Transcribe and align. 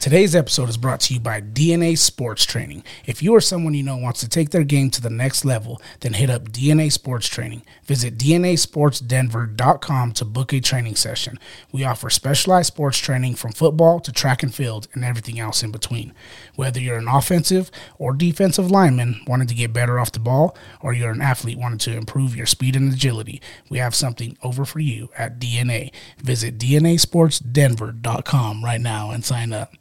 Today's 0.00 0.36
episode 0.36 0.68
is 0.68 0.76
brought 0.76 1.00
to 1.00 1.14
you 1.14 1.18
by 1.18 1.40
DNA 1.40 1.98
Sports 1.98 2.44
Training. 2.44 2.84
If 3.04 3.20
you 3.20 3.34
or 3.34 3.40
someone 3.40 3.74
you 3.74 3.82
know 3.82 3.96
wants 3.96 4.20
to 4.20 4.28
take 4.28 4.50
their 4.50 4.62
game 4.62 4.90
to 4.90 5.02
the 5.02 5.10
next 5.10 5.44
level, 5.44 5.82
then 6.00 6.12
hit 6.12 6.30
up 6.30 6.50
DNA 6.50 6.92
Sports 6.92 7.26
Training. 7.26 7.62
Visit 7.82 8.16
DNASportsDenver.com 8.16 10.12
to 10.12 10.24
book 10.24 10.52
a 10.52 10.60
training 10.60 10.94
session. 10.94 11.36
We 11.72 11.84
offer 11.84 12.10
specialized 12.10 12.68
sports 12.68 12.98
training 12.98 13.34
from 13.34 13.50
football 13.50 13.98
to 13.98 14.12
track 14.12 14.44
and 14.44 14.54
field 14.54 14.86
and 14.94 15.04
everything 15.04 15.40
else 15.40 15.64
in 15.64 15.72
between. 15.72 16.14
Whether 16.54 16.78
you're 16.78 16.98
an 16.98 17.08
offensive 17.08 17.72
or 17.98 18.12
defensive 18.12 18.70
lineman 18.70 19.22
wanting 19.26 19.48
to 19.48 19.54
get 19.54 19.72
better 19.72 19.98
off 19.98 20.12
the 20.12 20.20
ball, 20.20 20.56
or 20.80 20.92
you're 20.92 21.10
an 21.10 21.20
athlete 21.20 21.58
wanting 21.58 21.78
to 21.78 21.96
improve 21.96 22.36
your 22.36 22.46
speed 22.46 22.76
and 22.76 22.92
agility, 22.92 23.42
we 23.68 23.78
have 23.78 23.96
something 23.96 24.38
over 24.44 24.64
for 24.64 24.78
you 24.78 25.08
at 25.18 25.40
DNA. 25.40 25.92
Visit 26.18 26.56
DNASportsDenver.com 26.56 28.64
right 28.64 28.80
now 28.80 29.10
and 29.10 29.24
sign 29.24 29.52
up. 29.52 29.72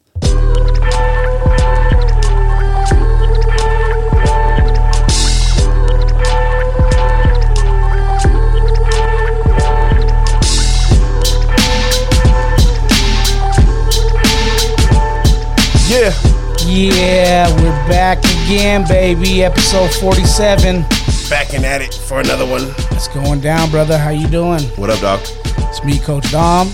Yeah. 15.90 16.12
Yeah, 16.66 17.50
we're 17.56 17.88
back 17.88 18.20
again, 18.20 18.86
baby. 18.88 19.44
Episode 19.44 19.90
47. 19.96 20.82
Backing 21.30 21.64
at 21.64 21.82
it 21.82 21.94
for 21.94 22.20
another 22.20 22.46
one. 22.46 22.64
It's 22.92 23.08
going 23.08 23.40
down, 23.40 23.72
brother. 23.72 23.98
How 23.98 24.10
you 24.10 24.28
doing? 24.28 24.62
What 24.76 24.90
up, 24.90 25.00
Doc? 25.00 25.22
It's 25.24 25.84
me, 25.84 25.98
Coach 26.00 26.30
Dom. 26.30 26.68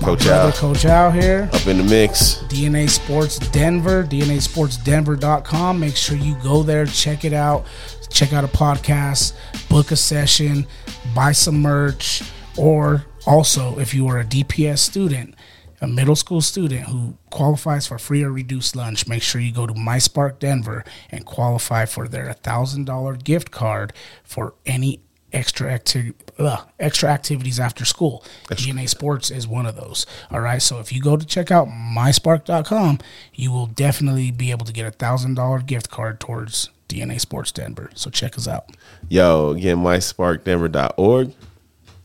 Coach 0.00 0.26
Al. 0.26 0.50
Coach 0.52 0.86
Al 0.86 1.10
here. 1.10 1.48
Up 1.52 1.66
in 1.66 1.76
the 1.76 1.84
mix. 1.84 2.36
DNA 2.48 2.88
Sports 2.88 3.38
Denver, 3.50 4.02
DNASportsDenver.com. 4.04 5.78
Make 5.78 5.94
sure 5.94 6.16
you 6.16 6.36
go 6.42 6.62
there, 6.62 6.86
check 6.86 7.24
it 7.26 7.34
out, 7.34 7.66
check 8.08 8.32
out 8.32 8.42
a 8.42 8.48
podcast, 8.48 9.34
book 9.68 9.90
a 9.90 9.96
session, 9.96 10.66
buy 11.14 11.32
some 11.32 11.60
merch, 11.60 12.22
or 12.56 13.04
also 13.26 13.78
if 13.78 13.92
you 13.92 14.08
are 14.08 14.18
a 14.18 14.24
DPS 14.24 14.78
student, 14.78 15.34
a 15.82 15.86
middle 15.86 16.16
school 16.16 16.40
student 16.40 16.88
who 16.88 17.18
qualifies 17.28 17.86
for 17.86 17.98
free 17.98 18.22
or 18.22 18.32
reduced 18.32 18.74
lunch, 18.74 19.06
make 19.06 19.22
sure 19.22 19.40
you 19.40 19.52
go 19.52 19.66
to 19.66 19.74
MySpark 19.74 20.38
Denver 20.38 20.82
and 21.10 21.26
qualify 21.26 21.84
for 21.84 22.08
their 22.08 22.26
$1,000 22.26 23.22
gift 23.22 23.50
card 23.50 23.92
for 24.24 24.54
any 24.64 25.02
extra 25.32 25.70
activity 25.72 26.14
uh, 26.38 26.62
extra 26.78 27.08
activities 27.08 27.60
after 27.60 27.84
school 27.84 28.24
dna 28.48 28.88
sports 28.88 29.30
is 29.30 29.46
one 29.46 29.66
of 29.66 29.76
those 29.76 30.06
all 30.30 30.40
right 30.40 30.62
so 30.62 30.78
if 30.80 30.92
you 30.92 31.00
go 31.00 31.16
to 31.16 31.26
check 31.26 31.50
out 31.50 31.68
myspark.com 31.68 32.98
you 33.34 33.52
will 33.52 33.66
definitely 33.66 34.30
be 34.30 34.50
able 34.50 34.64
to 34.66 34.72
get 34.72 34.86
a 34.86 34.90
thousand 34.90 35.34
dollar 35.34 35.60
gift 35.60 35.90
card 35.90 36.18
towards 36.20 36.70
dna 36.88 37.20
sports 37.20 37.52
denver 37.52 37.90
so 37.94 38.10
check 38.10 38.36
us 38.36 38.48
out 38.48 38.64
Yo, 39.08 39.50
again, 39.50 39.78
mysparkdenver.org. 39.78 41.32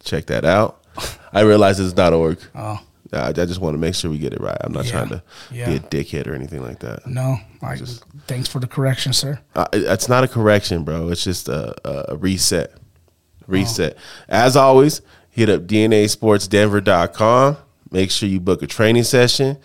Check 0.04 0.26
that 0.28 0.46
out. 0.46 0.82
I 1.34 1.42
realize 1.42 1.80
it's 1.80 1.98
.org. 2.00 2.40
oh 2.56 2.80
I, 3.14 3.28
I 3.30 3.32
just 3.34 3.60
want 3.62 3.76
to 3.76 3.78
make 3.78 3.94
sure 3.96 4.10
we 4.12 4.18
get 4.18 4.34
it 4.34 4.42
right. 4.42 4.58
I'm 4.62 4.74
not 4.74 4.86
Yeah. 4.86 4.92
trying 4.92 5.10
to 5.10 5.24
Yeah. 5.52 5.66
be 5.70 5.76
a 5.76 5.80
dickhead 5.80 6.28
or 6.28 6.34
anything 6.34 6.62
like 6.64 6.80
that. 6.80 7.06
no 7.08 7.38
like 7.62 7.80
thanks 8.28 8.48
for 8.50 8.60
the 8.60 8.68
correction 8.68 9.14
sir 9.14 9.40
Uh, 9.56 9.68
it's 9.74 10.10
not 10.10 10.24
a 10.24 10.28
correction, 10.28 10.84
bro. 10.84 11.10
It's 11.10 11.24
just 11.24 11.48
a, 11.48 11.76
a, 11.88 12.14
a 12.14 12.18
reset. 13.48 13.94
Reset. 13.94 13.98
As 14.28 14.56
always, 14.56 15.02
hit 15.30 15.50
up 15.50 15.64
DNASportsDenver.com. 15.64 17.58
Make 17.92 18.12
sure 18.12 18.28
you 18.28 18.40
book 18.40 18.62
a 18.62 18.68
training 18.68 19.04
session. 19.04 19.58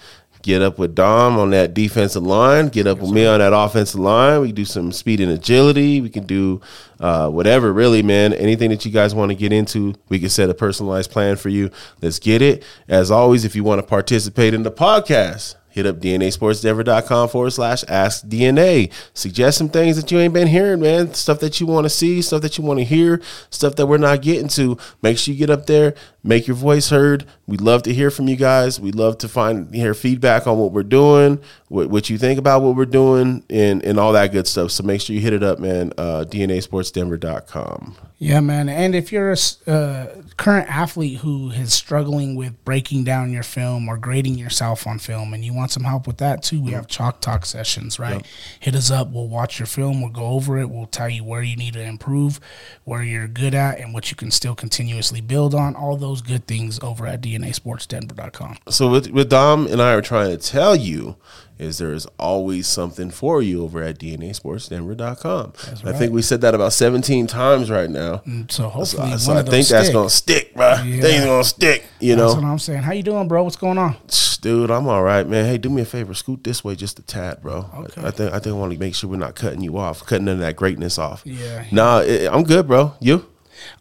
Get 0.43 0.63
up 0.63 0.79
with 0.79 0.95
Dom 0.95 1.39
on 1.39 1.51
that 1.51 1.75
defensive 1.75 2.23
line. 2.23 2.69
Get 2.69 2.87
up 2.87 3.01
with 3.01 3.11
me 3.11 3.27
on 3.27 3.41
that 3.41 3.53
offensive 3.53 4.01
line. 4.01 4.41
We 4.41 4.53
do 4.53 4.65
some 4.65 4.91
speed 4.91 5.21
and 5.21 5.31
agility. 5.31 6.01
We 6.01 6.09
can 6.09 6.25
do 6.25 6.63
uh, 6.99 7.29
whatever, 7.29 7.75
really, 7.75 8.03
man. 8.03 8.33
Anything 8.33 8.71
that 8.71 8.87
you 8.87 8.91
guys 8.91 9.15
want 9.15 9.31
to 9.31 9.35
get 9.35 9.53
into, 9.53 9.95
we 10.09 10.19
can 10.19 10.31
set 10.31 10.49
a 10.49 10.55
personalized 10.55 11.11
plan 11.11 11.37
for 11.37 11.51
you. 11.51 11.71
Let's 12.01 12.19
get 12.19 12.41
it. 12.41 12.63
As 12.89 13.11
always, 13.11 13.45
if 13.45 13.55
you 13.55 13.65
want 13.65 13.81
to 13.83 13.87
participate 13.87 14.55
in 14.55 14.63
the 14.63 14.71
podcast, 14.71 15.57
hit 15.71 15.87
up 15.87 15.97
DNASportsDenver.com 15.97 17.29
forward 17.29 17.51
slash 17.51 17.85
ask 17.89 18.27
DNA. 18.27 18.93
Suggest 19.15 19.59
some 19.59 19.69
things 19.69 19.97
that 19.97 20.11
you 20.11 20.19
ain't 20.19 20.35
been 20.35 20.49
hearing, 20.49 20.81
man. 20.81 21.15
Stuff 21.15 21.41
that 21.41 21.61
you 21.61 21.67
want 21.67 21.85
to 21.85 21.91
see, 21.91 22.21
stuff 22.21 22.43
that 22.43 22.59
you 22.59 22.65
want 22.65 22.79
to 22.81 22.85
hear, 22.85 23.21
stuff 23.51 23.77
that 23.77 23.87
we're 23.87 23.99
not 23.99 24.23
getting 24.23 24.49
to. 24.49 24.77
Make 25.01 25.19
sure 25.19 25.33
you 25.33 25.39
get 25.39 25.51
up 25.51 25.67
there, 25.67 25.95
make 26.23 26.47
your 26.47 26.57
voice 26.57 26.91
heard. 26.91 27.25
We'd 27.47 27.61
love 27.61 27.83
to 27.85 27.95
hear 27.95 28.11
from 28.11 28.29
you 28.29 28.37
guys. 28.37 28.81
We'd 28.81 28.95
love 28.95 29.19
to 29.19 29.29
find 29.29 29.73
hear 29.75 29.95
feedback 29.95 30.47
on 30.47 30.59
what 30.59 30.73
we're 30.73 30.83
doing, 30.83 31.41
what, 31.69 31.89
what 31.89 32.11
you 32.11 32.19
think 32.19 32.39
about 32.39 32.63
what 32.63 32.77
we're 32.77 32.85
doing, 32.85 33.45
and, 33.49 33.85
and 33.85 33.99
all 33.99 34.13
that 34.13 34.33
good 34.33 34.47
stuff. 34.47 34.73
So 34.73 34.83
make 34.83 35.01
sure 35.01 35.15
you 35.15 35.23
hit 35.23 35.33
it 35.33 35.43
up, 35.43 35.59
man. 35.59 35.93
Uh, 35.97 36.25
DNASportsDenver.com. 36.29 38.10
Yeah, 38.23 38.41
man. 38.41 38.69
And 38.69 38.95
if 38.95 39.13
you're 39.13 39.33
a 39.33 39.71
uh, 39.71 40.23
current 40.37 40.69
athlete 40.69 41.21
who 41.21 41.53
is 41.53 41.73
struggling 41.73 42.35
with 42.37 42.63
breaking 42.67 43.05
down 43.05 43.33
your 43.33 43.43
film 43.43 43.89
or 43.89 43.97
grading 43.97 44.35
yourself 44.35 44.87
on 44.87 44.99
film 44.99 45.33
and 45.33 45.43
you 45.43 45.55
want 45.55 45.71
some 45.71 45.85
help 45.85 46.07
with 46.07 46.19
that 46.19 46.43
too, 46.43 46.61
we 46.61 46.73
have 46.73 46.87
Chalk 46.87 47.23
Talk 47.23 47.47
sessions, 47.47 47.99
right? 47.99 48.23
Hit 48.61 48.75
us 48.75 48.91
up. 48.91 49.11
We'll 49.11 49.27
watch 49.27 49.59
your 49.59 49.65
film. 49.65 50.03
We'll 50.03 50.11
go 50.11 50.27
over 50.27 50.59
it. 50.59 50.69
We'll 50.69 50.85
tell 50.85 51.09
you 51.09 51.25
where 51.25 51.41
you 51.41 51.57
need 51.57 51.73
to 51.73 51.83
improve, 51.83 52.41
where 52.85 53.03
you're 53.03 53.27
good 53.27 53.55
at, 53.55 53.81
and 53.81 53.95
what 53.95 54.11
you 54.11 54.19
can 54.19 54.31
still 54.31 54.55
continuously 54.55 55.23
build 55.23 55.55
on. 55.55 55.75
All 55.75 55.97
those 55.97 56.21
good 56.21 56.47
things 56.47 56.79
over 56.81 57.07
at 57.07 57.23
DNASportsDenver.com. 57.23 58.59
So 58.69 58.91
what, 58.91 59.07
what 59.07 59.31
Dom 59.31 59.67
and 59.67 59.81
I 59.81 59.95
are 59.95 60.03
trying 60.03 60.29
to 60.31 60.37
tell 60.37 60.77
you 60.77 61.17
is 61.61 61.79
there 61.79 61.93
is 61.93 62.07
always 62.19 62.67
something 62.67 63.11
for 63.11 63.43
you 63.43 63.63
over 63.63 63.83
at 63.83 63.99
DNASportsDenver.com. 63.99 65.53
I 65.85 65.93
think 65.93 66.13
we 66.13 66.23
said 66.23 66.41
that 66.41 66.55
about 66.55 66.73
17 66.73 67.27
times 67.27 67.71
right 67.71 67.91
now. 67.91 68.23
Mm, 68.27 68.51
so 68.51 68.69
hopefully, 68.69 69.17
So 69.19 69.35
one 69.35 69.47
I 69.47 69.49
think 69.49 69.67
that's 69.69 69.87
stick. 69.87 69.93
gonna 69.93 70.11
stick, 70.11 70.55
bro. 70.55 70.83
Yeah. 70.83 71.01
Things 71.03 71.25
gonna 71.25 71.45
stick. 71.45 71.85
You 72.01 72.17
That's 72.17 72.35
know, 72.35 72.41
what 72.41 72.49
I'm 72.49 72.59
saying. 72.59 72.83
How 72.83 72.93
you 72.93 73.03
doing, 73.03 73.29
bro? 73.29 73.45
What's 73.45 73.57
going 73.57 73.79
on? 73.79 73.97
dude. 74.41 74.71
I'm 74.71 74.89
all 74.89 75.03
right, 75.03 75.27
man. 75.27 75.45
Hey, 75.45 75.59
do 75.59 75.69
me 75.69 75.83
a 75.83 75.85
favor, 75.85 76.15
scoot 76.15 76.43
this 76.43 76.65
way 76.65 76.75
just 76.75 76.99
a 76.99 77.03
tad, 77.03 77.43
bro. 77.43 77.69
Okay. 77.75 78.01
I, 78.03 78.07
I 78.09 78.11
think 78.11 78.33
I 78.33 78.39
think 78.39 78.55
I 78.55 78.59
want 78.59 78.73
to 78.73 78.79
make 78.79 78.95
sure 78.95 79.11
we're 79.11 79.17
not 79.17 79.35
cutting 79.35 79.61
you 79.61 79.77
off, 79.77 80.05
cutting 80.07 80.25
none 80.25 80.37
of 80.37 80.41
that 80.41 80.57
greatness 80.57 80.99
off. 80.99 81.23
Yeah. 81.27 81.67
Nah, 81.71 81.99
i 82.01 82.27
I'm 82.27 82.45
good, 82.45 82.67
bro. 82.67 82.95
You? 83.01 83.27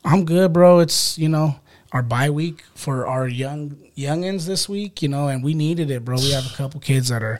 I'm 0.03 0.25
good, 0.25 0.51
bro. 0.51 0.79
It's 0.79 1.17
you 1.17 1.29
know 1.29 1.55
our 1.91 2.03
bye 2.03 2.29
week 2.29 2.63
for 2.75 3.07
our 3.07 3.27
young 3.27 3.77
youngins 3.97 4.45
this 4.45 4.69
week, 4.69 5.01
you 5.01 5.09
know, 5.09 5.27
and 5.27 5.43
we 5.43 5.53
needed 5.53 5.91
it, 5.91 6.05
bro. 6.05 6.17
We 6.17 6.31
have 6.31 6.45
a 6.45 6.55
couple 6.55 6.79
kids 6.79 7.09
that 7.09 7.23
are, 7.23 7.39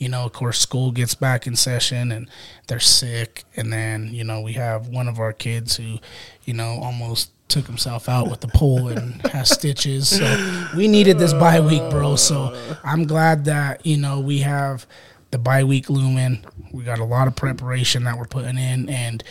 you 0.00 0.08
know, 0.08 0.24
of 0.24 0.32
course, 0.32 0.58
school 0.58 0.90
gets 0.90 1.14
back 1.14 1.46
in 1.46 1.54
session 1.54 2.10
and 2.10 2.28
they're 2.66 2.80
sick, 2.80 3.44
and 3.54 3.70
then 3.72 4.12
you 4.12 4.24
know 4.24 4.40
we 4.40 4.54
have 4.54 4.88
one 4.88 5.06
of 5.06 5.20
our 5.20 5.32
kids 5.32 5.76
who, 5.76 5.98
you 6.44 6.54
know, 6.54 6.80
almost 6.82 7.30
took 7.48 7.66
himself 7.66 8.08
out 8.08 8.30
with 8.30 8.40
the 8.40 8.48
pole 8.48 8.88
and 8.88 9.20
has 9.32 9.50
stitches. 9.50 10.08
So 10.08 10.70
we 10.76 10.88
needed 10.88 11.18
this 11.18 11.32
bye 11.34 11.60
week, 11.60 11.82
bro. 11.90 12.16
So 12.16 12.58
I'm 12.82 13.04
glad 13.04 13.44
that 13.44 13.84
you 13.84 13.98
know 13.98 14.18
we 14.20 14.38
have 14.38 14.86
the 15.32 15.38
bye 15.38 15.64
week 15.64 15.90
looming. 15.90 16.44
We 16.72 16.82
got 16.82 16.98
a 16.98 17.04
lot 17.04 17.28
of 17.28 17.36
preparation 17.36 18.04
that 18.04 18.16
we're 18.18 18.24
putting 18.24 18.56
in, 18.56 18.88
and 18.88 19.22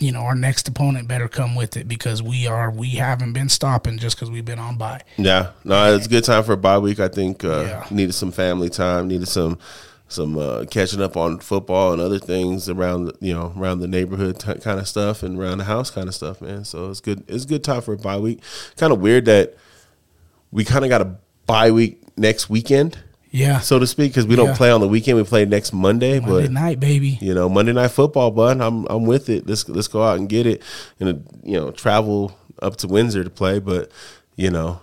you 0.00 0.10
know, 0.10 0.20
our 0.20 0.34
next 0.34 0.66
opponent 0.66 1.06
better 1.06 1.28
come 1.28 1.54
with 1.54 1.76
it 1.76 1.86
because 1.86 2.20
we 2.22 2.46
are 2.48 2.70
we 2.70 2.88
haven't 2.96 3.32
been 3.34 3.48
stopping 3.50 3.98
just 3.98 4.16
because 4.16 4.28
we've 4.30 4.44
been 4.46 4.58
on 4.58 4.76
by. 4.76 5.02
Yeah. 5.18 5.50
No, 5.62 5.94
it's 5.94 6.06
a 6.06 6.08
good 6.08 6.24
time 6.24 6.42
for 6.42 6.54
a 6.54 6.56
bye 6.56 6.78
week. 6.78 6.98
I 6.98 7.06
think 7.08 7.44
uh, 7.44 7.60
Yeah. 7.68 7.86
needed 7.92 8.14
some 8.14 8.32
family 8.32 8.70
time, 8.70 9.06
needed 9.06 9.28
some 9.28 9.58
some 10.10 10.36
uh, 10.36 10.64
catching 10.70 11.00
up 11.00 11.16
on 11.16 11.38
football 11.38 11.92
and 11.92 12.02
other 12.02 12.18
things 12.18 12.68
around 12.68 13.12
you 13.20 13.32
know 13.32 13.54
around 13.56 13.78
the 13.80 13.86
neighborhood 13.88 14.38
t- 14.40 14.54
kind 14.60 14.78
of 14.80 14.86
stuff 14.88 15.22
and 15.22 15.38
around 15.38 15.58
the 15.58 15.64
house 15.64 15.90
kind 15.90 16.08
of 16.08 16.14
stuff, 16.14 16.40
man. 16.42 16.64
So 16.64 16.90
it's 16.90 17.00
good. 17.00 17.24
It's 17.28 17.44
a 17.44 17.48
good 17.48 17.64
time 17.64 17.80
for 17.80 17.94
a 17.94 17.96
bye 17.96 18.18
week. 18.18 18.42
Kind 18.76 18.92
of 18.92 19.00
weird 19.00 19.24
that 19.26 19.54
we 20.50 20.64
kind 20.64 20.84
of 20.84 20.88
got 20.90 21.00
a 21.00 21.16
bye 21.46 21.70
week 21.70 22.02
next 22.16 22.50
weekend, 22.50 22.98
Yeah, 23.30 23.60
so 23.60 23.78
to 23.78 23.86
speak, 23.86 24.10
because 24.10 24.26
we 24.26 24.34
don't 24.36 24.48
Yeah. 24.48 24.56
play 24.56 24.70
on 24.72 24.80
the 24.80 24.88
weekend. 24.88 25.16
We 25.16 25.22
play 25.24 25.44
next 25.46 25.72
Monday, 25.72 26.18
Monday 26.18 26.42
but 26.42 26.50
night, 26.50 26.80
baby. 26.80 27.16
you 27.20 27.32
know 27.32 27.48
Monday 27.48 27.72
night 27.72 27.92
football, 27.92 28.30
bud. 28.32 28.60
I'm 28.60 28.86
I'm 28.90 29.06
with 29.06 29.28
it. 29.28 29.46
Let's 29.48 29.68
let's 29.68 29.88
go 29.88 30.02
out 30.02 30.18
and 30.18 30.28
get 30.28 30.44
it, 30.46 30.60
and 30.98 31.08
uh, 31.08 31.14
you 31.44 31.56
know 31.56 31.70
travel 31.70 32.36
up 32.60 32.76
to 32.78 32.88
Windsor 32.88 33.22
to 33.24 33.30
play, 33.30 33.58
but 33.60 33.90
you 34.36 34.50
know. 34.50 34.80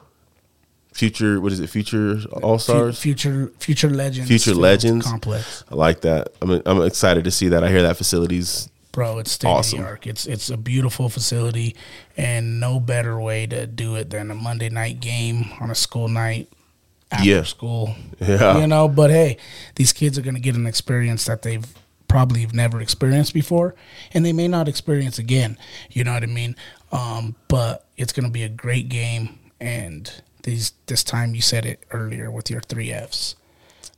Future, 0.98 1.40
what 1.40 1.52
is 1.52 1.60
it? 1.60 1.70
Future 1.70 2.20
All 2.42 2.58
Stars. 2.58 3.00
future 3.00 3.52
future 3.60 3.90
legends, 3.90 4.28
Future 4.28 4.56
Legends. 4.56 5.06
complex, 5.06 5.64
I 5.72 5.76
like 5.76 6.02
that. 6.02 6.30
I'm 6.42 6.60
I'm 6.66 6.82
excited 6.82 7.24
to 7.26 7.32
see 7.32 7.50
that. 7.50 7.64
I 7.64 7.70
hear 7.70 7.84
that 7.84 7.98
facilities. 7.98 8.68
bro. 8.94 9.20
It's 9.20 9.32
state 9.32 9.48
Awesome. 9.48 9.78
of 9.80 9.86
the 9.86 9.90
art. 9.92 10.08
It's 10.08 10.26
it's 10.26 10.50
a 10.50 10.58
beautiful 10.58 11.08
facility, 11.08 11.76
and 12.18 12.60
no 12.60 12.80
better 12.80 13.20
way 13.22 13.46
to 13.46 13.68
do 13.68 13.96
it 13.96 14.10
than 14.10 14.32
a 14.32 14.36
Monday 14.36 14.70
night 14.70 15.00
game 15.00 15.52
on 15.62 15.70
a 15.70 15.76
school 15.76 16.08
night 16.08 16.50
after 17.12 17.30
Yeah. 17.30 17.44
school. 17.44 17.94
Yeah. 18.20 18.60
you 18.60 18.66
know. 18.66 18.88
But 18.88 19.12
hey, 19.12 19.38
these 19.76 19.94
kids 19.94 20.18
are 20.18 20.24
going 20.24 20.34
to 20.34 20.42
get 20.42 20.56
an 20.56 20.66
experience 20.66 21.26
that 21.26 21.44
they've 21.44 21.66
probably 22.08 22.42
have 22.42 22.56
never 22.56 22.82
experienced 22.82 23.36
before, 23.36 23.76
and 24.14 24.26
they 24.26 24.34
may 24.34 24.48
not 24.48 24.68
experience 24.68 25.20
again. 25.20 25.60
You 25.92 26.04
know 26.06 26.14
what 26.14 26.24
I 26.24 26.26
mean? 26.42 26.56
Um, 26.92 27.36
but 27.50 27.86
it's 27.98 28.14
going 28.14 28.26
to 28.26 28.32
be 28.32 28.42
a 28.42 28.50
great 28.50 28.90
game, 28.90 29.38
and 29.62 30.10
these 30.48 30.74
this 30.88 31.04
time 31.04 31.36
you 31.36 31.42
said 31.42 31.66
it 31.66 31.84
earlier 31.92 32.32
with 32.32 32.50
your 32.50 32.62
three 32.62 32.92
Fs. 32.92 33.36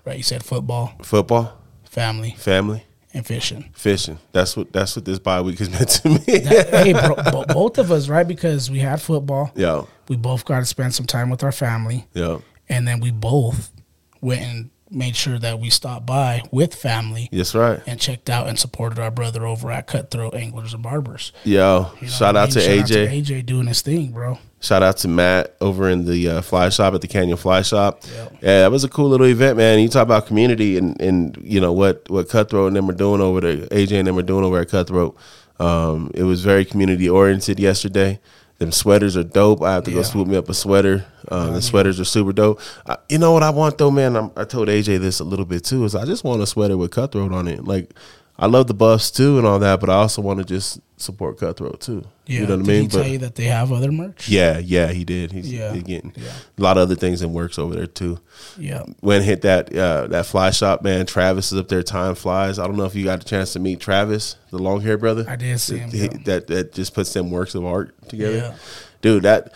Right? 0.05 0.17
You 0.17 0.23
said 0.23 0.43
football, 0.43 0.93
Football, 1.03 1.53
family, 1.83 2.31
family, 2.37 2.83
and 3.13 3.25
fishing. 3.25 3.69
fishing. 3.75 4.17
That's 4.31 4.57
what 4.57 4.71
that's 4.73 4.95
what 4.95 5.05
this 5.05 5.19
bye 5.19 5.41
week 5.41 5.61
is 5.61 5.69
meant 5.69 5.89
to 5.89 6.09
me. 6.09 6.19
hey, 6.25 6.93
bro, 6.93 7.15
bo- 7.15 7.45
both 7.45 7.77
of 7.77 7.91
us, 7.91 8.07
right? 8.09 8.27
Because 8.27 8.71
we 8.71 8.79
had 8.79 8.99
football. 9.01 9.51
Yeah. 9.55 9.83
We 10.07 10.15
both 10.17 10.43
got 10.45 10.59
to 10.59 10.65
spend 10.65 10.95
some 10.95 11.05
time 11.05 11.29
with 11.29 11.43
our 11.43 11.51
family, 11.51 12.07
Yeah. 12.15 12.39
and 12.67 12.87
then 12.87 12.99
we 12.99 13.11
both 13.11 13.71
went 14.21 14.41
and 14.41 14.69
made 14.91 15.15
sure 15.15 15.37
that 15.39 15.59
we 15.59 15.69
stopped 15.69 16.05
by 16.05 16.41
with 16.51 16.73
family 16.73 17.29
that's 17.31 17.53
right. 17.53 17.79
and 17.85 17.99
checked 17.99 18.29
out 18.29 18.47
and 18.47 18.57
supported 18.57 18.97
our 18.99 19.11
brother 19.11 19.45
over 19.45 19.71
at 19.71 19.85
Cutthroat 19.87 20.33
Anglers 20.33 20.73
and 20.73 20.81
Barbers. 20.83 21.31
Yo, 21.43 21.91
You 22.01 22.07
know 22.07 22.07
shout 22.07 22.35
what 22.35 22.37
I 22.37 22.41
out 22.43 22.45
mean? 22.49 22.53
to 22.53 22.61
Shout 22.61 22.85
AJ. 22.89 23.05
out 23.19 23.25
to 23.25 23.33
AJ 23.33 23.45
doing 23.45 23.67
his 23.67 23.81
thing, 23.81 24.11
bro. 24.11 24.39
Shout 24.61 24.83
out 24.83 24.97
to 24.97 25.07
Matt 25.07 25.55
over 25.61 25.89
in 25.89 26.05
the 26.05 26.27
uh, 26.29 26.41
fly 26.41 26.69
shop 26.69 26.93
at 26.93 27.01
the 27.01 27.07
Canyon 27.07 27.37
Fly 27.37 27.61
Shop. 27.61 28.01
Yep. 28.13 28.31
Yeah, 28.41 28.59
that 28.61 28.71
was 28.71 28.83
a 28.83 28.89
cool 28.89 29.07
little 29.09 29.27
event, 29.27 29.55
man. 29.57 29.79
You 29.79 29.87
talk 29.87 30.03
about 30.03 30.25
community 30.27 30.77
and, 30.77 30.99
and 31.01 31.37
you 31.41 31.61
know 31.61 31.71
what 31.71 32.09
what 32.09 32.27
Cutthroat 32.27 32.67
and 32.67 32.75
them 32.75 32.89
are 32.89 32.93
doing 32.93 33.21
over 33.21 33.39
there. 33.41 33.57
AJ 33.67 33.99
and 33.99 34.07
them 34.07 34.17
are 34.17 34.21
doing 34.23 34.43
over 34.43 34.59
at 34.59 34.69
Cutthroat. 34.69 35.15
Um, 35.59 36.11
it 36.13 36.23
was 36.23 36.43
very 36.43 36.65
community 36.65 37.07
oriented 37.09 37.59
yesterday. 37.59 38.19
Them 38.59 38.73
sweaters 38.73 39.15
are 39.15 39.23
dope. 39.23 39.61
I 39.61 39.73
have 39.73 39.85
to 39.85 39.91
go 39.91 40.03
swoop 40.03 40.27
me 40.27 40.35
up 40.35 40.49
a 40.49 40.53
sweater. 40.53 41.05
Um, 41.29 41.53
the 41.53 41.61
sweaters 41.61 41.97
are 41.99 42.05
super 42.05 42.33
dope. 42.33 42.59
I, 42.85 42.97
you 43.07 43.17
know 43.17 43.31
what 43.31 43.41
I 43.41 43.51
want 43.51 43.77
though, 43.77 43.89
man? 43.89 44.17
I'm, 44.17 44.31
I 44.35 44.43
told 44.43 44.67
AJ 44.67 44.99
this 44.99 45.21
a 45.21 45.23
little 45.23 45.45
bit 45.45 45.63
too. 45.63 45.85
Is 45.85 45.95
I 45.95 46.05
just 46.05 46.25
want 46.25 46.41
a 46.41 46.45
sweater 46.45 46.77
with 46.77 46.91
Cutthroat 46.91 47.31
on 47.31 47.47
it. 47.47 47.63
Like 47.63 47.93
I 48.41 48.45
love 48.45 48.67
the 48.67 48.73
buffs 48.73 49.11
too 49.11 49.37
and 49.37 49.45
all 49.45 49.59
that, 49.59 49.79
but 49.81 49.89
I 49.89 49.95
also 49.95 50.21
want 50.21 50.39
to 50.39 50.45
just 50.45 50.79
support 50.95 51.37
Cutthroat 51.39 51.81
too. 51.81 52.05
Yeah, 52.25 52.39
you 52.41 52.47
know 52.47 52.55
what 52.57 52.65
I 52.65 52.67
mean? 52.67 52.81
he 52.83 52.87
tell 52.87 53.05
you 53.07 53.17
that 53.19 53.35
they 53.35 53.45
have 53.45 53.71
other 53.71 53.91
merch? 53.91 54.29
Yeah, 54.29 54.59
yeah, 54.59 54.87
he 54.93 55.03
did. 55.03 55.31
He's, 55.33 55.51
Yeah, 55.51 55.73
he's 55.73 55.83
getting 55.83 56.13
yeah. 56.15 56.31
a 56.57 56.61
lot 56.61 56.77
of 56.77 56.83
other 56.83 56.95
things 56.95 57.21
in 57.21 57.33
works 57.33 57.59
over 57.59 57.75
there 57.75 57.85
too. 57.85 58.19
yeah. 58.57 58.83
When 59.01 59.23
hit 59.23 59.41
that 59.41 59.75
uh, 59.75 60.07
that 60.07 60.25
fly 60.25 60.51
shop, 60.51 60.81
man. 60.83 61.05
Travis 61.05 61.51
is 61.51 61.59
up 61.59 61.67
there. 61.67 61.83
Time 61.83 62.15
flies. 62.15 62.59
I 62.59 62.65
don't 62.67 62.77
know 62.77 62.85
if 62.85 62.95
you 62.95 63.03
got 63.03 63.21
a 63.21 63.25
chance 63.25 63.53
to 63.53 63.59
meet 63.59 63.79
Travis, 63.81 64.37
the 64.51 64.59
long 64.59 64.79
hair 64.81 64.97
brother. 64.97 65.25
I 65.27 65.35
did 65.35 65.59
see 65.59 65.77
him. 65.77 65.89
He- 65.91 65.97
yeah. 66.03 66.07
that 66.25 66.47
that 66.47 66.73
just 66.73 66.93
puts 66.93 67.11
them 67.13 67.31
works 67.31 67.55
of 67.55 67.65
art 67.65 67.93
together. 68.07 68.37
Yeah. 68.37 68.55
Dude, 69.01 69.23
that 69.23 69.53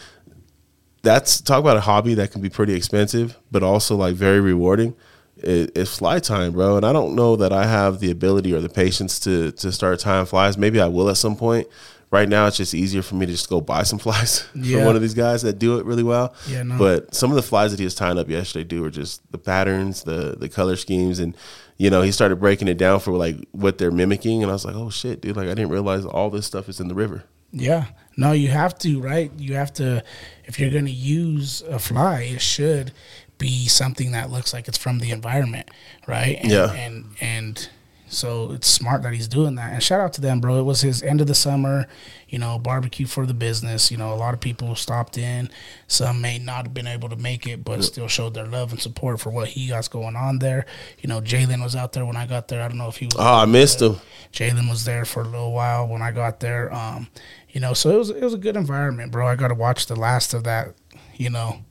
that's 1.03 1.41
talk 1.41 1.59
about 1.59 1.77
a 1.77 1.81
hobby 1.81 2.13
that 2.15 2.31
can 2.31 2.41
be 2.41 2.49
pretty 2.49 2.73
expensive, 2.73 3.37
but 3.51 3.63
also 3.63 3.95
like 3.95 4.15
very 4.15 4.39
rewarding. 4.41 4.95
It, 5.43 5.71
it's 5.75 5.97
fly 5.97 6.19
time, 6.19 6.53
bro, 6.53 6.77
and 6.77 6.85
I 6.85 6.93
don't 6.93 7.15
know 7.15 7.35
that 7.35 7.51
I 7.53 7.65
have 7.65 7.99
the 7.99 8.11
ability 8.11 8.53
or 8.53 8.61
the 8.61 8.69
patience 8.69 9.19
to 9.21 9.51
to 9.53 9.71
start 9.71 9.99
tying 9.99 10.25
flies. 10.25 10.57
Maybe 10.57 10.79
I 10.79 10.87
will 10.87 11.09
at 11.09 11.17
some 11.17 11.35
point. 11.35 11.67
Right 12.11 12.29
now, 12.29 12.45
it's 12.45 12.57
just 12.57 12.75
easier 12.75 13.01
for 13.01 13.15
me 13.15 13.25
to 13.25 13.31
just 13.31 13.49
go 13.49 13.59
buy 13.59 13.81
some 13.81 13.97
flies 14.05 14.45
Yeah. 14.53 14.77
from 14.77 14.85
one 14.85 14.95
of 14.95 15.01
these 15.01 15.15
guys 15.15 15.41
that 15.41 15.57
do 15.57 15.79
it 15.79 15.85
really 15.85 16.03
well. 16.03 16.35
Yeah, 16.47 16.61
no. 16.61 16.77
But 16.77 17.15
some 17.15 17.31
of 17.31 17.35
the 17.35 17.41
flies 17.41 17.71
that 17.71 17.79
he 17.79 17.85
was 17.85 17.95
tying 17.95 18.19
up 18.19 18.29
yesterday, 18.29 18.63
do 18.63 18.85
are 18.85 18.91
just 18.91 19.21
the 19.31 19.39
patterns, 19.39 20.03
the 20.03 20.35
the 20.37 20.47
color 20.47 20.75
schemes, 20.75 21.17
and 21.19 21.35
you 21.77 21.89
know 21.89 22.03
he 22.03 22.11
started 22.11 22.35
breaking 22.35 22.67
it 22.67 22.77
down 22.77 22.99
for 22.99 23.13
like 23.13 23.37
what 23.51 23.79
they're 23.79 23.89
mimicking, 23.91 24.43
and 24.43 24.51
I 24.51 24.53
was 24.53 24.63
like, 24.63 24.75
oh 24.75 24.91
shit, 24.91 25.21
dude! 25.21 25.35
Like 25.35 25.47
I 25.47 25.55
didn't 25.55 25.69
realize 25.71 26.05
all 26.05 26.29
this 26.29 26.45
stuff 26.45 26.69
is 26.69 26.79
in 26.79 26.87
the 26.87 26.95
river. 26.95 27.23
Yeah. 27.55 27.85
No, 28.17 28.31
you 28.31 28.49
have 28.49 28.77
to, 28.79 28.99
right? 29.01 29.31
You 29.37 29.55
have 29.55 29.73
to, 29.73 30.03
if 30.45 30.59
you're 30.59 30.69
going 30.71 30.85
to 30.85 30.91
use 30.91 31.61
a 31.63 31.77
fly, 31.79 32.21
it 32.21 32.41
should 32.41 32.91
be 33.37 33.67
something 33.67 34.11
that 34.11 34.29
looks 34.29 34.53
like 34.53 34.67
it's 34.67 34.77
from 34.77 34.99
the 34.99 35.11
environment, 35.11 35.69
right? 36.07 36.37
And, 36.39 36.51
Yeah. 36.51 36.71
And, 36.71 37.05
and, 37.19 37.69
so 38.13 38.51
it's 38.51 38.67
smart 38.67 39.01
that 39.03 39.13
he's 39.13 39.27
doing 39.27 39.55
that. 39.55 39.73
And 39.73 39.81
shout 39.81 39.99
out 39.99 40.13
to 40.13 40.21
them, 40.21 40.39
bro. 40.39 40.59
It 40.59 40.63
was 40.63 40.81
his 40.81 41.01
end 41.01 41.19
of 41.19 41.27
the 41.27 41.35
summer, 41.35 41.87
you 42.29 42.37
know, 42.37 42.59
barbecue 42.59 43.07
for 43.07 43.25
the 43.25 43.33
business. 43.33 43.91
You 43.91 43.97
know, 43.97 44.13
a 44.13 44.15
lot 44.15 44.33
of 44.33 44.39
people 44.39 44.75
stopped 44.75 45.17
in. 45.17 45.49
Some 45.87 46.21
may 46.21 46.37
not 46.37 46.65
have 46.65 46.73
been 46.73 46.87
able 46.87 47.09
to 47.09 47.15
make 47.15 47.47
it, 47.47 47.63
but 47.63 47.83
still 47.83 48.07
showed 48.07 48.33
their 48.33 48.45
love 48.45 48.71
and 48.71 48.79
support 48.79 49.19
for 49.19 49.31
what 49.31 49.49
he 49.49 49.69
got 49.69 49.89
going 49.89 50.15
on 50.15 50.39
there. 50.39 50.65
You 50.99 51.09
know, 51.09 51.21
Jalen 51.21 51.63
was 51.63 51.75
out 51.75 51.93
there 51.93 52.05
when 52.05 52.15
I 52.15 52.27
got 52.27 52.47
there. 52.47 52.61
I 52.61 52.67
don't 52.67 52.77
know 52.77 52.87
if 52.87 52.97
he 52.97 53.07
was. 53.07 53.15
Oh, 53.17 53.33
I 53.33 53.45
missed 53.45 53.81
him. 53.81 53.97
Jalen 54.31 54.69
was 54.69 54.85
there 54.85 55.05
for 55.05 55.21
a 55.21 55.25
little 55.25 55.51
while 55.51 55.87
when 55.87 56.01
I 56.01 56.11
got 56.11 56.39
there. 56.39 56.73
Um, 56.73 57.07
you 57.49 57.61
know, 57.61 57.73
so 57.73 57.89
it 57.91 57.97
was 57.97 58.09
it 58.09 58.21
was 58.21 58.33
a 58.33 58.37
good 58.37 58.55
environment, 58.55 59.11
bro. 59.11 59.27
I 59.27 59.35
got 59.35 59.49
to 59.49 59.55
watch 59.55 59.87
the 59.87 59.95
last 59.95 60.33
of 60.33 60.43
that. 60.43 60.75
You 61.15 61.29
know, 61.29 61.63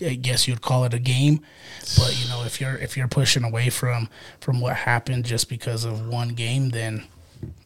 I 0.00 0.14
guess 0.14 0.46
you'd 0.46 0.62
call 0.62 0.84
it 0.84 0.94
a 0.94 0.98
game, 0.98 1.40
but 1.96 2.20
you 2.20 2.28
know, 2.28 2.44
if 2.44 2.60
you're 2.60 2.76
if 2.76 2.96
you're 2.96 3.08
pushing 3.08 3.44
away 3.44 3.70
from 3.70 4.08
from 4.40 4.60
what 4.60 4.76
happened 4.76 5.24
just 5.24 5.48
because 5.48 5.84
of 5.84 6.06
one 6.08 6.30
game, 6.30 6.70
then 6.70 7.04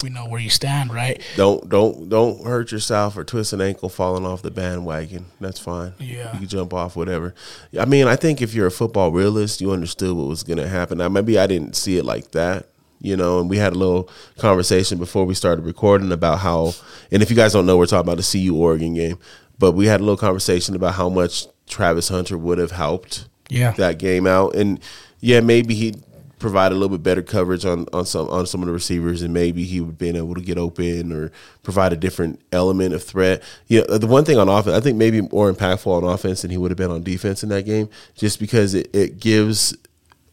we 0.02 0.10
know 0.10 0.26
where 0.26 0.40
you 0.40 0.50
stand, 0.50 0.92
right? 0.92 1.20
Don't 1.36 1.68
don't 1.68 2.08
don't 2.08 2.44
hurt 2.44 2.72
yourself 2.72 3.16
or 3.16 3.24
twist 3.24 3.52
an 3.52 3.60
ankle 3.60 3.88
falling 3.88 4.26
off 4.26 4.42
the 4.42 4.50
bandwagon. 4.50 5.26
That's 5.40 5.60
fine. 5.60 5.94
Yeah. 5.98 6.32
you 6.32 6.40
can 6.40 6.48
jump 6.48 6.74
off 6.74 6.96
whatever. 6.96 7.34
I 7.78 7.84
mean, 7.84 8.06
I 8.06 8.16
think 8.16 8.42
if 8.42 8.54
you're 8.54 8.66
a 8.66 8.72
football 8.72 9.12
realist, 9.12 9.60
you 9.60 9.70
understood 9.72 10.16
what 10.16 10.26
was 10.26 10.42
going 10.42 10.58
to 10.58 10.68
happen. 10.68 10.98
Now, 10.98 11.08
maybe 11.08 11.38
I 11.38 11.46
didn't 11.46 11.76
see 11.76 11.98
it 11.98 12.04
like 12.04 12.32
that. 12.32 12.66
You 13.00 13.16
know, 13.16 13.40
and 13.40 13.50
we 13.50 13.56
had 13.56 13.72
a 13.72 13.78
little 13.78 14.08
conversation 14.38 14.96
before 14.96 15.24
we 15.24 15.34
started 15.34 15.64
recording 15.64 16.12
about 16.12 16.38
how, 16.38 16.72
and 17.10 17.20
if 17.20 17.30
you 17.30 17.36
guys 17.36 17.52
don't 17.52 17.66
know, 17.66 17.76
we're 17.76 17.86
talking 17.86 18.08
about 18.08 18.22
the 18.22 18.46
CU 18.46 18.54
Oregon 18.54 18.94
game, 18.94 19.18
but 19.62 19.72
we 19.72 19.86
had 19.86 20.00
a 20.00 20.02
little 20.02 20.16
conversation 20.16 20.74
about 20.74 20.94
how 20.94 21.08
much 21.08 21.46
Travis 21.68 22.08
Hunter 22.08 22.36
would 22.36 22.58
have 22.58 22.72
helped 22.72 23.28
Yeah, 23.48 23.70
that 23.74 23.96
game 23.96 24.26
out. 24.26 24.56
And 24.56 24.80
yeah, 25.20 25.38
maybe 25.38 25.76
he'd 25.76 26.02
provide 26.40 26.72
a 26.72 26.74
little 26.74 26.88
bit 26.88 27.04
better 27.04 27.22
coverage 27.22 27.64
on, 27.64 27.86
on 27.92 28.04
some 28.04 28.28
on 28.28 28.44
some 28.44 28.60
of 28.62 28.66
the 28.66 28.72
receivers, 28.72 29.22
and 29.22 29.32
maybe 29.32 29.62
he 29.62 29.78
would 29.80 29.90
have 29.90 29.98
been 29.98 30.16
able 30.16 30.34
to 30.34 30.40
get 30.40 30.58
open 30.58 31.12
or 31.12 31.30
provide 31.62 31.92
a 31.92 31.96
different 31.96 32.40
element 32.50 32.92
of 32.92 33.04
threat. 33.04 33.40
You 33.68 33.84
know, 33.86 33.98
the 33.98 34.08
one 34.08 34.24
thing 34.24 34.36
on 34.36 34.48
offense, 34.48 34.76
I 34.76 34.80
think 34.80 34.98
maybe 34.98 35.20
more 35.20 35.52
impactful 35.52 35.86
on 35.86 36.02
offense 36.02 36.42
than 36.42 36.50
he 36.50 36.56
would 36.56 36.72
have 36.72 36.78
been 36.78 36.90
on 36.90 37.04
defense 37.04 37.44
in 37.44 37.48
that 37.50 37.64
game, 37.64 37.88
just 38.16 38.40
because 38.40 38.74
it, 38.74 38.92
it 38.92 39.20
gives 39.20 39.76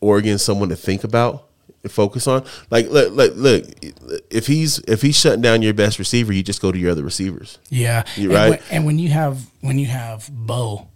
Oregon 0.02 0.40
someone 0.40 0.70
to 0.70 0.76
think 0.76 1.04
about. 1.04 1.49
Focus 1.88 2.28
on 2.28 2.44
like 2.70 2.90
look, 2.90 3.14
look 3.14 3.34
look 3.38 3.64
if 4.30 4.48
he's 4.48 4.80
if 4.80 5.02
he's 5.02 5.18
shutting 5.18 5.42
down 5.42 5.62
your 5.62 5.74
best 5.74 5.98
receiver, 5.98 6.34
you 6.34 6.44
just 6.44 6.62
go 6.62 6.72
to 6.74 6.78
your 6.78 6.92
other 6.92 7.04
receivers. 7.04 7.58
yeah. 7.70 8.04
You're 8.18 8.34
right. 8.34 8.50
When, 8.50 8.60
and 8.70 8.86
when 8.86 9.00
you 9.00 9.10
have 9.10 9.46
when 9.62 9.80
you 9.80 9.86
have 9.86 10.30
Bo, 10.30 10.90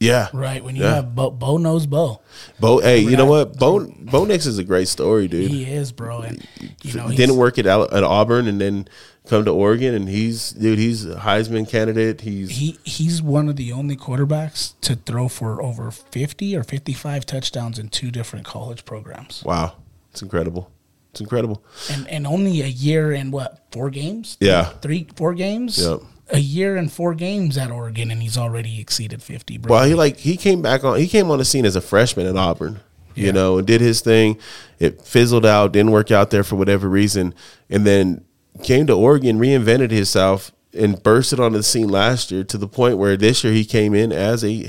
Yeah, 0.00 0.28
right? 0.32 0.62
When 0.64 0.74
you 0.74 0.82
Yeah. 0.82 0.96
have 0.96 1.14
Bo, 1.14 1.30
Bo 1.30 1.56
knows 1.56 1.86
Bo. 1.86 2.20
Bo. 2.58 2.80
Hey, 2.80 2.98
you 2.98 3.16
know 3.16 3.26
what? 3.26 3.56
Bo 3.58 3.86
Bo 3.86 4.24
Nix 4.24 4.44
is 4.46 4.58
a 4.58 4.64
great 4.64 4.88
story, 4.88 5.28
dude. 5.28 5.50
He 5.52 5.64
is, 5.64 5.92
bro, 5.92 6.22
and 6.22 6.44
you 6.82 6.94
know 6.94 7.08
didn't 7.12 7.36
work 7.36 7.56
at, 7.58 7.66
at 7.66 8.02
Auburn 8.02 8.48
and 8.48 8.60
then 8.60 8.88
come 9.28 9.44
to 9.46 9.50
Oregon 9.52 9.94
and 9.94 10.06
he's 10.08 10.50
dude 10.50 10.78
he's 10.78 11.06
a 11.06 11.14
Heisman 11.16 11.66
candidate 11.66 12.20
he's 12.20 12.50
he 12.50 12.78
he's 12.84 13.22
one 13.22 13.48
of 13.48 13.56
the 13.56 13.72
only 13.72 13.96
quarterbacks 13.96 14.74
to 14.82 14.96
throw 14.96 15.28
for 15.28 15.62
over 15.62 15.90
50 15.90 16.54
or 16.54 16.62
55 16.62 17.24
touchdowns 17.24 17.78
in 17.78 17.88
two 17.88 18.10
different 18.10 18.44
college 18.44 18.84
programs 18.84 19.42
wow 19.42 19.76
it's 20.14 20.22
incredible 20.22 20.70
it's 21.10 21.20
incredible 21.20 21.60
and 21.90 22.08
and 22.08 22.24
only 22.24 22.62
a 22.62 22.66
year 22.68 23.10
and 23.12 23.32
what 23.32 23.64
four 23.72 23.90
games 23.90 24.36
Yeah. 24.40 24.66
three 24.80 25.08
four 25.16 25.34
games 25.34 25.76
Yep. 25.78 26.00
a 26.30 26.38
year 26.38 26.76
and 26.76 26.90
four 26.90 27.14
games 27.14 27.58
at 27.58 27.72
oregon 27.72 28.12
and 28.12 28.22
he's 28.22 28.38
already 28.38 28.80
exceeded 28.80 29.24
50 29.24 29.58
bro 29.58 29.70
well 29.74 29.84
he 29.84 29.94
like 29.94 30.18
he 30.18 30.36
came 30.36 30.62
back 30.62 30.84
on 30.84 30.98
he 31.00 31.08
came 31.08 31.32
on 31.32 31.38
the 31.38 31.44
scene 31.44 31.66
as 31.66 31.74
a 31.74 31.80
freshman 31.80 32.28
at 32.28 32.36
Auburn 32.36 32.78
you 33.16 33.26
Yeah. 33.26 33.32
know 33.32 33.58
and 33.58 33.66
did 33.66 33.80
his 33.80 34.00
thing 34.02 34.38
it 34.78 35.02
fizzled 35.02 35.44
out 35.44 35.72
didn't 35.72 35.90
work 35.90 36.12
out 36.12 36.30
there 36.30 36.44
for 36.44 36.54
whatever 36.54 36.88
reason 36.88 37.34
and 37.68 37.84
then 37.84 38.24
came 38.62 38.86
to 38.86 38.92
Oregon 38.92 39.40
reinvented 39.40 39.90
himself 39.90 40.52
and 40.74 41.02
bursted 41.02 41.40
onto 41.40 41.56
the 41.56 41.62
scene 41.62 41.88
last 41.88 42.30
year 42.30 42.44
to 42.44 42.58
the 42.58 42.68
point 42.68 42.98
where 42.98 43.16
this 43.16 43.44
year 43.44 43.52
he 43.52 43.64
came 43.64 43.94
in 43.94 44.12
as 44.12 44.44
a 44.44 44.64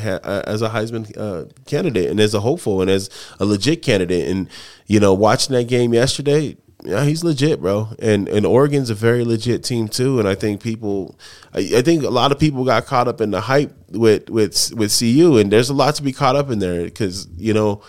as 0.48 0.62
a 0.62 0.70
Heisman 0.70 1.16
uh, 1.18 1.46
candidate 1.66 2.10
and 2.10 2.20
as 2.20 2.34
a 2.34 2.42
hopeful 2.42 2.82
and 2.82 2.90
as 2.90 3.10
a 3.40 3.46
legit 3.46 3.82
candidate. 3.82 4.30
And 4.30 4.50
you 4.88 5.00
know 5.00 5.14
watching 5.14 5.56
that 5.56 5.68
game 5.68 5.94
yesterday 5.94 6.58
yeah 6.84 7.04
he's 7.04 7.24
legit 7.24 7.62
bro. 7.62 7.90
And 8.00 8.28
and 8.28 8.46
Oregon's 8.46 8.90
a 8.90 8.96
very 8.96 9.24
legit 9.24 9.64
team 9.64 9.88
too. 9.88 10.20
And 10.20 10.28
I 10.28 10.36
think 10.36 10.62
people 10.62 11.18
I, 11.54 11.60
I 11.78 11.82
think 11.82 12.04
a 12.04 12.10
lot 12.10 12.32
of 12.32 12.40
people 12.40 12.64
got 12.64 12.86
caught 12.86 13.08
up 13.08 13.22
in 13.22 13.32
the 13.32 13.42
hype 13.42 13.74
with 13.90 14.30
with 14.30 14.74
with 14.76 14.98
CU 14.98 15.38
and 15.38 15.52
there's 15.52 15.70
a 15.70 15.74
lot 15.74 15.96
to 15.96 16.04
be 16.04 16.14
caught 16.14 16.36
up 16.36 16.50
in 16.50 16.60
there 16.60 16.84
because 16.84 17.28
you 17.38 17.54
know 17.54 17.82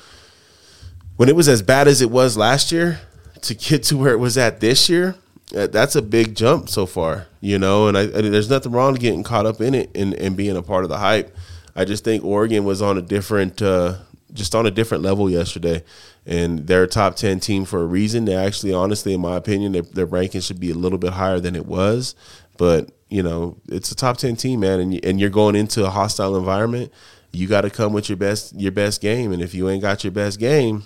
when 1.17 1.29
it 1.29 1.37
was 1.37 1.49
as 1.49 1.63
bad 1.63 1.89
as 1.89 2.03
it 2.03 2.11
was 2.11 2.37
last 2.37 2.73
year 2.73 3.01
to 3.43 3.55
get 3.55 3.83
to 3.85 3.97
where 3.97 4.13
it 4.13 4.19
was 4.19 4.39
at 4.39 4.61
this 4.61 4.89
year 4.89 5.11
uh, 5.11 5.26
that's 5.53 5.95
a 5.95 6.03
big 6.03 6.35
jump 6.35 6.69
so 6.69 6.87
far 6.87 7.29
you 7.41 7.59
know 7.59 7.87
and 7.87 7.97
I, 7.97 8.07
there's 8.07 8.51
nothing 8.51 8.73
wrong 8.73 8.95
to 8.95 9.01
getting 9.01 9.23
caught 9.23 9.47
up 9.47 9.61
in 9.61 9.75
it 9.75 9.91
and, 9.95 10.15
and 10.15 10.37
being 10.37 10.57
a 10.57 10.63
part 10.63 10.83
of 10.83 10.91
the 10.91 10.99
hype. 10.99 11.35
I 11.77 11.85
just 11.85 12.03
think 12.03 12.25
oregon 12.25 12.65
was 12.65 12.83
on 12.83 12.99
a 12.99 13.03
different 13.03 13.63
uh, 13.63 13.99
just 14.33 14.55
on 14.55 14.67
a 14.67 14.71
different 14.71 15.05
level 15.05 15.31
yesterday. 15.31 15.85
And 16.29 16.67
they're 16.67 16.83
a 16.83 16.89
top 16.89 17.15
10 17.15 17.39
team 17.39 17.65
for 17.65 17.81
a 17.81 17.87
reason. 17.87 18.25
They 18.25 18.35
actually 18.35 18.73
honestly 18.73 19.15
in 19.15 19.21
my 19.21 19.37
opinion 19.37 19.73
their, 19.73 19.83
their 19.83 20.07
ranking 20.07 20.41
should 20.41 20.59
be 20.59 20.73
a 20.73 20.75
little 20.75 20.99
bit 20.99 21.13
higher 21.13 21.39
than 21.39 21.55
it 21.55 21.67
was. 21.67 22.17
But 22.59 22.91
you 23.09 23.23
know 23.23 23.59
it's 23.69 23.93
a 23.93 23.95
top 23.95 24.17
10 24.17 24.35
team 24.35 24.61
man 24.61 24.81
and, 24.81 25.05
and 25.05 25.21
you're 25.21 25.31
going 25.31 25.55
into 25.55 25.85
a 25.85 25.91
hostile 25.91 26.37
environment. 26.37 26.93
You 27.33 27.47
got 27.47 27.61
to 27.61 27.71
come 27.71 27.93
with 27.93 28.09
your 28.09 28.17
best 28.17 28.55
your 28.57 28.73
best 28.73 29.01
game. 29.01 29.31
And 29.31 29.41
if 29.41 29.55
you 29.55 29.69
ain't 29.69 29.83
got 29.83 30.03
your 30.03 30.11
best 30.11 30.41
game 30.41 30.83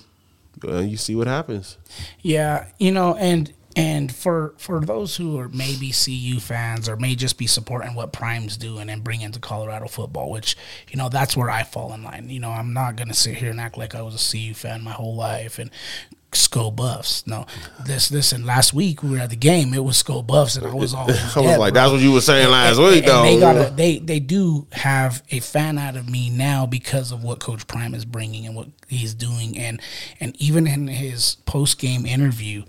well, 0.63 0.83
you 0.83 0.97
see 0.97 1.15
what 1.15 1.27
happens. 1.27 1.79
Yeah, 2.21 2.67
you 2.79 2.91
know, 2.91 3.15
and 3.17 3.53
And 3.81 4.15
for 4.15 4.55
for 4.59 4.81
those 4.81 5.17
who 5.17 5.39
are 5.39 5.49
maybe 5.49 5.93
CU 5.93 6.41
fans 6.41 6.89
or 6.89 6.97
may 6.97 7.15
just 7.15 7.39
be 7.39 7.47
supporting 7.47 7.95
what 7.95 8.13
Prime's 8.13 8.57
doing 8.57 8.89
and 8.89 9.03
bringing 9.03 9.33
to 9.33 9.41
Colorado 9.41 9.89
football, 9.89 10.31
which 10.31 10.57
you 10.89 10.97
know 10.97 11.09
that's 11.09 11.37
where 11.37 11.51
I 11.51 11.63
fall 11.63 11.93
in 11.93 12.03
line. 12.03 12.29
You 12.29 12.41
know, 12.41 12.51
I'm 12.51 12.73
not 12.73 12.97
gonna 12.97 13.15
sit 13.15 13.37
here 13.37 13.51
and 13.51 13.61
act 13.61 13.79
like 13.79 13.95
I 13.95 14.03
was 14.03 14.15
a 14.15 14.31
CU 14.31 14.55
fan 14.55 14.83
my 14.83 14.93
whole 14.93 15.17
life 15.17 15.59
and 15.59 15.71
Sko 16.33 16.75
Buffs. 16.75 17.27
No, 17.27 17.47
this 17.85 18.11
listen. 18.11 18.47
Last 18.47 18.73
week 18.73 19.03
we 19.03 19.11
were 19.11 19.19
at 19.19 19.31
the 19.31 19.37
game. 19.37 19.75
It 19.75 19.83
was 19.83 20.01
Sko 20.01 20.25
Buffs, 20.25 20.57
and 20.57 20.67
I 20.67 20.73
was 20.73 20.95
all. 20.95 21.11
I 21.11 21.41
was 21.41 21.59
like, 21.59 21.75
"That's 21.75 21.91
what 21.91 22.01
you 22.01 22.13
were 22.13 22.21
saying 22.21 22.51
last 22.51 22.79
and, 22.79 22.87
week, 22.87 23.05
and 23.05 23.09
though." 23.09 23.23
They 23.23 23.41
got 23.41 23.77
they 23.77 23.99
they 23.99 24.21
do 24.21 24.67
have 24.73 25.23
a 25.31 25.41
fan 25.41 25.77
out 25.77 25.97
of 25.97 26.09
me 26.09 26.31
now 26.31 26.67
because 26.67 27.11
of 27.11 27.25
what 27.25 27.41
Coach 27.41 27.67
Prime 27.67 27.95
is 27.95 28.05
bringing 28.05 28.47
and 28.47 28.55
what 28.55 28.69
he's 28.87 29.13
doing, 29.13 29.59
and 29.59 29.81
and 30.21 30.41
even 30.41 30.67
in 30.67 30.87
his 30.87 31.37
post 31.47 31.79
game 31.81 32.07
interview, 32.07 32.63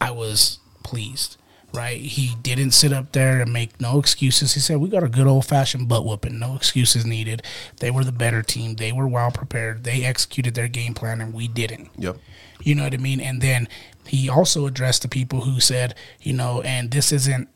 I 0.00 0.10
was 0.10 0.58
pleased. 0.82 1.36
Right, 1.72 2.00
he 2.00 2.34
didn't 2.42 2.72
sit 2.72 2.92
up 2.92 3.12
there 3.12 3.40
and 3.40 3.52
make 3.52 3.80
no 3.80 4.00
excuses. 4.00 4.54
He 4.54 4.60
said, 4.60 4.78
"We 4.78 4.88
got 4.88 5.04
a 5.04 5.08
good 5.08 5.28
old 5.28 5.46
fashioned 5.46 5.88
butt 5.88 6.04
whooping. 6.04 6.36
No 6.36 6.56
excuses 6.56 7.06
needed. 7.06 7.44
They 7.78 7.92
were 7.92 8.02
the 8.02 8.10
better 8.10 8.42
team. 8.42 8.74
They 8.74 8.90
were 8.90 9.06
well 9.06 9.30
prepared. 9.30 9.84
They 9.84 10.02
executed 10.04 10.54
their 10.54 10.66
game 10.66 10.94
plan, 10.94 11.20
and 11.20 11.32
we 11.32 11.46
didn't." 11.46 11.90
Yep. 11.96 12.16
You 12.62 12.74
know 12.74 12.84
what 12.84 12.94
I 12.94 12.96
mean? 12.96 13.20
And 13.20 13.40
then 13.40 13.68
he 14.06 14.28
also 14.28 14.66
addressed 14.66 15.02
the 15.02 15.08
people 15.08 15.42
who 15.42 15.60
said, 15.60 15.94
you 16.20 16.32
know, 16.32 16.60
and 16.62 16.90
this 16.90 17.12
isn't 17.12 17.48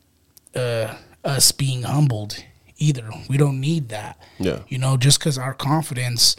uh, 0.55 0.95
us 1.23 1.51
being 1.51 1.83
humbled 1.83 2.43
either. 2.77 3.09
We 3.27 3.37
don't 3.37 3.59
need 3.59 3.89
that. 3.89 4.17
Yeah. 4.39 4.59
You 4.67 4.77
know, 4.77 4.97
just 4.97 5.19
because 5.19 5.37
our 5.37 5.53
confidence 5.53 6.35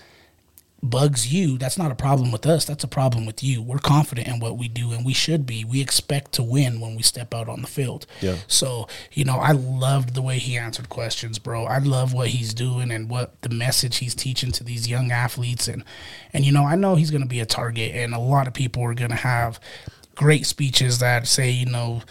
bugs 0.90 1.33
you, 1.33 1.59
that's 1.59 1.76
not 1.76 1.90
a 1.90 1.95
problem 1.95 2.33
with 2.33 2.47
us. 2.47 2.64
That's 2.64 2.85
a 2.85 2.88
problem 2.88 3.26
with 3.26 3.43
you. 3.43 3.62
We're 3.62 3.78
confident 3.78 4.28
in 4.28 4.40
what 4.40 4.57
we 4.57 4.69
do, 4.69 4.93
and 4.93 5.05
we 5.05 5.12
should 5.12 5.47
be. 5.47 5.64
We 5.64 5.81
expect 5.81 6.33
to 6.33 6.43
win 6.43 6.81
when 6.81 6.97
we 6.97 7.02
step 7.02 7.35
out 7.35 7.49
on 7.49 7.62
the 7.62 7.69
field. 7.69 8.07
Yeah. 8.21 8.37
So, 8.47 8.88
you 9.12 9.25
know, 9.25 9.38
I 9.38 9.52
loved 9.52 10.14
the 10.14 10.23
way 10.23 10.38
he 10.38 10.57
answered 10.57 10.88
questions, 10.88 11.38
bro. 11.38 11.64
I 11.64 11.78
love 11.78 12.12
what 12.12 12.28
he's 12.28 12.55
doing 12.55 12.90
and 12.90 13.11
what 13.11 13.40
the 13.43 13.50
message 13.50 13.99
he's 13.99 14.14
teaching 14.14 14.52
to 14.52 14.64
these 14.64 14.88
young 14.88 15.11
athletes. 15.11 15.69
And, 15.69 15.85
and 16.33 16.45
you 16.45 16.52
know, 16.52 16.64
I 16.64 16.76
know 16.76 16.95
he's 16.95 17.11
going 17.11 17.23
to 17.23 17.28
be 17.28 17.40
a 17.40 17.47
target, 17.47 17.95
and 17.95 18.14
a 18.14 18.19
lot 18.19 18.47
of 18.47 18.55
people 18.55 18.83
are 18.85 18.95
going 18.95 19.11
to 19.11 19.16
have 19.16 19.61
great 20.14 20.47
speeches 20.47 20.99
that 20.99 21.26
say, 21.26 21.50
you 21.50 21.66
know, 21.66 22.02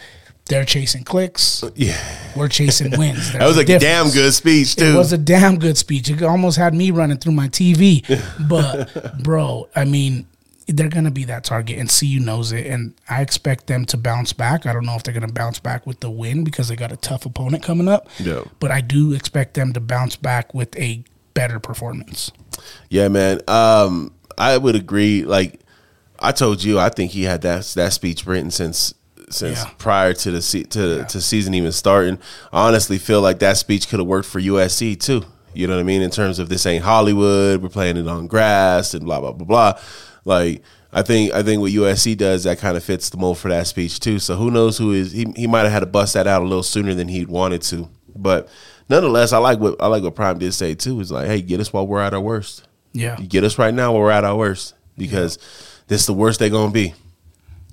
they're 0.48 0.64
chasing 0.64 1.04
clicks. 1.04 1.64
Yeah. 1.74 2.00
We're 2.36 2.48
chasing 2.48 2.90
wins. 2.98 3.32
That 3.32 3.46
was 3.46 3.58
a 3.58 3.64
damn 3.64 4.10
good 4.10 4.32
speech 4.32 4.76
too. 4.76 4.84
It 4.84 4.96
was 4.96 5.12
a 5.12 5.18
damn 5.18 5.58
good 5.58 5.76
speech. 5.76 6.08
It 6.08 6.22
almost 6.22 6.56
had 6.56 6.74
me 6.74 6.90
running 6.90 7.18
through 7.18 7.32
my 7.32 7.48
TV. 7.48 8.04
But 8.48 9.22
bro, 9.22 9.68
I 9.74 9.84
mean, 9.84 10.26
they're 10.68 10.88
gonna 10.88 11.10
be 11.10 11.24
that 11.24 11.44
target, 11.44 11.78
and 11.78 11.88
CU 11.88 12.20
knows 12.20 12.52
it. 12.52 12.66
And 12.66 12.94
I 13.08 13.22
expect 13.22 13.66
them 13.66 13.84
to 13.86 13.96
bounce 13.96 14.32
back. 14.32 14.66
I 14.66 14.72
don't 14.72 14.84
know 14.86 14.94
if 14.94 15.02
they're 15.02 15.14
gonna 15.14 15.32
bounce 15.32 15.58
back 15.58 15.86
with 15.86 16.00
the 16.00 16.10
win 16.10 16.44
because 16.44 16.68
they 16.68 16.76
got 16.76 16.92
a 16.92 16.96
tough 16.96 17.26
opponent 17.26 17.62
coming 17.62 17.88
up. 17.88 18.08
Yeah. 18.18 18.42
But 18.60 18.70
I 18.70 18.80
do 18.80 19.12
expect 19.12 19.54
them 19.54 19.72
to 19.72 19.80
bounce 19.80 20.16
back 20.16 20.54
with 20.54 20.76
a 20.76 21.02
better 21.34 21.58
performance. 21.58 22.30
Yeah, 22.88 23.08
man. 23.08 23.40
Um, 23.48 24.12
I 24.38 24.56
would 24.58 24.76
agree. 24.76 25.24
Like 25.24 25.60
I 26.20 26.32
told 26.32 26.62
you, 26.62 26.78
I 26.78 26.88
think 26.88 27.12
he 27.12 27.24
had 27.24 27.42
that 27.42 27.64
that 27.76 27.92
speech 27.92 28.26
written 28.26 28.50
since 28.50 28.94
since 29.30 29.58
Yeah. 29.58 29.70
prior 29.78 30.12
to 30.12 30.30
the 30.30 30.42
se- 30.42 30.64
to 30.64 31.04
to 31.04 31.20
season 31.20 31.54
even 31.54 31.72
starting. 31.72 32.18
I 32.52 32.66
honestly 32.68 32.98
feel 32.98 33.20
like 33.20 33.38
that 33.40 33.56
speech 33.56 33.88
could 33.88 33.98
have 33.98 34.06
worked 34.08 34.28
for 34.28 34.40
USC 34.40 34.94
too. 34.98 35.22
You 35.54 35.66
know 35.66 35.74
what 35.74 35.80
I 35.80 35.84
mean? 35.84 36.02
In 36.02 36.10
terms 36.10 36.38
of 36.38 36.48
this 36.48 36.66
ain't 36.66 36.84
Hollywood, 36.84 37.62
we're 37.62 37.68
playing 37.68 37.96
it 37.96 38.06
on 38.08 38.26
grass 38.26 38.92
and 38.94 39.04
blah 39.04 39.20
blah 39.20 39.32
blah 39.32 39.46
blah. 39.46 39.80
Like 40.24 40.62
I 40.92 41.02
think 41.02 41.32
I 41.34 41.42
think 41.42 41.60
what 41.60 41.72
USC 41.72 42.14
does 42.16 42.44
that 42.44 42.58
kind 42.58 42.76
of 42.76 42.84
fits 42.84 43.10
the 43.10 43.16
mold 43.16 43.38
for 43.38 43.48
that 43.48 43.66
speech 43.66 43.98
too. 44.00 44.18
So 44.18 44.36
who 44.36 44.50
knows 44.50 44.78
who 44.78 44.92
is 44.92 45.12
he? 45.12 45.26
He 45.36 45.46
might 45.46 45.60
have 45.62 45.72
had 45.72 45.80
to 45.80 45.86
bust 45.86 46.14
that 46.14 46.26
out 46.26 46.42
a 46.42 46.44
little 46.44 46.62
sooner 46.62 46.94
than 46.94 47.08
he 47.08 47.24
wanted 47.24 47.62
to, 47.62 47.88
but 48.14 48.48
nonetheless, 48.88 49.32
I 49.32 49.38
like 49.38 49.58
what 49.58 49.76
I 49.80 49.86
like 49.88 50.02
what 50.02 50.14
Prime 50.14 50.38
did 50.38 50.52
say 50.54 50.74
too. 50.74 51.00
Is 51.00 51.10
like, 51.10 51.26
hey, 51.26 51.40
get 51.42 51.58
us 51.60 51.72
while 51.72 51.86
we're 51.86 52.00
at 52.00 52.14
our 52.14 52.20
worst. 52.20 52.66
Yeah. 52.92 53.18
You 53.18 53.26
get 53.26 53.44
us 53.44 53.58
right 53.58 53.74
now 53.74 53.92
while 53.92 54.02
we're 54.02 54.10
at 54.10 54.24
our 54.24 54.36
worst 54.36 54.74
because 54.96 55.38
this 55.88 56.00
is 56.02 56.06
the 56.06 56.14
worst 56.14 56.38
they're 56.38 56.48
gonna 56.50 56.70
be. 56.72 56.94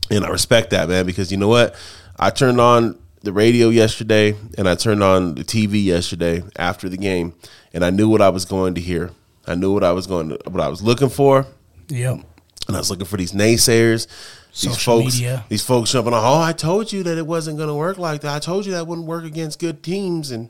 And 0.10 0.25
I 0.25 0.29
respect 0.29 0.69
that, 0.72 0.89
man, 0.89 1.05
because 1.05 1.31
you 1.31 1.38
know 1.38 1.48
what? 1.48 1.75
I 2.19 2.29
turned 2.29 2.60
on 2.62 3.00
the 3.24 3.31
radio 3.33 3.69
yesterday 3.69 4.36
and 4.57 4.67
I 4.67 4.75
turned 4.75 5.01
on 5.01 5.36
the 5.36 5.43
TV 5.43 5.83
yesterday 5.83 6.43
after 6.57 6.89
the 6.89 6.98
game, 6.98 7.33
and 7.74 7.83
I 7.86 7.89
knew 7.89 8.10
what 8.10 8.22
I 8.22 8.29
was 8.29 8.45
going 8.45 8.75
to 8.75 8.81
hear. 8.81 9.12
I 9.48 9.55
knew 9.55 9.74
what 9.74 9.83
I 9.83 9.91
was 9.93 10.07
going 10.07 10.29
to 10.29 10.39
what 10.50 10.62
I 10.62 10.67
was 10.67 10.81
looking 10.81 11.10
for, 11.10 11.45
Yep. 11.89 12.19
and 12.67 12.75
I 12.75 12.79
was 12.79 12.89
looking 12.89 13.05
for 13.05 13.17
these 13.17 13.31
naysayers, 13.33 14.07
these 14.07 14.72
Social 14.72 15.01
folks, 15.01 15.15
media. 15.15 15.45
these 15.50 15.65
folks 15.65 15.91
jumping 15.91 16.13
on. 16.13 16.24
Oh, 16.24 16.41
I 16.41 16.53
told 16.53 16.91
you 16.93 17.03
that 17.03 17.17
it 17.17 17.25
wasn't 17.27 17.57
going 17.57 17.69
to 17.69 17.75
work 17.75 17.98
like 17.98 18.22
that. 18.22 18.36
I 18.36 18.39
told 18.39 18.65
you 18.65 18.74
that 18.74 18.88
wouldn't 18.88 19.07
work 19.07 19.24
against 19.25 19.60
good 19.60 19.83
teams, 19.83 20.31
and 20.31 20.50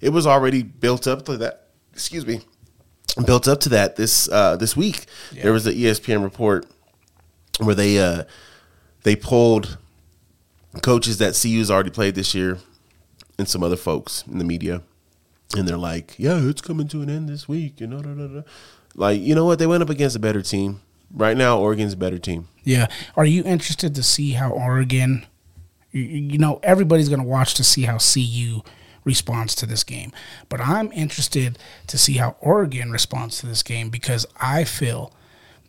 it 0.00 0.10
was 0.10 0.26
already 0.26 0.62
built 0.62 1.06
up 1.06 1.24
to 1.26 1.36
that. 1.38 1.68
Excuse 1.92 2.26
me, 2.26 2.42
built 3.26 3.48
up 3.48 3.58
to 3.60 3.68
that 3.70 3.96
this 3.96 4.28
uh, 4.28 4.56
this 4.56 4.76
week. 4.76 5.06
There 5.32 5.52
was 5.52 5.66
an 5.66 5.74
E 5.74 5.82
ESPN 5.82 6.22
report 6.22 6.66
where 7.60 7.74
they 7.74 7.98
uh, 7.98 8.22
they 9.02 9.16
pulled 9.16 9.78
coaches 10.82 11.18
that 11.18 11.38
CU's 11.40 11.70
already 11.70 11.90
played 11.90 12.14
this 12.14 12.34
year 12.34 12.58
and 13.38 13.48
some 13.48 13.62
other 13.62 13.76
folks 13.76 14.24
in 14.30 14.38
the 14.38 14.44
media, 14.44 14.82
and 15.56 15.66
they're 15.66 15.76
like, 15.76 16.14
"Yeah, 16.18 16.40
it's 16.48 16.60
coming 16.60 16.88
to 16.88 17.02
an 17.02 17.10
end 17.10 17.28
this 17.28 17.48
week," 17.48 17.80
you 17.80 17.86
know, 17.86 18.00
da, 18.00 18.10
da, 18.10 18.26
da. 18.26 18.42
like 18.94 19.20
you 19.20 19.34
know 19.34 19.44
what? 19.44 19.58
They 19.58 19.66
went 19.66 19.82
up 19.82 19.90
against 19.90 20.16
a 20.16 20.20
better 20.20 20.42
team. 20.42 20.80
Right 21.10 21.36
now, 21.36 21.58
Oregon's 21.58 21.94
a 21.94 21.96
better 21.96 22.18
team. 22.18 22.48
Yeah. 22.64 22.88
Are 23.16 23.24
you 23.24 23.42
interested 23.44 23.94
to 23.94 24.02
see 24.02 24.32
how 24.32 24.50
Oregon, 24.50 25.24
you, 25.90 26.02
you 26.02 26.38
know, 26.38 26.60
everybody's 26.62 27.08
going 27.08 27.22
to 27.22 27.26
watch 27.26 27.54
to 27.54 27.64
see 27.64 27.84
how 27.84 27.96
CU 27.96 28.60
responds 29.08 29.54
to 29.56 29.66
this 29.66 29.82
game. 29.82 30.12
But 30.50 30.60
I'm 30.60 30.92
interested 30.92 31.58
to 31.86 31.96
see 31.98 32.14
how 32.18 32.36
Oregon 32.40 32.92
responds 32.92 33.38
to 33.38 33.46
this 33.46 33.62
game 33.62 33.88
because 33.88 34.26
I 34.38 34.64
feel 34.64 35.12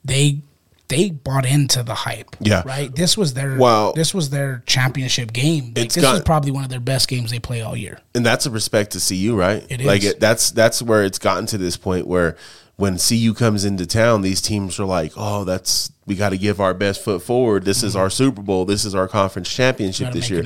they 0.03 0.41
they 0.89 1.09
bought 1.11 1.45
into 1.45 1.81
the 1.83 1.93
hype. 1.93 2.35
Yeah. 2.39 2.63
Right? 2.65 2.93
This 2.93 3.15
was 3.17 3.33
their 3.33 3.57
Well- 3.57 3.93
this 3.93 4.13
was 4.13 4.29
their 4.31 4.63
championship 4.65 5.31
game. 5.31 5.73
Like, 5.75 5.85
It's 5.85 5.95
this 5.95 6.03
got- 6.03 6.25
probably 6.25 6.51
one 6.51 6.63
of 6.63 6.69
their 6.69 6.79
best 6.79 7.07
games 7.07 7.31
they 7.31 7.39
play 7.39 7.61
all 7.61 7.77
year. 7.77 7.99
and 8.13 8.25
that's 8.25 8.45
a 8.45 8.51
respect 8.51 8.91
to 8.91 8.99
CU, 8.99 9.35
right? 9.35 9.65
It 9.69 9.81
is. 9.81 9.87
Like 9.87 10.03
it, 10.03 10.19
that's 10.19 10.51
that's 10.51 10.81
where 10.81 11.03
it's 11.03 11.19
gotten 11.19 11.45
to 11.47 11.57
this 11.57 11.77
point 11.77 12.05
where 12.07 12.35
when 12.75 12.97
CU 12.97 13.33
comes 13.33 13.65
into 13.65 13.85
town, 13.85 14.21
these 14.21 14.41
teams 14.41 14.79
are 14.79 14.85
like, 14.85 15.11
"Oh, 15.17 15.43
that's 15.43 15.91
we 16.05 16.15
got 16.15 16.29
to 16.29 16.37
give 16.37 16.59
our 16.61 16.73
best 16.73 17.03
foot 17.03 17.21
forward. 17.21 17.65
This 17.65 17.83
is 17.83 17.95
our 17.95 18.09
Super 18.09 18.41
Bowl. 18.41 18.65
This 18.65 18.85
is 18.85 18.95
our 18.95 19.07
conference 19.07 19.49
championship 19.49 20.07
Mm-hmm. 20.13 20.15
This 20.15 20.29
year." 20.29 20.43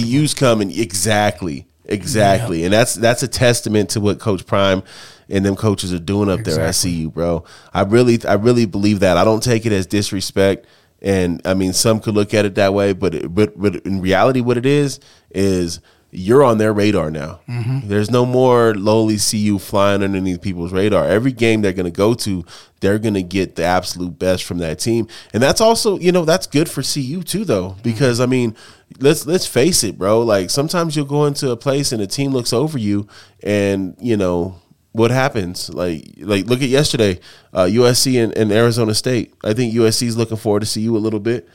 CU's 0.00 0.34
coming 0.34 0.70
exactly, 0.70 1.66
exactly, 1.84 2.64
and 2.64 2.72
that's 2.72 2.94
that's 2.94 3.22
a 3.22 3.28
testament 3.28 3.90
to 3.90 4.00
what 4.00 4.18
Coach 4.20 4.46
Prime 4.46 4.82
and 5.28 5.44
them 5.44 5.56
coaches 5.56 5.92
are 5.92 5.98
doing 5.98 6.28
up 6.28 6.40
there 6.44 6.60
at 6.60 6.68
Exactly. 6.68 7.04
CU, 7.04 7.10
bro. 7.10 7.44
I 7.72 7.82
really, 7.82 8.18
I 8.26 8.34
really 8.34 8.66
believe 8.66 9.00
that. 9.00 9.16
I 9.16 9.24
don't 9.24 9.42
take 9.42 9.66
it 9.66 9.72
as 9.72 9.86
disrespect. 9.86 10.66
And 11.02 11.42
I 11.44 11.54
mean, 11.54 11.72
some 11.72 12.00
could 12.00 12.14
look 12.14 12.32
at 12.32 12.44
it 12.44 12.54
that 12.54 12.72
way, 12.72 12.92
but 12.94 13.14
it, 13.14 13.34
but 13.34 13.60
but 13.60 13.76
in 13.84 14.00
reality, 14.00 14.40
what 14.40 14.56
it 14.56 14.64
is 14.64 15.00
is 15.30 15.80
you're 16.16 16.44
on 16.44 16.58
their 16.58 16.72
radar 16.72 17.10
now. 17.10 17.40
Mm-hmm. 17.48 17.88
There's 17.88 18.10
no 18.10 18.24
more 18.24 18.74
lowly 18.74 19.18
CU 19.18 19.58
flying 19.58 20.02
underneath 20.02 20.40
people's 20.40 20.72
radar. 20.72 21.06
Every 21.06 21.32
game 21.32 21.60
they're 21.60 21.72
going 21.72 21.84
to 21.84 21.90
go 21.90 22.14
to, 22.14 22.44
they're 22.80 23.00
going 23.00 23.14
to 23.14 23.22
get 23.22 23.56
the 23.56 23.64
absolute 23.64 24.16
best 24.16 24.44
from 24.44 24.58
that 24.58 24.78
team, 24.78 25.08
and 25.32 25.42
that's 25.42 25.60
also 25.60 25.98
you 25.98 26.12
know 26.12 26.24
that's 26.24 26.46
good 26.46 26.70
for 26.70 26.82
CU 26.82 27.22
too, 27.22 27.44
though, 27.44 27.70
mm-hmm. 27.70 27.82
because 27.82 28.20
I 28.20 28.26
mean, 28.26 28.56
let's 29.00 29.26
let's 29.26 29.46
face 29.46 29.82
it, 29.82 29.98
bro. 29.98 30.20
Like 30.20 30.50
sometimes 30.50 30.96
you'll 30.96 31.04
go 31.04 31.26
into 31.26 31.50
a 31.50 31.56
place 31.56 31.90
and 31.92 32.00
a 32.00 32.06
team 32.06 32.32
looks 32.32 32.52
over 32.52 32.78
you, 32.78 33.08
and 33.42 33.96
you 34.00 34.16
know 34.16 34.60
what 34.94 35.10
happens? 35.10 35.68
Like, 35.70 36.04
like 36.18 36.46
look 36.46 36.62
at 36.62 36.68
yesterday, 36.68 37.18
uh, 37.52 37.64
USC 37.64 38.22
and, 38.22 38.32
and 38.38 38.52
Arizona 38.52 38.94
State. 38.94 39.34
I 39.42 39.52
think 39.52 39.74
USC 39.74 40.06
is 40.06 40.16
looking 40.16 40.36
forward 40.36 40.60
to 40.60 40.66
see 40.66 40.82
you 40.82 40.96
a 40.96 40.98
little 40.98 41.18
bit. 41.18 41.48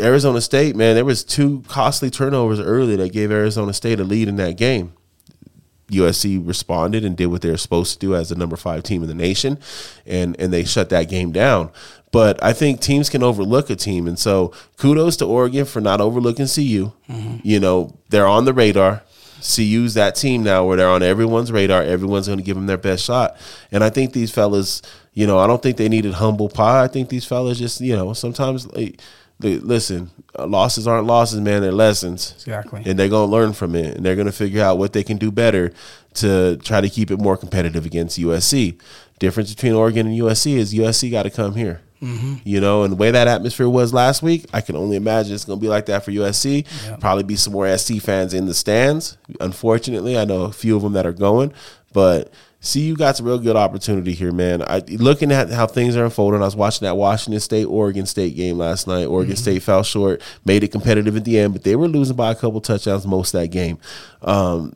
Arizona 0.00 0.40
State, 0.40 0.76
man, 0.76 0.94
there 0.94 1.04
was 1.04 1.24
two 1.24 1.64
costly 1.66 2.08
turnovers 2.08 2.60
early 2.60 2.94
that 2.94 3.12
gave 3.12 3.32
Arizona 3.32 3.72
State 3.72 3.98
a 3.98 4.04
lead 4.04 4.28
in 4.28 4.36
that 4.36 4.56
game. 4.56 4.92
USC 5.90 6.46
responded 6.46 7.04
and 7.04 7.16
did 7.16 7.26
what 7.26 7.42
they 7.42 7.50
were 7.50 7.56
supposed 7.56 7.94
to 7.94 7.98
do 7.98 8.14
as 8.14 8.28
the 8.28 8.36
number 8.36 8.56
five 8.56 8.84
team 8.84 9.02
in 9.02 9.08
the 9.08 9.14
nation, 9.14 9.58
and 10.06 10.38
and 10.38 10.52
they 10.52 10.64
shut 10.64 10.90
that 10.90 11.08
game 11.08 11.32
down. 11.32 11.70
But 12.12 12.40
I 12.44 12.52
think 12.52 12.80
teams 12.80 13.10
can 13.10 13.24
overlook 13.24 13.70
a 13.70 13.76
team, 13.76 14.06
and 14.06 14.18
so 14.18 14.52
kudos 14.76 15.16
to 15.16 15.24
Oregon 15.24 15.64
for 15.64 15.80
not 15.80 16.00
overlooking 16.00 16.46
CU. 16.46 16.92
You 17.42 17.58
know 17.58 17.98
they're 18.10 18.26
on 18.26 18.44
the 18.44 18.52
radar. 18.54 19.02
CU's 19.40 19.94
that 19.94 20.14
team 20.14 20.42
now 20.42 20.64
where 20.64 20.76
they're 20.76 20.88
on 20.88 21.02
everyone's 21.02 21.50
radar. 21.52 21.82
Everyone's 21.82 22.26
going 22.26 22.38
to 22.38 22.44
give 22.44 22.56
them 22.56 22.66
their 22.66 22.76
best 22.78 23.04
shot, 23.04 23.36
and 23.72 23.82
I 23.84 23.90
think 23.90 24.12
these 24.12 24.30
fellas, 24.30 24.82
you 25.14 25.26
know, 25.26 25.38
I 25.38 25.46
don't 25.46 25.62
think 25.62 25.76
they 25.76 25.88
needed 25.88 26.14
humble 26.14 26.48
pie. 26.48 26.84
I 26.84 26.88
think 26.88 27.08
these 27.08 27.24
fellas 27.24 27.58
just, 27.58 27.80
you 27.80 27.96
know, 27.96 28.12
sometimes 28.12 28.66
like. 28.72 29.00
They, 29.40 29.58
listen, 29.58 30.10
uh, 30.36 30.48
losses 30.48 30.88
aren't 30.88 31.06
losses, 31.06 31.40
man. 31.40 31.62
They're 31.62 31.70
lessons 31.70 32.32
Exactly. 32.38 32.82
and 32.84 32.98
they're 32.98 33.08
gonna 33.08 33.30
learn 33.30 33.52
from 33.52 33.76
it, 33.76 33.96
and 33.96 34.04
they're 34.04 34.16
gonna 34.16 34.32
figure 34.32 34.60
out 34.64 34.78
what 34.78 34.92
they 34.92 35.04
can 35.04 35.16
do 35.16 35.30
better 35.30 35.72
to 36.14 36.56
try 36.56 36.80
to 36.80 36.90
keep 36.90 37.12
it 37.12 37.20
more 37.20 37.36
competitive 37.36 37.86
against 37.86 38.18
USC. 38.18 38.80
Difference 39.20 39.54
between 39.54 39.74
Oregon 39.74 40.08
and 40.08 40.18
USC 40.18 40.56
is 40.56 40.74
USC 40.74 41.12
got 41.12 41.22
to 41.22 41.30
come 41.30 41.54
here. 41.54 41.82
You 42.00 42.60
know, 42.60 42.84
and 42.84 42.92
the 42.92 42.96
way 42.96 43.10
that 43.10 43.28
atmosphere 43.28 43.68
was 43.68 43.92
last 43.92 44.22
week, 44.22 44.46
I 44.52 44.60
can 44.60 44.76
only 44.76 44.96
imagine 44.96 45.34
it's 45.34 45.44
going 45.44 45.58
to 45.58 45.62
be 45.62 45.68
like 45.68 45.86
that 45.86 46.04
for 46.04 46.12
USC. 46.12 46.66
Yeah. 46.84 46.96
Probably 46.96 47.24
be 47.24 47.36
some 47.36 47.52
more 47.52 47.76
SC 47.76 48.00
fans 48.00 48.34
in 48.34 48.46
the 48.46 48.54
stands. 48.54 49.16
Unfortunately, 49.40 50.16
I 50.18 50.24
know 50.24 50.42
a 50.42 50.52
few 50.52 50.76
of 50.76 50.82
them 50.82 50.92
that 50.92 51.06
are 51.06 51.12
going, 51.12 51.52
but 51.92 52.32
see, 52.60 52.80
you 52.80 52.96
got 52.96 53.16
some 53.16 53.26
real 53.26 53.38
good 53.38 53.56
opportunity 53.56 54.12
here, 54.12 54.32
man. 54.32 54.62
I 54.62 54.82
looking 54.88 55.32
at 55.32 55.50
how 55.50 55.66
things 55.66 55.96
are 55.96 56.04
unfolding. 56.04 56.42
I 56.42 56.44
was 56.44 56.56
watching 56.56 56.86
that 56.86 56.96
Washington 56.96 57.40
State 57.40 57.64
Oregon 57.64 58.06
State 58.06 58.36
game 58.36 58.58
last 58.58 58.86
night. 58.86 59.06
Oregon 59.06 59.36
State 59.36 59.62
fell 59.62 59.82
short, 59.82 60.22
made 60.44 60.64
it 60.64 60.72
competitive 60.72 61.16
at 61.16 61.24
the 61.24 61.38
end, 61.38 61.52
but 61.52 61.64
they 61.64 61.76
were 61.76 61.88
losing 61.88 62.16
by 62.16 62.32
a 62.32 62.34
couple 62.34 62.60
touchdowns 62.60 63.06
most 63.06 63.34
of 63.34 63.40
that 63.40 63.48
game. 63.48 63.78
Um, 64.22 64.72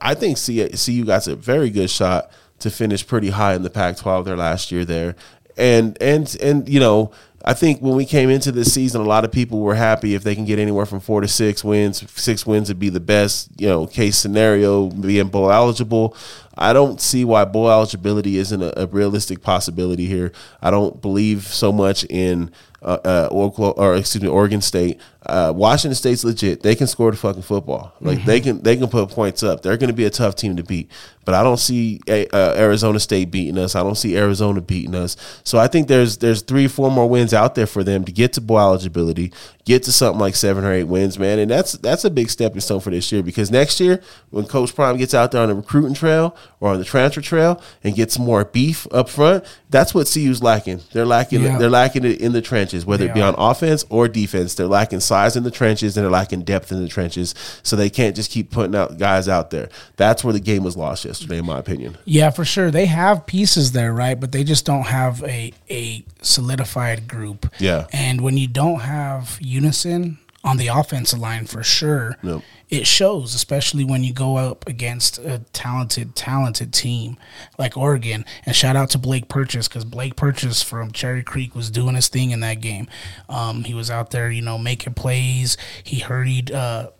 I 0.00 0.14
think 0.14 0.38
see, 0.38 0.68
CU 0.68 1.04
got 1.04 1.26
a 1.26 1.36
very 1.36 1.70
good 1.70 1.90
shot 1.90 2.30
to 2.60 2.70
finish 2.70 3.06
pretty 3.06 3.30
high 3.30 3.54
in 3.54 3.62
the 3.62 3.70
Pac-12 3.70 4.24
their 4.26 4.36
last 4.36 4.70
year 4.70 4.84
there, 4.84 5.16
and 5.60 5.96
and 6.00 6.36
and 6.42 6.68
you 6.68 6.80
know. 6.80 7.12
I 7.42 7.54
think 7.54 7.80
when 7.80 7.96
we 7.96 8.04
came 8.04 8.28
into 8.28 8.52
this 8.52 8.70
season, 8.74 9.00
a 9.00 9.04
lot 9.04 9.24
of 9.24 9.32
people 9.32 9.60
were 9.60 9.74
happy 9.74 10.14
if 10.14 10.22
they 10.22 10.34
can 10.34 10.44
get 10.44 10.58
anywhere 10.58 10.84
from 10.84 11.00
four 11.00 11.22
to 11.22 11.26
six 11.26 11.64
wins. 11.64 12.04
Six 12.20 12.44
wins 12.44 12.68
would 12.68 12.78
be 12.78 12.90
the 12.90 13.00
best, 13.00 13.48
you 13.56 13.66
know, 13.66 13.86
case 13.86 14.18
scenario, 14.18 14.90
being 14.90 15.28
bowl 15.28 15.50
eligible. 15.50 16.14
I 16.60 16.74
don't 16.74 17.00
see 17.00 17.24
why 17.24 17.44
bowl 17.46 17.70
eligibility 17.70 18.36
isn't 18.36 18.62
a, 18.62 18.82
a 18.82 18.86
realistic 18.86 19.42
possibility 19.42 20.06
here. 20.06 20.30
I 20.60 20.70
don't 20.70 21.00
believe 21.00 21.44
so 21.44 21.72
much 21.72 22.04
in 22.04 22.52
uh, 22.82 22.98
uh, 23.04 23.28
Oklahoma, 23.30 23.74
or 23.76 23.96
excuse 23.96 24.22
me, 24.22 24.28
Oregon 24.28 24.60
State. 24.60 25.00
Uh, 25.26 25.52
Washington 25.54 25.94
State's 25.94 26.24
legit. 26.24 26.62
They 26.62 26.74
can 26.74 26.86
score 26.86 27.10
the 27.10 27.16
fucking 27.16 27.42
football. 27.42 27.94
Like 28.00 28.24
they 28.24 28.40
can, 28.40 28.62
they 28.62 28.74
can 28.76 28.88
put 28.88 29.10
points 29.10 29.42
up. 29.42 29.62
They're 29.62 29.76
going 29.76 29.90
to 29.90 29.94
be 29.94 30.06
a 30.06 30.10
tough 30.10 30.34
team 30.34 30.56
to 30.56 30.62
beat. 30.62 30.90
But 31.26 31.34
I 31.34 31.42
don't 31.42 31.58
see 31.58 32.00
uh, 32.08 32.54
Arizona 32.56 32.98
State 32.98 33.30
beating 33.30 33.58
us. 33.58 33.74
I 33.74 33.82
don't 33.82 33.96
see 33.96 34.16
Arizona 34.16 34.62
beating 34.62 34.94
us. 34.94 35.16
So 35.44 35.58
I 35.58 35.68
think 35.68 35.88
there's 35.88 36.16
there's 36.16 36.40
three, 36.40 36.66
four 36.66 36.90
more 36.90 37.06
wins 37.06 37.34
out 37.34 37.54
there 37.54 37.66
for 37.66 37.84
them 37.84 38.04
to 38.04 38.12
get 38.12 38.32
to 38.32 38.40
bowl 38.40 38.58
eligibility, 38.58 39.30
get 39.66 39.82
to 39.82 39.92
something 39.92 40.18
like 40.18 40.34
seven 40.34 40.64
or 40.64 40.72
eight 40.72 40.84
wins, 40.84 41.18
man. 41.18 41.38
And 41.38 41.50
that's 41.50 41.72
that's 41.72 42.06
a 42.06 42.10
big 42.10 42.30
stepping 42.30 42.60
stone 42.60 42.80
for 42.80 42.90
this 42.90 43.12
year 43.12 43.22
because 43.22 43.50
next 43.50 43.78
year 43.78 44.00
when 44.30 44.46
Coach 44.46 44.74
Prime 44.74 44.96
gets 44.96 45.12
out 45.12 45.32
there 45.32 45.42
on 45.42 45.50
the 45.50 45.54
recruiting 45.54 45.94
trail 45.94 46.34
or 46.58 46.70
on 46.72 46.78
the 46.78 46.84
transfer 46.84 47.20
trail 47.20 47.62
and 47.84 47.94
gets 47.94 48.18
more 48.18 48.44
beef 48.44 48.86
up 48.90 49.08
front, 49.08 49.44
that's 49.70 49.94
what 49.94 50.10
CU's 50.12 50.42
lacking. 50.42 50.80
They're 50.92 51.06
lacking. 51.06 51.42
Yeah. 51.42 51.58
They're 51.58 51.70
lacking 51.70 52.04
it 52.04 52.20
in 52.20 52.32
the 52.32 52.42
trenches, 52.42 52.84
whether 52.84 53.04
They 53.04 53.10
it 53.10 53.14
be 53.14 53.22
are. 53.22 53.28
on 53.28 53.34
offense 53.38 53.84
or 53.88 54.08
defense. 54.08 54.54
They're 54.54 54.66
lacking 54.66 55.00
size 55.00 55.36
in 55.36 55.42
the 55.44 55.50
trenches 55.50 55.96
and 55.96 56.04
they're 56.04 56.10
lacking 56.10 56.42
depth 56.42 56.72
in 56.72 56.82
the 56.82 56.88
trenches. 56.88 57.34
So 57.62 57.76
they 57.76 57.88
can't 57.90 58.16
just 58.16 58.30
keep 58.30 58.50
putting 58.50 58.74
out 58.74 58.98
guys 58.98 59.28
out 59.28 59.50
there. 59.50 59.68
That's 59.96 60.24
where 60.24 60.32
the 60.32 60.40
game 60.40 60.64
was 60.64 60.76
lost 60.76 61.04
yesterday, 61.04 61.38
in 61.38 61.46
my 61.46 61.58
opinion. 61.58 61.96
Yeah, 62.04 62.30
for 62.30 62.44
sure. 62.44 62.70
They 62.70 62.86
have 62.86 63.26
pieces 63.26 63.72
there, 63.72 63.92
right? 63.92 64.18
But 64.18 64.32
they 64.32 64.44
just 64.44 64.64
don't 64.64 64.86
have 64.86 65.22
a 65.24 65.52
a 65.70 66.04
solidified 66.22 67.06
group. 67.08 67.46
Yeah. 67.58 67.86
And 67.92 68.20
when 68.20 68.36
you 68.36 68.48
don't 68.48 68.80
have 68.80 69.38
unison 69.40 70.18
on 70.42 70.56
the 70.56 70.68
offensive 70.68 71.18
line, 71.18 71.44
for 71.46 71.62
sure, 71.62 72.16
Nope. 72.22 72.42
it 72.70 72.86
shows. 72.86 73.34
Especially 73.34 73.84
when 73.84 74.02
you 74.04 74.12
go 74.14 74.36
up 74.36 74.66
against 74.66 75.18
a 75.18 75.40
talented, 75.52 76.14
talented 76.14 76.72
team 76.72 77.18
like 77.58 77.76
Oregon. 77.76 78.24
And 78.46 78.56
shout 78.56 78.74
out 78.76 78.90
to 78.90 78.98
Blake 78.98 79.28
Purchase 79.28 79.68
because 79.68 79.84
Blake 79.84 80.16
Purchase 80.16 80.62
from 80.62 80.92
Cherry 80.92 81.22
Creek 81.22 81.54
was 81.54 81.70
doing 81.70 81.94
his 81.94 82.08
thing 82.08 82.30
in 82.30 82.40
that 82.40 82.60
game. 82.60 82.88
Um, 83.28 83.64
he 83.64 83.74
was 83.74 83.90
out 83.90 84.10
there, 84.12 84.30
you 84.30 84.42
know, 84.42 84.56
making 84.56 84.94
plays. 84.94 85.56
He 85.84 85.98
hurried. 86.00 86.50
Uh, 86.50 86.90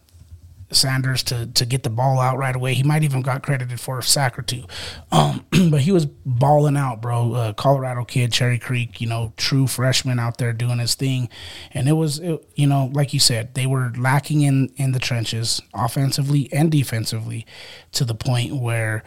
Sanders 0.73 1.23
to 1.25 1.47
to 1.47 1.67
get 1.67 1.83
the 1.83 1.91
ball 1.91 2.19
out 2.21 2.39
right 2.39 2.55
away. 2.55 2.75
He 2.75 2.83
might 2.83 3.03
even 3.03 3.23
got 3.23 3.43
credited 3.43 3.81
for 3.81 3.99
a 3.99 4.03
sack 4.03 4.39
or 4.39 4.43
two, 4.43 4.65
um, 5.11 5.45
but 5.71 5.83
he 5.83 5.93
was 5.93 6.07
balling 6.07 6.77
out, 6.77 7.01
bro. 7.01 7.35
Uh, 7.35 7.53
Colorado 7.53 8.05
kid, 8.05 8.33
Cherry 8.33 8.59
Creek, 8.59 9.01
you 9.01 9.07
know, 9.07 9.33
true 9.37 9.67
freshman 9.67 10.19
out 10.19 10.39
there 10.39 10.53
doing 10.53 10.79
his 10.79 10.95
thing, 10.95 11.29
and 11.73 11.89
it 11.89 11.95
was, 11.95 12.19
it, 12.19 12.45
you 12.55 12.67
know, 12.67 12.91
like 12.93 13.13
you 13.13 13.21
said, 13.21 13.55
they 13.55 13.67
were 13.67 13.93
lacking 13.97 14.43
in 14.43 14.73
in 14.77 14.93
the 14.93 14.99
trenches, 14.99 15.61
offensively 15.75 16.53
and 16.53 16.71
defensively, 16.71 17.47
to 17.93 18.05
the 18.05 18.15
point 18.15 18.57
where, 18.57 19.03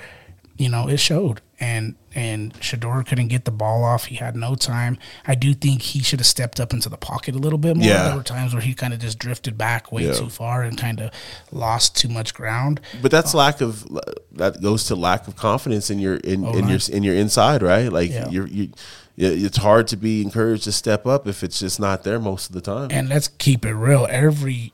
you 0.58 0.70
know, 0.70 0.88
it 0.88 0.98
showed. 0.98 1.42
And 1.60 1.96
and 2.16 2.54
Shedeur 2.56 3.06
couldn't 3.08 3.30
get 3.30 3.46
the 3.46 3.52
ball 3.52 3.84
off. 3.84 4.06
He 4.06 4.16
had 4.16 4.36
no 4.36 4.56
time. 4.56 4.98
I 5.26 5.36
do 5.36 5.54
think 5.54 5.82
he 5.82 6.00
should 6.02 6.20
have 6.20 6.28
stepped 6.28 6.60
up 6.60 6.74
into 6.74 6.90
the 6.90 6.98
pocket 6.98 7.36
a 7.36 7.38
little 7.38 7.58
bit 7.60 7.76
more. 7.76 7.86
Yeah. 7.88 8.08
There 8.10 8.16
were 8.18 8.24
times 8.24 8.54
where 8.54 8.62
he 8.62 8.74
kind 8.74 8.94
of 8.94 9.00
just 9.00 9.18
drifted 9.20 9.58
back 9.58 9.92
way 9.92 10.06
Yeah. 10.06 10.14
too 10.14 10.30
far 10.30 10.64
and 10.64 10.78
kind 10.78 11.02
of 11.02 11.12
lost 11.52 11.96
too 11.96 12.08
much 12.10 12.34
ground. 12.34 12.80
But 13.02 13.12
that's 13.12 13.34
uh, 13.34 13.38
lack 13.38 13.62
of 13.62 13.88
that 14.34 14.62
goes 14.62 14.86
to 14.86 14.96
lack 14.96 15.28
of 15.28 15.36
confidence 15.36 15.90
in 15.90 16.00
your 16.00 16.16
in, 16.18 16.46
oh, 16.46 16.54
in 16.58 16.68
your 16.68 16.80
in 16.92 17.04
your 17.04 17.16
inside, 17.16 17.62
right? 17.64 17.92
Like 17.92 18.12
Yeah. 18.12 18.30
you're 18.30 18.48
you. 18.48 18.70
It's 19.16 19.58
hard 19.58 19.88
to 19.90 19.96
be 19.98 20.24
encouraged 20.24 20.64
to 20.64 20.72
step 20.72 21.06
up 21.06 21.28
if 21.28 21.44
it's 21.44 21.60
just 21.60 21.80
not 21.80 22.04
there 22.04 22.20
most 22.20 22.48
of 22.50 22.56
the 22.56 22.62
time. 22.62 22.88
And 22.90 23.10
let's 23.10 23.28
keep 23.28 23.64
it 23.64 23.74
real. 23.76 24.08
Every 24.10 24.74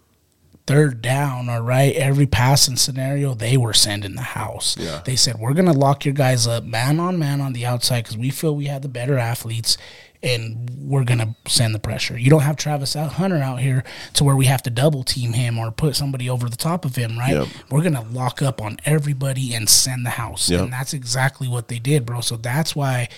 third 0.69 1.01
down, 1.01 1.49
all 1.49 1.61
right, 1.61 1.95
every 1.95 2.27
passing 2.27 2.75
scenario, 2.75 3.33
they 3.33 3.57
were 3.57 3.73
sending 3.73 4.13
the 4.13 4.21
house. 4.21 4.77
Yeah. 4.77 5.01
They 5.03 5.15
said, 5.15 5.39
we're 5.39 5.55
going 5.55 5.65
to 5.65 5.73
lock 5.73 6.05
your 6.05 6.13
guys 6.13 6.45
up 6.45 6.63
man 6.63 6.99
on 6.99 7.17
man 7.17 7.41
on 7.41 7.53
the 7.53 7.65
outside 7.65 8.03
because 8.03 8.17
we 8.17 8.29
feel 8.29 8.55
we 8.55 8.65
have 8.65 8.83
the 8.83 8.87
better 8.87 9.17
athletes 9.17 9.79
and 10.21 10.69
we're 10.77 11.05
going 11.05 11.17
to 11.17 11.35
send 11.47 11.73
the 11.73 11.79
pressure. 11.79 12.19
You 12.19 12.29
don't 12.29 12.41
have 12.41 12.55
Travis 12.55 12.93
Hunter 12.93 13.37
out 13.37 13.61
here 13.61 13.83
to 14.13 14.23
where 14.23 14.35
we 14.35 14.45
have 14.45 14.61
to 14.63 14.69
double 14.69 15.03
team 15.03 15.33
him 15.33 15.57
or 15.57 15.71
put 15.71 15.95
somebody 15.95 16.29
over 16.29 16.49
the 16.49 16.57
top 16.57 16.85
of 16.85 16.95
him, 16.95 17.17
right? 17.17 17.33
Yep. 17.33 17.47
We're 17.71 17.81
going 17.81 17.95
to 17.95 18.05
lock 18.11 18.43
up 18.43 18.61
on 18.61 18.77
everybody 18.85 19.55
and 19.55 19.67
send 19.67 20.05
the 20.05 20.11
house. 20.11 20.51
Yep. 20.51 20.61
And 20.61 20.73
that's 20.73 20.93
exactly 20.93 21.47
what 21.47 21.67
they 21.67 21.79
did, 21.79 22.05
bro. 22.05 22.21
So 22.21 22.35
that's 22.35 22.75
why 22.75 23.09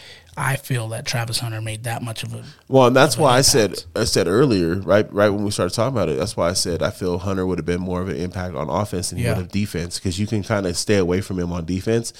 I 0.43 0.55
feel 0.55 0.87
that 0.89 1.05
Travis 1.05 1.37
Hunter 1.37 1.61
made 1.61 1.83
that 1.83 2.01
much 2.01 2.23
of 2.23 2.33
a 2.33 2.43
Well, 2.67 2.87
and 2.87 2.95
that's 2.95 3.15
why 3.15 3.37
I 3.37 3.41
said. 3.41 3.83
I 3.95 4.05
said 4.05 4.27
earlier, 4.27 4.75
right, 4.77 5.11
right 5.13 5.29
when 5.29 5.43
we 5.43 5.51
started 5.51 5.75
talking 5.75 5.95
about 5.95 6.09
it. 6.09 6.17
That's 6.17 6.35
why 6.35 6.49
I 6.49 6.53
said 6.53 6.81
I 6.81 6.89
feel 6.89 7.19
Hunter 7.19 7.45
would 7.45 7.59
have 7.59 7.65
been 7.65 7.79
more 7.79 8.01
of 8.01 8.09
an 8.09 8.17
impact 8.17 8.55
on 8.55 8.67
offense 8.67 9.11
than 9.11 9.19
he 9.19 9.27
would 9.27 9.37
have 9.37 9.51
defense 9.51 9.99
because 9.99 10.19
you 10.19 10.25
can 10.25 10.41
kind 10.41 10.65
of 10.65 10.75
stay 10.75 10.97
away 10.97 11.21
from 11.21 11.37
him 11.37 11.51
on 11.51 11.65
defense. 11.65 12.11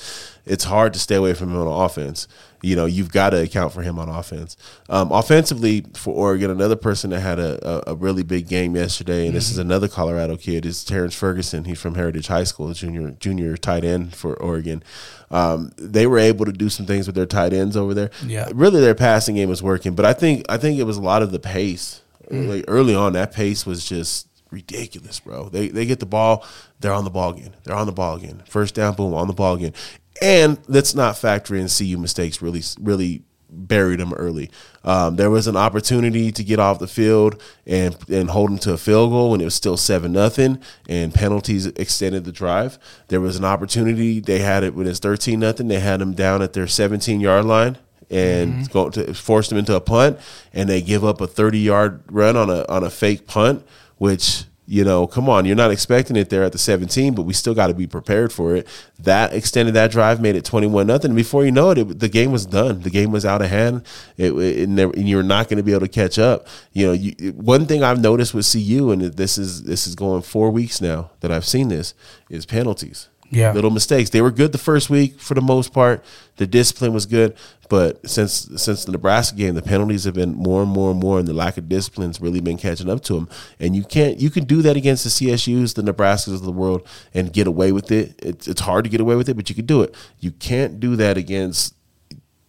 It's 0.46 0.64
hard 0.64 0.94
to 0.94 1.00
stay 1.00 1.16
away 1.16 1.34
from 1.34 1.52
him 1.52 1.58
on 1.58 1.86
offense. 1.86 2.28
You 2.64 2.76
know, 2.76 2.86
you've 2.86 3.12
got 3.12 3.32
to 3.32 3.42
account 3.42 3.74
for 3.74 3.82
him 3.82 3.98
on 3.98 4.08
offense. 4.08 4.56
Um, 4.88 5.12
offensively, 5.12 5.86
for 5.96 6.14
Oregon, 6.14 6.52
another 6.52 6.76
person 6.76 7.10
that 7.10 7.22
had 7.22 7.40
a, 7.40 7.90
a, 7.90 7.94
a 7.94 7.96
really 7.96 8.22
big 8.22 8.48
game 8.48 8.76
yesterday, 8.76 9.26
and 9.26 9.36
this 9.36 9.50
is 9.50 9.58
another 9.58 9.88
Colorado 9.88 10.38
kid, 10.38 10.66
is 10.66 10.84
Terrence 10.84 11.16
Ferguson. 11.16 11.66
He's 11.66 11.80
from 11.80 11.96
Heritage 11.96 12.28
High 12.28 12.44
School, 12.44 12.72
junior 12.74 13.12
junior 13.20 13.58
tight 13.58 13.84
end 13.84 14.16
for 14.16 14.36
Oregon. 14.36 14.84
Um, 15.32 15.72
they 15.78 16.06
were 16.06 16.20
able 16.20 16.46
to 16.46 16.52
do 16.52 16.70
some 16.70 16.86
things 16.86 17.08
with 17.08 17.16
their 17.16 17.26
tight 17.26 17.54
ends 17.54 17.76
over 17.76 17.94
there. 17.94 18.12
Yeah. 18.26 18.50
really, 18.54 18.82
their 18.82 18.96
passing 18.96 19.36
game 19.36 19.50
was 19.50 19.64
working, 19.64 19.96
but 19.96 20.06
I 20.06 20.14
think 20.14 20.46
I 20.50 20.58
think 20.58 20.78
it 20.78 20.84
was 20.84 20.98
a 20.98 21.02
lot 21.02 21.24
of 21.24 21.32
the 21.32 21.40
pace. 21.40 22.02
Like 22.30 22.64
early 22.70 22.96
on, 22.96 23.14
that 23.14 23.34
pace 23.34 23.66
was 23.66 23.84
just 23.84 24.28
ridiculous, 24.52 25.20
bro. 25.20 25.50
They 25.50 25.68
they 25.70 25.86
get 25.86 26.00
the 26.00 26.06
ball, 26.06 26.46
they're 26.80 26.94
on 26.94 27.04
the 27.04 27.10
ball 27.10 27.32
again. 27.32 27.56
They're 27.64 27.76
on 27.76 27.88
the 27.88 27.92
ball 27.92 28.16
again. 28.16 28.44
First 28.48 28.76
down, 28.76 28.94
boom, 28.96 29.14
on 29.14 29.28
the 29.28 29.34
ball 29.34 29.56
again. 29.56 29.74
And 30.22 30.60
let's 30.68 30.94
not 30.94 31.18
factor 31.18 31.56
in 31.56 31.68
CU 31.68 31.98
mistakes. 31.98 32.42
Really, 32.42 32.62
really 32.80 33.24
buried 33.50 34.00
them 34.00 34.14
early. 34.14 34.50
Um, 34.84 35.16
there 35.18 35.30
was 35.30 35.48
an 35.48 35.58
opportunity 35.58 36.32
to 36.32 36.44
get 36.44 36.60
off 36.60 36.80
the 36.80 36.88
field 36.88 37.42
and 37.66 37.96
and 38.10 38.30
hold 38.30 38.50
them 38.50 38.58
to 38.60 38.74
a 38.74 38.78
field 38.78 39.12
goal 39.12 39.32
when 39.32 39.42
it 39.42 39.46
was 39.46 39.56
still 39.56 39.78
seven 39.78 40.14
nothing, 40.14 40.60
and 40.88 41.14
penalties 41.14 41.66
extended 41.68 42.24
the 42.24 42.32
drive. 42.32 42.80
There 43.10 43.22
was 43.22 43.36
an 43.38 43.46
opportunity. 43.46 44.20
They 44.20 44.40
had 44.40 44.64
it 44.64 44.76
when 44.76 44.88
it's 44.88 45.00
thirteen 45.00 45.40
nothing. 45.40 45.68
They 45.68 45.80
had 45.80 46.00
them 46.00 46.14
down 46.14 46.42
at 46.42 46.54
their 46.54 46.68
seventeen 46.68 47.20
yard 47.20 47.46
line 47.46 47.78
and 48.10 48.70
go 48.72 48.90
to 48.90 49.14
force 49.14 49.48
them 49.50 49.58
into 49.58 49.76
a 49.76 49.82
punt, 49.82 50.20
and 50.54 50.70
they 50.70 50.82
give 50.82 51.04
up 51.04 51.22
a 51.22 51.28
thirty 51.28 51.60
yard 51.60 52.04
run 52.12 52.36
on 52.36 52.50
a 52.50 52.66
on 52.68 52.84
a 52.84 52.90
fake 52.90 53.28
punt, 53.28 53.66
which 53.98 54.46
you 54.72 54.86
know, 54.86 55.06
come 55.06 55.28
on, 55.28 55.44
you're 55.44 55.54
not 55.54 55.70
expecting 55.70 56.16
it 56.16 56.30
there 56.30 56.46
at 56.46 56.54
the 56.54 56.58
17, 56.58 57.14
but 57.14 57.24
we 57.24 57.34
still 57.34 57.54
got 57.54 57.68
to 57.68 57.74
be 57.74 57.88
prepared 57.88 58.32
for 58.32 58.56
it. 58.56 58.66
That 59.00 59.34
extended 59.34 59.74
that 59.74 59.92
drive, 59.92 60.22
made 60.22 60.38
it 60.38 60.46
21 60.46 60.88
nothing. 60.88 61.14
Before 61.14 61.44
you 61.44 61.52
know 61.52 61.72
it, 61.72 61.78
it, 61.78 62.00
the 62.00 62.08
game 62.08 62.32
was 62.32 62.46
done. 62.46 62.80
The 62.80 62.90
game 62.90 63.12
was 63.12 63.26
out 63.26 63.42
of 63.42 63.50
hand. 63.50 63.84
It, 64.16 64.32
it 64.32 64.70
never, 64.70 64.94
and 64.94 65.10
you're 65.10 65.24
not 65.24 65.50
going 65.50 65.58
to 65.58 65.64
be 65.64 65.74
able 65.74 65.82
to 65.82 65.90
catch 65.90 66.18
up. 66.18 66.48
You 66.72 66.88
know, 66.88 66.94
you, 66.94 67.34
one 67.34 67.66
thing 67.66 67.84
I've 67.84 68.00
noticed 68.00 68.34
with 68.34 68.50
CU, 68.50 68.92
and 68.92 69.02
this 69.02 69.38
is 69.38 69.64
this 69.64 69.88
is 69.88 69.94
going 69.94 70.22
four 70.22 70.50
weeks 70.52 70.80
now 70.80 71.12
that 71.20 71.34
I've 71.34 71.46
seen 71.46 71.68
this, 71.68 71.94
is 72.30 72.46
penalties. 72.46 73.10
Yeah. 73.32 73.54
little 73.54 73.72
mistakes. 73.72 74.10
They 74.12 74.22
were 74.22 74.30
good 74.30 74.52
the 74.52 74.58
first 74.58 74.90
week 74.90 75.20
for 75.20 75.34
the 75.34 75.42
most 75.42 75.74
part. 75.74 76.04
The 76.36 76.46
discipline 76.46 76.94
was 76.94 77.06
good, 77.06 77.36
but 77.70 78.08
since 78.10 78.50
since 78.58 78.86
the 78.86 78.92
Nebraska 78.92 79.36
game, 79.38 79.56
the 79.56 79.62
penalties 79.62 80.04
have 80.04 80.14
been 80.14 80.36
more 80.36 80.62
and 80.62 80.70
more 80.70 80.92
and 80.92 81.00
more, 81.00 81.18
and 81.18 81.28
the 81.28 81.34
lack 81.34 81.58
of 81.58 81.70
discipline's 81.70 82.20
really 82.20 82.42
been 82.42 82.58
catching 82.58 82.90
up 82.90 83.02
to 83.04 83.14
them. 83.14 83.30
And 83.60 83.76
you 83.76 83.84
can't 83.84 84.20
you 84.20 84.30
can 84.30 84.44
do 84.44 84.62
that 84.62 84.76
against 84.76 85.04
the 85.06 85.10
CSU's, 85.10 85.74
the 85.74 85.82
Nebraskas 85.82 86.34
of 86.34 86.44
the 86.44 86.52
world, 86.52 86.86
and 87.14 87.32
get 87.32 87.48
away 87.48 87.72
with 87.72 87.92
it. 87.92 88.16
It's 88.22 88.48
it's 88.48 88.62
hard 88.62 88.84
to 88.84 88.90
get 88.90 89.00
away 89.02 89.16
with 89.16 89.30
it, 89.30 89.36
but 89.36 89.50
you 89.50 89.56
can 89.56 89.66
do 89.66 89.82
it. 89.82 89.96
You 90.20 90.32
can't 90.32 90.80
do 90.80 90.96
that 90.98 91.18
against 91.18 91.74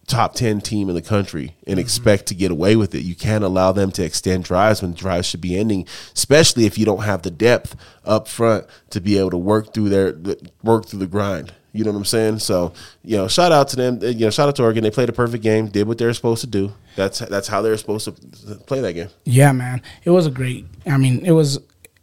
top 0.07 0.33
10 0.33 0.61
team 0.61 0.89
in 0.89 0.95
the 0.95 1.01
country 1.01 1.55
and 1.65 1.73
mm-hmm. 1.73 1.79
expect 1.79 2.25
to 2.27 2.35
get 2.35 2.51
away 2.51 2.75
with 2.75 2.93
it. 2.93 3.03
You 3.03 3.15
can't 3.15 3.43
allow 3.43 3.71
them 3.71 3.91
to 3.91 4.03
extend 4.03 4.43
drives 4.43 4.81
when 4.81 4.93
drives 4.93 5.27
should 5.27 5.41
be 5.41 5.57
ending, 5.57 5.87
especially 6.13 6.65
if 6.65 6.77
you 6.77 6.85
don't 6.85 7.03
have 7.03 7.21
the 7.21 7.31
depth 7.31 7.75
up 8.03 8.27
front 8.27 8.65
to 8.89 8.99
be 8.99 9.17
able 9.17 9.31
to 9.31 9.37
work 9.37 9.73
through 9.73 9.89
their 9.89 10.15
work 10.61 10.87
through 10.87 10.99
the 10.99 11.07
grind. 11.07 11.53
You 11.73 11.83
know 11.83 11.91
what 11.91 11.97
I'm 11.97 12.05
saying? 12.05 12.39
So, 12.39 12.71
you 13.03 13.17
know, 13.17 13.27
shout 13.27 13.51
out 13.51 13.67
to 13.69 13.75
them. 13.75 13.99
You 14.01 14.25
know, 14.25 14.29
shout 14.29 14.47
out 14.47 14.55
to 14.57 14.63
Oregon. 14.63 14.83
They 14.83 14.91
played 14.91 15.09
a 15.09 15.13
perfect 15.13 15.43
game, 15.43 15.67
did 15.67 15.87
what 15.87 15.97
they're 15.97 16.13
supposed 16.13 16.41
to 16.41 16.47
do. 16.47 16.71
That's 16.95 17.17
that's 17.19 17.47
how 17.47 17.63
they're 17.63 17.77
supposed 17.77 18.05
to 18.05 18.55
play 18.67 18.79
that 18.81 18.93
game. 18.93 19.09
Yeah, 19.23 19.51
man. 19.53 19.81
It 20.03 20.11
was 20.11 20.27
a 20.27 20.31
great. 20.31 20.67
I 20.85 20.97
mean, 20.97 21.25
it 21.25 21.31
was 21.31 21.59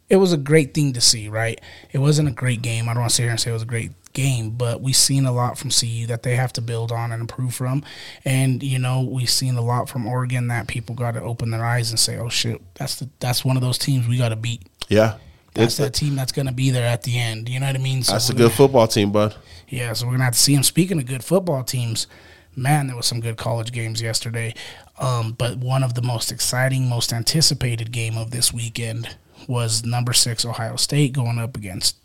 it 0.09 0.17
was 0.17 0.33
a 0.33 0.37
great 0.37 0.73
thing 0.73 0.91
to 0.93 1.01
see. 1.01 1.29
Right? 1.29 1.61
It 1.91 1.99
wasn't 1.99 2.27
a 2.27 2.33
great 2.33 2.61
game. 2.61 2.89
I 2.89 2.93
don't 2.93 3.01
want 3.01 3.11
to 3.11 3.15
sit 3.15 3.23
here 3.23 3.31
and 3.31 3.39
say 3.39 3.51
it 3.51 3.53
was 3.53 3.63
a 3.63 3.65
great 3.65 3.91
game, 4.13 4.51
but 4.51 4.81
we've 4.81 4.95
seen 4.95 5.25
a 5.25 5.31
lot 5.31 5.57
from 5.57 5.69
CU 5.69 6.05
that 6.07 6.23
they 6.23 6.35
have 6.35 6.53
to 6.53 6.61
build 6.61 6.91
on 6.91 7.11
and 7.11 7.21
improve 7.21 7.53
from. 7.55 7.83
And 8.25 8.61
you 8.63 8.79
know, 8.79 9.01
we've 9.01 9.29
seen 9.29 9.55
a 9.55 9.61
lot 9.61 9.89
from 9.89 10.07
Oregon 10.07 10.47
that 10.47 10.67
people 10.67 10.95
got 10.95 11.11
to 11.11 11.21
open 11.21 11.51
their 11.51 11.65
eyes 11.65 11.89
and 11.89 11.99
say, 11.99 12.17
"Oh 12.17 12.29
shit, 12.29 12.61
that's 12.75 12.95
the 12.95 13.09
that's 13.19 13.43
one 13.45 13.57
of 13.57 13.61
those 13.61 13.77
teams 13.77 14.07
we 14.07 14.17
got 14.17 14.29
to 14.29 14.35
beat." 14.35 14.63
Yeah. 14.87 15.17
That's 15.53 15.75
that 15.77 15.93
team 15.93 16.15
that's 16.15 16.31
going 16.31 16.45
to 16.45 16.53
be 16.53 16.69
there 16.69 16.87
at 16.87 17.03
the 17.03 17.19
end. 17.19 17.49
You 17.49 17.59
know 17.59 17.65
what 17.65 17.75
I 17.75 17.79
mean? 17.79 18.03
So 18.03 18.13
that's 18.13 18.29
a 18.29 18.33
good 18.33 18.43
gonna- 18.43 18.49
football 18.51 18.87
team, 18.87 19.11
bud. 19.11 19.35
Yeah, 19.67 19.93
so 19.93 20.05
we're 20.05 20.13
gonna 20.13 20.25
have 20.25 20.33
to 20.33 20.39
see 20.39 20.53
him. 20.53 20.63
Speaking 20.63 20.97
of 20.97 21.05
good 21.05 21.23
football 21.23 21.63
teams, 21.63 22.07
man, 22.55 22.87
there 22.87 22.95
was 22.95 23.05
some 23.05 23.19
good 23.21 23.37
college 23.37 23.71
games 23.71 24.01
yesterday. 24.01 24.53
Um, 24.99 25.31
but 25.31 25.57
one 25.57 25.83
of 25.83 25.93
the 25.93 26.01
most 26.01 26.31
exciting, 26.31 26.87
most 26.87 27.13
anticipated 27.13 27.91
game 27.91 28.17
of 28.17 28.31
this 28.31 28.53
weekend 28.53 29.15
was 29.47 29.83
number 29.85 30.13
six 30.13 30.45
Ohio 30.45 30.75
State 30.75 31.13
going 31.13 31.39
up 31.39 31.55
against 31.57 31.97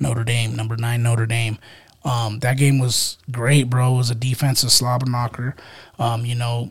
Notre 0.00 0.24
Dame, 0.24 0.54
number 0.54 0.76
nine 0.76 1.02
Notre 1.02 1.26
Dame. 1.26 1.58
Um, 2.04 2.38
that 2.40 2.56
game 2.56 2.78
was 2.78 3.18
great, 3.30 3.68
bro. 3.68 3.94
It 3.94 3.98
was 3.98 4.10
a 4.10 4.14
defensive 4.14 4.70
slobber 4.70 5.10
knocker. 5.10 5.56
Um, 5.98 6.24
you 6.24 6.36
know, 6.36 6.70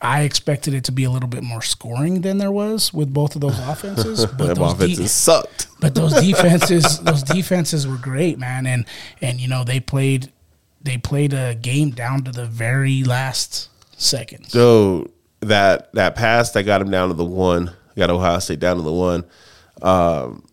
I 0.00 0.22
expected 0.22 0.74
it 0.74 0.84
to 0.84 0.92
be 0.92 1.04
a 1.04 1.10
little 1.10 1.28
bit 1.28 1.42
more 1.42 1.62
scoring 1.62 2.22
than 2.22 2.38
there 2.38 2.52
was 2.52 2.92
with 2.92 3.12
both 3.12 3.34
of 3.34 3.40
those 3.40 3.58
offenses. 3.58 4.26
But 4.38 4.54
those 4.56 4.72
offenses 4.72 4.98
de- 4.98 5.08
sucked. 5.08 5.66
but 5.80 5.94
those 5.94 6.14
defenses, 6.20 6.98
those 7.00 7.22
defenses 7.22 7.86
were 7.86 7.96
great, 7.96 8.38
man. 8.38 8.66
And 8.66 8.86
and 9.20 9.40
you 9.40 9.48
know 9.48 9.64
they 9.64 9.80
played, 9.80 10.32
they 10.82 10.98
played 10.98 11.32
a 11.32 11.54
game 11.54 11.90
down 11.90 12.22
to 12.24 12.32
the 12.32 12.46
very 12.46 13.04
last 13.04 13.68
seconds. 13.96 14.52
So 14.52 15.10
that 15.40 15.92
that 15.92 16.16
pass 16.16 16.50
that 16.52 16.64
got 16.64 16.80
him 16.80 16.90
down 16.90 17.08
to 17.08 17.14
the 17.14 17.24
one, 17.24 17.70
got 17.96 18.10
Ohio 18.10 18.38
State 18.38 18.60
down 18.60 18.76
to 18.76 18.82
the 18.82 18.92
one. 18.92 19.24
Um, 19.82 20.44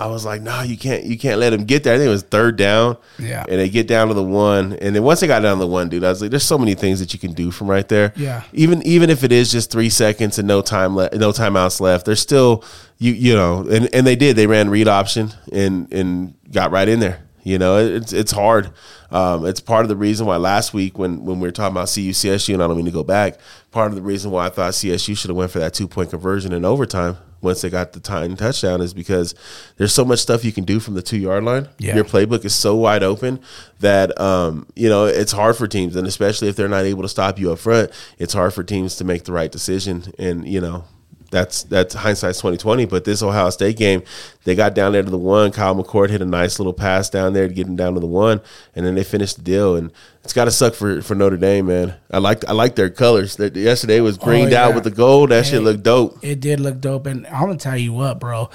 I 0.00 0.06
was 0.06 0.24
like, 0.24 0.40
no, 0.40 0.62
you 0.62 0.78
can't, 0.78 1.04
you 1.04 1.18
can't 1.18 1.38
let 1.38 1.52
him 1.52 1.64
get 1.64 1.84
there. 1.84 1.94
I 1.94 1.98
think 1.98 2.06
it 2.06 2.10
was 2.10 2.22
third 2.22 2.56
down. 2.56 2.96
Yeah. 3.18 3.44
And 3.46 3.60
they 3.60 3.68
get 3.68 3.86
down 3.86 4.08
to 4.08 4.14
the 4.14 4.22
one, 4.22 4.72
and 4.72 4.96
then 4.96 5.02
once 5.02 5.20
they 5.20 5.26
got 5.26 5.40
down 5.40 5.58
to 5.58 5.60
the 5.60 5.66
one, 5.66 5.90
dude, 5.90 6.04
I 6.04 6.08
was 6.08 6.22
like, 6.22 6.30
there's 6.30 6.42
so 6.42 6.56
many 6.56 6.74
things 6.74 7.00
that 7.00 7.12
you 7.12 7.18
can 7.18 7.34
do 7.34 7.50
from 7.50 7.68
right 7.68 7.86
there. 7.86 8.14
Yeah. 8.16 8.42
Even 8.54 8.82
even 8.84 9.10
if 9.10 9.24
it 9.24 9.30
is 9.30 9.52
just 9.52 9.70
three 9.70 9.90
seconds 9.90 10.38
and 10.38 10.48
no 10.48 10.62
time 10.62 10.96
left, 10.96 11.14
no 11.16 11.32
timeouts 11.32 11.82
left, 11.82 12.06
there's 12.06 12.20
still 12.20 12.64
you 12.96 13.12
you 13.12 13.34
know, 13.34 13.66
and 13.70 13.94
and 13.94 14.06
they 14.06 14.16
did. 14.16 14.36
They 14.36 14.46
ran 14.46 14.70
read 14.70 14.88
option 14.88 15.32
and 15.52 15.92
and 15.92 16.34
got 16.50 16.70
right 16.70 16.88
in 16.88 17.00
there. 17.00 17.22
You 17.42 17.58
know, 17.58 17.76
it's 17.76 18.14
it's 18.14 18.32
hard. 18.32 18.70
Um, 19.10 19.44
it's 19.44 19.60
part 19.60 19.84
of 19.84 19.90
the 19.90 19.96
reason 19.96 20.26
why 20.26 20.36
last 20.38 20.72
week 20.72 20.98
when 20.98 21.26
when 21.26 21.40
we 21.40 21.48
were 21.48 21.52
talking 21.52 21.74
about 21.76 21.88
CU 21.88 22.12
CSU, 22.12 22.54
and 22.54 22.62
I 22.62 22.66
don't 22.66 22.76
mean 22.76 22.86
to 22.86 22.90
go 22.90 23.04
back. 23.04 23.38
Part 23.70 23.90
of 23.90 23.96
the 23.96 24.02
reason 24.02 24.30
why 24.30 24.46
I 24.46 24.48
thought 24.48 24.72
CSU 24.72 25.14
should 25.14 25.28
have 25.28 25.36
went 25.36 25.50
for 25.50 25.58
that 25.58 25.74
two 25.74 25.88
point 25.88 26.08
conversion 26.08 26.54
in 26.54 26.64
overtime 26.64 27.18
once 27.42 27.62
they 27.62 27.70
got 27.70 27.92
the 27.92 28.00
tying 28.00 28.36
touchdown 28.36 28.80
is 28.80 28.94
because 28.94 29.34
there's 29.76 29.92
so 29.92 30.04
much 30.04 30.18
stuff 30.18 30.44
you 30.44 30.52
can 30.52 30.64
do 30.64 30.80
from 30.80 30.94
the 30.94 31.02
two 31.02 31.18
yard 31.18 31.44
line. 31.44 31.68
Yeah. 31.78 31.94
Your 31.96 32.04
playbook 32.04 32.44
is 32.44 32.54
so 32.54 32.76
wide 32.76 33.02
open 33.02 33.40
that 33.80 34.18
um, 34.20 34.66
you 34.76 34.88
know 34.88 35.06
it's 35.06 35.32
hard 35.32 35.56
for 35.56 35.66
teams, 35.66 35.96
and 35.96 36.06
especially 36.06 36.48
if 36.48 36.56
they're 36.56 36.68
not 36.68 36.84
able 36.84 37.02
to 37.02 37.08
stop 37.08 37.38
you 37.38 37.52
up 37.52 37.58
front, 37.58 37.90
it's 38.18 38.32
hard 38.32 38.54
for 38.54 38.62
teams 38.62 38.96
to 38.96 39.04
make 39.04 39.24
the 39.24 39.32
right 39.32 39.50
decision. 39.50 40.12
And 40.18 40.46
you 40.46 40.60
know 40.60 40.84
that's 41.30 41.62
that's 41.64 41.94
hindsight's 41.94 42.40
twenty 42.40 42.56
twenty. 42.56 42.84
But 42.86 43.04
this 43.04 43.22
Ohio 43.22 43.50
State 43.50 43.76
game, 43.76 44.02
they 44.44 44.54
got 44.54 44.74
down 44.74 44.92
there 44.92 45.02
to 45.02 45.10
the 45.10 45.18
one. 45.18 45.52
Kyle 45.52 45.74
McCord 45.74 46.10
hit 46.10 46.20
a 46.20 46.26
nice 46.26 46.58
little 46.58 46.72
pass 46.72 47.08
down 47.08 47.32
there 47.32 47.46
to 47.48 47.54
get 47.54 47.66
them 47.66 47.76
down 47.76 47.94
to 47.94 48.00
the 48.00 48.06
one, 48.06 48.40
and 48.74 48.84
then 48.84 48.94
they 48.94 49.04
finished 49.04 49.36
the 49.36 49.42
deal. 49.42 49.76
And 49.76 49.92
it's 50.24 50.32
got 50.32 50.46
to 50.46 50.50
suck 50.50 50.74
for, 50.74 51.00
for 51.02 51.14
Notre 51.14 51.36
Dame, 51.36 51.66
man. 51.66 51.94
I 52.10 52.18
like 52.18 52.46
I 52.48 52.52
like 52.52 52.74
their 52.76 52.90
colors. 52.90 53.36
That 53.36 53.54
yesterday 53.56 54.00
was 54.00 54.18
greened 54.18 54.50
yeah. 54.52 54.64
out 54.66 54.74
with 54.74 54.84
the 54.84 54.90
gold. 54.90 55.30
That 55.30 55.44
Hey. 55.44 55.52
shit 55.52 55.62
looked 55.62 55.82
dope. 55.84 56.18
It 56.22 56.40
did 56.40 56.60
look 56.60 56.80
dope, 56.80 57.06
and 57.06 57.26
I'm 57.28 57.40
gonna 57.46 57.56
tell 57.56 57.78
you 57.78 57.92
what, 57.92 58.18
bro. 58.18 58.50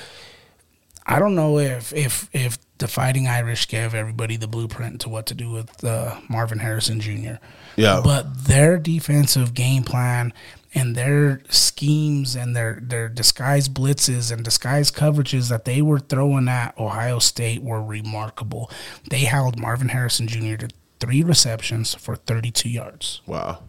I 1.05 1.19
don't 1.19 1.35
know 1.35 1.59
if 1.59 1.93
if 1.93 2.29
if 2.33 2.57
the 2.77 2.87
Fighting 2.87 3.27
Irish 3.27 3.67
gave 3.67 3.93
everybody 3.93 4.35
the 4.37 4.47
blueprint 4.47 5.01
to 5.01 5.09
what 5.09 5.27
to 5.27 5.33
do 5.33 5.49
with 5.49 5.83
uh, 5.83 6.19
Marvin 6.27 6.59
Harrison 6.59 6.99
Jr. 6.99 7.35
Yeah. 7.77 8.01
but 8.03 8.45
their 8.45 8.77
defensive 8.77 9.53
game 9.53 9.83
plan 9.83 10.33
and 10.75 10.93
their 10.95 11.41
schemes 11.49 12.35
and 12.35 12.55
their 12.55 12.79
their 12.81 13.07
disguised 13.09 13.73
blitzes 13.73 14.31
and 14.31 14.43
disguised 14.43 14.93
coverages 14.95 15.49
that 15.49 15.65
they 15.65 15.81
were 15.81 15.99
throwing 15.99 16.47
at 16.49 16.77
Ohio 16.77 17.17
State 17.19 17.63
were 17.63 17.81
remarkable. 17.81 18.69
They 19.09 19.19
held 19.21 19.57
Marvin 19.57 19.89
Harrison 19.89 20.27
Jr. 20.27 20.57
to 20.57 20.67
three 20.99 21.23
receptions 21.23 21.95
for 21.95 22.15
32 22.15 22.69
yards. 22.69 23.21
Wow. 23.25 23.63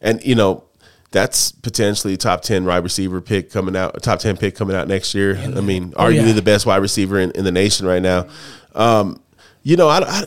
And 0.00 0.24
you 0.24 0.34
know, 0.34 0.64
that's 1.10 1.50
potentially 1.52 2.16
top 2.16 2.42
ten 2.42 2.64
wide 2.64 2.84
receiver 2.84 3.20
pick 3.20 3.50
coming 3.50 3.74
out, 3.76 4.00
top 4.02 4.20
ten 4.20 4.36
pick 4.36 4.54
coming 4.54 4.76
out 4.76 4.88
next 4.88 5.14
year. 5.14 5.36
I 5.36 5.60
mean, 5.60 5.92
Oh, 5.96 6.04
arguably 6.04 6.28
yeah. 6.28 6.32
the 6.32 6.42
best 6.42 6.66
wide 6.66 6.76
receiver 6.82 7.18
in, 7.18 7.30
in 7.32 7.44
the 7.44 7.52
nation 7.52 7.86
right 7.86 8.02
now. 8.02 8.26
Um, 8.74 9.20
you 9.62 9.76
know, 9.76 9.88
I, 9.88 10.00
I 10.00 10.24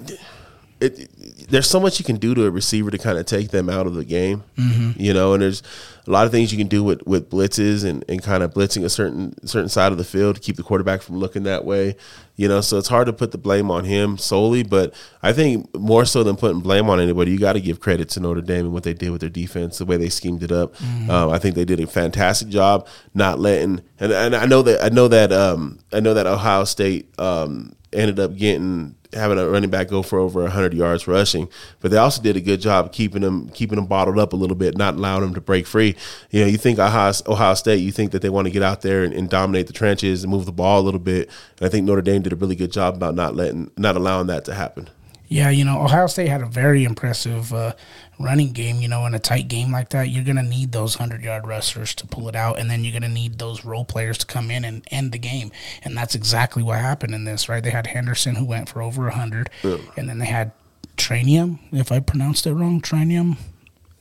it, 0.81 1.09
there's 1.51 1.69
so 1.69 1.79
much 1.79 1.99
you 1.99 2.05
can 2.05 2.15
do 2.15 2.33
to 2.33 2.45
a 2.45 2.51
receiver 2.51 2.89
to 2.89 2.97
kind 2.97 3.17
of 3.17 3.25
take 3.25 3.49
them 3.49 3.69
out 3.69 3.85
of 3.85 3.93
the 3.93 4.05
game. 4.05 4.43
Mm-hmm. 4.57 4.99
You 4.99 5.13
know, 5.13 5.33
and 5.33 5.43
there's 5.43 5.61
a 6.07 6.11
lot 6.11 6.25
of 6.25 6.31
things 6.31 6.51
you 6.51 6.57
can 6.57 6.67
do 6.67 6.83
with, 6.83 7.05
with 7.05 7.29
blitzes 7.29 7.85
and, 7.85 8.03
and 8.09 8.23
kind 8.23 8.41
of 8.41 8.53
blitzing 8.53 8.83
a 8.83 8.89
certain 8.89 9.35
certain 9.45 9.69
side 9.69 9.91
of 9.91 9.97
the 9.97 10.03
field 10.03 10.35
to 10.35 10.41
keep 10.41 10.55
the 10.55 10.63
quarterback 10.63 11.01
from 11.01 11.17
looking 11.17 11.43
that 11.43 11.65
way. 11.65 11.95
You 12.37 12.47
know, 12.47 12.61
so 12.61 12.77
it's 12.77 12.87
hard 12.87 13.05
to 13.05 13.13
put 13.13 13.31
the 13.31 13.37
blame 13.37 13.69
on 13.69 13.83
him 13.85 14.17
solely, 14.17 14.63
but 14.63 14.93
I 15.21 15.31
think 15.31 15.71
more 15.77 16.05
so 16.05 16.23
than 16.23 16.37
putting 16.37 16.61
blame 16.61 16.89
on 16.89 16.99
anybody, 16.99 17.31
you 17.31 17.37
got 17.37 17.53
to 17.53 17.61
give 17.61 17.79
credit 17.79 18.09
to 18.09 18.19
Notre 18.19 18.41
Dame 18.41 18.65
and 18.65 18.73
what 18.73 18.83
they 18.83 18.93
did 18.93 19.11
with 19.11 19.21
their 19.21 19.29
defense, 19.29 19.77
the 19.77 19.85
way 19.85 19.97
they 19.97 20.09
schemed 20.09 20.41
it 20.41 20.51
up. 20.51 20.73
Um, 21.11 21.29
I 21.29 21.37
think 21.37 21.53
they 21.55 21.65
did 21.65 21.79
a 21.79 21.85
fantastic 21.85 22.47
job 22.47 22.87
not 23.13 23.37
letting. 23.39 23.81
And, 23.99 24.11
and 24.11 24.35
I 24.35 24.45
know 24.45 24.63
that 24.63 24.83
I 24.83 24.89
know 24.89 25.07
that 25.09 25.31
um, 25.31 25.79
I 25.93 25.99
know 25.99 26.15
that 26.15 26.25
Ohio 26.25 26.63
State 26.63 27.13
um, 27.19 27.75
ended 27.93 28.19
up 28.19 28.35
getting 28.35 28.95
having 29.13 29.37
a 29.37 29.49
running 29.49 29.69
back 29.69 29.89
go 29.89 30.01
for 30.01 30.19
over 30.19 30.41
100 30.43 30.73
yards 30.73 31.05
rushing 31.05 31.49
but 31.81 31.91
they 31.91 31.97
also 31.97 32.21
did 32.21 32.37
a 32.37 32.41
good 32.41 32.61
job 32.61 32.93
keeping 32.93 33.21
them 33.21 33.49
keeping 33.49 33.75
them 33.75 33.85
bottled 33.85 34.17
up 34.17 34.31
a 34.31 34.35
little 34.35 34.55
bit 34.55 34.77
not 34.77 34.95
allowing 34.95 35.21
them 35.21 35.33
to 35.33 35.41
break 35.41 35.67
free. 35.67 35.95
You 36.29 36.41
know 36.41 36.47
you 36.47 36.57
think 36.57 36.79
ohio, 36.79 37.13
ohio 37.27 37.53
state 37.55 37.81
you 37.81 37.91
think 37.91 38.11
that 38.11 38.21
they 38.21 38.29
want 38.29 38.45
to 38.45 38.51
get 38.51 38.63
out 38.63 38.81
there 38.81 39.03
and, 39.03 39.13
and 39.13 39.29
dominate 39.29 39.67
the 39.67 39.73
trenches 39.73 40.23
and 40.23 40.31
move 40.31 40.45
the 40.45 40.51
ball 40.51 40.79
a 40.79 40.83
little 40.83 40.99
bit. 40.99 41.29
And 41.59 41.67
i 41.67 41.69
think 41.69 41.85
notre 41.85 42.01
dame 42.01 42.21
did 42.21 42.33
a 42.33 42.37
really 42.37 42.55
good 42.55 42.71
job 42.71 42.95
about 42.95 43.15
not 43.15 43.35
letting 43.35 43.71
not 43.77 43.95
allowing 43.95 44.27
that 44.27 44.45
to 44.45 44.53
happen 44.53 44.89
Yeah, 45.31 45.49
you 45.49 45.63
know, 45.63 45.81
Ohio 45.81 46.07
State 46.07 46.27
had 46.27 46.41
a 46.41 46.45
very 46.45 46.83
impressive 46.83 47.53
uh, 47.53 47.71
running 48.19 48.51
game. 48.51 48.81
You 48.81 48.89
know, 48.89 49.05
in 49.05 49.13
a 49.13 49.19
tight 49.19 49.47
game 49.47 49.71
like 49.71 49.87
that, 49.91 50.09
you're 50.09 50.25
going 50.25 50.35
to 50.35 50.43
need 50.43 50.73
those 50.73 50.99
100 50.99 51.23
yard 51.23 51.47
rushers 51.47 51.95
to 51.95 52.05
pull 52.05 52.27
it 52.27 52.35
out, 52.35 52.59
and 52.59 52.69
then 52.69 52.83
you're 52.83 52.91
going 52.91 53.01
to 53.03 53.07
need 53.07 53.39
those 53.39 53.63
role 53.63 53.85
players 53.85 54.17
to 54.17 54.25
come 54.25 54.51
in 54.51 54.65
and 54.65 54.85
end 54.91 55.13
the 55.13 55.17
game. 55.17 55.49
And 55.83 55.95
that's 55.97 56.15
exactly 56.15 56.61
what 56.61 56.79
happened 56.79 57.15
in 57.15 57.23
this, 57.23 57.47
right? 57.47 57.63
They 57.63 57.69
had 57.69 57.87
Henderson, 57.87 58.35
who 58.35 58.43
went 58.43 58.67
for 58.67 58.81
over 58.81 59.03
100, 59.03 59.49
and 59.63 60.09
then 60.09 60.19
they 60.19 60.25
had 60.25 60.51
Trayanum, 60.97 61.59
if 61.71 61.93
I 61.93 62.01
pronounced 62.01 62.45
it 62.45 62.53
wrong, 62.53 62.81
Trayanum 62.81 63.37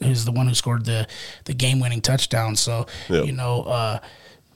is 0.01 0.25
the 0.25 0.33
one 0.33 0.49
who 0.49 0.55
scored 0.55 0.85
the, 0.85 1.07
the 1.45 1.55
game 1.55 1.79
winning 1.79 2.01
touchdown. 2.01 2.57
So, 2.57 2.87
Yeah. 3.09 3.23
you 3.23 3.33
know, 3.33 3.63
uh, 3.63 3.99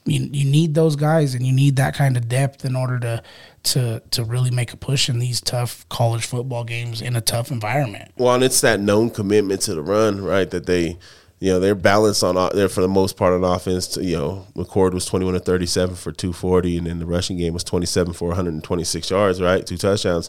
you, 0.07 0.29
you 0.33 0.45
need 0.45 0.75
those 0.75 0.97
guys 0.97 1.35
and 1.35 1.47
you 1.47 1.53
need 1.53 1.77
that 1.77 1.95
kind 1.95 2.17
of 2.17 2.29
depth 2.29 2.64
in 2.64 2.77
order 2.77 2.99
to 3.01 3.23
to 3.62 4.01
to 4.11 4.25
really 4.25 4.51
make 4.51 4.73
a 4.73 4.77
push 4.77 5.09
in 5.09 5.19
these 5.19 5.40
tough 5.40 5.88
college 5.88 6.27
football 6.27 6.64
games 6.64 7.01
in 7.01 7.17
a 7.17 7.21
tough 7.21 7.51
environment. 7.51 8.11
Well, 8.19 8.35
and 8.35 8.45
it's 8.45 8.61
that 8.61 8.81
known 8.81 9.11
commitment 9.11 9.62
to 9.62 9.75
the 9.75 9.83
run, 9.83 10.23
right? 10.23 10.51
That 10.51 10.67
they, 10.67 10.99
you 11.40 11.53
know, 11.53 11.61
they're 11.61 11.75
balanced 11.75 12.23
on 12.23 12.35
they're 12.55 12.69
for 12.69 12.83
the 12.83 12.88
most 12.88 13.17
part 13.17 13.33
on 13.33 13.45
offense. 13.45 13.88
To, 13.88 14.05
you 14.05 14.17
know, 14.17 14.47
McCord 14.55 14.93
was 14.93 15.07
twenty 15.07 15.25
one 15.25 15.35
to 15.35 15.40
thirty 15.40 15.67
seven 15.67 15.95
for 15.97 16.12
two 16.12 16.35
forty, 16.35 16.77
and 16.77 16.87
then 16.87 16.99
the 16.99 17.07
rushing 17.07 17.38
game 17.38 17.55
was 17.55 17.64
twenty 17.64 17.87
seven 17.87 18.12
for 18.12 18.29
one 18.29 18.37
hundred 18.37 18.55
and 18.55 18.64
twenty 18.64 18.85
six 18.85 19.11
yards, 19.11 19.40
right? 19.40 19.67
Two 19.67 19.79
touchdowns. 19.79 20.29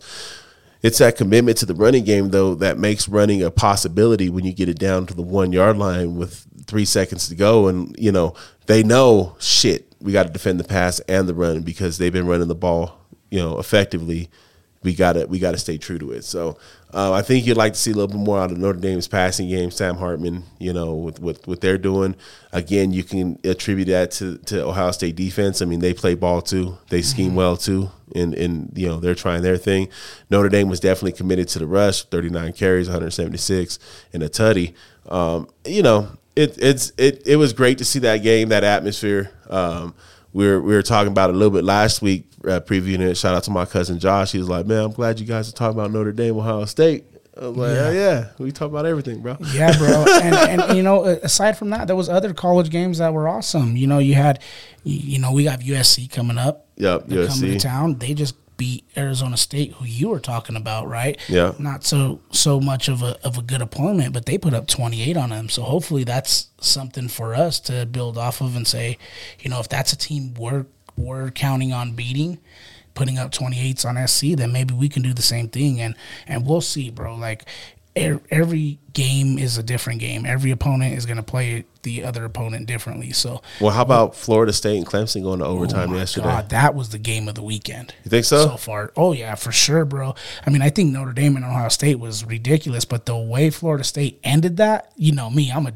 It's 0.82 1.00
that 1.00 1.18
commitment 1.18 1.58
to 1.58 1.66
the 1.66 1.74
running 1.74 2.04
game 2.04 2.30
though 2.30 2.54
that 2.56 2.78
makes 2.78 3.10
running 3.10 3.42
a 3.42 3.50
possibility 3.50 4.30
when 4.30 4.46
you 4.46 4.54
get 4.54 4.70
it 4.70 4.78
down 4.78 5.08
to 5.08 5.16
the 5.16 5.24
one 5.24 5.52
yard 5.52 5.78
line 5.78 6.16
with 6.16 6.46
three 6.68 6.86
seconds 6.86 7.30
to 7.30 7.36
go, 7.36 7.68
and 7.68 7.96
you 7.98 8.12
know 8.12 8.36
they 8.66 8.84
know 8.84 9.36
shit. 9.40 9.92
We 10.02 10.12
got 10.12 10.28
to 10.28 10.34
defend 10.34 10.60
the 10.60 10.66
pass 10.66 11.00
and 11.02 11.28
the 11.28 11.34
run 11.34 11.62
because 11.62 11.98
they've 11.98 12.14
been 12.14 12.28
running 12.28 12.48
the 12.48 12.56
ball, 12.56 13.00
you 13.32 13.40
know, 13.40 13.58
effectively 13.60 14.30
we 14.86 14.94
gotta 14.94 15.26
we 15.26 15.40
gotta 15.40 15.58
stay 15.58 15.78
true 15.78 15.98
to 15.98 16.12
it. 16.12 16.24
So 16.24 16.58
uh, 16.94 17.12
I 17.12 17.24
think 17.24 17.46
you'd 17.46 17.58
like 17.58 17.74
to 17.74 17.80
see 17.80 17.92
a 17.92 17.96
little 17.96 18.08
bit 18.08 18.24
more 18.24 18.40
out 18.40 18.52
of 18.52 18.58
Notre 18.58 18.80
Dame's 18.80 19.08
passing 19.08 19.50
game. 19.50 19.72
Sam 19.72 19.98
Hartman, 19.98 20.44
you 20.60 20.72
know, 20.72 20.94
with, 20.94 21.20
with 21.20 21.46
what 21.48 21.60
they're 21.60 21.80
doing. 21.80 22.16
Again, 22.54 22.94
you 22.94 23.04
can 23.04 23.38
attribute 23.44 23.88
that 23.88 24.12
to, 24.12 24.38
to 24.38 24.64
Ohio 24.64 24.92
State 24.92 25.16
defense. 25.16 25.62
I 25.62 25.66
mean, 25.66 25.80
they 25.80 25.94
play 25.94 26.14
ball 26.14 26.42
too. 26.42 26.78
They 26.90 27.02
scheme 27.02 27.36
well 27.36 27.58
too, 27.58 27.90
and 28.14 28.34
and 28.36 28.72
you 28.76 28.88
know 28.88 29.00
they're 29.00 29.16
trying 29.16 29.42
their 29.42 29.58
thing. 29.58 29.90
Notre 30.30 30.50
Dame 30.50 30.70
was 30.70 30.80
definitely 30.80 31.14
committed 31.14 31.50
to 31.50 31.60
the 31.60 31.68
rush. 31.68 32.04
Thirty 32.04 32.30
nine 32.30 32.54
carries, 32.54 32.88
one 32.88 32.94
hundred 32.94 33.12
seventy 33.12 33.40
six, 33.40 33.80
and 34.14 34.22
a 34.22 34.30
tutty. 34.30 34.76
Um, 35.10 35.50
you 35.66 35.82
know, 35.82 36.10
it 36.36 36.58
it's 36.62 36.92
it 36.98 37.24
it 37.26 37.36
was 37.38 37.54
great 37.54 37.78
to 37.80 37.86
see 37.86 38.00
that 38.00 38.18
game, 38.18 38.50
that 38.50 38.64
atmosphere. 38.64 39.32
Um, 39.50 39.94
we 40.34 40.46
were 40.48 40.62
we 40.62 40.74
were 40.74 40.82
talking 40.82 41.12
about 41.12 41.30
it 41.30 41.36
a 41.36 41.38
little 41.38 41.54
bit 41.54 41.64
last 41.64 42.02
week, 42.02 42.28
uh, 42.44 42.60
previewing 42.60 43.00
it. 43.00 43.16
Shout 43.16 43.34
out 43.36 43.44
to 43.44 43.52
my 43.52 43.66
cousin 43.66 44.00
Josh. 44.00 44.32
He 44.34 44.38
was 44.38 44.50
like, 44.50 44.66
"Man, 44.66 44.84
I'm 44.84 44.92
glad 44.92 45.20
you 45.20 45.26
guys 45.26 45.48
are 45.50 45.54
talking 45.54 45.78
about 45.80 45.92
Notre 45.92 46.12
Dame, 46.12 46.38
Ohio 46.38 46.66
State." 46.66 47.06
I 47.42 47.48
was 47.48 47.58
like, 47.58 47.76
Yeah. 47.76 47.92
"Yeah, 47.92 47.92
yeah, 47.92 48.26
we 48.38 48.52
talk 48.52 48.70
about 48.70 48.86
everything, 48.86 49.22
bro." 49.22 49.38
Yeah, 49.54 49.78
bro. 49.78 50.06
and, 50.22 50.36
and 50.62 50.78
you 50.78 50.84
know, 50.84 51.04
aside 51.06 51.58
from 51.58 51.70
that, 51.72 51.88
there 51.88 51.96
was 51.96 52.10
other 52.10 52.34
college 52.34 52.70
games 52.70 52.98
that 52.98 53.14
were 53.14 53.28
awesome. 53.28 53.76
You 53.78 53.88
know, 53.88 54.00
you 54.00 54.16
had, 54.16 54.40
you 54.84 55.20
know, 55.20 55.32
we 55.32 55.44
got 55.46 55.60
USC 55.62 56.12
coming 56.12 56.38
up. 56.38 56.68
Yep, 56.78 57.08
They're 57.08 57.28
coming 57.28 57.52
to 57.54 57.60
town. 57.60 57.98
They 58.00 58.14
just 58.14 58.36
beat 58.58 58.86
Arizona 58.96 59.38
State, 59.38 59.74
who 59.74 59.86
you 59.86 60.10
were 60.10 60.20
talking 60.20 60.56
about, 60.56 60.88
right? 60.88 61.20
Yeah. 61.28 61.54
Not 61.60 61.84
so 61.84 62.22
so 62.32 62.60
much 62.60 62.88
of 62.88 63.02
a 63.02 63.18
of 63.26 63.38
a 63.38 63.42
good 63.42 63.62
opponent, 63.62 64.14
but 64.14 64.26
they 64.26 64.38
put 64.38 64.54
up 64.54 64.68
twenty 64.68 65.02
eight 65.04 65.18
on 65.18 65.30
them. 65.30 65.50
So 65.50 65.64
hopefully 65.64 66.04
that's 66.04 66.50
something 66.60 67.08
for 67.08 67.36
us 67.36 67.60
to 67.62 67.86
build 67.86 68.18
off 68.18 68.42
of 68.42 68.56
and 68.56 68.68
say, 68.68 68.98
you 69.40 69.50
know, 69.50 69.60
if 69.60 69.70
that's 69.70 69.94
a 69.94 69.98
team 69.98 70.34
we're 70.36 70.66
we're 70.98 71.30
counting 71.32 71.74
on 71.74 71.94
beating, 71.94 72.40
putting 72.94 73.18
up 73.18 73.32
28s 73.32 73.86
on 73.86 74.08
SC, 74.08 74.38
then 74.38 74.54
maybe 74.54 74.74
we 74.74 74.88
can 74.88 75.02
do 75.02 75.14
the 75.14 75.22
same 75.22 75.50
thing 75.50 75.82
and 75.82 75.96
and 76.28 76.48
we'll 76.48 76.62
see, 76.62 76.90
bro. 76.90 77.16
Like 77.16 77.46
every 77.96 78.80
game 78.94 79.38
is 79.38 79.58
a 79.58 79.64
different 79.64 80.00
game. 80.00 80.26
Every 80.26 80.52
opponent 80.52 80.98
is 80.98 81.06
going 81.06 81.18
to 81.18 81.24
play 81.24 81.66
the 81.84 82.04
other 82.04 82.26
opponent 82.26 82.66
differently. 82.66 83.12
So 83.12 83.42
Well, 83.62 83.72
how 83.72 83.84
about 83.84 84.16
Florida 84.16 84.52
State 84.52 84.78
and 84.78 84.86
Clemson 84.86 85.22
going 85.22 85.40
to 85.40 85.46
overtime 85.46 85.94
Oh 85.94 85.98
yesterday? 85.98 86.28
God, 86.28 86.50
that 86.50 86.76
was 86.76 86.90
the 86.90 86.98
game 86.98 87.28
of 87.28 87.36
the 87.36 87.44
weekend. 87.44 87.94
You 88.04 88.10
think 88.10 88.26
so? 88.26 88.48
So 88.48 88.58
far, 88.58 88.92
oh 88.98 89.14
yeah, 89.14 89.36
for 89.36 89.52
sure, 89.52 89.86
bro. 89.86 90.16
I 90.46 90.50
mean, 90.50 90.62
I 90.62 90.70
think 90.70 90.92
Notre 90.92 91.14
Dame 91.14 91.36
and 91.36 91.46
Ohio 91.46 91.70
State 91.70 92.00
was 92.00 92.26
ridiculous, 92.26 92.86
but 92.86 93.06
the 93.06 93.16
way 93.16 93.50
Florida 93.50 93.84
State 93.84 94.20
ended 94.24 94.58
that, 94.58 94.92
you 94.96 95.14
know 95.14 95.30
me, 95.30 95.52
I'm 95.52 95.68
a 95.68 95.74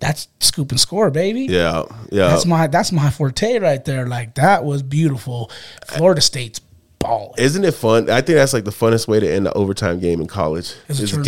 that's 0.00 0.28
scoop 0.40 0.70
and 0.70 0.80
score, 0.80 1.10
baby. 1.10 1.42
Yeah, 1.42 1.84
yeah. 2.10 2.28
That's 2.28 2.46
my 2.46 2.68
that's 2.68 2.92
my 2.92 3.10
forte 3.10 3.58
right 3.58 3.84
there. 3.84 4.06
Like 4.06 4.36
that 4.36 4.64
was 4.64 4.82
beautiful. 4.82 5.50
Florida 5.86 6.20
State's 6.20 6.60
balling. 7.00 7.32
Isn't 7.38 7.64
it 7.64 7.72
fun? 7.74 8.08
I 8.08 8.20
think 8.20 8.36
that's 8.36 8.52
like 8.52 8.64
the 8.64 8.70
funnest 8.70 9.08
way 9.08 9.18
to 9.18 9.28
end 9.28 9.46
the 9.46 9.52
overtime 9.54 9.98
game 9.98 10.20
in 10.20 10.26
college. 10.28 10.74
Is 10.88 11.00
a 11.00 11.02
Is 11.02 11.12
a 11.14 11.18
or 11.18 11.22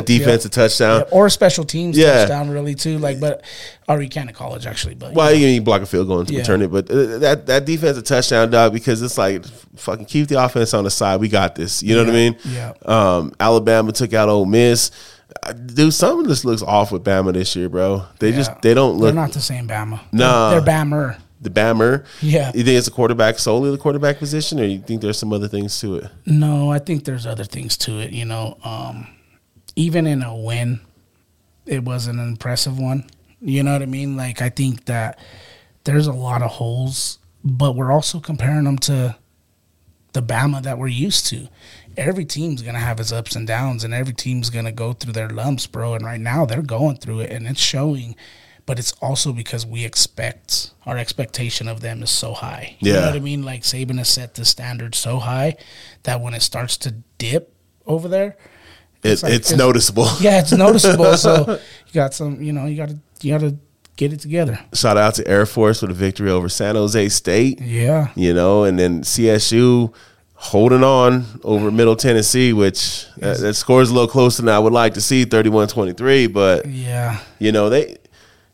defensive, 0.00 0.50
a 0.50 0.54
touchdown. 0.54 1.00
Yeah, 1.00 1.08
or 1.12 1.26
a 1.26 1.30
special 1.30 1.64
teams 1.64 1.98
Yeah. 1.98 2.20
touchdown, 2.20 2.48
really 2.50 2.74
too. 2.74 2.98
Like, 2.98 3.20
but 3.20 3.42
or 3.88 4.00
you 4.00 4.08
can 4.08 4.28
in 4.28 4.34
college 4.34 4.64
actually, 4.66 4.94
but 4.94 5.12
Well, 5.12 5.34
you 5.34 5.56
can 5.58 5.64
block 5.64 5.82
a 5.82 5.86
field 5.86 6.06
goal 6.08 6.20
and 6.20 6.30
Yeah. 6.30 6.38
return 6.38 6.62
it, 6.62 6.70
but 6.72 6.90
uh, 6.90 7.18
that 7.18 7.46
that 7.46 7.64
defensive 7.66 8.04
touchdown, 8.04 8.50
dog, 8.50 8.72
because 8.72 9.02
it's 9.02 9.18
like 9.18 9.44
fucking 9.76 10.06
keep 10.06 10.28
the 10.28 10.42
offense 10.42 10.72
on 10.72 10.84
the 10.84 10.90
side. 10.90 11.20
We 11.20 11.28
got 11.28 11.54
this. 11.56 11.82
You 11.82 11.96
know 11.96 12.04
what 12.04 12.10
I 12.10 12.14
mean? 12.14 12.36
yeah. 12.48 12.72
Um, 12.86 13.32
Alabama 13.38 13.92
took 13.92 14.14
out 14.14 14.28
Ole 14.28 14.46
Miss. 14.46 14.90
Uh, 15.42 15.52
Dude, 15.52 15.92
something 15.92 16.26
just 16.26 16.44
looks 16.46 16.62
off 16.62 16.90
with 16.90 17.04
Bama 17.04 17.34
this 17.34 17.54
year, 17.54 17.68
bro. 17.68 18.04
They 18.18 18.30
Yeah. 18.30 18.36
just 18.36 18.62
they 18.62 18.72
don't 18.72 18.94
look. 18.96 19.12
they're 19.14 19.22
not 19.22 19.32
the 19.32 19.40
same 19.40 19.68
Bama. 19.68 20.00
Nah. 20.10 20.50
they're, 20.50 20.60
they're 20.60 20.74
Bammer. 20.74 21.16
The 21.40 21.50
Bammer. 21.50 22.04
Yeah. 22.20 22.48
You 22.54 22.64
think 22.64 22.78
it's 22.78 22.88
a 22.88 22.92
quarterback 22.92 23.38
solely 23.38 23.70
the 23.70 23.78
quarterback 23.78 24.18
position, 24.18 24.60
or 24.60 24.64
you 24.64 24.80
think 24.80 25.02
there's 25.02 25.18
some 25.18 25.32
other 25.32 25.48
things 25.48 25.78
to 25.80 25.96
it? 25.96 26.10
No, 26.26 26.70
I 26.70 26.78
think 26.78 27.04
there's 27.04 27.26
other 27.26 27.44
things 27.44 27.76
to 27.78 28.00
it. 28.00 28.10
You 28.10 28.24
know, 28.24 28.58
um, 28.64 29.06
even 29.76 30.06
in 30.06 30.22
a 30.22 30.36
win, 30.36 30.80
it 31.66 31.84
was 31.84 32.06
an 32.06 32.18
impressive 32.18 32.78
one. 32.78 33.08
You 33.40 33.62
know 33.62 33.72
what 33.72 33.82
I 33.82 33.86
mean? 33.86 34.16
Like 34.16 34.42
I 34.42 34.48
think 34.48 34.86
that 34.86 35.18
there's 35.84 36.06
a 36.06 36.12
lot 36.12 36.42
of 36.42 36.50
holes, 36.50 37.18
but 37.44 37.76
we're 37.76 37.92
also 37.92 38.20
comparing 38.20 38.64
them 38.64 38.78
to 38.78 39.16
the 40.12 40.22
Bama 40.22 40.62
that 40.62 40.78
we're 40.78 40.88
used 40.88 41.26
to. 41.26 41.48
Every 41.96 42.24
team's 42.24 42.62
gonna 42.62 42.78
have 42.78 42.98
its 42.98 43.12
ups 43.12 43.36
and 43.36 43.46
downs, 43.46 43.84
and 43.84 43.94
every 43.94 44.14
team's 44.14 44.50
gonna 44.50 44.72
go 44.72 44.92
through 44.92 45.12
their 45.12 45.28
lumps, 45.28 45.66
bro. 45.66 45.94
And 45.94 46.04
right 46.04 46.20
now 46.20 46.44
they're 46.46 46.62
going 46.62 46.96
through 46.96 47.20
it, 47.20 47.30
and 47.30 47.46
it's 47.46 47.60
showing. 47.60 48.16
But 48.68 48.78
it's 48.78 48.92
also 49.00 49.32
because 49.32 49.64
we 49.64 49.86
expect 49.86 50.72
our 50.84 50.98
expectation 50.98 51.68
of 51.68 51.80
them 51.80 52.02
is 52.02 52.10
so 52.10 52.34
high. 52.34 52.76
You 52.80 52.92
know 52.92 53.06
what 53.06 53.14
I 53.16 53.18
mean? 53.18 53.42
Like 53.42 53.62
Saban 53.62 53.96
has 53.96 54.10
set 54.10 54.34
the 54.34 54.44
standard 54.44 54.94
so 54.94 55.20
high 55.20 55.56
that 56.02 56.20
when 56.20 56.34
it 56.34 56.42
starts 56.42 56.76
to 56.84 56.90
dip 57.16 57.50
over 57.86 58.08
there, 58.08 58.36
It, 59.02 59.12
It's 59.12 59.22
it's, 59.24 59.52
noticeable. 59.56 60.06
yeah, 60.20 60.40
it's 60.40 60.52
noticeable. 60.52 61.16
so 61.16 61.58
you 61.86 61.94
got 61.94 62.12
some, 62.12 62.42
you 62.42 62.52
know, 62.52 62.66
you 62.66 62.76
got 62.76 62.90
to 62.90 62.98
you 63.22 63.32
got 63.32 63.40
to 63.40 63.56
get 63.96 64.12
it 64.12 64.20
together. 64.20 64.60
Shout 64.74 64.98
out 64.98 65.14
to 65.14 65.26
Air 65.26 65.46
Force 65.46 65.80
with 65.80 65.90
a 65.90 65.94
victory 65.94 66.30
over 66.30 66.50
San 66.50 66.74
Jose 66.74 67.08
State. 67.08 67.62
Yeah, 67.62 68.08
you 68.14 68.34
know, 68.34 68.64
and 68.64 68.78
then 68.78 69.00
CSU 69.00 69.94
holding 70.34 70.84
on 70.84 71.24
over 71.42 71.70
Middle 71.70 71.96
Tennessee, 71.96 72.52
which 72.52 73.06
uh, 73.16 73.32
that, 73.32 73.38
that 73.38 73.54
scores 73.54 73.88
a 73.88 73.94
little 73.94 74.08
closer 74.08 74.42
than 74.42 74.50
I 74.50 74.58
would 74.58 74.74
like 74.74 74.92
to 74.94 75.00
see, 75.00 75.24
31-23, 75.24 76.32
but 76.32 76.66
yeah, 76.66 77.18
you 77.40 77.50
know, 77.50 77.70
they 77.70 77.96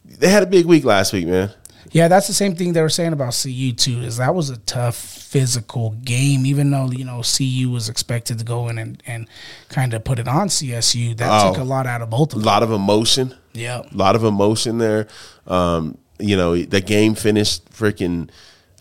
they 0.05 0.29
had 0.29 0.43
a 0.43 0.47
big 0.47 0.67
week 0.67 0.85
last 0.85 1.12
week, 1.12 1.27
man. 1.27 1.51
yeah. 1.93 2.09
That's 2.09 2.27
the 2.27 2.35
same 2.35 2.55
thing 2.57 2.73
they 2.73 2.83
were 2.83 2.88
saying 2.88 3.12
about 3.12 3.35
CU 3.40 3.73
too. 3.73 4.01
Is 4.01 4.17
that 4.19 4.35
was 4.35 4.51
a 4.51 4.57
tough 4.59 4.97
physical 4.97 5.90
game, 6.05 6.47
even 6.47 6.71
though 6.71 6.90
you 6.90 7.05
know 7.05 7.23
CU 7.23 7.71
was 7.71 7.88
expected 7.88 8.38
to 8.38 8.45
go 8.45 8.69
in 8.69 8.79
and 8.79 9.03
and 9.07 9.27
kind 9.69 9.95
of 9.95 10.05
put 10.05 10.19
it 10.19 10.29
on 10.29 10.49
CSU. 10.49 11.17
That 11.17 11.29
Oh. 11.31 11.53
took 11.53 11.61
a 11.61 11.64
lot 11.64 11.87
out 11.87 12.03
of 12.03 12.11
both 12.11 12.33
of 12.33 12.38
them. 12.40 12.43
A 12.43 12.47
lot 12.47 12.62
of 12.62 12.71
emotion, 12.71 13.35
Yeah, 13.53 13.83
a 13.93 13.97
lot 13.97 14.14
of 14.17 14.25
emotion 14.25 14.79
there. 14.79 15.09
Um, 15.47 15.99
you 16.19 16.37
know, 16.37 16.57
the 16.57 16.81
game 16.81 17.14
finished 17.17 17.69
freaking 17.73 18.29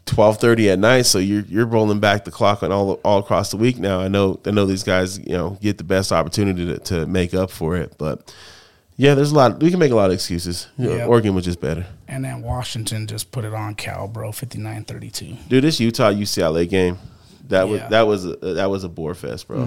12:30 0.05 0.69
at 0.69 0.79
night, 0.79 1.05
so 1.05 1.17
you're 1.17 1.43
you're 1.47 1.65
rolling 1.65 1.99
back 1.99 2.25
the 2.25 2.31
clock 2.31 2.61
on 2.61 2.71
all 2.71 2.99
all 3.05 3.19
across 3.19 3.49
the 3.51 3.57
week 3.57 3.79
now. 3.79 3.99
I 4.01 4.07
know 4.09 4.39
I 4.45 4.51
know 4.51 4.65
these 4.65 4.83
guys, 4.83 5.17
you 5.17 5.31
know, 5.33 5.57
get 5.61 5.77
the 5.77 5.83
best 5.83 6.11
opportunity 6.11 6.65
to, 6.65 6.77
to 6.79 7.05
make 7.07 7.33
up 7.33 7.49
for 7.49 7.75
it, 7.77 7.93
but 7.97 8.33
yeah, 8.97 9.13
there's 9.15 9.31
a 9.31 9.35
lot. 9.35 9.59
We 9.61 9.69
can 9.71 9.79
make 9.79 9.91
a 9.91 9.95
lot 9.95 10.07
of 10.09 10.13
excuses. 10.13 10.67
Yeah. 10.77 11.05
Oregon 11.05 11.33
was 11.35 11.45
just 11.45 11.59
better. 11.61 11.85
and 12.07 12.23
then 12.23 12.41
Washington 12.41 13.07
just 13.07 13.31
put 13.31 13.43
it 13.45 13.53
on 13.53 13.75
Cal, 13.75 14.07
bro, 14.07 14.31
59-32. 14.31 15.47
Dude, 15.49 15.63
this 15.63 15.79
Utah 15.79 16.11
UCLA 16.11 16.67
game, 16.69 16.97
that 17.47 17.67
was 17.67 17.79
Yeah. 17.81 17.89
that 17.89 18.07
was 18.07 18.25
a, 18.25 18.35
that 18.37 18.69
was 18.69 18.83
a 18.83 18.89
bore 18.89 19.13
fest, 19.15 19.47
bro. 19.47 19.63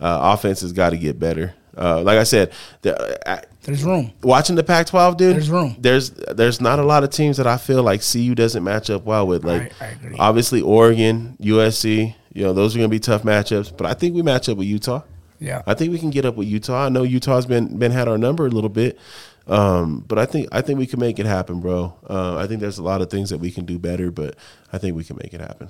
Uh, 0.00 0.18
offense 0.34 0.60
has 0.60 0.72
got 0.72 0.90
to 0.90 0.96
get 0.96 1.18
better. 1.18 1.54
Uh, 1.76 2.00
like 2.02 2.18
I 2.18 2.22
said, 2.24 2.52
the, 2.82 3.28
uh, 3.28 3.40
There's 3.62 3.82
room. 3.82 4.12
watching 4.22 4.54
the 4.54 4.62
Pac-12, 4.62 5.16
dude, 5.16 5.34
There's 5.34 5.50
room. 5.50 5.74
There's 5.78 6.10
there's 6.10 6.60
not 6.60 6.78
a 6.78 6.84
lot 6.84 7.02
of 7.02 7.10
teams 7.10 7.36
that 7.38 7.46
I 7.48 7.56
feel 7.56 7.82
like 7.82 8.00
CU 8.00 8.34
doesn't 8.36 8.62
match 8.62 8.90
up 8.90 9.04
well 9.04 9.26
with. 9.26 9.44
Like 9.44 9.72
I 9.80 9.86
agree. 9.86 10.14
obviously 10.18 10.60
Oregon, 10.62 11.36
USC, 11.40 12.14
you 12.32 12.44
know 12.44 12.52
those 12.52 12.74
are 12.74 12.78
going 12.78 12.88
to 12.90 12.94
be 12.94 13.00
tough 13.00 13.22
matchups. 13.24 13.76
But 13.76 13.86
I 13.88 13.94
think 13.94 14.14
we 14.14 14.22
match 14.22 14.48
up 14.48 14.56
with 14.58 14.68
Utah. 14.68 15.02
Yeah, 15.44 15.62
I 15.66 15.74
think 15.74 15.92
we 15.92 15.98
can 15.98 16.10
get 16.10 16.24
up 16.24 16.36
with 16.36 16.48
Utah. 16.48 16.86
I 16.86 16.88
know 16.88 17.02
Utah's 17.02 17.44
been 17.44 17.78
been 17.78 17.92
had 17.92 18.08
our 18.08 18.16
number 18.16 18.46
a 18.46 18.50
little 18.50 18.70
bit, 18.70 18.98
um, 19.46 20.04
but 20.08 20.18
I 20.18 20.24
think 20.24 20.48
I 20.52 20.62
think 20.62 20.78
we 20.78 20.86
can 20.86 20.98
make 20.98 21.18
it 21.18 21.26
happen, 21.26 21.60
bro. 21.60 21.94
Uh, 22.08 22.36
I 22.36 22.46
think 22.46 22.60
there's 22.60 22.78
a 22.78 22.82
lot 22.82 23.02
of 23.02 23.10
things 23.10 23.28
that 23.28 23.38
we 23.38 23.50
can 23.50 23.66
do 23.66 23.78
better, 23.78 24.10
but 24.10 24.36
I 24.72 24.78
think 24.78 24.96
we 24.96 25.04
can 25.04 25.16
make 25.22 25.34
it 25.34 25.40
happen. 25.40 25.68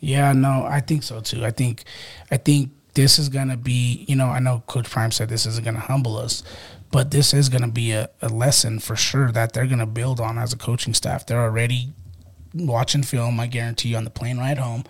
Yeah, 0.00 0.32
no, 0.32 0.64
I 0.64 0.80
think 0.80 1.02
so 1.02 1.20
too. 1.20 1.44
I 1.44 1.50
think, 1.50 1.84
I 2.30 2.36
think 2.36 2.70
this 2.94 3.18
is 3.18 3.30
gonna 3.30 3.56
be. 3.56 4.04
You 4.08 4.16
know, 4.16 4.26
I 4.26 4.40
know 4.40 4.62
Coach 4.66 4.90
Prime 4.90 5.10
said 5.10 5.30
this 5.30 5.46
isn't 5.46 5.64
gonna 5.64 5.80
humble 5.80 6.18
us, 6.18 6.42
but 6.90 7.10
this 7.10 7.32
is 7.32 7.48
gonna 7.48 7.68
be 7.68 7.92
a, 7.92 8.10
a 8.20 8.28
lesson 8.28 8.78
for 8.78 8.94
sure 8.94 9.32
that 9.32 9.54
they're 9.54 9.66
gonna 9.66 9.86
build 9.86 10.20
on 10.20 10.36
as 10.36 10.52
a 10.52 10.58
coaching 10.58 10.92
staff. 10.92 11.24
They're 11.24 11.42
already 11.42 11.94
watching 12.66 13.02
film. 13.02 13.38
I 13.40 13.46
guarantee 13.46 13.90
you 13.90 13.96
on 13.96 14.04
the 14.04 14.10
plane 14.10 14.38
ride 14.38 14.58
home, 14.58 14.84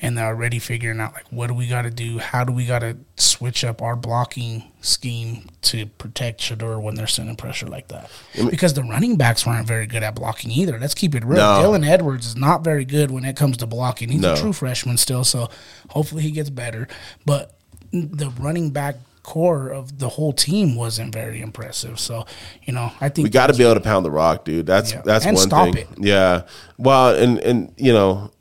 and 0.00 0.16
they're 0.18 0.26
already 0.26 0.58
figuring 0.58 1.00
out 1.00 1.14
like 1.14 1.26
what 1.30 1.46
do 1.48 1.54
we 1.54 1.66
got 1.66 1.82
to 1.82 1.90
do? 1.90 2.18
How 2.18 2.44
do 2.44 2.52
we 2.52 2.66
got 2.66 2.80
to 2.80 2.96
switch 3.16 3.64
up 3.64 3.80
our 3.82 3.96
blocking 3.96 4.64
scheme 4.82 5.48
to 5.62 5.86
protect 5.86 6.40
Shedeur 6.40 6.80
when 6.80 6.94
they're 6.94 7.06
sending 7.06 7.36
pressure 7.36 7.66
like 7.66 7.88
that? 7.88 8.10
Because 8.50 8.74
the 8.74 8.82
running 8.82 9.16
backs 9.16 9.46
weren't 9.46 9.66
very 9.66 9.86
good 9.86 10.02
at 10.02 10.14
blocking 10.14 10.50
either. 10.50 10.78
Let's 10.78 10.94
keep 10.94 11.14
it 11.14 11.24
real. 11.24 11.38
No. 11.38 11.62
Dylan 11.72 11.86
Edwards 11.88 12.26
is 12.26 12.36
not 12.36 12.62
very 12.64 12.84
good 12.84 13.10
when 13.10 13.24
it 13.24 13.36
comes 13.36 13.56
to 13.58 13.66
blocking. 13.66 14.08
He's 14.10 14.20
No. 14.20 14.34
a 14.34 14.36
true 14.36 14.52
freshman 14.52 14.96
still, 14.96 15.24
so 15.24 15.48
hopefully 15.90 16.22
he 16.22 16.30
gets 16.30 16.50
better. 16.50 16.88
But 17.26 17.54
the 17.92 18.30
running 18.38 18.70
back 18.70 18.96
core 19.30 19.68
of 19.68 19.98
the 19.98 20.08
whole 20.08 20.32
team 20.32 20.74
wasn't 20.74 21.12
very 21.14 21.40
impressive. 21.40 22.00
So, 22.00 22.26
you 22.64 22.72
know, 22.72 22.90
I 23.00 23.08
think 23.08 23.24
We 23.26 23.30
got 23.30 23.46
to 23.46 23.54
be 23.56 23.62
able 23.64 23.74
to 23.74 23.80
pound 23.80 24.04
the 24.04 24.10
rock, 24.10 24.44
dude. 24.44 24.66
That's 24.66 24.92
Yeah. 24.92 25.02
that's 25.04 25.24
And 25.24 25.36
one 25.36 25.48
thing. 25.48 25.76
it. 25.76 25.88
Yeah. 25.98 26.42
Well, 26.78 27.14
and 27.14 27.38
and 27.38 27.72
you 27.76 27.92
know, 27.92 28.32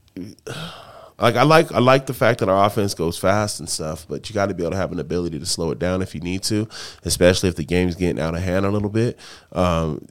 like 1.19 1.35
I 1.35 1.43
like 1.43 1.71
I 1.71 1.79
like 1.79 2.05
the 2.07 2.13
fact 2.13 2.39
that 2.39 2.49
our 2.49 2.65
offense 2.65 2.93
goes 2.95 3.17
fast 3.17 3.59
and 3.59 3.69
stuff, 3.69 4.05
but 4.09 4.29
you 4.29 4.33
got 4.33 4.47
to 4.47 4.53
be 4.55 4.63
able 4.63 4.71
to 4.71 4.77
have 4.77 4.91
an 4.91 4.99
ability 4.99 5.37
to 5.39 5.45
slow 5.45 5.69
it 5.71 5.77
down 5.79 6.01
if 6.01 6.15
you 6.15 6.21
need 6.21 6.41
to, 6.43 6.67
especially 7.03 7.49
if 7.49 7.55
the 7.55 7.63
game's 7.65 7.95
getting 7.95 8.19
out 8.19 8.35
of 8.35 8.41
hand 8.41 8.65
a 8.65 8.71
little 8.71 8.89
bit. 8.89 9.19
Um, 9.51 10.07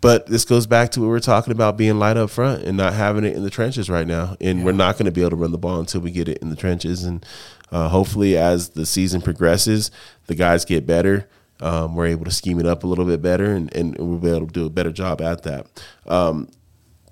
but 0.00 0.26
this 0.26 0.44
goes 0.44 0.66
back 0.66 0.90
to 0.92 1.00
what 1.00 1.08
we 1.08 1.16
are 1.16 1.20
talking 1.20 1.52
about 1.52 1.76
being 1.76 1.98
light 1.98 2.16
up 2.16 2.30
front 2.30 2.62
and 2.62 2.76
not 2.76 2.94
having 2.94 3.24
it 3.24 3.36
in 3.36 3.42
the 3.42 3.50
trenches 3.50 3.90
right 3.90 4.06
now. 4.06 4.36
And 4.40 4.64
we're 4.64 4.72
not 4.72 4.94
going 4.96 5.06
to 5.06 5.10
be 5.10 5.20
able 5.20 5.30
to 5.30 5.36
run 5.36 5.52
the 5.52 5.58
ball 5.58 5.80
until 5.80 6.00
we 6.00 6.10
get 6.10 6.28
it 6.28 6.38
in 6.38 6.48
the 6.48 6.56
trenches. 6.56 7.04
And 7.04 7.24
uh, 7.70 7.88
hopefully, 7.88 8.36
as 8.36 8.70
the 8.70 8.86
season 8.86 9.20
progresses, 9.20 9.90
the 10.26 10.34
guys 10.34 10.64
get 10.64 10.86
better. 10.86 11.28
Um, 11.60 11.94
we're 11.94 12.06
able 12.06 12.24
to 12.24 12.30
scheme 12.30 12.58
it 12.58 12.66
up 12.66 12.84
a 12.84 12.86
little 12.86 13.04
bit 13.04 13.20
better, 13.20 13.52
and, 13.52 13.74
and 13.76 13.96
we'll 13.98 14.18
be 14.18 14.28
able 14.30 14.46
to 14.46 14.52
do 14.52 14.64
a 14.66 14.70
better 14.70 14.90
job 14.90 15.20
at 15.20 15.42
that. 15.42 15.66
Um, 16.06 16.48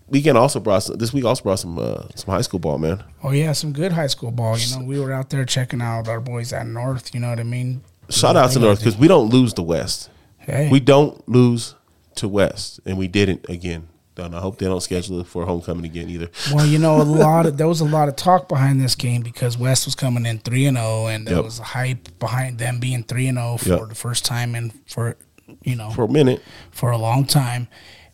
weekend 0.08 0.38
also 0.38 0.58
brought 0.58 0.84
some, 0.84 0.96
this 0.96 1.12
week 1.12 1.24
also 1.26 1.42
brought 1.42 1.58
some 1.58 1.78
uh, 1.78 2.08
some 2.14 2.32
high 2.32 2.40
school 2.40 2.58
ball, 2.58 2.78
man. 2.78 3.04
Oh 3.22 3.32
yeah, 3.32 3.52
some 3.52 3.72
good 3.72 3.92
high 3.92 4.06
school 4.06 4.30
ball. 4.30 4.56
You 4.56 4.78
know, 4.78 4.84
we 4.86 4.98
were 4.98 5.12
out 5.12 5.28
there 5.28 5.44
checking 5.44 5.82
out 5.82 6.08
our 6.08 6.20
boys 6.20 6.54
at 6.54 6.66
North. 6.66 7.14
You 7.14 7.20
know 7.20 7.28
what 7.28 7.40
I 7.40 7.42
mean? 7.42 7.82
Shout 8.08 8.36
out 8.36 8.50
to 8.52 8.58
North 8.58 8.78
because 8.78 8.96
we 8.96 9.06
don't 9.06 9.28
lose 9.28 9.52
the 9.52 9.62
West. 9.62 10.08
Hey, 10.38 10.70
We 10.70 10.80
don't 10.80 11.28
lose 11.28 11.74
to 12.18 12.28
West, 12.28 12.80
and 12.86 12.96
we 12.98 13.08
didn't 13.08 13.48
again. 13.48 13.88
And 14.16 14.34
I 14.34 14.40
hope 14.40 14.58
they 14.58 14.66
don't 14.66 14.80
schedule 14.82 15.20
it 15.20 15.28
for 15.28 15.46
homecoming 15.46 15.84
again 15.84 16.10
either. 16.10 16.28
Well, 16.52 16.66
you 16.66 16.78
know, 16.80 17.00
a 17.00 17.04
lot 17.26 17.46
of 17.46 17.56
there 17.56 17.68
was 17.68 17.80
a 17.80 17.84
lot 17.84 18.08
of 18.08 18.16
talk 18.16 18.48
behind 18.48 18.80
this 18.80 18.96
game 18.96 19.22
because 19.22 19.56
West 19.56 19.86
was 19.86 19.94
coming 19.94 20.26
in 20.26 20.40
three 20.40 20.66
and 20.66 20.76
zero, 20.76 21.06
and 21.06 21.24
there 21.26 21.36
Yep. 21.36 21.44
was 21.44 21.60
a 21.60 21.64
hype 21.64 22.18
behind 22.18 22.58
them 22.58 22.80
being 22.80 23.04
three 23.04 23.28
and 23.28 23.38
oh 23.38 23.56
zero 23.58 23.76
for 23.78 23.82
Yep. 23.84 23.88
the 23.90 23.94
first 23.94 24.24
time 24.24 24.54
and 24.56 24.72
for 24.88 25.16
you 25.62 25.76
know 25.76 25.90
For 25.90 26.02
a 26.04 26.08
minute, 26.08 26.42
for 26.72 26.90
a 26.90 26.98
long 26.98 27.24
time. 27.26 27.68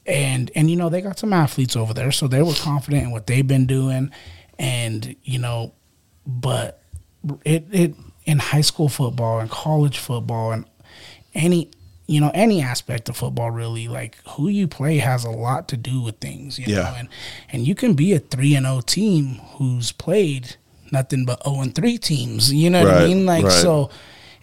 And 0.07 0.51
and 0.55 0.71
you 0.71 0.77
know, 0.77 0.91
they 0.91 1.01
got 1.01 1.19
some 1.19 1.33
athletes 1.33 1.75
over 1.75 1.95
there, 1.95 2.13
so 2.13 2.29
they 2.29 2.43
were 2.43 2.53
confident 2.53 3.05
in 3.05 3.11
what 3.11 3.27
they've 3.27 3.47
been 3.49 3.65
doing. 3.67 4.11
And, 4.59 5.17
you 5.25 5.39
know, 5.39 5.73
but 6.27 6.83
it 7.47 7.67
it 7.73 7.95
in 8.27 8.39
high 8.41 8.61
school 8.61 8.91
football 8.91 9.41
and 9.41 9.51
college 9.51 9.97
football 9.99 10.53
and 10.53 10.67
any 11.35 11.71
you 12.07 12.21
know, 12.21 12.31
any 12.35 12.61
aspect 12.61 13.09
of 13.09 13.17
football 13.17 13.51
really, 13.51 13.89
like 13.89 14.19
who 14.31 14.49
you 14.49 14.69
play 14.69 14.99
has 14.99 15.25
a 15.25 15.31
lot 15.31 15.69
to 15.69 15.77
do 15.77 16.01
with 16.03 16.19
things, 16.19 16.59
you 16.59 16.67
Yeah. 16.69 16.83
know. 16.83 16.95
And 16.99 17.09
and 17.51 17.67
you 17.67 17.75
can 17.75 17.95
be 17.95 18.13
a 18.13 18.19
three 18.19 18.55
and 18.55 18.67
O 18.67 18.81
team 18.81 19.37
who's 19.57 19.93
played 19.93 20.57
nothing 20.93 21.25
but 21.25 21.41
O 21.45 21.61
and 21.61 21.75
three 21.75 21.99
teams. 21.99 22.53
You 22.53 22.71
know 22.71 22.85
what 22.85 22.95
I 22.95 23.07
mean? 23.07 23.27
Like 23.27 23.45
right. 23.45 23.53
so 23.53 23.91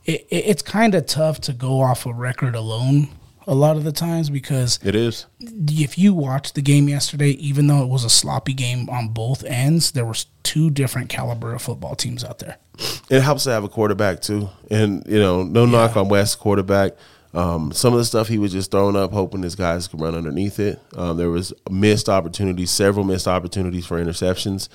it, 0.06 0.26
it, 0.30 0.46
it's 0.48 0.62
kind 0.62 0.96
of 0.96 1.06
tough 1.06 1.40
to 1.42 1.54
go 1.54 1.82
off 1.82 2.06
a 2.06 2.14
record 2.14 2.56
alone 2.56 3.10
a 3.48 3.56
lot 3.56 3.76
of 3.76 3.84
the 3.84 3.92
times 3.92 4.30
because 4.30 4.80
it 4.84 4.96
is. 4.96 5.26
if 5.40 5.98
you 5.98 6.14
watch 6.14 6.54
the 6.54 6.62
game 6.62 6.88
yesterday, 6.88 7.32
even 7.32 7.68
though 7.68 7.84
it 7.84 7.90
was 7.90 8.04
a 8.04 8.10
sloppy 8.10 8.54
game 8.54 8.90
on 8.90 9.10
both 9.10 9.44
ends, 9.44 9.92
there 9.92 10.06
was 10.06 10.28
two 10.44 10.70
different 10.70 11.10
caliber 11.10 11.54
of 11.54 11.62
football 11.62 11.96
teams 11.96 12.24
out 12.24 12.40
there. 12.40 12.58
It 13.10 13.22
helps 13.22 13.44
to 13.46 13.52
have 13.52 13.64
a 13.64 13.70
quarterback 13.70 14.22
too, 14.22 14.50
and 14.70 15.04
you 15.08 15.20
know, 15.20 15.44
no 15.44 15.66
knock 15.66 15.98
on 15.98 16.08
West 16.08 16.40
quarterback. 16.40 16.94
Um, 17.34 17.72
some 17.72 17.94
of 17.94 18.00
the 18.00 18.06
stuff 18.06 18.28
he 18.28 18.38
was 18.38 18.52
just 18.52 18.72
throwing 18.72 18.96
up, 18.96 19.12
hoping 19.12 19.42
his 19.42 19.56
guys 19.56 19.88
could 19.88 20.02
run 20.02 20.16
underneath 20.16 20.60
it. 20.60 20.80
Um, 20.98 21.16
there 21.18 21.30
was 21.30 21.54
missed 21.70 22.10
opportunities, 22.10 22.72
several 22.72 23.06
missed 23.06 23.28
opportunities 23.28 23.86
for 23.86 24.04
interceptions. 24.04 24.68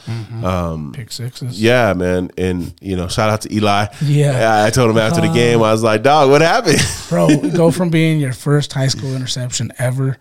Um, 0.42 0.92
Pick 0.92 1.12
sixes. 1.12 1.60
yeah, 1.60 1.92
man, 1.92 2.30
and 2.38 2.74
you 2.80 2.96
know, 2.96 3.08
shout 3.08 3.28
out 3.28 3.42
to 3.42 3.54
Eli. 3.54 3.86
Yeah. 4.02 4.62
I, 4.62 4.66
I 4.68 4.70
told 4.70 4.90
him 4.90 4.98
after 4.98 5.20
the 5.20 5.32
game, 5.32 5.58
I 5.62 5.72
was 5.72 5.82
like, 5.82 6.02
"Dog, 6.02 6.30
what 6.30 6.40
happened?" 6.40 6.78
Bro, 7.08 7.50
go 7.54 7.70
from 7.70 7.90
being 7.90 8.18
your 8.20 8.32
first 8.32 8.72
high 8.72 8.88
school 8.88 9.14
interception 9.14 9.70
ever 9.78 10.16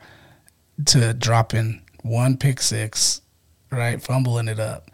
to 0.87 1.13
dropping 1.13 1.81
one 2.01 2.35
pick 2.37 2.59
six, 2.61 3.21
right? 3.71 4.01
Fumbling 4.01 4.47
it 4.49 4.59
up. 4.59 4.91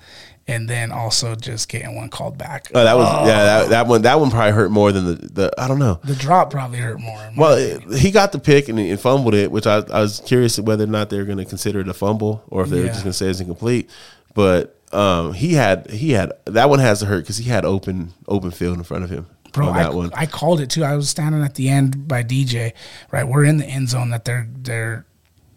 And 0.52 0.70
then 0.70 0.92
also 0.92 1.36
just 1.36 1.70
getting 1.70 1.96
one 1.96 2.10
called 2.10 2.38
back. 2.38 2.70
Oh, 2.74 2.84
that 2.84 2.98
was 2.98 3.28
yeah, 3.28 3.44
that, 3.44 3.70
that 3.70 3.88
one. 3.88 4.02
That 4.02 4.20
one 4.20 4.30
probably 4.30 4.52
hurt 4.52 4.72
more 4.72 4.92
than 4.92 5.06
the, 5.06 5.14
the 5.14 5.54
I 5.58 5.68
don't 5.68 5.80
know. 5.80 6.00
The 6.04 6.16
drop 6.16 6.52
probably 6.52 6.80
hurt 6.80 7.00
more. 7.00 7.32
Well, 7.38 7.58
opinion. 7.58 7.98
he 7.98 8.12
got 8.12 8.32
the 8.32 8.40
pick 8.40 8.70
and, 8.70 8.78
and 8.80 9.00
fumbled 9.00 9.34
it, 9.34 9.52
which 9.52 9.66
I, 9.66 9.78
I 9.78 10.02
was 10.02 10.22
curious 10.26 10.60
whether 10.60 10.84
or 10.84 10.88
not 10.88 11.10
they 11.10 11.18
were 11.18 11.26
going 11.26 11.38
to 11.38 11.46
consider 11.46 11.80
it 11.80 11.88
a 11.88 11.94
fumble 11.94 12.44
or 12.48 12.64
if 12.64 12.70
they 12.70 12.82
were 12.82 12.88
just 12.88 13.04
going 13.04 13.12
to 13.12 13.18
say 13.18 13.28
it's 13.28 13.40
incomplete. 13.40 13.90
But 14.34 14.78
um, 14.94 15.34
he 15.34 15.54
had 15.54 15.90
he 15.90 16.12
had 16.12 16.34
that 16.46 16.70
one 16.70 16.80
has 16.80 17.00
to 17.00 17.06
hurt 17.06 17.22
because 17.22 17.38
he 17.38 17.50
had 17.50 17.66
open 17.66 18.14
open 18.28 18.52
field 18.52 18.78
in 18.78 18.84
front 18.84 19.04
of 19.04 19.10
him 19.10 19.28
Bro, 19.52 19.68
on 19.70 19.78
I, 19.78 19.90
one. 19.90 20.12
I 20.14 20.26
called 20.26 20.62
it 20.62 20.70
too. 20.70 20.84
I 20.84 20.96
was 20.96 21.10
standing 21.10 21.44
at 21.44 21.56
the 21.56 21.70
end 21.70 22.08
by 22.08 22.24
DJ. 22.24 22.74
Right, 23.12 23.28
we're 23.28 23.46
in 23.46 23.58
the 23.58 23.66
end 23.66 23.90
zone 23.90 24.10
that 24.10 24.26
they're 24.26 24.48
they're 24.54 25.06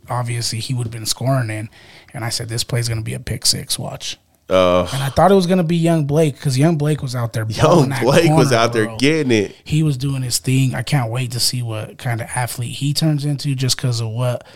obviously 0.08 0.58
he 0.60 0.74
would 0.74 0.86
have 0.86 0.92
been 0.92 1.06
scoring 1.06 1.50
in, 1.50 1.70
and 2.12 2.24
I 2.24 2.28
said 2.28 2.48
this 2.48 2.64
play's 2.64 2.88
gonna 2.88 3.02
be 3.02 3.14
a 3.14 3.20
pick 3.20 3.46
six. 3.46 3.78
Watch, 3.78 4.18
Uh, 4.48 4.86
and 4.92 5.02
I 5.02 5.08
thought 5.08 5.30
it 5.30 5.34
was 5.34 5.46
gonna 5.46 5.64
be 5.64 5.76
Young 5.76 6.04
Blake 6.04 6.34
because 6.34 6.58
Young 6.58 6.76
Blake 6.76 7.00
was 7.02 7.14
out 7.16 7.32
there. 7.32 7.46
young 7.48 7.88
Blake 8.02 8.30
was 8.30 8.48
corner, 8.48 8.56
out 8.56 8.72
there 8.74 8.84
bro. 8.84 8.96
getting 8.98 9.32
it. 9.32 9.56
He 9.64 9.82
was 9.82 9.96
doing 9.96 10.22
his 10.22 10.38
thing. 10.38 10.74
I 10.74 10.82
can't 10.82 11.10
wait 11.10 11.32
to 11.32 11.40
see 11.40 11.62
what 11.62 11.96
kind 11.98 12.20
of 12.20 12.28
athlete 12.34 12.72
he 12.76 12.92
turns 12.92 13.24
into, 13.24 13.54
just 13.54 13.76
because 13.76 14.00
of 14.00 14.08
what 14.10 14.46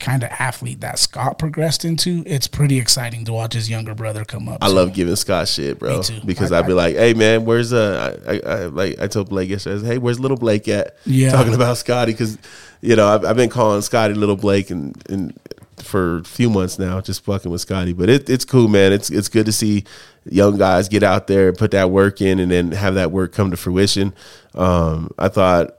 kind 0.00 0.22
of 0.22 0.28
athlete 0.38 0.80
that 0.82 0.98
Scott 0.98 1.38
progressed 1.38 1.84
into. 1.84 2.22
It's 2.26 2.46
pretty 2.46 2.78
exciting 2.78 3.24
to 3.24 3.32
watch 3.32 3.54
his 3.54 3.68
younger 3.70 3.94
brother 3.94 4.24
come 4.24 4.48
up. 4.48 4.58
I 4.62 4.68
too. 4.68 4.74
love 4.74 4.92
giving 4.92 5.16
Scott 5.16 5.48
shit, 5.48 5.78
bro. 5.80 5.96
Me 5.98 6.02
too. 6.04 6.20
Because 6.24 6.52
I- 6.52 6.60
I'd 6.60 6.66
be 6.66 6.72
like, 6.72 6.94
"Hey, 6.94 7.14
man, 7.14 7.44
where's 7.44 7.72
uh?" 7.72 8.16
I, 8.26 8.32
I, 8.34 8.40
I 8.40 8.64
like 8.66 9.00
I 9.00 9.08
told 9.08 9.30
Blake 9.30 9.50
yesterday, 9.50 9.76
I 9.76 9.78
said, 9.80 9.86
"Hey, 9.88 9.98
where's 9.98 10.20
little 10.20 10.36
Blake 10.36 10.68
at?" 10.68 10.96
Yeah. 11.06 11.30
talking 11.32 11.54
about 11.54 11.76
Scotty 11.76 12.12
because 12.12 12.38
you 12.80 12.94
know 12.94 13.08
I've, 13.08 13.24
I've 13.24 13.36
been 13.36 13.50
calling 13.50 13.82
Scotty 13.82 14.14
little 14.14 14.36
Blake 14.36 14.70
and 14.70 14.94
and 15.08 15.36
for 15.84 16.18
a 16.18 16.24
few 16.24 16.50
months 16.50 16.78
now, 16.78 17.00
just 17.00 17.24
fucking 17.24 17.50
with 17.50 17.60
Scotty. 17.60 17.92
But 17.92 18.08
it, 18.08 18.28
it's 18.30 18.44
cool, 18.44 18.68
man. 18.68 18.92
It's 18.92 19.10
it's 19.10 19.28
good 19.28 19.46
to 19.46 19.52
see 19.52 19.84
young 20.28 20.56
guys 20.58 20.88
get 20.88 21.02
out 21.02 21.26
there, 21.26 21.48
and 21.48 21.58
put 21.58 21.70
that 21.72 21.90
work 21.90 22.20
in, 22.20 22.38
and 22.40 22.50
then 22.50 22.72
have 22.72 22.94
that 22.94 23.10
work 23.10 23.32
come 23.32 23.50
to 23.50 23.56
fruition. 23.56 24.14
Um, 24.54 25.10
I 25.18 25.28
thought, 25.28 25.76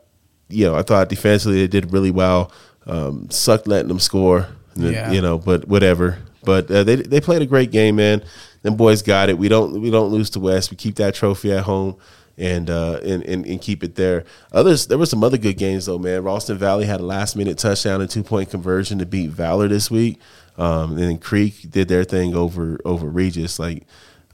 you 0.50 0.66
know, 0.66 0.76
I 0.76 0.82
thought 0.84 1.10
defensively 1.10 1.60
they 1.62 1.68
did 1.68 1.92
really 1.92 2.12
well. 2.12 2.52
Um, 2.88 3.30
sucked 3.32 3.68
letting 3.68 3.88
them 3.88 4.00
score, 4.00 4.48
then, 4.76 4.94
Yeah. 4.94 5.12
you 5.12 5.22
know, 5.22 5.38
but 5.40 5.68
whatever. 5.68 6.20
But 6.44 6.70
uh, 6.70 6.84
they 6.84 6.98
they 6.98 7.20
played 7.20 7.42
a 7.42 7.48
great 7.48 7.72
game, 7.72 7.96
man. 7.96 8.24
Them 8.62 8.76
boys 8.76 9.02
got 9.02 9.30
it. 9.30 9.38
We 9.38 9.48
don't 9.50 9.82
we 9.82 9.90
don't 9.90 10.10
lose 10.12 10.30
to 10.32 10.40
West. 10.40 10.70
We 10.72 10.78
keep 10.78 10.96
that 10.96 11.16
trophy 11.16 11.52
at 11.52 11.64
home 11.64 11.96
and 12.38 12.70
uh 12.70 13.00
and, 13.04 13.24
and, 13.24 13.46
and 13.46 13.62
keep 13.62 13.84
it 13.84 13.96
there. 13.96 14.26
Others 14.52 14.88
there 14.88 14.98
were 14.98 15.06
some 15.06 15.24
other 15.24 15.38
good 15.38 15.58
games 15.58 15.86
though, 15.86 16.00
man. 16.00 16.24
Ralston 16.24 16.58
Valley 16.58 16.86
had 16.86 17.00
a 17.00 17.06
last 17.06 17.36
minute 17.36 17.58
touchdown 17.58 18.02
and 18.02 18.10
two 18.10 18.24
point 18.24 18.50
conversion 18.50 19.00
to 19.00 19.06
beat 19.06 19.30
Valor 19.32 19.68
this 19.68 19.90
week. 19.90 20.20
Um, 20.58 20.92
and 20.92 21.00
then 21.00 21.18
Creek 21.18 21.70
did 21.70 21.88
their 21.88 22.04
thing 22.04 22.36
over 22.36 22.80
over 22.86 23.08
Regis. 23.08 23.60
Like, 23.60 23.84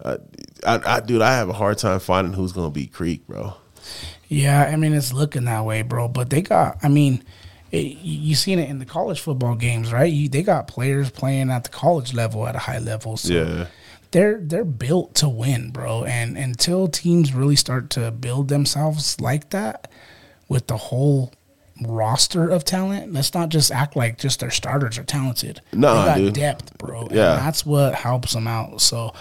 uh, 0.04 0.18
I, 0.66 0.80
I 0.86 1.00
dude, 1.00 1.22
I 1.22 1.34
have 1.36 1.50
a 1.50 1.54
hard 1.54 1.78
time 1.78 2.00
finding 2.00 2.34
who's 2.34 2.52
gonna 2.54 2.70
beat 2.72 2.94
Creek, 2.94 3.26
bro. 3.28 3.56
Yeah, 4.28 4.64
I 4.64 4.76
mean 4.76 4.94
it's 4.94 5.14
looking 5.14 5.46
that 5.46 5.66
way, 5.66 5.82
bro. 5.82 6.08
But 6.08 6.30
they 6.30 6.42
got, 6.42 6.78
I 6.84 6.88
mean, 6.88 7.24
it, 7.72 7.98
you 8.02 8.36
seen 8.36 8.60
it 8.60 8.70
in 8.70 8.80
the 8.80 8.86
college 8.86 9.20
football 9.20 9.56
games, 9.56 9.92
right? 9.92 10.12
You, 10.12 10.30
they 10.30 10.44
got 10.44 10.68
players 10.68 11.10
playing 11.10 11.50
at 11.50 11.64
the 11.64 11.70
college 11.70 12.14
level 12.14 12.48
at 12.48 12.56
a 12.56 12.60
high 12.60 12.80
level, 12.80 13.18
so 13.18 13.34
Yeah. 13.34 13.68
They're 14.12 14.40
they're 14.42 14.66
built 14.66 15.16
to 15.16 15.30
win, 15.30 15.72
bro. 15.72 16.04
And 16.04 16.38
until 16.38 16.88
teams 16.88 17.34
really 17.34 17.56
start 17.56 17.90
to 17.92 18.12
build 18.12 18.48
themselves 18.50 19.20
like 19.20 19.50
that 19.52 19.90
with 20.50 20.68
the 20.68 20.78
whole 20.78 21.34
roster 21.84 22.50
of 22.50 22.64
talent, 22.64 23.12
let's 23.14 23.34
not 23.34 23.50
just 23.50 23.72
act 23.72 23.96
like 23.96 24.18
just 24.18 24.40
their 24.40 24.52
starters 24.52 24.98
are 24.98 25.04
talented. 25.04 25.62
Nah, 25.74 26.02
they 26.02 26.06
got 26.10 26.18
dude. 26.18 26.34
depth, 26.34 26.78
bro. 26.78 27.02
And 27.08 27.12
Yeah. 27.16 27.36
that's 27.38 27.66
what 27.66 27.96
helps 27.96 28.34
them 28.34 28.48
out. 28.48 28.82
So, 28.82 29.14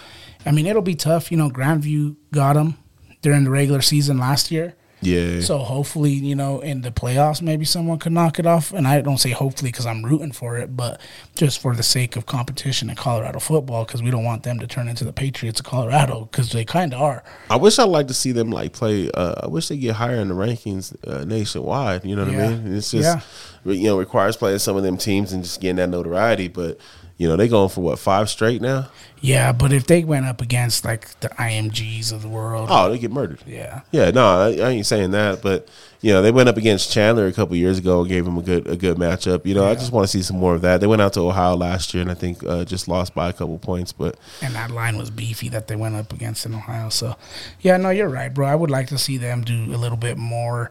I 0.44 0.50
mean, 0.50 0.66
it'll 0.66 0.83
be 0.83 0.94
tough. 0.96 1.31
You 1.31 1.38
know, 1.38 1.48
Grandview 1.48 2.16
got 2.33 2.55
them 2.55 2.76
during 3.22 3.44
the 3.44 3.50
regular 3.50 3.81
season 3.81 4.18
last 4.18 4.50
year. 4.50 4.74
Yeah. 5.03 5.41
So 5.41 5.59
hopefully, 5.59 6.13
you 6.13 6.35
know, 6.35 6.61
in 6.61 6.83
the 6.83 6.91
playoffs, 6.91 7.41
maybe 7.41 7.65
someone 7.65 7.99
could 7.99 8.13
knock 8.13 8.39
it 8.39 8.47
off. 8.47 8.73
And 8.73 8.87
I 8.87 9.01
don't 9.01 9.19
say 9.19 9.31
hopefully 9.31 9.71
because 9.71 9.87
I'm 9.87 10.05
rooting 10.05 10.33
for 10.33 10.59
it, 10.59 10.77
but 10.77 11.01
just 11.37 11.61
for 11.61 11.75
the 11.75 11.83
sake 11.83 12.17
of 12.17 12.27
competition 12.27 12.91
in 12.91 12.97
Colorado 12.97 13.39
football, 13.39 13.85
because 13.85 14.03
we 14.03 14.11
don't 14.11 14.25
want 14.25 14.43
them 14.43 14.59
to 14.59 14.67
turn 14.67 14.89
into 14.89 15.05
the 15.05 15.13
Patriots 15.13 15.61
of 15.61 15.67
Colorado, 15.67 16.27
because 16.31 16.53
they 16.53 16.65
kind 16.65 16.93
of 16.93 17.01
are. 17.01 17.25
I 17.49 17.57
wish 17.57 17.79
I'd 17.79 17.85
like 17.85 18.09
to 18.09 18.15
see 18.15 18.33
them 18.33 18.51
like 18.51 18.73
play. 18.73 19.11
Uh, 19.11 19.35
I 19.43 19.47
wish 19.47 19.69
they 19.69 19.79
get 19.79 19.97
higher 19.97 20.17
in 20.17 20.29
the 20.29 20.35
rankings 20.35 20.95
uh, 21.09 21.25
nationwide. 21.25 22.05
You 22.05 22.17
know 22.17 22.25
what 22.25 22.35
Yeah. 22.35 22.45
I 22.45 22.57
mean? 22.57 22.75
It's 22.75 22.91
just 22.91 23.27
you 23.65 23.85
know 23.85 23.99
requires 23.99 24.37
playing 24.37 24.59
some 24.59 24.77
of 24.77 24.83
them 24.83 24.97
teams 24.97 25.33
and 25.33 25.43
just 25.43 25.61
getting 25.61 25.77
that 25.77 25.89
notoriety. 25.89 26.49
But 26.49 26.79
you 27.21 27.29
know 27.29 27.37
they 27.37 27.49
going 27.49 27.69
for 27.69 27.83
what 27.83 27.99
five 27.99 28.31
straight 28.31 28.63
now? 28.63 28.89
Yeah, 29.21 29.53
but 29.53 29.71
if 29.71 29.87
they 29.87 30.03
went 30.03 30.25
up 30.25 30.41
against 30.41 30.87
like 30.87 31.21
the 31.21 31.29
IMGs 31.29 32.11
of 32.13 32.23
the 32.23 32.29
world, 32.29 32.69
Oh, 32.73 32.91
they 32.91 32.99
get 32.99 33.11
murdered. 33.13 33.41
yeah, 33.47 33.83
Yeah, 33.93 34.11
no, 34.11 34.25
I, 34.25 34.47
I 34.53 34.71
ain't 34.71 34.87
saying 34.87 35.11
that, 35.11 35.43
but 35.43 35.69
you 36.01 36.15
know 36.15 36.23
they 36.23 36.31
went 36.31 36.49
up 36.49 36.57
against 36.57 36.91
Chandler 36.91 37.27
a 37.27 37.33
couple 37.35 37.55
years 37.57 37.77
ago 37.77 38.01
and 38.01 38.09
gave 38.09 38.27
him 38.27 38.39
a 38.39 38.43
good 38.43 38.67
a 38.67 38.75
good 38.77 38.97
matchup. 38.97 39.45
You 39.45 39.55
know, 39.55 39.67
I 39.67 39.75
just 39.75 39.93
want 39.93 40.05
to 40.05 40.09
see 40.09 40.23
some 40.23 40.39
more 40.39 40.55
of 40.55 40.63
that. 40.63 40.81
They 40.81 40.87
went 40.87 41.03
out 41.03 41.13
to 41.13 41.21
Ohio 41.21 41.57
last 41.57 41.93
year 41.93 42.01
and 42.01 42.11
I 42.11 42.15
think 42.15 42.43
uh, 42.43 42.65
just 42.65 42.89
lost 42.89 43.15
by 43.15 43.29
a 43.29 43.33
couple 43.35 43.59
points, 43.59 43.93
but 43.93 44.17
and 44.41 44.55
that 44.55 44.71
line 44.71 44.97
was 44.97 45.11
beefy 45.11 45.51
that 45.51 45.69
they 45.69 45.77
went 45.77 45.97
up 45.97 46.15
against 46.15 46.47
in 46.47 46.55
Ohio. 46.55 46.89
So, 46.89 47.17
yeah, 47.61 47.77
no, 47.77 47.91
you're 47.91 48.09
right, 48.09 48.33
bro. 48.33 48.47
I 48.49 48.55
would 48.55 48.71
like 48.71 48.89
to 48.89 48.97
see 48.97 49.19
them 49.19 49.43
do 49.43 49.75
a 49.75 49.77
little 49.77 49.99
bit 49.99 50.17
more 50.17 50.71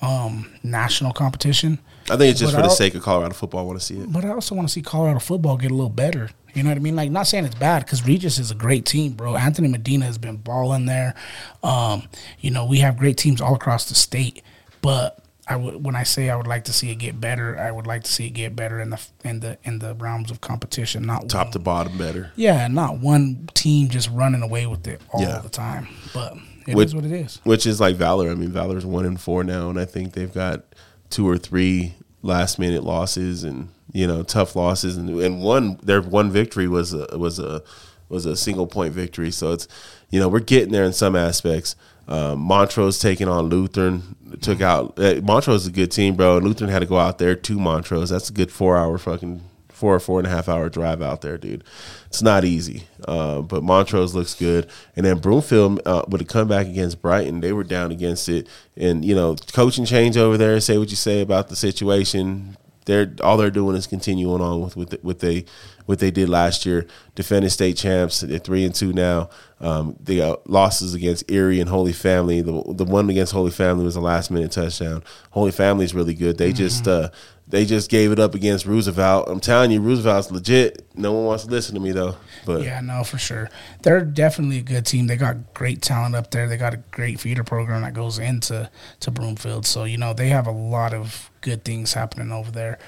um, 0.00 0.48
national 0.62 1.12
competition. 1.12 1.80
I 2.10 2.16
think 2.16 2.30
it's 2.30 2.40
just 2.40 2.52
But 2.52 2.58
for 2.58 2.62
the 2.62 2.68
I'll- 2.68 2.74
sake 2.74 2.94
of 2.94 3.02
Colorado 3.02 3.34
football. 3.34 3.60
I 3.60 3.64
want 3.64 3.78
to 3.80 3.84
see 3.84 3.98
it. 3.98 4.12
But 4.12 4.24
I 4.24 4.30
also 4.30 4.54
want 4.54 4.68
to 4.68 4.72
see 4.72 4.82
Colorado 4.82 5.18
football 5.18 5.56
get 5.56 5.70
a 5.70 5.74
little 5.74 5.90
better. 5.90 6.30
You 6.54 6.62
know 6.62 6.70
what 6.70 6.76
I 6.76 6.80
mean? 6.80 6.96
Like, 6.96 7.10
not 7.10 7.26
saying 7.26 7.44
it's 7.44 7.54
bad 7.54 7.84
because 7.84 8.06
Regis 8.06 8.38
is 8.38 8.50
a 8.50 8.54
great 8.54 8.84
team, 8.86 9.12
bro. 9.12 9.36
Anthony 9.36 9.68
Medina 9.68 10.06
has 10.06 10.18
been 10.18 10.36
balling 10.36 10.86
there. 10.86 11.14
Um, 11.62 12.04
you 12.40 12.50
know, 12.50 12.64
we 12.66 12.78
have 12.78 12.96
great 12.98 13.16
teams 13.16 13.40
all 13.40 13.54
across 13.54 13.88
the 13.88 13.94
state. 13.94 14.42
But 14.80 15.22
I 15.46 15.56
would, 15.56 15.84
when 15.84 15.94
I 15.96 16.02
say 16.02 16.30
I 16.30 16.36
would 16.36 16.46
like 16.46 16.64
to 16.64 16.72
see 16.72 16.90
it 16.90 16.96
get 16.96 17.20
better, 17.20 17.58
I 17.58 17.70
would 17.70 17.86
like 17.86 18.04
to 18.04 18.10
see 18.12 18.26
it 18.26 18.30
get 18.30 18.56
better 18.56 18.80
in 18.80 18.90
the 18.90 19.00
in 19.24 19.40
the 19.40 19.58
in 19.64 19.78
the 19.78 19.94
realms 19.94 20.30
of 20.30 20.40
competition, 20.40 21.04
not 21.04 21.28
Top 21.28 21.46
one, 21.46 21.52
to 21.52 21.58
bottom, 21.58 21.98
better. 21.98 22.32
yeah, 22.36 22.66
not 22.68 22.98
one 22.98 23.48
team 23.54 23.88
just 23.88 24.10
running 24.10 24.42
away 24.42 24.66
with 24.66 24.86
it 24.86 25.00
all 25.12 25.20
Yeah. 25.22 25.38
the 25.38 25.48
time. 25.48 25.88
But 26.14 26.34
it 26.66 26.70
is 26.70 26.74
Which- 26.74 26.94
what 26.94 27.04
it 27.04 27.12
is. 27.12 27.40
which 27.44 27.66
is 27.66 27.80
like 27.80 27.96
Valor. 27.96 28.30
I 28.30 28.34
mean, 28.34 28.50
Valor's 28.52 28.84
one 28.86 29.04
and 29.06 29.20
four 29.20 29.42
now, 29.44 29.70
and 29.70 29.78
I 29.80 29.84
think 29.84 30.12
they've 30.12 30.32
got 30.32 30.64
two 31.10 31.28
or 31.28 31.38
three 31.38 31.94
last 32.22 32.58
minute 32.58 32.84
losses 32.84 33.44
and 33.44 33.68
you 33.92 34.06
know 34.06 34.22
tough 34.22 34.54
losses, 34.54 34.96
and, 34.96 35.08
and 35.20 35.42
one 35.42 35.78
their 35.82 36.02
one 36.02 36.30
victory 36.30 36.68
was 36.68 36.92
a, 36.92 37.06
was 37.16 37.38
a 37.38 37.62
was 38.08 38.26
a 38.26 38.36
single 38.36 38.66
point 38.66 38.92
victory. 38.92 39.30
So 39.30 39.52
it's 39.52 39.68
you 40.10 40.20
know 40.20 40.28
we're 40.28 40.40
getting 40.40 40.72
there 40.72 40.84
in 40.84 40.92
some 40.92 41.16
aspects. 41.16 41.76
Um, 42.06 42.38
Montrose 42.40 42.98
taking 42.98 43.28
on 43.28 43.50
Lutheran 43.50 44.16
took 44.40 44.62
out 44.62 44.98
uh, 44.98 45.20
Montrose 45.22 45.62
is 45.62 45.68
a 45.68 45.72
good 45.72 45.90
team, 45.90 46.14
bro. 46.14 46.38
Lutheran 46.38 46.70
had 46.70 46.78
to 46.80 46.86
go 46.86 46.98
out 46.98 47.18
there 47.18 47.34
to 47.34 47.58
Montrose. 47.58 48.10
That's 48.10 48.30
a 48.30 48.32
good 48.32 48.50
four 48.50 48.78
hour 48.78 48.96
fucking 48.98 49.42
four 49.78 49.94
or 49.94 50.00
four 50.00 50.18
and 50.18 50.26
a 50.26 50.30
half 50.30 50.48
hour 50.48 50.68
drive 50.68 51.00
out 51.00 51.20
there, 51.20 51.38
dude. 51.38 51.62
It's 52.06 52.20
not 52.20 52.44
easy. 52.44 52.84
Uh, 53.06 53.42
but 53.42 53.62
Montrose 53.62 54.14
looks 54.14 54.34
good, 54.34 54.68
and 54.96 55.06
then 55.06 55.18
Broomfield 55.18 55.80
uh, 55.86 56.02
with 56.08 56.20
a 56.20 56.24
comeback 56.24 56.66
against 56.66 57.00
Brighton, 57.00 57.40
they 57.40 57.52
were 57.52 57.64
down 57.64 57.92
against 57.92 58.28
it, 58.28 58.48
and 58.76 59.04
you 59.04 59.14
know, 59.14 59.36
coaching 59.52 59.84
change 59.84 60.16
over 60.16 60.36
there. 60.36 60.58
Say 60.60 60.78
what 60.78 60.90
you 60.90 60.96
say 60.96 61.20
about 61.20 61.48
the 61.48 61.56
situation. 61.56 62.56
They're 62.88 63.12
all 63.22 63.36
they're 63.36 63.50
doing 63.50 63.76
is 63.76 63.86
continuing 63.86 64.40
on 64.40 64.62
with 64.62 64.74
with 64.74 64.94
what 65.02 65.18
they 65.18 65.44
what 65.84 65.98
they 65.98 66.10
did 66.10 66.30
last 66.30 66.64
year. 66.64 66.86
Defending 67.14 67.50
state 67.50 67.76
champs, 67.76 68.20
they're 68.22 68.38
three 68.38 68.64
and 68.64 68.74
two 68.74 68.94
now. 68.94 69.28
Um, 69.60 69.94
they 70.00 70.16
got 70.16 70.48
losses 70.48 70.94
against 70.94 71.30
Erie 71.30 71.60
and 71.60 71.68
Holy 71.68 71.92
Family. 71.92 72.40
The 72.40 72.62
the 72.68 72.86
one 72.86 73.10
against 73.10 73.34
Holy 73.34 73.50
Family 73.50 73.84
was 73.84 73.94
a 73.94 74.00
last 74.00 74.30
minute 74.30 74.52
touchdown. 74.52 75.04
Holy 75.32 75.50
Family 75.50 75.84
is 75.84 75.94
really 75.94 76.14
good. 76.14 76.38
They 76.38 76.48
mm-hmm. 76.48 76.56
just 76.56 76.88
uh, 76.88 77.10
they 77.46 77.66
just 77.66 77.90
gave 77.90 78.10
it 78.10 78.18
up 78.18 78.34
against 78.34 78.64
Roosevelt. 78.64 79.28
I'm 79.28 79.40
telling 79.40 79.70
you, 79.70 79.82
Roosevelt's 79.82 80.30
legit. 80.30 80.86
No 80.96 81.12
one 81.12 81.26
wants 81.26 81.44
to 81.44 81.50
listen 81.50 81.74
to 81.74 81.80
me 81.82 81.92
though. 81.92 82.16
But 82.48 82.62
yeah, 82.62 82.80
no, 82.80 83.04
for 83.04 83.18
sure. 83.18 83.50
They're 83.82 84.00
definitely 84.00 84.56
a 84.56 84.62
good 84.62 84.86
team. 84.86 85.06
They 85.06 85.16
got 85.16 85.52
great 85.52 85.82
talent 85.82 86.14
up 86.14 86.30
there. 86.30 86.48
They 86.48 86.56
got 86.56 86.72
a 86.72 86.78
great 86.78 87.20
feeder 87.20 87.44
program 87.44 87.82
that 87.82 87.92
goes 87.92 88.18
into 88.18 88.70
to 89.00 89.10
Broomfield. 89.10 89.66
So 89.66 89.84
you 89.84 89.98
know 89.98 90.14
they 90.14 90.28
have 90.28 90.46
a 90.46 90.52
lot 90.52 90.94
of 90.94 91.30
good 91.42 91.62
things 91.62 91.92
happening 91.92 92.32
over 92.32 92.50
there. 92.50 92.78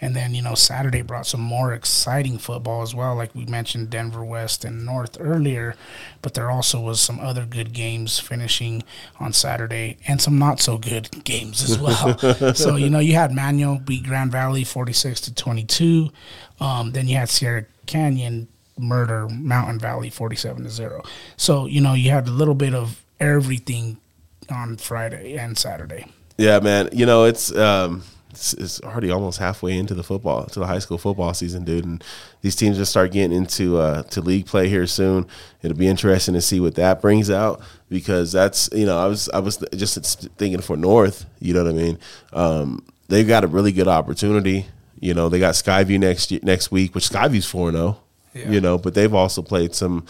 And 0.00 0.16
then, 0.16 0.34
you 0.34 0.40
know, 0.40 0.54
Saturday 0.54 1.02
brought 1.02 1.26
some 1.26 1.42
more 1.42 1.74
exciting 1.74 2.38
football 2.38 2.80
as 2.80 2.94
well. 2.94 3.14
Like 3.14 3.34
we 3.34 3.44
mentioned, 3.44 3.90
Denver 3.90 4.24
West 4.24 4.64
and 4.64 4.86
North 4.86 5.18
earlier, 5.20 5.74
but 6.22 6.32
there 6.32 6.50
also 6.50 6.80
was 6.80 7.00
some 7.00 7.20
other 7.20 7.44
good 7.44 7.74
games 7.74 8.18
finishing 8.18 8.82
on 9.18 9.34
Saturday 9.34 9.98
and 10.08 10.20
some 10.20 10.38
not 10.38 10.58
so 10.58 10.78
good 10.78 11.10
games 11.24 11.62
as 11.62 11.78
well. 11.78 12.54
so, 12.54 12.76
you 12.76 12.88
know, 12.88 12.98
you 12.98 13.14
had 13.14 13.32
Manual 13.32 13.78
beat 13.78 14.04
Grand 14.04 14.32
Valley 14.32 14.64
46 14.64 15.20
to 15.22 15.34
22. 15.34 16.10
Um, 16.60 16.92
then 16.92 17.06
you 17.06 17.16
had 17.16 17.28
Sierra 17.28 17.66
Canyon 17.84 18.48
murder 18.80 19.28
Mountain 19.28 19.78
Valley 19.78 20.10
47 20.10 20.64
to 20.64 20.70
0. 20.70 21.02
So, 21.36 21.66
you 21.66 21.80
know, 21.80 21.94
you 21.94 22.10
had 22.10 22.26
a 22.26 22.30
little 22.30 22.54
bit 22.54 22.74
of 22.74 23.04
everything 23.18 23.98
on 24.50 24.76
Friday 24.76 25.36
and 25.36 25.56
Saturday. 25.56 26.06
Yeah, 26.36 26.58
man. 26.60 26.88
You 26.92 27.06
know, 27.06 27.24
it's 27.24 27.54
um 27.54 28.02
it's, 28.30 28.54
it's 28.54 28.80
already 28.82 29.10
almost 29.10 29.38
halfway 29.38 29.76
into 29.76 29.94
the 29.94 30.02
football 30.02 30.46
to 30.46 30.60
the 30.60 30.66
high 30.66 30.78
school 30.78 30.98
football 30.98 31.34
season, 31.34 31.64
dude, 31.64 31.84
and 31.84 32.02
these 32.42 32.56
teams 32.56 32.76
just 32.76 32.90
start 32.90 33.12
getting 33.12 33.36
into 33.36 33.78
uh 33.78 34.02
to 34.04 34.20
league 34.20 34.46
play 34.46 34.68
here 34.68 34.86
soon. 34.86 35.26
It'll 35.62 35.76
be 35.76 35.88
interesting 35.88 36.34
to 36.34 36.40
see 36.40 36.60
what 36.60 36.76
that 36.76 37.02
brings 37.02 37.30
out 37.30 37.60
because 37.88 38.32
that's, 38.32 38.70
you 38.72 38.86
know, 38.86 38.98
I 38.98 39.06
was 39.06 39.28
I 39.30 39.40
was 39.40 39.58
just 39.76 40.28
thinking 40.38 40.60
for 40.60 40.76
North, 40.76 41.26
you 41.40 41.52
know 41.52 41.64
what 41.64 41.70
I 41.70 41.76
mean? 41.76 41.98
Um 42.32 42.84
they've 43.08 43.28
got 43.28 43.44
a 43.44 43.48
really 43.48 43.72
good 43.72 43.88
opportunity. 43.88 44.66
You 44.98 45.14
know, 45.14 45.28
they 45.28 45.38
got 45.38 45.54
Skyview 45.54 45.98
next 45.98 46.30
next 46.42 46.70
week, 46.70 46.94
which 46.94 47.08
Skyview's 47.08 47.46
4 47.46 47.72
0 47.72 47.98
yeah. 48.34 48.50
you 48.50 48.60
know. 48.60 48.78
But 48.78 48.94
they've 48.94 49.14
also 49.14 49.42
played 49.42 49.74
some. 49.74 50.06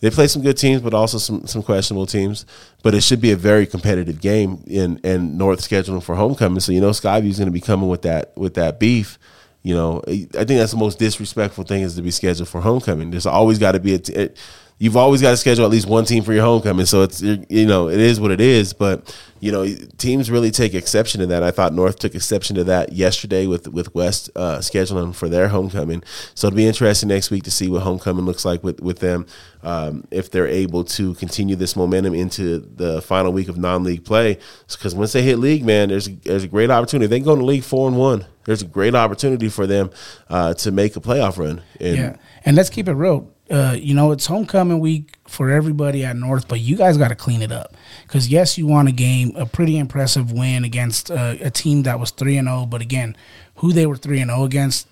They 0.00 0.10
played 0.10 0.30
some 0.30 0.42
good 0.42 0.56
teams, 0.56 0.80
but 0.80 0.94
also 0.94 1.18
some, 1.18 1.44
some 1.48 1.60
questionable 1.60 2.06
teams. 2.06 2.46
But 2.84 2.94
it 2.94 3.02
should 3.02 3.20
be 3.20 3.32
a 3.32 3.36
very 3.36 3.66
competitive 3.66 4.20
game 4.20 4.62
in 4.66 5.00
and 5.02 5.36
North 5.36 5.60
scheduling 5.60 6.02
for 6.02 6.14
homecoming. 6.14 6.60
So 6.60 6.72
you 6.72 6.80
know 6.80 6.90
Skyview's 6.90 7.38
going 7.38 7.48
to 7.48 7.52
be 7.52 7.60
coming 7.60 7.88
with 7.88 8.02
that 8.02 8.36
with 8.36 8.54
that 8.54 8.78
beef. 8.78 9.18
You 9.62 9.74
know, 9.74 10.02
I 10.06 10.24
think 10.44 10.46
that's 10.46 10.70
the 10.70 10.78
most 10.78 10.98
disrespectful 10.98 11.64
thing 11.64 11.82
is 11.82 11.96
to 11.96 12.02
be 12.02 12.12
scheduled 12.12 12.48
for 12.48 12.60
homecoming. 12.60 13.10
There's 13.10 13.26
always 13.26 13.58
got 13.58 13.72
to 13.72 13.80
be 13.80 13.94
a. 13.94 13.98
T- 13.98 14.14
it, 14.14 14.38
you've 14.78 14.96
always 14.96 15.20
got 15.20 15.30
to 15.30 15.36
schedule 15.36 15.64
at 15.64 15.70
least 15.70 15.86
one 15.86 16.04
team 16.04 16.22
for 16.22 16.32
your 16.32 16.44
homecoming. 16.44 16.86
So 16.86 17.02
it's 17.02 17.20
you 17.20 17.66
know 17.66 17.88
it 17.88 18.00
is 18.00 18.20
what 18.20 18.30
it 18.30 18.40
is. 18.40 18.72
But 18.72 19.14
you 19.40 19.52
know 19.52 19.66
teams 19.98 20.30
really 20.30 20.50
take 20.50 20.74
exception 20.74 21.20
to 21.20 21.26
that. 21.26 21.42
I 21.42 21.50
thought 21.50 21.74
North 21.74 21.98
took 21.98 22.14
exception 22.14 22.56
to 22.56 22.64
that 22.64 22.92
yesterday 22.92 23.46
with 23.46 23.68
with 23.68 23.94
West 23.94 24.30
uh, 24.36 24.58
scheduling 24.58 25.14
for 25.14 25.28
their 25.28 25.48
homecoming. 25.48 26.02
So 26.34 26.46
it'll 26.46 26.56
be 26.56 26.66
interesting 26.66 27.08
next 27.08 27.30
week 27.30 27.42
to 27.44 27.50
see 27.50 27.68
what 27.68 27.82
homecoming 27.82 28.24
looks 28.24 28.44
like 28.44 28.62
with 28.62 28.80
with 28.80 29.00
them 29.00 29.26
um, 29.62 30.06
if 30.10 30.30
they're 30.30 30.46
able 30.46 30.84
to 30.84 31.14
continue 31.14 31.56
this 31.56 31.76
momentum 31.76 32.14
into 32.14 32.60
the 32.60 33.02
final 33.02 33.32
week 33.32 33.48
of 33.48 33.58
non-league 33.58 34.04
play. 34.04 34.38
Because 34.68 34.94
once 34.94 35.12
they 35.12 35.22
hit 35.22 35.38
league, 35.38 35.64
man, 35.64 35.88
there's 35.88 36.08
there's 36.08 36.44
a 36.44 36.48
great 36.48 36.70
opportunity. 36.70 37.08
They 37.08 37.20
go 37.20 37.36
to 37.36 37.44
league 37.44 37.64
four 37.64 37.88
and 37.88 37.96
one. 37.96 38.26
There's 38.44 38.62
a 38.62 38.66
great 38.66 38.94
opportunity 38.94 39.50
for 39.50 39.66
them 39.66 39.90
uh, 40.30 40.54
to 40.54 40.70
make 40.70 40.96
a 40.96 41.00
playoff 41.00 41.36
run. 41.36 41.60
And, 41.80 41.96
yeah, 41.96 42.16
and 42.46 42.56
let's 42.56 42.70
keep 42.70 42.88
it 42.88 42.94
real 42.94 43.30
uh, 43.50 43.76
you 43.78 43.94
know, 43.94 44.12
it's 44.12 44.26
homecoming 44.26 44.78
week 44.78 45.16
for 45.26 45.50
everybody 45.50 46.04
at 46.04 46.16
North, 46.16 46.48
but 46.48 46.60
you 46.60 46.76
guys 46.76 46.98
got 46.98 47.08
to 47.08 47.14
clean 47.14 47.42
it 47.42 47.52
up. 47.52 47.74
Because 48.02 48.28
yes, 48.28 48.58
you 48.58 48.66
won 48.66 48.86
a 48.86 48.92
game, 48.92 49.32
a 49.36 49.46
pretty 49.46 49.78
impressive 49.78 50.32
win 50.32 50.64
against 50.64 51.10
uh, 51.10 51.36
a 51.40 51.50
team 51.50 51.82
that 51.84 51.98
was 51.98 52.10
three 52.10 52.36
and 52.36 52.46
zero. 52.46 52.60
Oh, 52.60 52.66
but 52.66 52.82
again, 52.82 53.16
who 53.56 53.72
they 53.72 53.86
were 53.86 53.96
three 53.96 54.20
and 54.20 54.30
zero 54.30 54.42
oh 54.42 54.44
against 54.44 54.86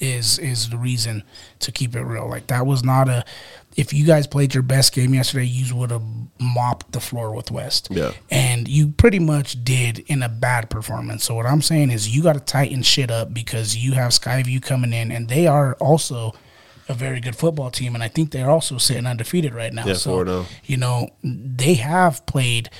is 0.00 0.38
is 0.38 0.70
the 0.70 0.76
reason 0.76 1.22
to 1.60 1.72
keep 1.72 1.96
it 1.96 2.02
real. 2.02 2.28
Like 2.28 2.48
that 2.48 2.66
was 2.66 2.84
not 2.84 3.08
a. 3.08 3.24
If 3.76 3.92
you 3.92 4.04
guys 4.04 4.26
played 4.26 4.54
your 4.54 4.64
best 4.64 4.92
game 4.92 5.14
yesterday, 5.14 5.46
you 5.46 5.74
would 5.76 5.92
have 5.92 6.02
mopped 6.40 6.92
the 6.92 7.00
floor 7.00 7.32
with 7.32 7.50
West. 7.50 7.88
Yeah. 7.90 8.12
And 8.28 8.66
you 8.66 8.88
pretty 8.88 9.20
much 9.20 9.62
did 9.64 10.00
in 10.00 10.22
a 10.22 10.28
bad 10.28 10.68
performance. 10.68 11.24
So 11.24 11.36
what 11.36 11.46
I'm 11.46 11.62
saying 11.62 11.92
is 11.92 12.14
you 12.14 12.22
got 12.22 12.32
to 12.32 12.40
tighten 12.40 12.82
shit 12.82 13.10
up 13.10 13.32
because 13.32 13.76
you 13.76 13.92
have 13.92 14.10
Skyview 14.10 14.62
coming 14.62 14.92
in, 14.92 15.12
and 15.12 15.28
they 15.28 15.46
are 15.46 15.74
also 15.74 16.34
a 16.88 16.94
very 16.94 17.20
good 17.20 17.36
football 17.36 17.70
team, 17.70 17.94
and 17.94 18.02
I 18.02 18.08
think 18.08 18.30
they're 18.30 18.50
also 18.50 18.78
sitting 18.78 19.06
undefeated 19.06 19.54
right 19.54 19.72
now. 19.72 19.86
Yeah, 19.86 19.94
so 19.94 20.28
oh. 20.28 20.46
you 20.64 20.76
know 20.76 21.10
they 21.22 21.74
have 21.74 22.24
played 22.26 22.70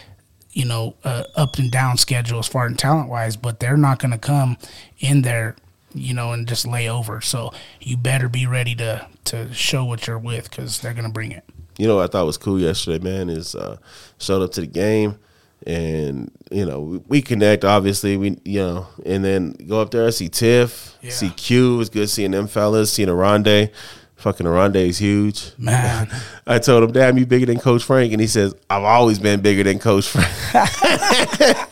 you 0.52 0.64
know 0.64 0.96
uh, 1.04 1.24
up 1.36 1.58
and 1.58 1.70
down 1.70 1.96
schedule 1.98 2.38
as 2.38 2.48
far 2.48 2.66
as 2.66 2.76
talent 2.76 3.08
wise, 3.08 3.36
but 3.36 3.60
they're 3.60 3.76
not 3.76 3.98
going 3.98 4.12
to 4.12 4.18
come 4.18 4.56
in 4.98 5.22
there 5.22 5.56
you 5.94 6.14
know 6.14 6.32
and 6.32 6.46
just 6.46 6.66
lay 6.66 6.88
over. 6.88 7.20
So 7.20 7.52
you 7.80 7.96
better 7.96 8.28
be 8.28 8.46
ready 8.46 8.74
to 8.76 9.06
to 9.24 9.52
show 9.52 9.84
what 9.84 10.06
you're 10.06 10.18
with 10.18 10.50
because 10.50 10.80
they're 10.80 10.94
going 10.94 11.06
to 11.06 11.12
bring 11.12 11.32
it. 11.32 11.44
You 11.76 11.86
know 11.86 11.96
what 11.96 12.04
I 12.04 12.06
thought 12.08 12.26
was 12.26 12.36
cool 12.36 12.58
yesterday, 12.58 13.02
man, 13.02 13.30
is 13.30 13.54
uh, 13.54 13.76
showed 14.18 14.42
up 14.42 14.52
to 14.52 14.62
the 14.62 14.66
game 14.66 15.18
and 15.66 16.30
you 16.50 16.64
know 16.64 17.02
we, 17.08 17.20
connect 17.20 17.64
obviously 17.64 18.16
we 18.16 18.38
you 18.44 18.60
know 18.60 18.86
and 19.04 19.24
then 19.24 19.52
go 19.66 19.80
up 19.80 19.90
there 19.90 20.10
see 20.10 20.28
tiff 20.28 20.96
yeah. 21.02 21.10
see 21.10 21.30
q 21.30 21.80
it's 21.80 21.90
good 21.90 22.08
seeing 22.08 22.30
them 22.30 22.46
fellas 22.46 22.92
seeing 22.92 23.08
Aronde. 23.08 23.70
fucking 24.16 24.46
Aronde 24.46 24.76
is 24.76 24.98
huge. 24.98 25.52
Man. 25.58 26.08
I 26.46 26.58
told 26.58 26.84
him 26.84 26.92
damn 26.92 27.18
you 27.18 27.26
bigger 27.26 27.46
than 27.46 27.58
coach 27.58 27.82
frank 27.82 28.12
and 28.12 28.20
he 28.20 28.26
says 28.26 28.54
i've 28.70 28.84
always 28.84 29.18
been 29.18 29.40
bigger 29.40 29.64
than 29.64 29.78
coach 29.78 30.08
frank. 30.08 30.28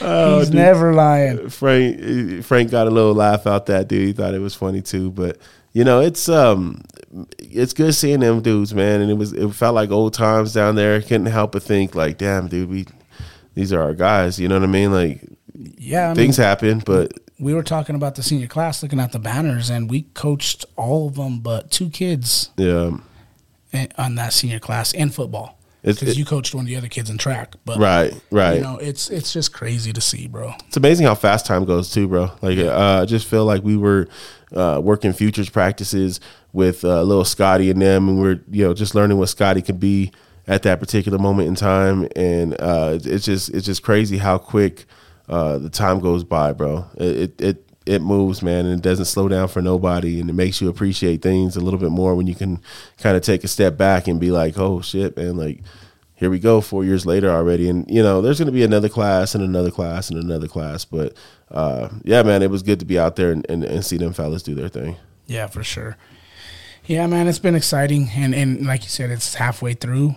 Oh, 0.00 0.40
he's 0.40 0.48
dude. 0.48 0.56
never 0.56 0.92
lying. 0.92 1.48
Frank 1.48 2.44
frank 2.44 2.70
got 2.70 2.86
a 2.86 2.90
little 2.90 3.14
laugh 3.14 3.46
out 3.46 3.66
that 3.66 3.88
dude. 3.88 4.06
He 4.06 4.12
thought 4.12 4.34
it 4.34 4.40
was 4.40 4.54
funny 4.54 4.82
too. 4.82 5.10
But 5.10 5.38
you 5.72 5.84
know 5.84 6.00
it's 6.00 6.28
um 6.28 6.82
it's 7.38 7.72
good 7.72 7.94
seeing 7.94 8.20
them 8.20 8.42
dudes 8.42 8.74
man. 8.74 9.00
And 9.00 9.10
it 9.10 9.14
was 9.14 9.32
it 9.32 9.48
felt 9.54 9.74
like 9.74 9.90
old 9.90 10.14
times 10.14 10.52
down 10.52 10.74
there. 10.74 11.00
Couldn't 11.00 11.26
help 11.26 11.52
but 11.52 11.62
think 11.62 11.94
like 11.94 12.18
damn 12.18 12.48
dude 12.48 12.68
we 12.68 12.86
these 13.54 13.72
are 13.72 13.82
our 13.82 13.94
guys. 13.94 14.38
You 14.38 14.48
know 14.48 14.56
what 14.56 14.64
I 14.64 14.68
mean? 14.68 14.92
Like, 14.92 15.20
yeah, 15.54 16.10
I 16.10 16.14
things 16.14 16.38
mean, 16.38 16.46
happen, 16.46 16.82
but 16.84 17.12
we 17.38 17.54
were 17.54 17.62
talking 17.62 17.94
about 17.94 18.14
the 18.14 18.22
senior 18.22 18.46
class, 18.46 18.82
looking 18.82 19.00
at 19.00 19.12
the 19.12 19.18
banners, 19.18 19.70
and 19.70 19.90
we 19.90 20.02
coached 20.14 20.64
all 20.76 21.08
of 21.08 21.14
them 21.14 21.40
but 21.40 21.70
two 21.70 21.90
kids. 21.90 22.50
Yeah, 22.56 22.96
on 23.96 24.14
that 24.14 24.32
senior 24.32 24.58
class 24.58 24.92
in 24.92 25.10
football. 25.10 25.58
Because 25.82 26.18
you 26.18 26.24
coached 26.24 26.54
one 26.54 26.64
of 26.64 26.66
the 26.68 26.76
other 26.76 26.88
kids 26.88 27.08
in 27.08 27.18
track, 27.18 27.54
but 27.64 27.78
right, 27.78 28.12
right. 28.30 28.56
You 28.56 28.62
know, 28.62 28.78
it's 28.78 29.08
it's 29.10 29.32
just 29.32 29.52
crazy 29.52 29.92
to 29.92 30.00
see, 30.00 30.26
bro. 30.26 30.52
It's 30.66 30.76
amazing 30.76 31.06
how 31.06 31.14
fast 31.14 31.46
time 31.46 31.64
goes 31.64 31.90
too, 31.90 32.08
bro. 32.08 32.32
Like, 32.42 32.58
uh, 32.58 33.00
I 33.02 33.04
just 33.06 33.26
feel 33.26 33.44
like 33.44 33.62
we 33.62 33.76
were 33.76 34.08
uh, 34.54 34.80
working 34.82 35.12
futures 35.12 35.48
practices 35.48 36.20
with 36.52 36.84
uh, 36.84 37.02
little 37.02 37.24
Scotty 37.24 37.70
and 37.70 37.80
them, 37.80 38.08
and 38.08 38.20
we're 38.20 38.40
you 38.50 38.64
know 38.64 38.74
just 38.74 38.94
learning 38.94 39.18
what 39.18 39.28
Scotty 39.28 39.62
could 39.62 39.78
be 39.78 40.10
at 40.48 40.62
that 40.62 40.80
particular 40.80 41.18
moment 41.18 41.46
in 41.46 41.54
time, 41.54 42.08
and 42.16 42.54
uh, 42.58 42.98
it's 43.04 43.26
just 43.26 43.50
it's 43.50 43.66
just 43.66 43.82
crazy 43.82 44.16
how 44.16 44.38
quick 44.38 44.86
uh, 45.28 45.58
the 45.58 45.70
time 45.70 46.00
goes 46.00 46.24
by, 46.24 46.52
bro. 46.52 46.86
It, 46.96 47.40
it 47.40 47.70
it 47.86 48.02
moves, 48.02 48.42
man, 48.42 48.66
and 48.66 48.80
it 48.80 48.82
doesn't 48.82 49.04
slow 49.04 49.28
down 49.28 49.48
for 49.48 49.62
nobody, 49.62 50.20
and 50.20 50.28
it 50.28 50.32
makes 50.32 50.60
you 50.60 50.68
appreciate 50.68 51.22
things 51.22 51.54
a 51.54 51.60
little 51.60 51.78
bit 51.78 51.90
more 51.90 52.14
when 52.14 52.26
you 52.26 52.34
can 52.34 52.60
kind 52.98 53.16
of 53.16 53.22
take 53.22 53.44
a 53.44 53.48
step 53.48 53.76
back 53.76 54.08
and 54.08 54.18
be 54.18 54.30
like, 54.30 54.58
oh 54.58 54.80
shit, 54.80 55.16
man, 55.16 55.36
like 55.36 55.60
here 56.14 56.30
we 56.30 56.38
go, 56.38 56.60
four 56.60 56.84
years 56.84 57.06
later 57.06 57.30
already, 57.30 57.68
and 57.68 57.88
you 57.88 58.02
know 58.02 58.22
there's 58.22 58.38
to 58.38 58.50
be 58.50 58.64
another 58.64 58.88
class 58.88 59.34
and 59.34 59.44
another 59.44 59.70
class 59.70 60.08
and 60.08 60.18
another 60.18 60.48
class, 60.48 60.86
but 60.86 61.14
uh, 61.50 61.90
yeah, 62.04 62.22
man, 62.22 62.42
it 62.42 62.50
was 62.50 62.62
good 62.62 62.80
to 62.80 62.86
be 62.86 62.98
out 62.98 63.16
there 63.16 63.32
and, 63.32 63.44
and, 63.50 63.64
and 63.64 63.84
see 63.84 63.98
them 63.98 64.14
fellas 64.14 64.42
do 64.42 64.54
their 64.54 64.68
thing. 64.68 64.96
Yeah, 65.26 65.46
for 65.46 65.62
sure. 65.62 65.98
Yeah, 66.86 67.06
man, 67.06 67.28
it's 67.28 67.38
been 67.38 67.54
exciting, 67.54 68.08
and 68.16 68.34
and 68.34 68.66
like 68.66 68.82
you 68.84 68.88
said, 68.88 69.10
it's 69.10 69.34
halfway 69.34 69.74
through 69.74 70.14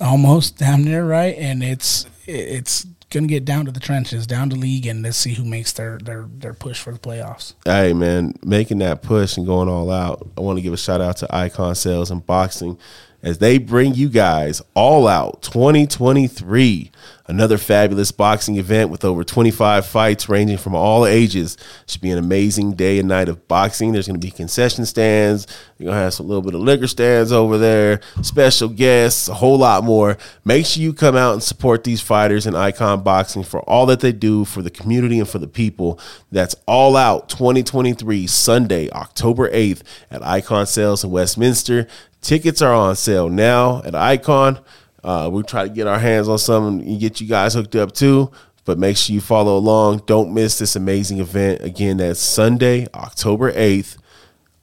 almost 0.00 0.58
down 0.58 0.82
there, 0.82 1.04
right? 1.04 1.36
And 1.36 1.62
it's 1.62 2.06
it's 2.26 2.86
gonna 3.10 3.26
get 3.26 3.44
down 3.44 3.66
to 3.66 3.70
the 3.72 3.80
trenches, 3.80 4.26
down 4.26 4.50
to 4.50 4.56
league, 4.56 4.86
and 4.86 5.02
let's 5.02 5.16
see 5.16 5.34
who 5.34 5.44
makes 5.44 5.72
their 5.72 5.98
their 5.98 6.26
their 6.38 6.54
push 6.54 6.80
for 6.80 6.92
the 6.92 6.98
playoffs. 6.98 7.54
Hey 7.64 7.92
man, 7.92 8.34
making 8.42 8.78
that 8.78 9.02
push 9.02 9.36
and 9.36 9.46
going 9.46 9.68
all 9.68 9.90
out. 9.90 10.26
I 10.36 10.40
want 10.40 10.58
to 10.58 10.62
give 10.62 10.72
a 10.72 10.78
shout 10.78 11.00
out 11.00 11.18
to 11.18 11.34
Icon 11.34 11.74
Sales 11.74 12.10
and 12.10 12.24
Boxing 12.24 12.78
as 13.22 13.38
they 13.38 13.58
bring 13.58 13.94
you 13.94 14.08
guys 14.08 14.60
All 14.74 15.06
Out 15.06 15.42
2023. 15.42 16.90
Another 17.28 17.56
fabulous 17.56 18.10
boxing 18.10 18.56
event 18.56 18.90
with 18.90 19.04
over 19.04 19.22
25 19.22 19.86
fights 19.86 20.28
ranging 20.28 20.58
from 20.58 20.74
all 20.74 21.06
ages. 21.06 21.56
Should 21.86 22.00
be 22.00 22.10
an 22.10 22.18
amazing 22.18 22.72
day 22.72 22.98
and 22.98 23.08
night 23.08 23.28
of 23.28 23.46
boxing. 23.46 23.92
There's 23.92 24.08
going 24.08 24.20
to 24.20 24.26
be 24.26 24.32
concession 24.32 24.84
stands. 24.84 25.46
You're 25.78 25.86
going 25.86 25.96
to 25.96 26.02
have 26.02 26.14
some 26.14 26.26
little 26.26 26.42
bit 26.42 26.54
of 26.54 26.60
liquor 26.60 26.88
stands 26.88 27.30
over 27.30 27.58
there, 27.58 28.00
special 28.22 28.68
guests, 28.68 29.28
a 29.28 29.34
whole 29.34 29.56
lot 29.56 29.84
more. 29.84 30.18
Make 30.44 30.66
sure 30.66 30.82
you 30.82 30.92
come 30.92 31.16
out 31.16 31.32
and 31.32 31.42
support 31.42 31.84
these 31.84 32.00
fighters 32.00 32.44
in 32.44 32.56
Icon 32.56 33.02
Boxing 33.02 33.44
for 33.44 33.60
all 33.60 33.86
that 33.86 34.00
they 34.00 34.12
do 34.12 34.44
for 34.44 34.60
the 34.60 34.70
community 34.70 35.20
and 35.20 35.28
for 35.28 35.38
the 35.38 35.48
people. 35.48 36.00
That's 36.32 36.56
All 36.66 36.96
Out 36.96 37.28
2023, 37.28 38.26
Sunday, 38.26 38.90
October 38.90 39.48
8th 39.48 39.82
at 40.10 40.22
Icon 40.22 40.66
Sales 40.66 41.04
in 41.04 41.10
Westminster. 41.10 41.86
Tickets 42.22 42.62
are 42.62 42.72
on 42.72 42.96
sale 42.96 43.28
now 43.28 43.82
at 43.84 43.94
Icon. 43.94 44.58
Uh, 45.04 45.28
we 45.30 45.42
try 45.42 45.64
to 45.64 45.68
get 45.68 45.86
our 45.86 45.98
hands 45.98 46.28
on 46.28 46.38
some 46.38 46.80
and 46.80 47.00
get 47.00 47.20
you 47.20 47.26
guys 47.28 47.54
hooked 47.54 47.76
up 47.76 47.92
too. 47.92 48.30
But 48.64 48.78
make 48.78 48.96
sure 48.96 49.12
you 49.12 49.20
follow 49.20 49.58
along. 49.58 50.04
Don't 50.06 50.32
miss 50.32 50.56
this 50.58 50.76
amazing 50.76 51.18
event. 51.18 51.62
Again, 51.62 51.96
that's 51.96 52.20
Sunday, 52.20 52.86
October 52.94 53.50
8th, 53.52 53.96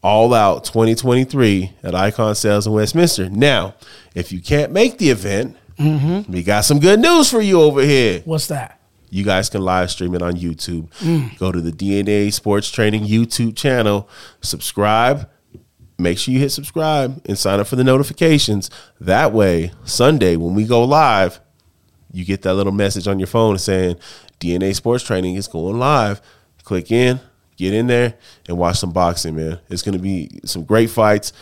All 0.02 0.34
Out 0.34 0.64
2023 0.64 1.74
at 1.84 1.94
Icon 1.94 2.34
Sales 2.34 2.66
in 2.66 2.72
Westminster. 2.72 3.30
Now, 3.30 3.76
if 4.16 4.32
you 4.32 4.40
can't 4.42 4.72
make 4.72 4.98
the 5.00 5.10
event, 5.10 5.58
we 5.78 6.44
got 6.44 6.62
some 6.62 6.80
good 6.80 7.02
news 7.02 7.30
for 7.30 7.42
you 7.42 7.60
over 7.62 7.82
here. 7.82 8.22
What's 8.24 8.48
that? 8.48 8.80
You 9.10 9.26
guys 9.26 9.50
can 9.50 9.62
live 9.62 9.92
stream 9.92 10.14
it 10.16 10.22
on 10.22 10.34
YouTube. 10.36 10.88
Go 11.38 11.52
to 11.52 11.60
the 11.60 11.72
DNA 11.72 12.32
Sports 12.32 12.70
Training 12.72 13.04
YouTube 13.06 13.58
channel, 13.58 14.08
subscribe. 14.42 15.30
Make 16.00 16.18
sure 16.18 16.34
you 16.34 16.40
hit 16.40 16.52
subscribe 16.52 17.22
and 17.26 17.38
sign 17.38 17.60
up 17.60 17.68
for 17.68 17.76
the 17.76 17.84
notifications. 17.84 18.70
That 19.02 19.34
way, 19.34 19.72
Sunday 19.84 20.36
when 20.38 20.56
we 20.56 20.66
go 20.66 20.84
live, 20.84 21.40
you 22.12 22.26
get 22.26 22.42
that 22.44 22.54
little 22.56 22.72
message 22.72 23.08
on 23.08 23.20
your 23.20 23.28
phone 23.28 23.58
saying 23.58 23.98
DNA 24.40 24.74
Sports 24.74 25.04
Training 25.04 25.36
is 25.36 25.48
going 25.48 25.78
live. 25.78 26.22
Click 26.64 26.92
in, 26.92 27.20
get 27.58 27.74
in 27.74 27.88
there, 27.88 28.16
and 28.48 28.58
watch 28.58 28.78
some 28.78 28.92
boxing, 28.92 29.36
man. 29.36 29.60
It's 29.70 29.82
going 29.82 29.94
to 29.94 30.02
be 30.02 30.40
some 30.46 30.64
great 30.64 30.90
fights. 30.90 31.34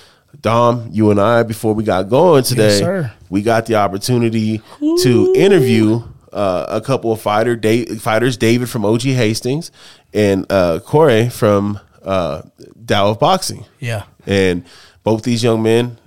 Dom, 0.42 0.90
you 0.92 1.10
and 1.12 1.20
I, 1.22 1.44
before 1.44 1.74
we 1.74 1.84
got 1.84 2.10
going 2.10 2.44
today, 2.44 2.80
sir. 2.80 3.12
we 3.30 3.42
got 3.42 3.66
the 3.66 3.76
opportunity 3.76 4.62
to 4.80 5.34
interview 5.36 6.02
uh, 6.34 6.66
a 6.70 6.82
couple 6.82 7.12
of 7.12 7.22
fighter 7.22 7.56
da- 7.56 7.86
fighters, 7.96 8.38
David 8.38 8.70
from 8.70 8.86
OG 8.86 9.02
Hastings 9.04 9.72
and 10.14 10.46
uh, 10.52 10.80
Corey 10.80 11.30
from 11.30 11.80
uh, 12.04 12.42
Tao 12.86 13.12
of 13.12 13.20
Boxing. 13.20 13.66
Yeah. 13.80 14.04
And 14.28 14.66
both 15.04 15.24
these 15.24 15.42
young 15.42 15.64
men 15.64 15.98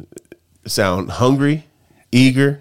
sound 0.66 1.11
hungry, 1.11 1.64
eager, 2.12 2.61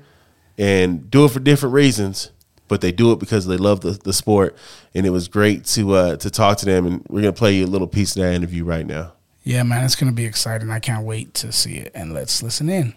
and 0.58 1.12
do 1.12 1.26
it 1.26 1.32
for 1.32 1.40
different 1.40 1.74
reasons, 1.74 2.32
but 2.68 2.82
they 2.82 2.92
do 2.92 3.12
it 3.12 3.20
because 3.20 3.46
they 3.46 3.58
love 3.58 3.82
the, 3.82 3.92
the 3.92 4.14
sport. 4.14 4.56
And 4.96 5.06
it 5.06 5.10
was 5.12 5.28
great 5.28 5.66
to 5.66 5.94
uh, 5.94 6.16
to 6.18 6.30
talk 6.30 6.58
to 6.60 6.66
them. 6.66 6.86
And 6.86 7.06
we're 7.10 7.22
gonna 7.22 7.34
play 7.34 7.56
you 7.56 7.66
a 7.66 7.68
little 7.68 7.88
piece 7.88 8.16
of 8.16 8.24
that 8.24 8.34
interview 8.34 8.64
right 8.64 8.86
now. 8.86 9.14
Yeah, 9.44 9.64
man, 9.64 9.84
it's 9.84 9.96
gonna 9.96 10.12
be 10.14 10.26
exciting. 10.26 10.72
I 10.72 10.80
can't 10.80 11.06
wait 11.06 11.34
to 11.36 11.52
see 11.52 11.76
it. 11.76 11.92
And 11.94 12.14
let's 12.14 12.42
listen 12.42 12.70
in. 12.70 12.94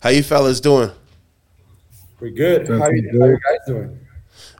How 0.00 0.10
you 0.10 0.22
fellas 0.22 0.60
doing? 0.60 0.90
We're 2.20 2.30
good. 2.30 2.68
How 2.68 2.88
you, 2.88 3.18
how 3.20 3.26
you 3.26 3.38
guys 3.38 3.58
doing? 3.66 3.98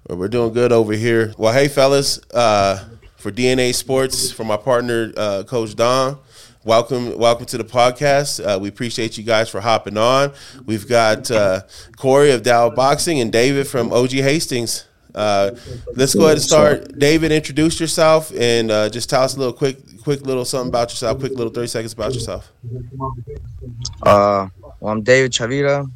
Well, 0.08 0.18
we're 0.18 0.28
doing 0.28 0.52
good 0.52 0.72
over 0.72 0.92
here. 0.92 1.32
Well, 1.38 1.52
hey 1.52 1.68
fellas, 1.68 2.20
uh, 2.34 2.84
for 3.16 3.30
DNA 3.30 3.72
Sports, 3.72 4.32
for 4.32 4.42
my 4.42 4.56
partner 4.56 5.12
uh, 5.16 5.44
Coach 5.44 5.76
Don, 5.76 6.18
welcome, 6.64 7.18
welcome 7.18 7.46
to 7.46 7.58
the 7.58 7.64
podcast. 7.64 8.44
Uh, 8.44 8.58
we 8.58 8.68
appreciate 8.68 9.18
you 9.18 9.24
guys 9.24 9.48
for 9.48 9.60
hopping 9.60 9.96
on. 9.96 10.32
We've 10.64 10.88
got 10.88 11.30
uh, 11.30 11.62
Corey 11.96 12.30
of 12.30 12.42
Tao 12.42 12.70
Boxing 12.70 13.20
and 13.20 13.32
David 13.32 13.66
from 13.66 13.92
OG 13.92 14.10
Hastings. 14.10 14.86
Uh, 15.14 15.50
let's 15.94 16.14
go 16.14 16.24
ahead 16.24 16.36
and 16.36 16.42
start. 16.42 16.98
David, 16.98 17.32
introduce 17.32 17.78
yourself 17.78 18.32
and 18.34 18.70
uh, 18.70 18.88
just 18.88 19.10
tell 19.10 19.22
us 19.22 19.36
a 19.36 19.38
little 19.38 19.52
quick, 19.52 19.76
quick 20.02 20.22
little 20.22 20.44
something 20.44 20.68
about 20.68 20.90
yourself. 20.90 21.18
Quick 21.18 21.32
little 21.32 21.52
thirty 21.52 21.66
seconds 21.68 21.92
about 21.92 22.14
yourself. 22.14 22.50
Uh, 24.02 24.48
well, 24.80 24.92
I'm 24.92 25.02
David 25.02 25.32
Chaveria. 25.32 25.90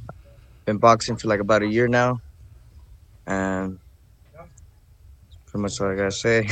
Been 0.67 0.79
boxing 0.79 1.17
for 1.17 1.29
like 1.29 1.41
about 1.41 1.63
a 1.63 1.67
year 1.67 1.89
now, 1.89 2.21
and 3.27 3.79
much 5.57 5.81
what 5.81 5.91
I 5.91 5.95
gotta 5.95 6.11
say. 6.11 6.49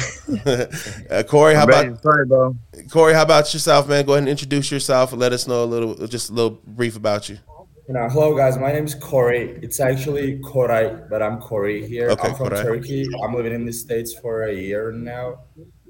uh, 1.11 1.23
Corey, 1.25 1.55
how 1.55 1.65
about 1.65 2.03
to 2.03 2.27
bro? 2.27 2.57
Corey? 2.91 3.15
How 3.15 3.23
about 3.23 3.53
yourself, 3.53 3.89
man? 3.89 4.05
Go 4.05 4.13
ahead 4.13 4.23
and 4.23 4.29
introduce 4.29 4.71
yourself 4.71 5.13
and 5.13 5.21
let 5.21 5.33
us 5.33 5.47
know 5.47 5.65
a 5.65 5.67
little, 5.67 6.07
just 6.07 6.31
a 6.31 6.33
little 6.33 6.61
brief 6.67 6.97
about 6.97 7.29
you. 7.29 7.39
You 7.87 7.93
know, 7.95 8.09
hello 8.09 8.35
guys. 8.35 8.57
My 8.57 8.73
name 8.73 8.87
is 8.87 8.95
Corey. 8.95 9.59
It's 9.63 9.79
actually 9.79 10.39
Koray, 10.39 11.09
but 11.11 11.23
I'm 11.23 11.39
Corey 11.39 11.87
here. 11.87 12.09
Okay, 12.11 12.29
I'm 12.29 12.35
from 12.35 12.49
Koray. 12.49 12.63
Turkey. 12.63 13.05
I'm 13.23 13.35
living 13.35 13.53
in 13.53 13.67
the 13.67 13.73
States 13.75 14.15
for 14.15 14.45
a 14.45 14.55
year 14.55 14.91
now. 14.91 15.41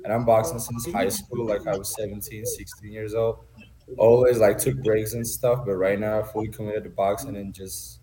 And 0.03 0.13
I'm 0.13 0.25
boxing 0.25 0.59
since 0.59 0.91
high 0.93 1.09
school, 1.09 1.47
like 1.47 1.67
I 1.67 1.77
was 1.77 1.95
17, 1.97 2.45
16 2.45 2.93
years 2.93 3.15
old. 3.15 3.45
Always 3.97 4.39
like 4.39 4.59
took 4.59 4.83
breaks 4.83 5.15
and 5.15 5.27
stuff, 5.27 5.65
but 5.65 5.77
right 5.77 5.99
now 5.99 6.23
fully 6.25 6.49
committed 6.49 6.85
to 6.85 6.91
boxing 6.91 7.37
and 7.37 7.55
just 7.55 8.01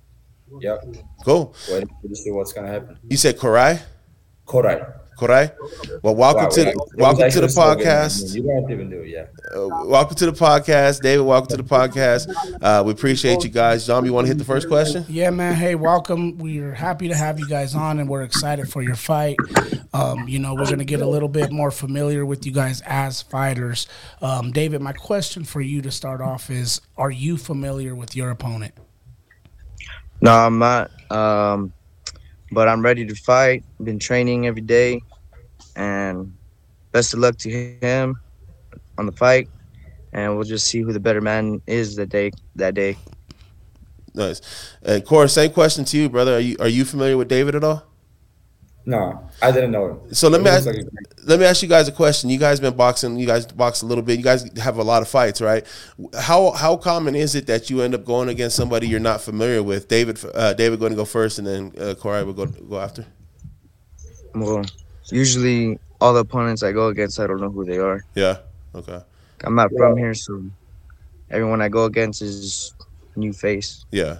yep, 0.59 0.83
Cool. 1.25 1.53
waiting 1.69 1.89
to 1.89 2.15
see 2.15 2.31
what's 2.31 2.53
gonna 2.53 2.67
happen. 2.69 2.97
You 3.09 3.17
said 3.17 3.37
Korai? 3.37 3.81
Koray. 4.47 4.99
Korai? 5.21 5.51
Well, 6.01 6.15
welcome 6.15 6.43
Wow, 6.45 6.49
to 6.49 6.63
the 6.63 6.69
it 6.71 6.75
was 6.75 6.91
welcome 6.95 7.29
to 7.29 7.41
the 7.41 7.49
so 7.49 7.75
good, 7.75 7.85
man. 7.85 8.09
podcast. 8.09 8.33
You 8.33 8.41
don't 8.41 8.71
even 8.71 8.89
do 8.89 9.01
it, 9.01 9.09
yeah. 9.09 9.25
Uh, 9.55 9.67
welcome 9.85 10.15
to 10.15 10.25
the 10.25 10.31
podcast, 10.31 11.01
David. 11.01 11.23
Welcome 11.23 11.49
to 11.49 11.57
the 11.57 11.63
podcast. 11.63 12.27
Uh, 12.59 12.81
we 12.83 12.91
appreciate 12.91 13.43
you 13.43 13.49
guys. 13.51 13.85
John, 13.85 14.03
you 14.03 14.13
want 14.13 14.25
to 14.25 14.29
hit 14.29 14.39
the 14.39 14.43
first 14.43 14.67
question? 14.67 15.05
Yeah, 15.07 15.29
man. 15.29 15.53
Hey, 15.53 15.75
welcome. 15.75 16.39
We're 16.39 16.73
happy 16.73 17.07
to 17.07 17.15
have 17.15 17.37
you 17.37 17.47
guys 17.47 17.75
on, 17.75 17.99
and 17.99 18.09
we're 18.09 18.23
excited 18.23 18.67
for 18.71 18.81
your 18.81 18.95
fight. 18.95 19.37
Um, 19.93 20.27
you 20.27 20.39
know, 20.39 20.55
we're 20.55 20.65
gonna 20.69 20.85
get 20.85 21.01
a 21.01 21.07
little 21.07 21.29
bit 21.29 21.51
more 21.51 21.69
familiar 21.69 22.25
with 22.25 22.43
you 22.47 22.51
guys 22.51 22.81
as 22.87 23.21
fighters. 23.21 23.87
Um, 24.23 24.51
David, 24.51 24.81
my 24.81 24.93
question 24.93 25.43
for 25.43 25.61
you 25.61 25.83
to 25.83 25.91
start 25.91 26.21
off 26.21 26.49
is: 26.49 26.81
Are 26.97 27.11
you 27.11 27.37
familiar 27.37 27.93
with 27.93 28.15
your 28.15 28.31
opponent? 28.31 28.73
No, 30.19 30.31
I'm 30.31 30.57
not. 30.57 30.89
Um, 31.11 31.73
but 32.51 32.67
I'm 32.67 32.81
ready 32.81 33.05
to 33.05 33.15
fight. 33.15 33.63
Been 33.83 33.97
training 33.99 34.45
every 34.47 34.61
day, 34.61 35.01
and 35.75 36.33
best 36.91 37.13
of 37.13 37.19
luck 37.19 37.37
to 37.37 37.49
him 37.49 38.19
on 38.97 39.05
the 39.05 39.11
fight. 39.11 39.49
And 40.13 40.35
we'll 40.35 40.43
just 40.43 40.67
see 40.67 40.81
who 40.81 40.91
the 40.91 40.99
better 40.99 41.21
man 41.21 41.61
is 41.67 41.95
that 41.95 42.09
day. 42.09 42.31
That 42.55 42.73
day. 42.73 42.97
Nice. 44.13 44.41
And 44.83 45.05
Corey, 45.05 45.29
same 45.29 45.51
question 45.51 45.85
to 45.85 45.97
you, 45.97 46.09
brother. 46.09 46.35
Are 46.35 46.39
you 46.39 46.57
are 46.59 46.67
you 46.67 46.83
familiar 46.83 47.17
with 47.17 47.29
David 47.29 47.55
at 47.55 47.63
all? 47.63 47.83
No, 48.85 49.29
I 49.41 49.51
didn't 49.51 49.71
know 49.71 49.91
him. 49.91 50.13
So 50.13 50.27
let 50.27 50.41
me 50.41 50.49
ask, 50.49 50.65
like 50.65 50.83
let 51.25 51.39
me 51.39 51.45
ask 51.45 51.61
you 51.61 51.69
guys 51.69 51.87
a 51.87 51.91
question. 51.91 52.31
You 52.31 52.39
guys 52.39 52.59
been 52.59 52.75
boxing. 52.75 53.17
You 53.17 53.27
guys 53.27 53.45
box 53.45 53.83
a 53.83 53.85
little 53.85 54.03
bit. 54.03 54.17
You 54.17 54.23
guys 54.23 54.49
have 54.57 54.77
a 54.77 54.83
lot 54.83 55.03
of 55.03 55.07
fights, 55.07 55.39
right? 55.39 55.65
How 56.19 56.51
how 56.51 56.77
common 56.77 57.15
is 57.15 57.35
it 57.35 57.45
that 57.45 57.69
you 57.69 57.81
end 57.81 57.93
up 57.93 58.05
going 58.05 58.27
against 58.27 58.55
somebody 58.55 58.87
you're 58.87 58.99
not 58.99 59.21
familiar 59.21 59.61
with? 59.61 59.87
David, 59.87 60.19
uh, 60.33 60.53
David, 60.53 60.79
going 60.79 60.91
to 60.91 60.95
go 60.95 61.05
first, 61.05 61.37
and 61.37 61.47
then 61.47 61.71
uh, 61.79 61.93
Corey 61.93 62.23
will 62.23 62.33
go 62.33 62.47
go 62.47 62.79
after. 62.79 63.05
Well, 64.33 64.65
usually 65.09 65.79
all 65.99 66.13
the 66.13 66.21
opponents 66.21 66.63
I 66.63 66.71
go 66.71 66.87
against, 66.87 67.19
I 67.19 67.27
don't 67.27 67.41
know 67.41 67.49
who 67.49 67.65
they 67.65 67.77
are. 67.77 68.03
Yeah. 68.15 68.37
Okay. 68.75 68.99
I'm 69.43 69.55
not 69.55 69.71
from 69.75 69.97
here, 69.97 70.13
so 70.13 70.43
everyone 71.29 71.61
I 71.61 71.69
go 71.69 71.85
against 71.85 72.21
is 72.21 72.73
new 73.15 73.33
face. 73.33 73.85
Yeah. 73.91 74.19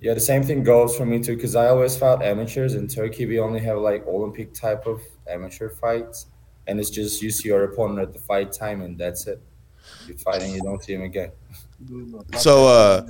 Yeah, 0.00 0.14
the 0.14 0.20
same 0.20 0.42
thing 0.42 0.64
goes 0.64 0.96
for 0.96 1.06
me 1.06 1.22
too, 1.22 1.36
because 1.36 1.54
I 1.54 1.68
always 1.68 1.96
fought 1.96 2.22
amateurs. 2.22 2.74
In 2.74 2.88
Turkey, 2.88 3.26
we 3.26 3.38
only 3.38 3.60
have 3.60 3.78
like 3.78 4.06
Olympic 4.06 4.52
type 4.52 4.86
of 4.86 5.00
amateur 5.28 5.68
fights, 5.68 6.26
and 6.66 6.80
it's 6.80 6.90
just 6.90 7.22
you 7.22 7.30
see 7.30 7.50
your 7.50 7.64
opponent 7.64 8.00
at 8.00 8.12
the 8.12 8.18
fight 8.18 8.50
time, 8.52 8.82
and 8.82 8.98
that's 8.98 9.28
it. 9.28 9.40
You 10.08 10.14
fight 10.14 10.42
and 10.42 10.52
you 10.52 10.60
don't 10.60 10.82
see 10.82 10.94
him 10.94 11.02
again. 11.02 11.30
So, 12.38 12.66
uh, 12.66 13.06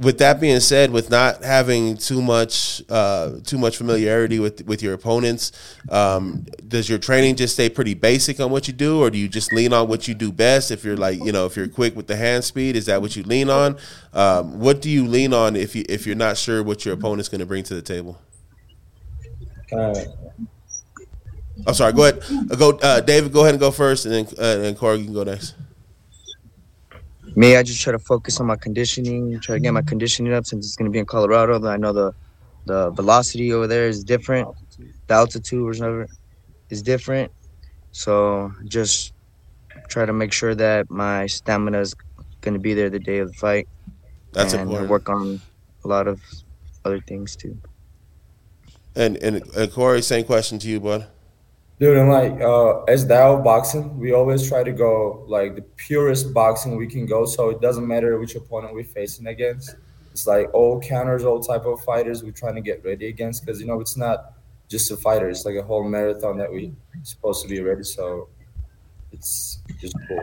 with 0.00 0.16
that 0.18 0.40
being 0.40 0.60
said, 0.60 0.90
with 0.90 1.10
not 1.10 1.44
having 1.44 1.96
too 1.96 2.22
much 2.22 2.82
uh, 2.88 3.32
too 3.44 3.58
much 3.58 3.76
familiarity 3.76 4.38
with 4.38 4.66
with 4.66 4.82
your 4.82 4.94
opponents, 4.94 5.52
um, 5.90 6.46
does 6.66 6.88
your 6.88 6.98
training 6.98 7.36
just 7.36 7.54
stay 7.54 7.68
pretty 7.68 7.92
basic 7.92 8.40
on 8.40 8.50
what 8.50 8.66
you 8.66 8.72
do, 8.72 9.00
or 9.00 9.10
do 9.10 9.18
you 9.18 9.28
just 9.28 9.52
lean 9.52 9.74
on 9.74 9.88
what 9.88 10.08
you 10.08 10.14
do 10.14 10.32
best? 10.32 10.70
If 10.70 10.84
you're 10.84 10.96
like, 10.96 11.22
you 11.22 11.32
know, 11.32 11.44
if 11.44 11.54
you're 11.54 11.68
quick 11.68 11.94
with 11.94 12.06
the 12.06 12.16
hand 12.16 12.44
speed, 12.44 12.76
is 12.76 12.86
that 12.86 13.02
what 13.02 13.14
you 13.14 13.22
lean 13.24 13.50
on? 13.50 13.76
Um, 14.14 14.58
what 14.58 14.80
do 14.80 14.88
you 14.88 15.06
lean 15.06 15.34
on 15.34 15.54
if 15.54 15.76
you 15.76 15.84
if 15.88 16.06
you're 16.06 16.16
not 16.16 16.38
sure 16.38 16.62
what 16.62 16.86
your 16.86 16.94
opponent's 16.94 17.28
going 17.28 17.40
to 17.40 17.46
bring 17.46 17.62
to 17.64 17.74
the 17.74 17.82
table? 17.82 18.18
Uh, 19.70 19.94
I'm 21.66 21.74
sorry. 21.74 21.92
Go 21.92 22.04
ahead. 22.04 22.22
Uh, 22.50 22.56
Go, 22.56 22.70
uh, 22.78 23.00
David. 23.00 23.32
Go 23.34 23.40
ahead 23.40 23.52
and 23.52 23.60
go 23.60 23.70
first, 23.70 24.06
and 24.06 24.14
then 24.14 24.26
uh, 24.38 24.54
and 24.54 24.64
then 24.64 24.74
Corey, 24.76 24.98
you 24.98 25.04
can 25.04 25.14
go 25.14 25.24
next. 25.24 25.54
Me, 27.36 27.56
I 27.56 27.62
just 27.62 27.80
try 27.80 27.92
to 27.92 27.98
focus 27.98 28.40
on 28.40 28.46
my 28.46 28.56
conditioning, 28.56 29.38
try 29.40 29.56
to 29.56 29.60
get 29.60 29.72
my 29.72 29.80
mm-hmm. 29.80 29.88
conditioning 29.88 30.32
up 30.32 30.46
since 30.46 30.66
it's 30.66 30.76
going 30.76 30.90
to 30.90 30.92
be 30.92 30.98
in 30.98 31.06
Colorado. 31.06 31.64
I 31.66 31.76
know 31.76 31.92
the 31.92 32.14
the 32.66 32.90
velocity 32.90 33.52
over 33.52 33.66
there 33.66 33.88
is 33.88 34.04
different, 34.04 34.48
the 35.06 35.14
altitude 35.14 35.62
or 35.62 35.66
whatever 35.66 36.08
is 36.68 36.82
different. 36.82 37.32
So 37.92 38.52
just 38.66 39.14
try 39.88 40.06
to 40.06 40.12
make 40.12 40.32
sure 40.32 40.54
that 40.54 40.90
my 40.90 41.26
stamina 41.26 41.80
is 41.80 41.94
going 42.40 42.54
to 42.54 42.60
be 42.60 42.74
there 42.74 42.90
the 42.90 42.98
day 42.98 43.18
of 43.18 43.28
the 43.28 43.34
fight. 43.34 43.68
That's 44.32 44.52
and 44.52 44.62
important. 44.62 44.90
work 44.90 45.08
on 45.08 45.40
a 45.84 45.88
lot 45.88 46.06
of 46.06 46.20
other 46.84 47.00
things 47.00 47.34
too. 47.34 47.58
And, 48.94 49.16
and 49.18 49.42
and 49.56 49.72
Corey, 49.72 50.02
same 50.02 50.24
question 50.24 50.58
to 50.60 50.68
you, 50.68 50.80
bud. 50.80 51.06
Dude, 51.80 51.96
and 51.96 52.10
like 52.10 52.38
uh, 52.42 52.82
as 52.84 53.06
Tao 53.06 53.40
boxing, 53.40 53.98
we 53.98 54.12
always 54.12 54.46
try 54.46 54.62
to 54.62 54.70
go 54.70 55.24
like 55.26 55.56
the 55.56 55.62
purest 55.62 56.34
boxing 56.34 56.76
we 56.76 56.86
can 56.86 57.06
go. 57.06 57.24
So 57.24 57.48
it 57.48 57.62
doesn't 57.62 57.86
matter 57.86 58.18
which 58.18 58.34
opponent 58.34 58.74
we're 58.74 58.84
facing 58.84 59.28
against. 59.28 59.76
It's 60.12 60.26
like 60.26 60.52
all 60.52 60.78
counters, 60.78 61.24
all 61.24 61.40
type 61.40 61.64
of 61.64 61.82
fighters 61.82 62.22
we're 62.22 62.32
trying 62.32 62.56
to 62.56 62.60
get 62.60 62.84
ready 62.84 63.08
against 63.08 63.46
because 63.46 63.62
you 63.62 63.66
know 63.66 63.80
it's 63.80 63.96
not 63.96 64.34
just 64.68 64.90
a 64.90 64.96
fighter. 64.96 65.30
It's 65.30 65.46
like 65.46 65.56
a 65.56 65.62
whole 65.62 65.82
marathon 65.82 66.36
that 66.36 66.52
we 66.52 66.74
supposed 67.02 67.42
to 67.44 67.48
be 67.48 67.62
ready. 67.62 67.84
So 67.84 68.28
it's 69.10 69.62
just 69.80 69.96
cool. 70.06 70.22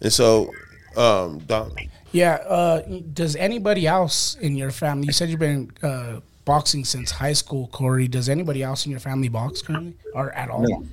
And 0.00 0.12
so, 0.12 0.50
um, 0.96 1.38
Don, 1.46 1.72
Yeah. 2.10 2.34
Uh, 2.48 2.82
does 3.12 3.36
anybody 3.36 3.86
else 3.86 4.34
in 4.40 4.56
your 4.56 4.72
family? 4.72 5.06
You 5.06 5.12
said 5.12 5.28
you've 5.28 5.38
been 5.38 5.70
uh, 5.84 6.18
boxing 6.44 6.84
since 6.84 7.10
high 7.10 7.32
school, 7.32 7.68
Corey. 7.68 8.08
Does 8.08 8.28
anybody 8.28 8.62
else 8.62 8.86
in 8.86 8.90
your 8.90 9.00
family 9.00 9.28
box 9.28 9.62
currently 9.62 9.94
or 10.14 10.32
at 10.32 10.50
all? 10.50 10.66
No. 10.68 10.84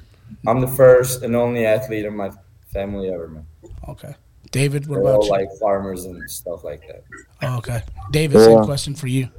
I'm 0.47 0.62
the 0.62 0.68
first 0.68 1.24
and 1.24 1.36
only 1.36 1.66
athlete 1.66 2.06
in 2.06 2.16
my 2.16 2.32
family 2.68 3.10
ever, 3.10 3.28
man. 3.28 3.45
Okay. 3.89 4.16
David, 4.52 4.88
what 4.88 4.99
We're 4.99 5.10
about 5.10 5.20
all 5.20 5.26
you? 5.26 5.32
like 5.32 5.49
farmers 5.60 6.06
and 6.06 6.30
stuff 6.30 6.64
like 6.64 6.82
that. 6.88 7.04
Oh, 7.41 7.58
okay. 7.58 7.84
David, 8.12 8.39
same 8.39 8.64
question 8.64 8.95
for 8.95 9.08
you. 9.08 9.30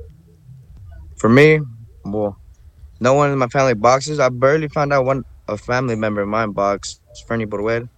For 1.16 1.28
me, 1.28 1.60
well, 2.04 2.38
no 3.00 3.14
one 3.14 3.30
in 3.30 3.38
my 3.38 3.48
family 3.48 3.74
boxes. 3.74 4.18
I 4.18 4.28
barely 4.28 4.68
found 4.68 4.92
out 4.92 5.04
one 5.04 5.24
a 5.48 5.56
family 5.56 5.96
member 5.96 6.22
of 6.22 6.28
mine 6.28 6.52
box. 6.52 7.00
It's 7.10 7.20
Fernie 7.22 7.44
Borued. 7.44 7.88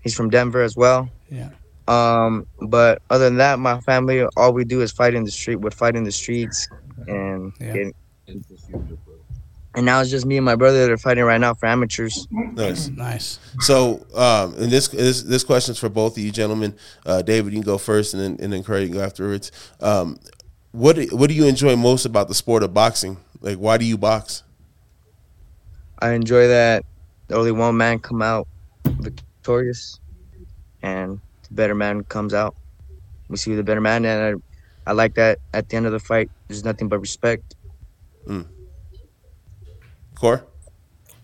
He's 0.00 0.14
from 0.14 0.30
Denver 0.30 0.62
as 0.62 0.76
well. 0.76 1.08
Yeah. 1.30 1.50
Um, 1.88 2.46
but 2.60 3.02
other 3.10 3.24
than 3.24 3.38
that, 3.38 3.58
my 3.58 3.80
family, 3.80 4.24
all 4.36 4.52
we 4.52 4.64
do 4.64 4.82
is 4.82 4.92
fight 4.92 5.14
in 5.14 5.24
the 5.24 5.30
street. 5.30 5.56
Would 5.56 5.74
fight 5.74 5.96
in 5.96 6.04
the 6.04 6.12
streets, 6.12 6.68
and 7.08 7.52
Yeah. 7.60 7.72
get- 7.72 7.94
and 9.74 9.86
now 9.86 10.00
it's 10.00 10.10
just 10.10 10.26
me 10.26 10.36
and 10.36 10.44
my 10.44 10.54
brother 10.54 10.80
that 10.86 10.90
are 10.92 10.98
fighting 10.98 11.24
right 11.24 11.40
now 11.40 11.54
for 11.54 11.66
amateurs. 11.66 12.26
nice. 12.30 12.88
Nice. 12.88 13.38
So, 13.60 14.04
um, 14.14 14.54
and 14.54 14.70
this 14.70 14.88
this 14.88 15.22
this 15.22 15.44
question's 15.44 15.78
for 15.78 15.88
both 15.88 16.16
of 16.16 16.22
you 16.22 16.30
gentlemen. 16.30 16.74
Uh, 17.06 17.22
David, 17.22 17.52
you 17.52 17.60
can 17.60 17.66
go 17.66 17.78
first, 17.78 18.12
and 18.14 18.22
then 18.22 18.36
and 18.40 18.52
then 18.52 18.62
Craig, 18.62 18.88
you 18.88 18.94
go 18.94 19.02
afterwards. 19.02 19.50
Um, 19.80 20.18
what 20.72 20.96
do- 20.96 21.08
what 21.16 21.28
do 21.28 21.34
you 21.34 21.46
enjoy 21.46 21.74
most 21.76 22.04
about 22.04 22.28
the 22.28 22.34
sport 22.34 22.62
of 22.62 22.74
boxing? 22.74 23.16
Like, 23.40 23.56
why 23.58 23.76
do 23.78 23.84
you 23.84 23.96
box? 23.98 24.42
I 26.00 26.12
enjoy 26.12 26.48
that 26.48 26.84
only 27.30 27.52
one 27.52 27.76
man 27.76 27.98
come 27.98 28.20
out 28.22 28.46
victorious, 28.84 29.98
and 30.82 31.18
the 31.48 31.54
better 31.54 31.74
man 31.74 32.04
comes 32.04 32.34
out. 32.34 32.54
We 33.28 33.36
see 33.36 33.54
the 33.54 33.62
better 33.62 33.80
man, 33.80 34.04
and 34.04 34.36
I, 34.36 34.51
I 34.86 34.92
like 34.92 35.14
that. 35.14 35.38
At 35.54 35.68
the 35.68 35.76
end 35.76 35.86
of 35.86 35.92
the 35.92 36.00
fight, 36.00 36.30
there's 36.48 36.64
nothing 36.64 36.88
but 36.88 36.98
respect. 36.98 37.54
Mm. 38.26 38.46
Core? 40.14 40.44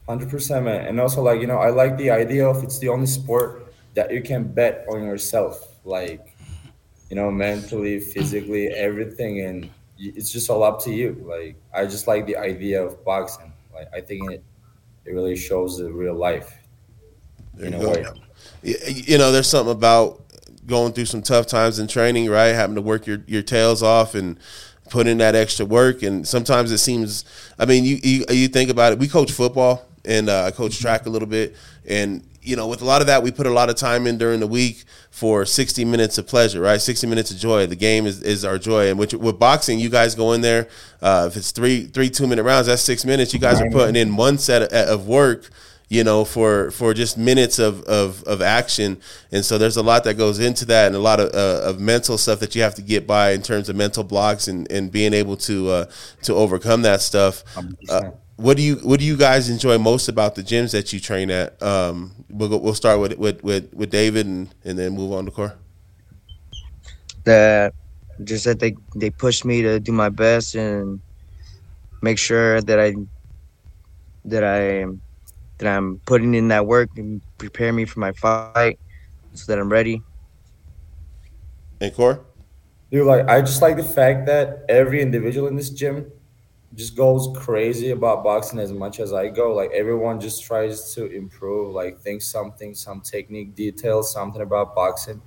Hundred 0.08 0.30
percent, 0.30 0.64
man. 0.64 0.86
And 0.86 1.00
also, 1.00 1.22
like 1.22 1.40
you 1.40 1.46
know, 1.46 1.58
I 1.58 1.70
like 1.70 1.96
the 1.98 2.10
idea 2.10 2.46
of 2.48 2.62
it's 2.64 2.78
the 2.78 2.88
only 2.88 3.06
sport 3.06 3.72
that 3.94 4.12
you 4.12 4.22
can 4.22 4.44
bet 4.44 4.86
on 4.88 5.02
yourself, 5.04 5.76
like 5.84 6.34
you 7.10 7.16
know, 7.16 7.30
mentally, 7.30 8.00
physically, 8.00 8.68
everything, 8.68 9.40
and 9.40 9.70
it's 9.98 10.30
just 10.32 10.48
all 10.50 10.62
up 10.62 10.82
to 10.84 10.92
you. 10.92 11.22
Like 11.28 11.56
I 11.74 11.84
just 11.86 12.06
like 12.06 12.26
the 12.26 12.36
idea 12.36 12.82
of 12.82 13.04
boxing. 13.04 13.52
Like 13.74 13.88
I 13.94 14.00
think 14.00 14.30
it 14.32 14.42
it 15.04 15.12
really 15.12 15.36
shows 15.36 15.78
the 15.78 15.92
real 15.92 16.14
life 16.14 16.56
There 17.54 17.66
in 17.66 17.72
you 17.74 17.78
a 17.78 17.82
go. 17.82 17.90
way. 17.92 18.06
You 18.62 19.18
know, 19.18 19.30
there's 19.32 19.48
something 19.48 19.72
about 19.72 20.22
going 20.68 20.92
through 20.92 21.06
some 21.06 21.22
tough 21.22 21.46
times 21.46 21.78
in 21.78 21.88
training, 21.88 22.30
right? 22.30 22.48
Having 22.48 22.76
to 22.76 22.82
work 22.82 23.06
your, 23.06 23.24
your 23.26 23.42
tails 23.42 23.82
off 23.82 24.14
and 24.14 24.38
put 24.90 25.06
in 25.06 25.18
that 25.18 25.34
extra 25.34 25.66
work. 25.66 26.02
And 26.02 26.26
sometimes 26.26 26.70
it 26.70 26.78
seems, 26.78 27.24
I 27.58 27.64
mean, 27.64 27.84
you 27.84 27.98
you, 28.02 28.24
you 28.30 28.48
think 28.48 28.70
about 28.70 28.92
it. 28.92 28.98
We 28.98 29.08
coach 29.08 29.32
football 29.32 29.84
and 30.04 30.28
uh, 30.28 30.44
I 30.44 30.50
coach 30.52 30.78
track 30.78 31.06
a 31.06 31.10
little 31.10 31.28
bit, 31.28 31.56
and 31.86 32.22
you 32.40 32.56
know, 32.56 32.66
with 32.66 32.80
a 32.80 32.84
lot 32.84 33.02
of 33.02 33.08
that, 33.08 33.22
we 33.22 33.30
put 33.30 33.46
a 33.46 33.50
lot 33.50 33.68
of 33.68 33.76
time 33.76 34.06
in 34.06 34.16
during 34.16 34.40
the 34.40 34.46
week 34.46 34.84
for 35.10 35.44
60 35.44 35.84
minutes 35.84 36.16
of 36.16 36.26
pleasure, 36.26 36.62
right? 36.62 36.80
60 36.80 37.06
minutes 37.06 37.30
of 37.30 37.36
joy. 37.36 37.66
The 37.66 37.76
game 37.76 38.06
is, 38.06 38.22
is 38.22 38.42
our 38.42 38.56
joy. 38.58 38.88
And 38.88 38.98
with, 38.98 39.12
with 39.12 39.38
boxing, 39.38 39.78
you 39.78 39.90
guys 39.90 40.14
go 40.14 40.32
in 40.32 40.40
there. 40.40 40.68
Uh, 41.02 41.26
if 41.30 41.36
it's 41.36 41.50
three 41.50 41.84
three 41.84 42.08
two 42.08 42.26
minute 42.26 42.44
rounds, 42.44 42.66
that's 42.68 42.80
six 42.80 43.04
minutes. 43.04 43.34
You 43.34 43.40
guys 43.40 43.60
are 43.60 43.68
putting 43.70 43.96
in 43.96 44.16
one 44.16 44.38
set 44.38 44.62
of, 44.62 44.72
of 44.72 45.06
work 45.06 45.50
you 45.88 46.04
know, 46.04 46.24
for 46.24 46.70
for 46.70 46.92
just 46.92 47.16
minutes 47.16 47.58
of, 47.58 47.82
of, 47.84 48.22
of 48.24 48.42
action. 48.42 49.00
And 49.32 49.44
so 49.44 49.56
there's 49.56 49.76
a 49.76 49.82
lot 49.82 50.04
that 50.04 50.14
goes 50.14 50.38
into 50.38 50.64
that 50.66 50.86
and 50.86 50.96
a 50.96 50.98
lot 50.98 51.20
of, 51.20 51.34
uh, 51.34 51.68
of 51.68 51.80
mental 51.80 52.18
stuff 52.18 52.40
that 52.40 52.54
you 52.54 52.62
have 52.62 52.74
to 52.74 52.82
get 52.82 53.06
by 53.06 53.30
in 53.30 53.42
terms 53.42 53.68
of 53.68 53.76
mental 53.76 54.04
blocks 54.04 54.48
and, 54.48 54.70
and 54.70 54.92
being 54.92 55.14
able 55.14 55.36
to 55.38 55.70
uh, 55.70 55.84
to 56.22 56.34
overcome 56.34 56.82
that 56.82 57.00
stuff. 57.00 57.42
Uh, 57.88 58.10
what 58.36 58.56
do 58.56 58.62
you 58.62 58.76
what 58.76 59.00
do 59.00 59.06
you 59.06 59.16
guys 59.16 59.48
enjoy 59.48 59.78
most 59.78 60.08
about 60.08 60.34
the 60.34 60.42
gyms 60.42 60.72
that 60.72 60.92
you 60.92 61.00
train 61.00 61.30
at? 61.30 61.60
Um, 61.62 62.12
we'll, 62.30 62.48
go, 62.48 62.58
we'll 62.58 62.74
start 62.74 63.00
with, 63.00 63.18
with, 63.18 63.42
with, 63.42 63.72
with 63.74 63.90
David 63.90 64.26
and, 64.26 64.54
and 64.64 64.78
then 64.78 64.94
move 64.94 65.12
on 65.12 65.24
to 65.24 65.30
Core. 65.30 65.54
That 67.24 67.74
just 68.24 68.44
that 68.44 68.60
they 68.60 68.74
they 68.94 69.10
push 69.10 69.44
me 69.44 69.62
to 69.62 69.80
do 69.80 69.92
my 69.92 70.08
best 70.08 70.54
and 70.54 71.00
make 72.00 72.18
sure 72.18 72.60
that 72.60 72.78
I 72.78 72.94
that 74.24 74.44
I 74.44 74.86
that 75.58 75.76
I'm 75.76 75.98
putting 76.06 76.34
in 76.34 76.48
that 76.48 76.66
work 76.66 76.90
and 76.96 77.20
prepare 77.36 77.72
me 77.72 77.84
for 77.84 78.00
my 78.00 78.12
fight 78.12 78.78
so 79.34 79.52
that 79.52 79.58
I'm 79.58 79.68
ready. 79.68 80.02
And 81.80 81.94
Core? 81.94 82.24
Dude, 82.90 83.06
like 83.06 83.28
I 83.28 83.40
just 83.40 83.60
like 83.60 83.76
the 83.76 83.84
fact 83.84 84.26
that 84.26 84.64
every 84.68 85.02
individual 85.02 85.46
in 85.48 85.56
this 85.56 85.70
gym 85.70 86.10
just 86.74 86.96
goes 86.96 87.28
crazy 87.36 87.90
about 87.90 88.22
boxing 88.22 88.58
as 88.58 88.72
much 88.72 89.00
as 89.00 89.12
I 89.12 89.28
go. 89.28 89.54
Like 89.54 89.70
everyone 89.72 90.20
just 90.20 90.42
tries 90.44 90.94
to 90.94 91.06
improve, 91.06 91.74
like 91.74 91.98
think 91.98 92.22
something, 92.22 92.74
some 92.74 93.00
technique, 93.00 93.54
details, 93.54 94.12
something 94.12 94.42
about 94.42 94.74
boxing. 94.74 95.20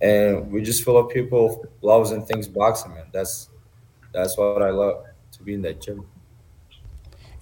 And 0.00 0.50
we 0.50 0.62
just 0.62 0.84
full 0.84 0.96
of 0.96 1.10
people 1.10 1.66
loves 1.82 2.10
and 2.12 2.26
thinks 2.26 2.46
boxing, 2.46 2.94
man. 2.94 3.06
That's 3.12 3.50
that's 4.12 4.36
what 4.36 4.62
I 4.62 4.70
love 4.70 5.04
to 5.32 5.42
be 5.42 5.54
in 5.54 5.62
that 5.62 5.80
gym. 5.80 6.04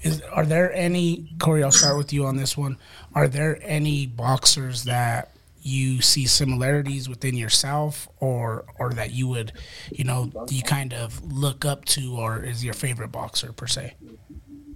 Is 0.02 0.22
are 0.22 0.46
there 0.46 0.72
any 0.72 1.28
Corey? 1.38 1.62
I'll 1.64 1.72
start 1.72 1.98
with 1.98 2.12
you 2.12 2.24
on 2.26 2.36
this 2.36 2.56
one. 2.56 2.78
Are 3.14 3.26
there 3.28 3.58
any 3.62 4.06
boxers 4.06 4.84
that 4.84 5.32
you 5.60 6.00
see 6.00 6.26
similarities 6.26 7.08
within 7.08 7.36
yourself, 7.36 8.08
or 8.20 8.64
or 8.78 8.90
that 8.92 9.10
you 9.12 9.26
would, 9.28 9.52
you 9.90 10.04
know, 10.04 10.30
you 10.50 10.62
kind 10.62 10.94
of 10.94 11.20
look 11.32 11.64
up 11.64 11.84
to, 11.86 12.16
or 12.16 12.42
is 12.42 12.64
your 12.64 12.74
favorite 12.74 13.10
boxer 13.10 13.52
per 13.52 13.66
se? 13.66 13.94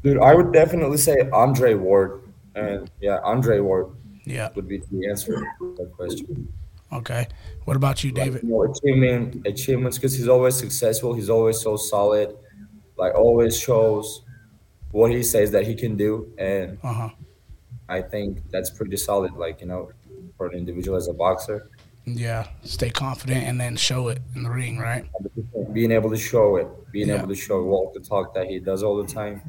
Dude, 0.02 0.18
I 0.18 0.34
would 0.34 0.52
definitely 0.52 0.98
say 0.98 1.28
Andre 1.32 1.74
Ward. 1.74 2.22
And 2.56 2.90
yeah, 3.00 3.18
Andre 3.22 3.60
Ward 3.60 3.86
Yeah. 4.24 4.50
would 4.56 4.66
be 4.68 4.82
the 4.90 5.08
answer 5.08 5.34
to 5.58 5.74
that 5.78 5.92
question. 5.96 6.52
Okay. 6.92 7.26
What 7.64 7.76
about 7.76 8.02
you, 8.04 8.10
David? 8.12 8.42
you 8.42 8.50
know, 8.50 8.64
achievement 8.64 9.46
achievements 9.46 9.96
because 9.96 10.14
he's 10.14 10.28
always 10.28 10.56
successful. 10.56 11.14
He's 11.14 11.30
always 11.30 11.60
so 11.60 11.76
solid, 11.76 12.36
like 12.98 13.14
always 13.14 13.56
shows 13.58 14.22
what 14.92 15.10
he 15.10 15.22
says 15.22 15.50
that 15.50 15.66
he 15.66 15.74
can 15.74 15.96
do, 15.96 16.32
and 16.38 16.78
Uh 16.82 16.92
huh. 16.92 17.10
I 17.88 18.00
think 18.02 18.38
that's 18.50 18.70
pretty 18.70 18.96
solid. 18.96 19.32
Like 19.34 19.60
you 19.60 19.66
know, 19.66 19.90
for 20.36 20.46
an 20.46 20.54
individual 20.56 20.96
as 20.96 21.08
a 21.08 21.12
boxer, 21.12 21.68
Yeah. 22.04 22.48
Stay 22.64 22.90
confident 22.90 23.44
and 23.48 23.60
then 23.60 23.76
show 23.76 24.08
it 24.08 24.20
in 24.34 24.42
the 24.44 24.50
ring, 24.50 24.78
right? 24.78 25.04
being 25.72 25.92
able 25.92 26.10
to 26.10 26.16
show 26.32 26.56
it, 26.56 26.68
being 26.92 27.08
Yeah. 27.08 27.18
able 27.18 27.28
to 27.28 27.34
show 27.46 27.62
walk 27.62 27.94
the 27.94 28.00
talk 28.00 28.34
that 28.34 28.46
he 28.52 28.58
does 28.60 28.82
all 28.82 28.96
the 29.02 29.10
time. 29.20 29.40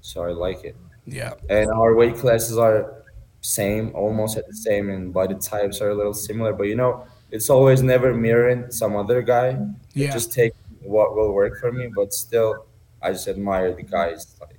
So 0.00 0.24
I 0.24 0.30
like 0.46 0.64
it. 0.64 0.76
Yeah. 1.06 1.34
And 1.48 1.70
our 1.70 1.94
weight 1.94 2.16
classes 2.16 2.56
are 2.58 3.04
same, 3.40 3.92
almost 3.94 4.36
at 4.36 4.46
the 4.48 4.54
same, 4.68 4.88
and 4.90 5.12
body 5.12 5.34
types 5.52 5.80
are 5.82 5.90
a 5.90 5.94
little 5.94 6.14
similar. 6.14 6.52
But 6.52 6.64
you 6.72 6.76
know, 6.82 7.04
it's 7.30 7.48
always 7.50 7.82
never 7.82 8.12
mirroring 8.14 8.70
some 8.70 8.96
other 8.96 9.20
guy. 9.22 9.48
Yeah. 9.94 10.12
Just 10.12 10.32
take 10.32 10.52
what 10.82 11.14
will 11.16 11.32
work 11.32 11.58
for 11.60 11.70
me, 11.72 11.88
but 11.94 12.12
still, 12.14 12.66
I 13.02 13.12
just 13.12 13.28
admire 13.28 13.74
the 13.74 13.82
guys. 13.82 14.20
Like, 14.40 14.53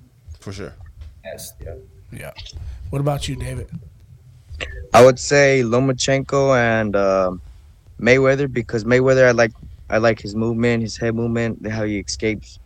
For 0.46 0.52
sure. 0.54 0.74
yes, 1.26 1.54
yeah. 1.60 1.74
Yeah. 2.12 2.34
What 2.92 3.00
about 3.02 3.28
you, 3.28 3.36
David? 3.36 3.68
I 4.94 5.04
would 5.04 5.18
say 5.18 5.64
Lomachenko 5.66 6.56
and 6.56 6.96
uh, 6.96 7.32
Mayweather 8.00 8.52
because 8.52 8.84
Mayweather 8.84 9.26
I 9.28 9.32
like 9.32 9.54
I 9.90 9.98
like 9.98 10.22
his 10.22 10.36
movement, 10.36 10.84
his 10.84 10.98
head 10.98 11.16
movement, 11.16 11.68
how 11.68 11.84
he 11.84 11.98
escapes 11.98 12.60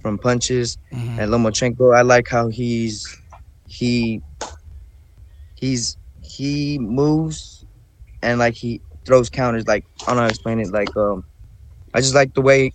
from 0.00 0.16
punches, 0.18 0.78
Mhm. 0.94 1.18
and 1.20 1.30
Lomachenko 1.30 1.94
I 1.94 2.00
like 2.00 2.26
how 2.26 2.48
he's 2.48 3.04
he 3.66 4.22
he's 5.56 5.98
he 6.22 6.78
moves 6.78 7.66
and 8.22 8.38
like 8.38 8.54
he 8.54 8.80
throws 9.04 9.28
counters 9.28 9.66
like 9.66 9.84
I 10.02 10.06
don't 10.06 10.16
know 10.16 10.22
how 10.22 10.28
to 10.28 10.32
explain 10.32 10.58
it 10.60 10.72
like 10.72 10.96
um 10.96 11.26
I 11.92 12.00
just 12.00 12.14
like 12.14 12.32
the 12.32 12.40
way 12.40 12.72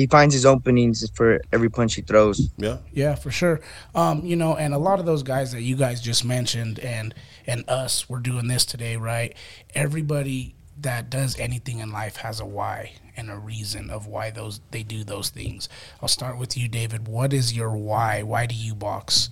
he 0.00 0.06
finds 0.06 0.32
his 0.32 0.46
openings 0.46 1.06
for 1.10 1.42
every 1.52 1.68
punch 1.68 1.94
he 1.94 2.00
throws. 2.00 2.48
Yeah. 2.56 2.78
Yeah, 2.90 3.16
for 3.16 3.30
sure. 3.30 3.60
Um, 3.94 4.24
you 4.24 4.34
know, 4.34 4.56
and 4.56 4.72
a 4.72 4.78
lot 4.78 4.98
of 4.98 5.04
those 5.04 5.22
guys 5.22 5.52
that 5.52 5.60
you 5.60 5.76
guys 5.76 6.00
just 6.00 6.24
mentioned 6.24 6.78
and 6.78 7.14
and 7.46 7.68
us, 7.68 8.08
we're 8.08 8.20
doing 8.20 8.48
this 8.48 8.64
today, 8.64 8.96
right? 8.96 9.36
Everybody 9.74 10.54
that 10.80 11.10
does 11.10 11.38
anything 11.38 11.80
in 11.80 11.92
life 11.92 12.16
has 12.16 12.40
a 12.40 12.46
why 12.46 12.92
and 13.14 13.30
a 13.30 13.36
reason 13.36 13.90
of 13.90 14.06
why 14.06 14.30
those 14.30 14.62
they 14.70 14.82
do 14.82 15.04
those 15.04 15.28
things. 15.28 15.68
I'll 16.00 16.08
start 16.08 16.38
with 16.38 16.56
you, 16.56 16.66
David. 16.66 17.06
What 17.06 17.34
is 17.34 17.52
your 17.52 17.76
why? 17.76 18.22
Why 18.22 18.46
do 18.46 18.54
you 18.54 18.74
box? 18.74 19.28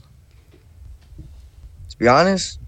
To 1.89 1.97
be 1.97 2.09
honest, 2.09 2.61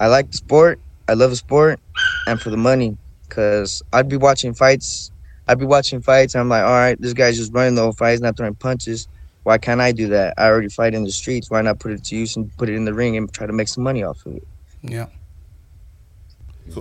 I 0.00 0.08
like 0.08 0.32
the 0.32 0.36
sport. 0.36 0.80
I 1.06 1.14
love 1.14 1.30
the 1.30 1.36
sport, 1.36 1.78
and 2.26 2.40
for 2.40 2.50
the 2.50 2.56
money, 2.56 2.96
cause 3.28 3.84
I'd 3.92 4.08
be 4.08 4.16
watching 4.16 4.52
fights. 4.52 5.12
I'd 5.48 5.58
be 5.58 5.64
watching 5.64 6.00
fights. 6.02 6.34
And 6.34 6.40
I'm 6.42 6.48
like, 6.48 6.62
all 6.62 6.70
right, 6.70 7.00
this 7.00 7.12
guy's 7.14 7.36
just 7.36 7.52
running 7.52 7.74
the 7.74 7.82
whole 7.82 7.92
fight. 7.92 8.12
He's 8.12 8.20
not 8.20 8.36
throwing 8.36 8.54
punches. 8.54 9.08
Why 9.44 9.56
can't 9.58 9.80
I 9.80 9.92
do 9.92 10.08
that? 10.08 10.34
I 10.36 10.46
already 10.46 10.68
fight 10.68 10.94
in 10.94 11.04
the 11.04 11.10
streets. 11.10 11.50
Why 11.50 11.62
not 11.62 11.80
put 11.80 11.92
it 11.92 12.04
to 12.04 12.16
use 12.16 12.36
and 12.36 12.54
put 12.58 12.68
it 12.68 12.74
in 12.74 12.84
the 12.84 12.92
ring 12.92 13.16
and 13.16 13.32
try 13.32 13.46
to 13.46 13.52
make 13.52 13.68
some 13.68 13.82
money 13.82 14.02
off 14.04 14.24
of 14.26 14.36
it? 14.36 14.46
Yeah, 14.82 15.06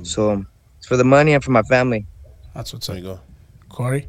So 0.03 0.45
it's 0.77 0.85
for 0.87 0.97
the 0.97 1.03
money 1.05 1.33
and 1.33 1.43
for 1.43 1.51
my 1.51 1.63
family. 1.63 2.05
that's 2.53 2.73
what's 2.73 2.87
There 2.87 2.97
up. 2.97 3.01
you 3.01 3.07
go. 3.09 3.19
Corey? 3.69 4.07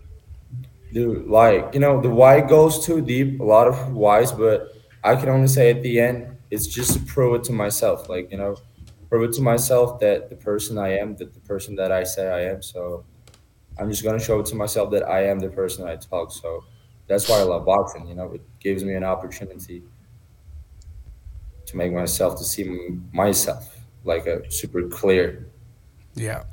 Dude, 0.92 1.26
like, 1.28 1.72
you 1.74 1.80
know, 1.80 2.00
the 2.00 2.08
why 2.10 2.40
goes 2.40 2.84
too 2.84 3.00
deep, 3.00 3.40
a 3.40 3.44
lot 3.44 3.68
of 3.68 3.92
whys, 3.92 4.32
but 4.32 4.72
I 5.04 5.14
can 5.16 5.28
only 5.28 5.48
say 5.48 5.70
at 5.70 5.82
the 5.82 6.00
end, 6.00 6.36
it's 6.50 6.66
just 6.66 6.94
to 6.94 7.00
prove 7.00 7.34
it 7.36 7.44
to 7.44 7.52
myself. 7.52 8.08
Like, 8.08 8.30
you 8.32 8.38
know, 8.38 8.56
prove 9.08 9.28
it 9.30 9.34
to 9.36 9.42
myself 9.42 10.00
that 10.00 10.30
the 10.30 10.36
person 10.36 10.78
I 10.78 10.98
am, 10.98 11.14
that 11.16 11.32
the 11.34 11.40
person 11.40 11.76
that 11.76 11.92
I 11.92 12.04
say 12.04 12.28
I 12.28 12.50
am. 12.50 12.62
So 12.62 13.04
I'm 13.78 13.90
just 13.90 14.02
going 14.02 14.18
to 14.18 14.24
show 14.24 14.40
it 14.40 14.46
to 14.46 14.54
myself 14.54 14.90
that 14.92 15.08
I 15.08 15.24
am 15.26 15.38
the 15.38 15.48
person 15.48 15.86
I 15.86 15.96
talk. 15.96 16.32
So 16.32 16.64
that's 17.06 17.28
why 17.28 17.38
I 17.38 17.42
love 17.42 17.64
boxing. 17.64 18.06
You 18.08 18.14
know, 18.14 18.32
it 18.32 18.42
gives 18.60 18.84
me 18.84 18.94
an 18.94 19.04
opportunity 19.04 19.82
to 21.66 21.76
make 21.76 21.92
myself, 21.92 22.38
to 22.38 22.44
see 22.44 22.98
myself 23.12 23.76
like 24.04 24.26
a 24.26 24.50
super 24.50 24.88
clear. 24.88 25.46
Yeah. 26.14 26.44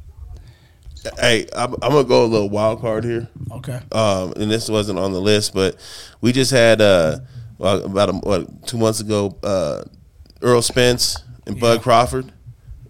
Hey, 1.20 1.48
I'm, 1.56 1.74
I'm 1.84 1.92
gonna 1.92 2.04
go 2.04 2.26
a 2.26 2.28
little 2.28 2.50
wild 2.50 2.82
card 2.82 3.04
here. 3.04 3.30
Okay. 3.52 3.80
um, 3.92 4.34
and 4.36 4.50
this 4.50 4.70
wasn't 4.70 4.98
on 4.98 5.12
the 5.12 5.22
list, 5.22 5.54
but 5.54 5.78
we 6.20 6.32
just 6.32 6.50
had 6.52 6.82
uh, 6.82 7.20
well, 7.58 7.84
about 7.84 8.10
a, 8.10 8.14
what, 8.14 8.68
two 8.68 8.78
months 8.78 9.00
ago, 9.00 9.38
uh, 9.44 9.84
Errol 10.42 10.62
Spence 10.62 11.24
and 11.46 11.60
Bud 11.60 11.82
Crawford 11.82 12.34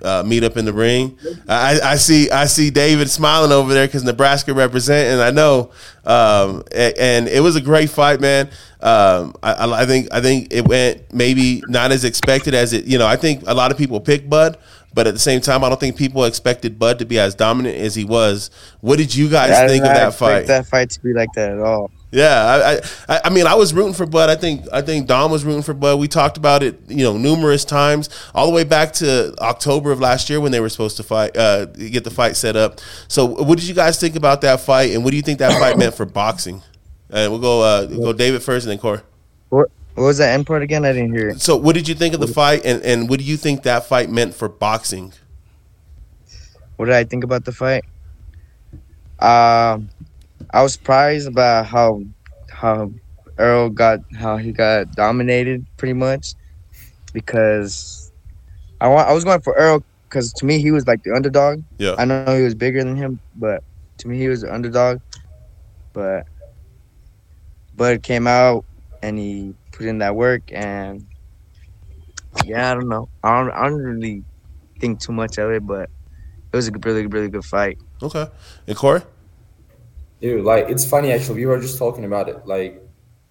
uh, 0.03 0.23
meet 0.25 0.43
up 0.43 0.57
in 0.57 0.65
the 0.65 0.73
ring. 0.73 1.17
I, 1.47 1.79
I 1.81 1.95
see 1.95 2.29
I 2.29 2.45
see 2.45 2.69
David 2.69 3.09
smiling 3.09 3.51
over 3.51 3.73
there 3.73 3.87
because 3.87 4.03
Nebraska 4.03 4.53
represent, 4.53 5.07
and 5.13 5.21
I 5.21 5.31
know, 5.31 5.71
um, 6.05 6.63
a- 6.71 6.99
and, 7.01 7.27
it 7.27 7.41
was 7.41 7.55
a 7.55 7.61
great 7.61 7.89
fight, 7.89 8.19
man. 8.19 8.49
Um, 8.81 9.35
I, 9.41 9.53
I 9.53 9.81
I 9.81 9.85
think 9.85 10.07
I 10.11 10.21
think 10.21 10.47
it 10.51 10.67
went 10.67 11.13
maybe 11.13 11.63
not 11.67 11.91
as 11.91 12.03
expected 12.03 12.53
as 12.53 12.73
it. 12.73 12.85
You 12.85 12.97
know, 12.97 13.07
I 13.07 13.15
think 13.15 13.43
a 13.47 13.53
lot 13.53 13.71
of 13.71 13.77
people 13.77 13.99
pick 13.99 14.29
Bud. 14.29 14.57
But 14.93 15.07
at 15.07 15.13
the 15.13 15.19
same 15.19 15.41
time, 15.41 15.61
I 15.65 15.67
don't 15.67 15.77
think 15.77 15.97
people 15.97 16.23
expected 16.23 16.79
Bud 16.79 16.99
to 16.99 17.05
be 17.05 17.19
as 17.19 17.35
dominant 17.35 17.75
as 17.75 17.95
he 17.95 18.05
was. 18.05 18.49
What 18.79 18.97
did 18.97 19.13
you 19.13 19.29
guys 19.29 19.51
I 19.51 19.67
think 19.67 19.83
of 19.83 19.89
that 19.93 20.13
fight? 20.13 20.47
That 20.47 20.67
fight 20.67 20.89
to 20.91 21.01
be 21.01 21.11
like 21.11 21.33
that 21.35 21.51
at 21.51 21.59
all. 21.59 21.91
Yeah, 22.15 22.79
I, 23.09 23.13
I, 23.13 23.21
I 23.25 23.29
mean, 23.29 23.45
I 23.45 23.55
was 23.55 23.73
rooting 23.73 23.93
for 23.93 24.05
Bud. 24.05 24.29
I 24.29 24.35
think, 24.35 24.65
I 24.71 24.81
think 24.81 25.05
Dom 25.05 25.31
was 25.31 25.43
rooting 25.43 25.63
for 25.63 25.73
Bud. 25.73 25.99
We 25.99 26.07
talked 26.07 26.37
about 26.37 26.63
it, 26.63 26.79
you 26.87 27.03
know, 27.03 27.17
numerous 27.17 27.65
times, 27.65 28.09
all 28.33 28.47
the 28.47 28.53
way 28.53 28.63
back 28.63 28.93
to 28.93 29.35
October 29.39 29.91
of 29.91 29.99
last 29.99 30.29
year 30.29 30.39
when 30.39 30.53
they 30.53 30.61
were 30.61 30.69
supposed 30.69 30.95
to 30.95 31.03
fight, 31.03 31.35
uh, 31.35 31.65
get 31.65 32.05
the 32.05 32.09
fight 32.09 32.37
set 32.37 32.55
up. 32.55 32.79
So, 33.09 33.25
what 33.25 33.59
did 33.59 33.67
you 33.67 33.75
guys 33.75 33.99
think 33.99 34.15
about 34.15 34.39
that 34.41 34.61
fight, 34.61 34.93
and 34.93 35.03
what 35.03 35.11
do 35.11 35.17
you 35.17 35.23
think 35.23 35.39
that 35.39 35.59
fight 35.59 35.77
meant 35.77 35.93
for 35.93 36.05
boxing? 36.05 36.61
And 37.09 37.33
we'll 37.33 37.41
go, 37.41 37.61
uh, 37.61 37.87
we'll 37.89 37.99
go 37.99 38.13
David 38.13 38.41
first, 38.41 38.65
and 38.65 38.71
then 38.71 38.79
Corey. 38.79 39.01
What, 39.49 39.69
what 39.95 40.05
was 40.05 40.17
that 40.19 40.33
end 40.33 40.47
part 40.47 40.61
again? 40.61 40.85
I 40.85 40.93
didn't 40.93 41.13
hear 41.13 41.31
it. 41.31 41.41
So, 41.41 41.57
what 41.57 41.75
did 41.75 41.85
you 41.85 41.95
think 41.95 42.13
of 42.13 42.21
the 42.21 42.27
fight, 42.27 42.61
and, 42.63 42.81
and 42.83 43.09
what 43.09 43.19
do 43.19 43.25
you 43.25 43.35
think 43.35 43.63
that 43.63 43.87
fight 43.87 44.09
meant 44.09 44.33
for 44.33 44.47
boxing? 44.47 45.11
What 46.77 46.85
did 46.85 46.95
I 46.95 47.03
think 47.03 47.25
about 47.25 47.43
the 47.43 47.51
fight? 47.51 47.83
Um, 49.19 49.89
I 50.55 50.63
was 50.63 50.71
surprised 50.71 51.27
about 51.27 51.65
how 51.65 52.01
how 52.49 52.89
Errol 53.37 53.69
got 53.69 53.99
how 54.17 54.37
he 54.37 54.53
got 54.53 54.89
dominated 54.93 55.65
pretty 55.75 55.91
much 55.91 56.33
because 57.11 58.09
I 58.79 58.87
want 58.87 59.09
I 59.09 59.11
was 59.11 59.25
going 59.25 59.41
for 59.41 59.59
Errol 59.59 59.83
because 60.07 60.31
to 60.31 60.45
me 60.45 60.59
he 60.59 60.71
was 60.71 60.87
like 60.87 61.03
the 61.03 61.13
underdog. 61.13 61.61
Yeah. 61.77 61.95
I 61.97 62.05
know 62.05 62.37
he 62.37 62.43
was 62.43 62.55
bigger 62.55 62.81
than 62.81 62.95
him, 62.95 63.19
but 63.35 63.65
to 63.97 64.07
me 64.07 64.17
he 64.17 64.29
was 64.29 64.43
the 64.43 64.53
underdog. 64.53 65.01
But 65.91 66.25
Bud 67.75 68.01
came 68.01 68.25
out 68.25 68.63
and 69.03 69.19
he 69.19 69.53
put 69.73 69.87
in 69.87 69.97
that 69.97 70.15
work 70.15 70.43
and 70.53 71.05
yeah, 72.45 72.71
I 72.71 72.75
don't 72.75 72.87
know. 72.87 73.09
I 73.25 73.41
don't 73.41 73.51
I 73.51 73.63
don't 73.67 73.81
really 73.81 74.23
think 74.79 75.01
too 75.01 75.11
much 75.11 75.37
of 75.37 75.51
it, 75.51 75.67
but 75.67 75.89
it 76.53 76.55
was 76.55 76.69
a 76.69 76.71
really 76.71 77.07
really 77.07 77.27
good 77.27 77.43
fight. 77.43 77.77
Okay, 78.01 78.25
and 78.67 78.77
Corey. 78.77 79.01
Dude, 80.21 80.43
like 80.43 80.69
it's 80.69 80.85
funny 80.85 81.11
actually. 81.11 81.35
We 81.35 81.45
were 81.45 81.59
just 81.59 81.77
talking 81.77 82.05
about 82.05 82.29
it. 82.29 82.45
Like, 82.45 82.81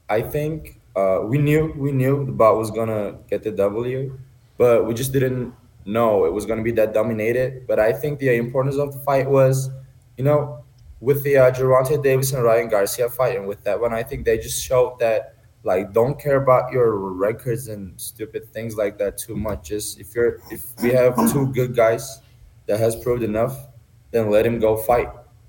I 0.09 0.20
think 0.20 0.80
uh, 0.97 1.20
we 1.24 1.39
knew 1.39 1.72
we 1.76 1.93
knew 1.93 2.26
the 2.26 2.32
Bud 2.32 2.57
was 2.57 2.70
gonna 2.70 3.18
get 3.28 3.43
the 3.43 3.51
W, 3.53 4.18
but 4.59 4.87
we 4.87 4.95
just 4.95 5.12
didn't 5.12 5.55
know 5.87 6.24
it 6.24 6.32
was 6.32 6.47
gonna 6.47 6.62
be 6.62 6.72
that 6.72 6.93
dominated. 6.93 7.66
But 7.66 7.80
I 7.80 7.93
think 7.93 8.18
the 8.18 8.35
importance 8.37 8.76
of 8.76 8.93
the 8.93 8.99
fight 9.01 9.28
was, 9.28 9.70
you 10.16 10.24
know, 10.24 10.64
with 11.01 11.22
the 11.22 11.39
uh, 11.39 11.51
Gervonta 11.51 12.03
Davis 12.03 12.32
and 12.32 12.43
Ryan 12.43 12.68
Garcia 12.68 13.09
fight, 13.09 13.37
and 13.37 13.49
with 13.49 13.64
that 13.64 13.80
one, 13.80 13.93
I 13.93 14.03
think 14.03 14.24
they 14.24 14.39
just 14.39 14.62
showed 14.62 14.99
that 15.01 15.35
like 15.64 15.93
don't 15.95 16.20
care 16.20 16.37
about 16.37 16.70
your 16.70 16.97
records 16.97 17.68
and 17.68 17.99
stupid 17.99 18.53
things 18.53 18.76
like 18.76 18.99
that 18.99 19.16
too 19.18 19.35
much. 19.35 19.68
Just 19.68 19.99
if 19.99 20.14
you're 20.14 20.41
if 20.51 20.64
we 20.82 20.91
have 20.91 21.16
two 21.32 21.47
good 21.53 21.74
guys 21.74 22.20
that 22.66 22.78
has 22.78 22.95
proved 22.95 23.22
enough, 23.22 23.66
then 24.11 24.30
let 24.30 24.47
him 24.47 24.59
go 24.59 24.76
fight. 24.76 25.09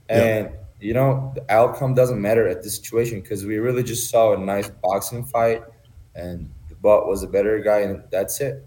And 0.09 0.49
you 0.85 0.93
know, 0.93 1.31
the 1.33 1.43
outcome 1.51 1.95
doesn't 1.95 2.21
matter 2.21 2.47
at 2.47 2.61
this 2.61 2.75
situation 2.75 3.19
because 3.19 3.43
we 3.43 3.57
really 3.57 3.81
just 3.81 4.07
saw 4.07 4.33
a 4.33 4.37
nice 4.37 4.69
boxing 4.69 5.25
fight, 5.25 5.63
and 6.13 6.47
the 6.69 6.75
Bud 6.75 7.07
was 7.07 7.23
a 7.23 7.27
better 7.27 7.59
guy, 7.59 7.79
and 7.79 8.03
that's 8.11 8.39
it. 8.39 8.63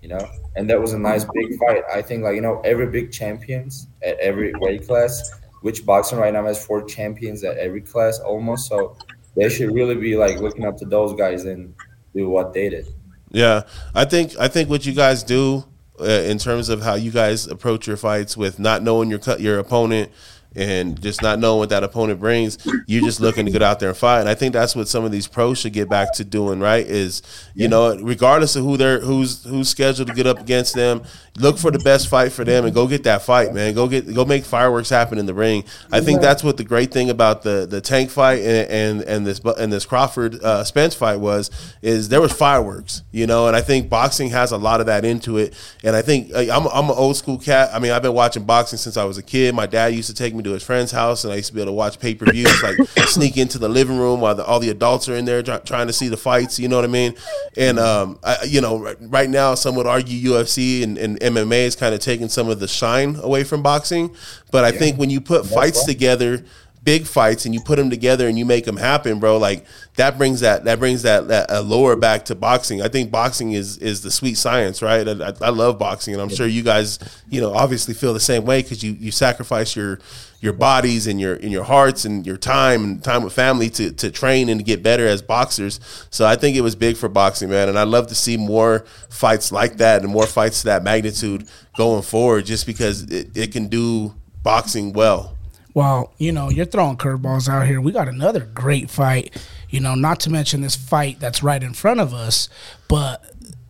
You 0.00 0.08
know, 0.08 0.26
and 0.56 0.70
that 0.70 0.80
was 0.80 0.94
a 0.94 0.98
nice 0.98 1.26
big 1.34 1.58
fight. 1.58 1.82
I 1.92 2.00
think 2.00 2.24
like 2.24 2.34
you 2.34 2.40
know 2.40 2.62
every 2.64 2.86
big 2.86 3.12
champions 3.12 3.88
at 4.02 4.18
every 4.20 4.54
weight 4.54 4.86
class, 4.86 5.32
which 5.60 5.84
boxing 5.84 6.18
right 6.18 6.32
now 6.32 6.46
has 6.46 6.64
four 6.64 6.82
champions 6.82 7.44
at 7.44 7.58
every 7.58 7.82
class 7.82 8.18
almost. 8.20 8.66
So 8.66 8.96
they 9.36 9.50
should 9.50 9.74
really 9.74 9.96
be 9.96 10.16
like 10.16 10.40
looking 10.40 10.64
up 10.64 10.78
to 10.78 10.86
those 10.86 11.12
guys 11.12 11.44
and 11.44 11.74
do 12.14 12.30
what 12.30 12.54
they 12.54 12.70
did. 12.70 12.86
Yeah, 13.30 13.64
I 13.94 14.06
think 14.06 14.34
I 14.38 14.48
think 14.48 14.70
what 14.70 14.86
you 14.86 14.94
guys 14.94 15.22
do 15.22 15.66
uh, 16.00 16.04
in 16.04 16.38
terms 16.38 16.70
of 16.70 16.80
how 16.80 16.94
you 16.94 17.10
guys 17.10 17.46
approach 17.46 17.86
your 17.86 17.98
fights 17.98 18.34
with 18.34 18.58
not 18.58 18.82
knowing 18.82 19.10
your 19.10 19.18
cut 19.18 19.42
your 19.42 19.58
opponent 19.58 20.10
and 20.56 21.00
just 21.00 21.22
not 21.22 21.38
knowing 21.38 21.58
what 21.58 21.68
that 21.68 21.84
opponent 21.84 22.20
brings, 22.20 22.58
you're 22.86 23.04
just 23.04 23.20
looking 23.20 23.46
to 23.46 23.52
get 23.52 23.62
out 23.62 23.80
there 23.80 23.90
and 23.90 23.98
fight. 23.98 24.20
And 24.20 24.28
I 24.28 24.34
think 24.34 24.52
that's 24.52 24.74
what 24.74 24.88
some 24.88 25.04
of 25.04 25.12
these 25.12 25.26
pros 25.26 25.58
should 25.58 25.72
get 25.72 25.88
back 25.88 26.12
to 26.14 26.24
doing. 26.24 26.60
Right? 26.60 26.86
Is 26.86 27.22
you 27.54 27.68
know, 27.68 27.96
regardless 27.96 28.56
of 28.56 28.64
who 28.64 28.76
they're 28.76 29.00
who's 29.00 29.44
who's 29.44 29.68
scheduled 29.68 30.08
to 30.08 30.14
get 30.14 30.26
up 30.26 30.40
against 30.40 30.74
them, 30.74 31.02
look 31.36 31.58
for 31.58 31.70
the 31.70 31.78
best 31.78 32.08
fight 32.08 32.32
for 32.32 32.44
them 32.44 32.64
and 32.64 32.74
go 32.74 32.86
get 32.86 33.04
that 33.04 33.22
fight, 33.22 33.54
man. 33.54 33.74
Go 33.74 33.88
get 33.88 34.12
go 34.12 34.24
make 34.24 34.44
fireworks 34.44 34.88
happen 34.88 35.18
in 35.18 35.26
the 35.26 35.34
ring. 35.34 35.64
I 35.92 36.00
think 36.00 36.20
that's 36.20 36.42
what 36.42 36.56
the 36.56 36.64
great 36.64 36.92
thing 36.92 37.10
about 37.10 37.42
the 37.42 37.66
the 37.68 37.80
Tank 37.80 38.10
fight 38.10 38.40
and 38.40 38.70
and, 38.70 39.02
and 39.02 39.26
this 39.26 39.40
and 39.58 39.72
this 39.72 39.84
Crawford 39.86 40.42
uh, 40.42 40.64
Spence 40.64 40.94
fight 40.94 41.20
was 41.20 41.50
is 41.82 42.08
there 42.08 42.20
was 42.20 42.32
fireworks, 42.32 43.02
you 43.12 43.26
know. 43.26 43.46
And 43.46 43.56
I 43.56 43.60
think 43.60 43.88
boxing 43.88 44.30
has 44.30 44.52
a 44.52 44.58
lot 44.58 44.80
of 44.80 44.86
that 44.86 45.04
into 45.04 45.38
it. 45.38 45.54
And 45.84 45.96
I 45.96 46.02
think 46.02 46.32
uh, 46.34 46.38
I'm 46.38 46.66
I'm 46.66 46.90
an 46.90 46.96
old 46.96 47.16
school 47.16 47.38
cat. 47.38 47.70
I 47.72 47.78
mean, 47.78 47.92
I've 47.92 48.02
been 48.02 48.14
watching 48.14 48.44
boxing 48.44 48.78
since 48.78 48.96
I 48.96 49.04
was 49.04 49.18
a 49.18 49.22
kid. 49.22 49.54
My 49.54 49.66
dad 49.66 49.88
used 49.94 50.08
to 50.08 50.14
take 50.14 50.34
me 50.34 50.39
to 50.44 50.52
his 50.52 50.62
friend's 50.62 50.92
house, 50.92 51.24
and 51.24 51.32
I 51.32 51.36
used 51.36 51.48
to 51.48 51.54
be 51.54 51.60
able 51.60 51.72
to 51.72 51.74
watch 51.74 51.98
pay 51.98 52.14
per 52.14 52.30
views, 52.30 52.62
like 52.62 52.76
sneak 53.08 53.36
into 53.36 53.58
the 53.58 53.68
living 53.68 53.98
room 53.98 54.20
while 54.20 54.34
the, 54.34 54.44
all 54.44 54.60
the 54.60 54.70
adults 54.70 55.08
are 55.08 55.16
in 55.16 55.24
there 55.24 55.42
try, 55.42 55.58
trying 55.58 55.86
to 55.86 55.92
see 55.92 56.08
the 56.08 56.16
fights. 56.16 56.58
You 56.58 56.68
know 56.68 56.76
what 56.76 56.84
I 56.84 56.88
mean? 56.88 57.14
And 57.56 57.78
um, 57.78 58.18
I, 58.22 58.44
you 58.46 58.60
know, 58.60 58.78
right, 58.78 58.96
right 59.00 59.30
now, 59.30 59.54
some 59.54 59.74
would 59.76 59.86
argue 59.86 60.32
UFC 60.32 60.82
and, 60.82 60.98
and 60.98 61.18
MMA 61.20 61.64
is 61.64 61.76
kind 61.76 61.94
of 61.94 62.00
taking 62.00 62.28
some 62.28 62.48
of 62.48 62.60
the 62.60 62.68
shine 62.68 63.16
away 63.16 63.44
from 63.44 63.62
boxing. 63.62 64.14
But 64.50 64.64
I 64.64 64.72
think 64.72 64.98
when 64.98 65.10
you 65.10 65.20
put 65.20 65.46
fights 65.46 65.84
together, 65.84 66.44
big 66.82 67.06
fights, 67.06 67.44
and 67.44 67.54
you 67.54 67.60
put 67.60 67.76
them 67.76 67.90
together 67.90 68.26
and 68.28 68.38
you 68.38 68.44
make 68.46 68.64
them 68.64 68.76
happen, 68.76 69.18
bro, 69.18 69.36
like 69.36 69.66
that 69.96 70.16
brings 70.16 70.40
that 70.40 70.64
that 70.64 70.78
brings 70.78 71.02
that 71.02 71.28
that 71.28 71.50
allure 71.50 71.96
back 71.96 72.24
to 72.26 72.34
boxing. 72.34 72.80
I 72.80 72.88
think 72.88 73.10
boxing 73.10 73.52
is 73.52 73.76
is 73.78 74.02
the 74.02 74.10
sweet 74.10 74.36
science, 74.36 74.80
right? 74.80 75.06
I, 75.06 75.28
I, 75.28 75.32
I 75.42 75.50
love 75.50 75.78
boxing, 75.78 76.14
and 76.14 76.22
I'm 76.22 76.28
sure 76.28 76.46
you 76.46 76.62
guys, 76.62 76.98
you 77.28 77.40
know, 77.40 77.52
obviously 77.52 77.94
feel 77.94 78.14
the 78.14 78.20
same 78.20 78.44
way 78.44 78.62
because 78.62 78.82
you 78.82 78.92
you 78.92 79.10
sacrifice 79.10 79.76
your 79.76 79.98
your 80.40 80.54
bodies 80.54 81.06
and 81.06 81.20
your 81.20 81.34
in 81.34 81.52
your 81.52 81.64
hearts 81.64 82.06
and 82.06 82.26
your 82.26 82.38
time 82.38 82.82
and 82.84 83.04
time 83.04 83.22
with 83.24 83.34
family 83.34 83.68
to 83.70 83.92
to 83.92 84.10
train 84.10 84.48
and 84.48 84.60
to 84.60 84.64
get 84.64 84.82
better 84.82 85.06
as 85.06 85.20
boxers. 85.20 85.80
So 86.10 86.26
I 86.26 86.36
think 86.36 86.56
it 86.56 86.62
was 86.62 86.74
big 86.74 86.96
for 86.96 87.08
boxing, 87.08 87.50
man, 87.50 87.68
and 87.68 87.78
I'd 87.78 87.88
love 87.88 88.06
to 88.06 88.14
see 88.14 88.38
more 88.38 88.86
fights 89.10 89.52
like 89.52 89.76
that 89.76 90.02
and 90.02 90.10
more 90.10 90.26
fights 90.26 90.60
to 90.60 90.66
that 90.66 90.82
magnitude 90.82 91.46
going 91.76 92.02
forward, 92.02 92.46
just 92.46 92.66
because 92.66 93.02
it, 93.02 93.36
it 93.36 93.52
can 93.52 93.68
do 93.68 94.14
boxing 94.42 94.94
well. 94.94 95.36
Well, 95.74 96.12
you 96.18 96.32
know, 96.32 96.50
you're 96.50 96.66
throwing 96.66 96.96
curveballs 96.96 97.48
out 97.48 97.66
here. 97.66 97.80
We 97.80 97.92
got 97.92 98.08
another 98.08 98.40
great 98.40 98.90
fight, 98.90 99.36
you 99.68 99.80
know, 99.80 99.94
not 99.94 100.20
to 100.20 100.30
mention 100.30 100.60
this 100.62 100.76
fight 100.76 101.20
that's 101.20 101.42
right 101.42 101.62
in 101.62 101.74
front 101.74 102.00
of 102.00 102.12
us, 102.12 102.48
but, 102.88 103.24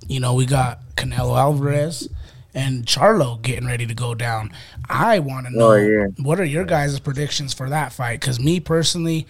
you 0.07 0.19
know, 0.21 0.35
we 0.35 0.47
got 0.47 0.81
Canelo 0.97 1.39
Alvarez 1.39 2.09
and 2.55 2.85
Charlo 2.87 3.41
getting 3.41 3.67
ready 3.67 3.87
to 3.87 3.95
go 3.95 4.15
down. 4.15 4.51
I 4.89 5.19
want 5.19 5.47
to 5.47 5.53
oh, 5.55 5.59
know 5.59 5.71
Oh, 5.73 5.77
yeah. 5.77 6.07
what 6.19 6.41
are 6.41 6.45
your 6.45 6.65
guys' 6.65 6.99
predictions 7.01 7.55
for 7.55 7.69
that 7.69 7.93
fight? 7.93 8.21
Because 8.21 8.41
me 8.41 8.61
personally, 8.61 9.27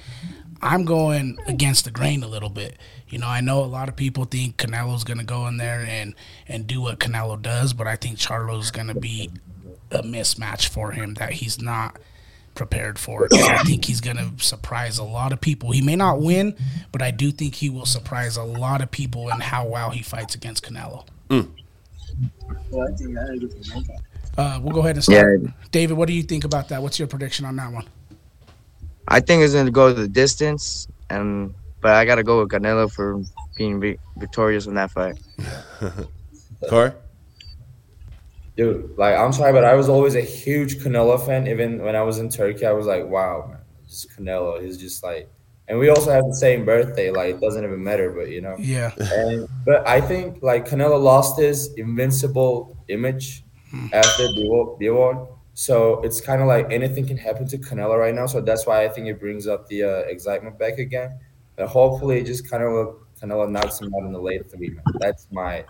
I'm 0.62 0.84
going 0.84 1.38
against 1.46 1.84
the 1.84 1.90
grain 1.90 2.22
a 2.22 2.28
little 2.28 2.48
bit. 2.50 2.76
You 3.08 3.18
know, 3.18 3.26
I 3.26 3.40
know 3.40 3.64
a 3.64 3.66
lot 3.66 3.88
of 3.88 3.96
people 3.96 4.24
think 4.24 4.56
Canelo's 4.56 5.04
going 5.04 5.18
to 5.18 5.24
go 5.24 5.46
in 5.48 5.56
there 5.56 5.80
and 5.80 6.14
and 6.46 6.66
do 6.66 6.80
what 6.80 7.00
Canelo 7.00 7.40
does, 7.40 7.72
but 7.72 7.86
I 7.86 7.96
think 7.96 8.18
Charlo's 8.18 8.70
going 8.70 8.86
to 8.86 8.94
be 8.94 9.30
a 9.90 10.02
mismatch 10.02 10.68
for 10.68 10.92
him 10.92 11.14
that 11.14 11.32
he's 11.32 11.60
not 11.60 11.98
prepared 12.61 12.98
for 12.98 13.24
it. 13.24 13.32
I 13.32 13.62
think 13.62 13.86
he's 13.86 14.02
going 14.02 14.18
to 14.18 14.32
surprise 14.44 14.98
a 14.98 15.02
lot 15.02 15.32
of 15.32 15.40
people. 15.40 15.70
He 15.70 15.80
may 15.80 15.96
not 15.96 16.20
win, 16.20 16.54
but 16.92 17.00
I 17.00 17.11
do 17.11 17.32
think 17.32 17.54
he 17.54 17.70
will 17.70 17.86
surprise 17.86 18.36
a 18.36 18.42
lot 18.42 18.82
of 18.82 18.90
people 18.90 19.30
in 19.30 19.40
how 19.40 19.66
well 19.66 19.88
he 19.88 20.02
fights 20.02 20.34
against 20.34 20.62
Canelo. 20.62 21.06
Uh, 24.36 24.61
we'll 24.62 24.74
go 24.74 24.80
ahead 24.80 24.96
and 24.96 25.02
start. 25.02 25.40
Yeah. 25.42 25.48
David, 25.70 25.96
what 25.96 26.06
do 26.06 26.12
you 26.12 26.22
think 26.22 26.44
about 26.44 26.68
that? 26.68 26.82
What's 26.82 26.98
your 26.98 27.08
prediction 27.08 27.46
on 27.46 27.56
that 27.56 27.72
one? 27.72 27.88
I 29.08 29.20
think 29.20 29.42
it's 29.42 29.54
gonna 29.54 29.70
go 29.70 29.94
the 29.94 30.06
distance, 30.06 30.86
and 31.08 31.54
but 31.80 31.94
I 31.94 32.04
gotta 32.04 32.22
go 32.22 32.40
with 32.40 32.50
Canelo 32.50 32.92
for 32.92 33.22
being 33.56 33.80
victorious 34.18 34.66
in 34.66 34.74
that 34.74 34.90
fight. 34.90 35.18
Corey? 36.68 36.92
Dude, 38.61 38.92
like 38.98 39.16
I'm 39.16 39.32
sorry, 39.32 39.54
but 39.54 39.64
I 39.64 39.74
was 39.74 39.88
always 39.88 40.16
a 40.16 40.20
huge 40.20 40.80
Canelo 40.80 41.18
fan. 41.24 41.48
Even 41.48 41.82
when 41.82 41.96
I 41.96 42.02
was 42.02 42.18
in 42.18 42.28
Turkey, 42.28 42.66
I 42.66 42.72
was 42.72 42.86
like, 42.86 43.06
wow, 43.06 43.46
man, 43.48 43.61
this 43.84 44.06
Canelo. 44.14 44.62
He's 44.62 44.76
just 44.76 45.02
like, 45.02 45.30
and 45.66 45.78
we 45.78 45.88
also 45.88 46.12
have 46.12 46.26
the 46.26 46.34
same 46.34 46.66
birthday. 46.66 47.11
Like, 47.11 47.36
it 47.36 47.40
doesn't 47.40 47.64
even 47.64 47.82
matter, 47.82 48.11
but 48.11 48.28
you 48.28 48.42
know. 48.42 48.56
Yeah. 48.58 48.90
And 48.98 49.48
but 49.64 49.88
I 49.88 50.02
think 50.02 50.42
like 50.42 50.68
Canelo 50.68 51.02
lost 51.02 51.40
his 51.40 51.72
invincible 51.78 52.76
image 52.88 53.44
after 53.94 54.24
Bivol. 54.24 55.38
So 55.54 56.02
it's 56.02 56.20
kind 56.20 56.42
of 56.42 56.46
like 56.46 56.70
anything 56.70 57.06
can 57.06 57.16
happen 57.16 57.48
to 57.48 57.56
Canelo 57.56 57.98
right 57.98 58.14
now. 58.14 58.26
So 58.26 58.42
that's 58.42 58.66
why 58.66 58.84
I 58.84 58.90
think 58.90 59.06
it 59.06 59.18
brings 59.18 59.46
up 59.46 59.68
the 59.68 59.84
uh, 59.84 59.88
excitement 60.00 60.58
back 60.58 60.76
again. 60.76 61.18
But 61.56 61.68
hopefully, 61.68 62.18
it 62.18 62.26
just 62.26 62.50
kind 62.50 62.62
of 62.62 62.96
Canelo 63.18 63.50
knocks 63.50 63.80
him 63.80 63.90
out 63.94 64.04
in 64.04 64.12
the 64.12 64.20
late 64.20 64.50
three. 64.50 64.68
Man. 64.68 64.84
That's 64.98 65.28
my 65.32 65.64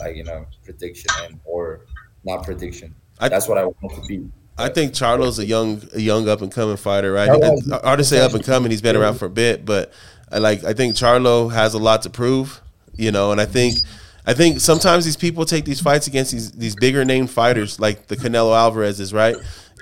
like 0.00 0.16
you 0.16 0.24
know 0.24 0.44
prediction 0.64 1.10
and 1.22 1.38
or 1.44 1.86
not 2.24 2.44
prediction. 2.44 2.94
I- 3.18 3.28
that's 3.28 3.48
what 3.48 3.58
I 3.58 3.64
want 3.66 3.78
to 3.94 4.00
be. 4.08 4.26
I 4.56 4.68
think 4.68 4.92
Charlo's 4.92 5.40
a 5.40 5.44
young, 5.44 5.82
a 5.94 6.00
young 6.00 6.28
up 6.28 6.40
and 6.40 6.52
coming 6.52 6.76
fighter, 6.76 7.12
right? 7.12 7.28
Charlo- 7.28 7.82
Hard 7.82 7.98
to 7.98 8.04
say 8.04 8.20
up 8.20 8.34
and 8.34 8.44
coming. 8.44 8.70
He's 8.70 8.82
been 8.82 8.94
around 8.94 9.14
for 9.18 9.26
a 9.26 9.30
bit, 9.30 9.64
but 9.64 9.92
I 10.30 10.38
like. 10.38 10.62
I 10.62 10.72
think 10.74 10.94
Charlo 10.94 11.52
has 11.52 11.74
a 11.74 11.78
lot 11.78 12.02
to 12.02 12.10
prove, 12.10 12.60
you 12.96 13.10
know. 13.10 13.32
And 13.32 13.40
I 13.40 13.46
think, 13.46 13.78
I 14.26 14.32
think 14.32 14.60
sometimes 14.60 15.04
these 15.04 15.16
people 15.16 15.44
take 15.44 15.64
these 15.64 15.80
fights 15.80 16.06
against 16.06 16.30
these 16.30 16.52
these 16.52 16.76
bigger 16.76 17.04
name 17.04 17.26
fighters, 17.26 17.80
like 17.80 18.06
the 18.06 18.16
Canelo 18.16 18.56
Alvarez's, 18.56 19.12
right? 19.12 19.34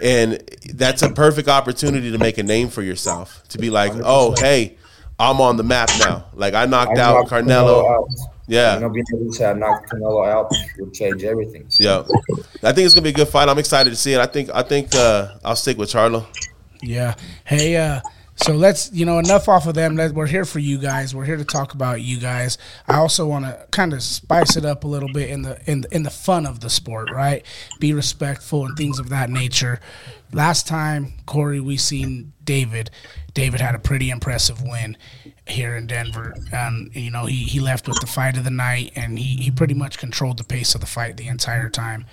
And 0.02 0.42
that's 0.72 1.02
a 1.02 1.10
perfect 1.10 1.48
opportunity 1.48 2.10
to 2.10 2.16
make 2.18 2.38
a 2.38 2.42
name 2.42 2.68
for 2.70 2.80
yourself. 2.82 3.42
To 3.50 3.58
be 3.58 3.68
like, 3.68 3.92
oh, 4.02 4.34
hey, 4.38 4.78
I'm 5.18 5.38
on 5.42 5.58
the 5.58 5.62
map 5.64 5.90
now. 6.00 6.24
Like 6.32 6.54
I 6.54 6.64
knocked 6.64 6.98
I 6.98 7.02
out 7.02 7.14
knocked 7.30 7.30
Canelo. 7.30 7.90
out. 7.94 8.08
Yeah. 8.52 8.74
You 8.74 8.80
know, 8.80 8.90
being 8.90 9.06
able 9.14 9.26
to 9.26 9.32
say 9.32 9.46
I 9.46 9.54
knocked 9.54 9.90
Canelo 9.90 10.28
out 10.30 10.52
would 10.78 10.92
change 10.92 11.24
everything. 11.24 11.64
So, 11.70 11.82
Yeah, 11.82 12.02
I 12.62 12.72
think 12.72 12.84
it's 12.84 12.92
gonna 12.94 13.04
be 13.04 13.08
a 13.08 13.12
good 13.14 13.28
fight. 13.28 13.48
I'm 13.48 13.58
excited 13.58 13.88
to 13.88 13.96
see 13.96 14.12
it. 14.12 14.20
I 14.20 14.26
think 14.26 14.50
I 14.52 14.62
think 14.62 14.94
uh, 14.94 15.38
I'll 15.42 15.56
stick 15.56 15.78
with 15.78 15.88
Charlo. 15.90 16.26
Yeah. 16.82 17.14
Hey, 17.44 17.76
uh, 17.76 18.00
so 18.36 18.54
let's, 18.54 18.90
you 18.92 19.04
know, 19.04 19.18
enough 19.18 19.48
off 19.48 19.66
of 19.66 19.74
them. 19.74 19.96
We're 20.14 20.26
here 20.26 20.44
for 20.44 20.58
you 20.58 20.78
guys. 20.78 21.14
We're 21.14 21.24
here 21.24 21.36
to 21.36 21.44
talk 21.44 21.74
about 21.74 22.00
you 22.00 22.18
guys. 22.18 22.58
I 22.88 22.96
also 22.96 23.26
want 23.26 23.44
to 23.44 23.66
kind 23.70 23.92
of 23.92 24.02
spice 24.02 24.56
it 24.56 24.64
up 24.64 24.84
a 24.84 24.88
little 24.88 25.12
bit 25.12 25.30
in 25.30 25.42
the 25.42 25.60
in 25.70 25.82
the, 25.82 25.94
in 25.94 26.02
the 26.02 26.10
fun 26.10 26.46
of 26.46 26.60
the 26.60 26.70
sport, 26.70 27.10
right? 27.10 27.44
Be 27.78 27.92
respectful 27.92 28.64
and 28.64 28.76
things 28.76 28.98
of 28.98 29.10
that 29.10 29.30
nature. 29.30 29.80
Last 30.32 30.66
time, 30.66 31.12
Corey, 31.26 31.60
we 31.60 31.76
seen 31.76 32.32
David. 32.42 32.90
David 33.34 33.60
had 33.60 33.74
a 33.74 33.78
pretty 33.78 34.10
impressive 34.10 34.62
win 34.62 34.96
here 35.46 35.76
in 35.76 35.86
Denver. 35.86 36.34
And 36.52 36.94
you 36.94 37.10
know, 37.10 37.26
he 37.26 37.44
he 37.44 37.60
left 37.60 37.86
with 37.86 38.00
the 38.00 38.06
fight 38.06 38.36
of 38.38 38.44
the 38.44 38.50
night, 38.50 38.92
and 38.96 39.18
he 39.18 39.42
he 39.42 39.50
pretty 39.50 39.74
much 39.74 39.98
controlled 39.98 40.38
the 40.38 40.44
pace 40.44 40.74
of 40.74 40.80
the 40.80 40.86
fight 40.86 41.18
the 41.18 41.28
entire 41.28 41.68
time. 41.68 42.06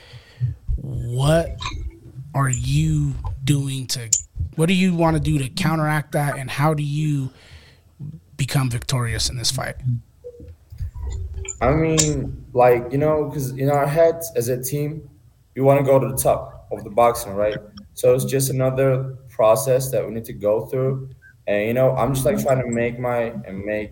What 0.75 1.57
are 2.35 2.49
you 2.49 3.15
doing 3.43 3.87
to 3.87 4.09
what 4.55 4.67
do 4.67 4.73
you 4.73 4.93
want 4.93 5.15
to 5.15 5.21
do 5.21 5.37
to 5.37 5.49
counteract 5.49 6.11
that 6.13 6.37
and 6.37 6.49
how 6.49 6.73
do 6.73 6.83
you 6.83 7.29
become 8.35 8.69
victorious 8.69 9.29
in 9.29 9.37
this 9.37 9.51
fight? 9.51 9.75
I 11.61 11.71
mean, 11.71 12.45
like 12.53 12.91
you 12.91 12.97
know, 12.97 13.25
because 13.25 13.51
in 13.51 13.69
our 13.69 13.85
heads 13.85 14.31
as 14.35 14.47
a 14.47 14.61
team, 14.61 15.09
we 15.55 15.61
want 15.61 15.79
to 15.79 15.85
go 15.85 15.99
to 15.99 16.07
the 16.07 16.15
top 16.15 16.67
of 16.71 16.83
the 16.83 16.89
boxing, 16.89 17.33
right? 17.33 17.57
So 17.93 18.13
it's 18.13 18.25
just 18.25 18.49
another 18.49 19.17
process 19.29 19.91
that 19.91 20.05
we 20.05 20.13
need 20.13 20.25
to 20.25 20.33
go 20.33 20.65
through, 20.67 21.09
and 21.47 21.67
you 21.67 21.73
know, 21.73 21.95
I'm 21.95 22.13
just 22.13 22.25
like 22.25 22.41
trying 22.41 22.61
to 22.61 22.67
make 22.67 22.97
my 22.99 23.33
and 23.45 23.63
make 23.65 23.91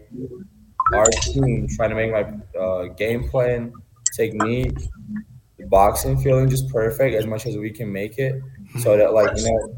our 0.93 1.05
team 1.21 1.67
trying 1.75 1.89
to 1.89 1.95
make 1.95 2.11
my 2.11 2.59
uh, 2.59 2.83
game 2.85 3.27
plan, 3.27 3.73
technique, 4.15 4.77
boxing 5.65 6.17
feeling 6.21 6.49
just 6.49 6.69
perfect 6.69 7.15
as 7.15 7.27
much 7.27 7.45
as 7.45 7.57
we 7.57 7.69
can 7.69 7.91
make 7.91 8.17
it, 8.17 8.41
so 8.79 8.95
that 8.95 9.13
like 9.13 9.37
you 9.37 9.43
know, 9.43 9.75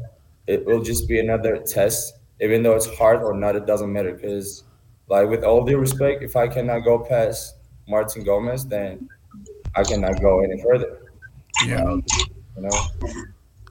it 0.54 0.66
will 0.66 0.82
just 0.90 1.02
be 1.08 1.16
another 1.26 1.54
test, 1.76 2.00
even 2.40 2.62
though 2.62 2.76
it's 2.78 2.90
hard 2.98 3.20
or 3.22 3.34
not, 3.44 3.52
it 3.56 3.66
doesn't 3.66 3.92
matter 3.92 4.12
because. 4.14 4.64
Like 5.10 5.28
with 5.28 5.42
all 5.42 5.64
due 5.64 5.76
respect, 5.76 6.22
if 6.22 6.36
I 6.36 6.46
cannot 6.46 6.80
go 6.90 7.00
past 7.00 7.56
Martin 7.88 8.22
Gomez, 8.22 8.64
then 8.64 9.08
I 9.74 9.82
cannot 9.82 10.20
go 10.20 10.32
any 10.46 10.62
further. 10.62 11.00
yeah 11.66 11.98
You 12.56 12.62
know, 12.62 12.76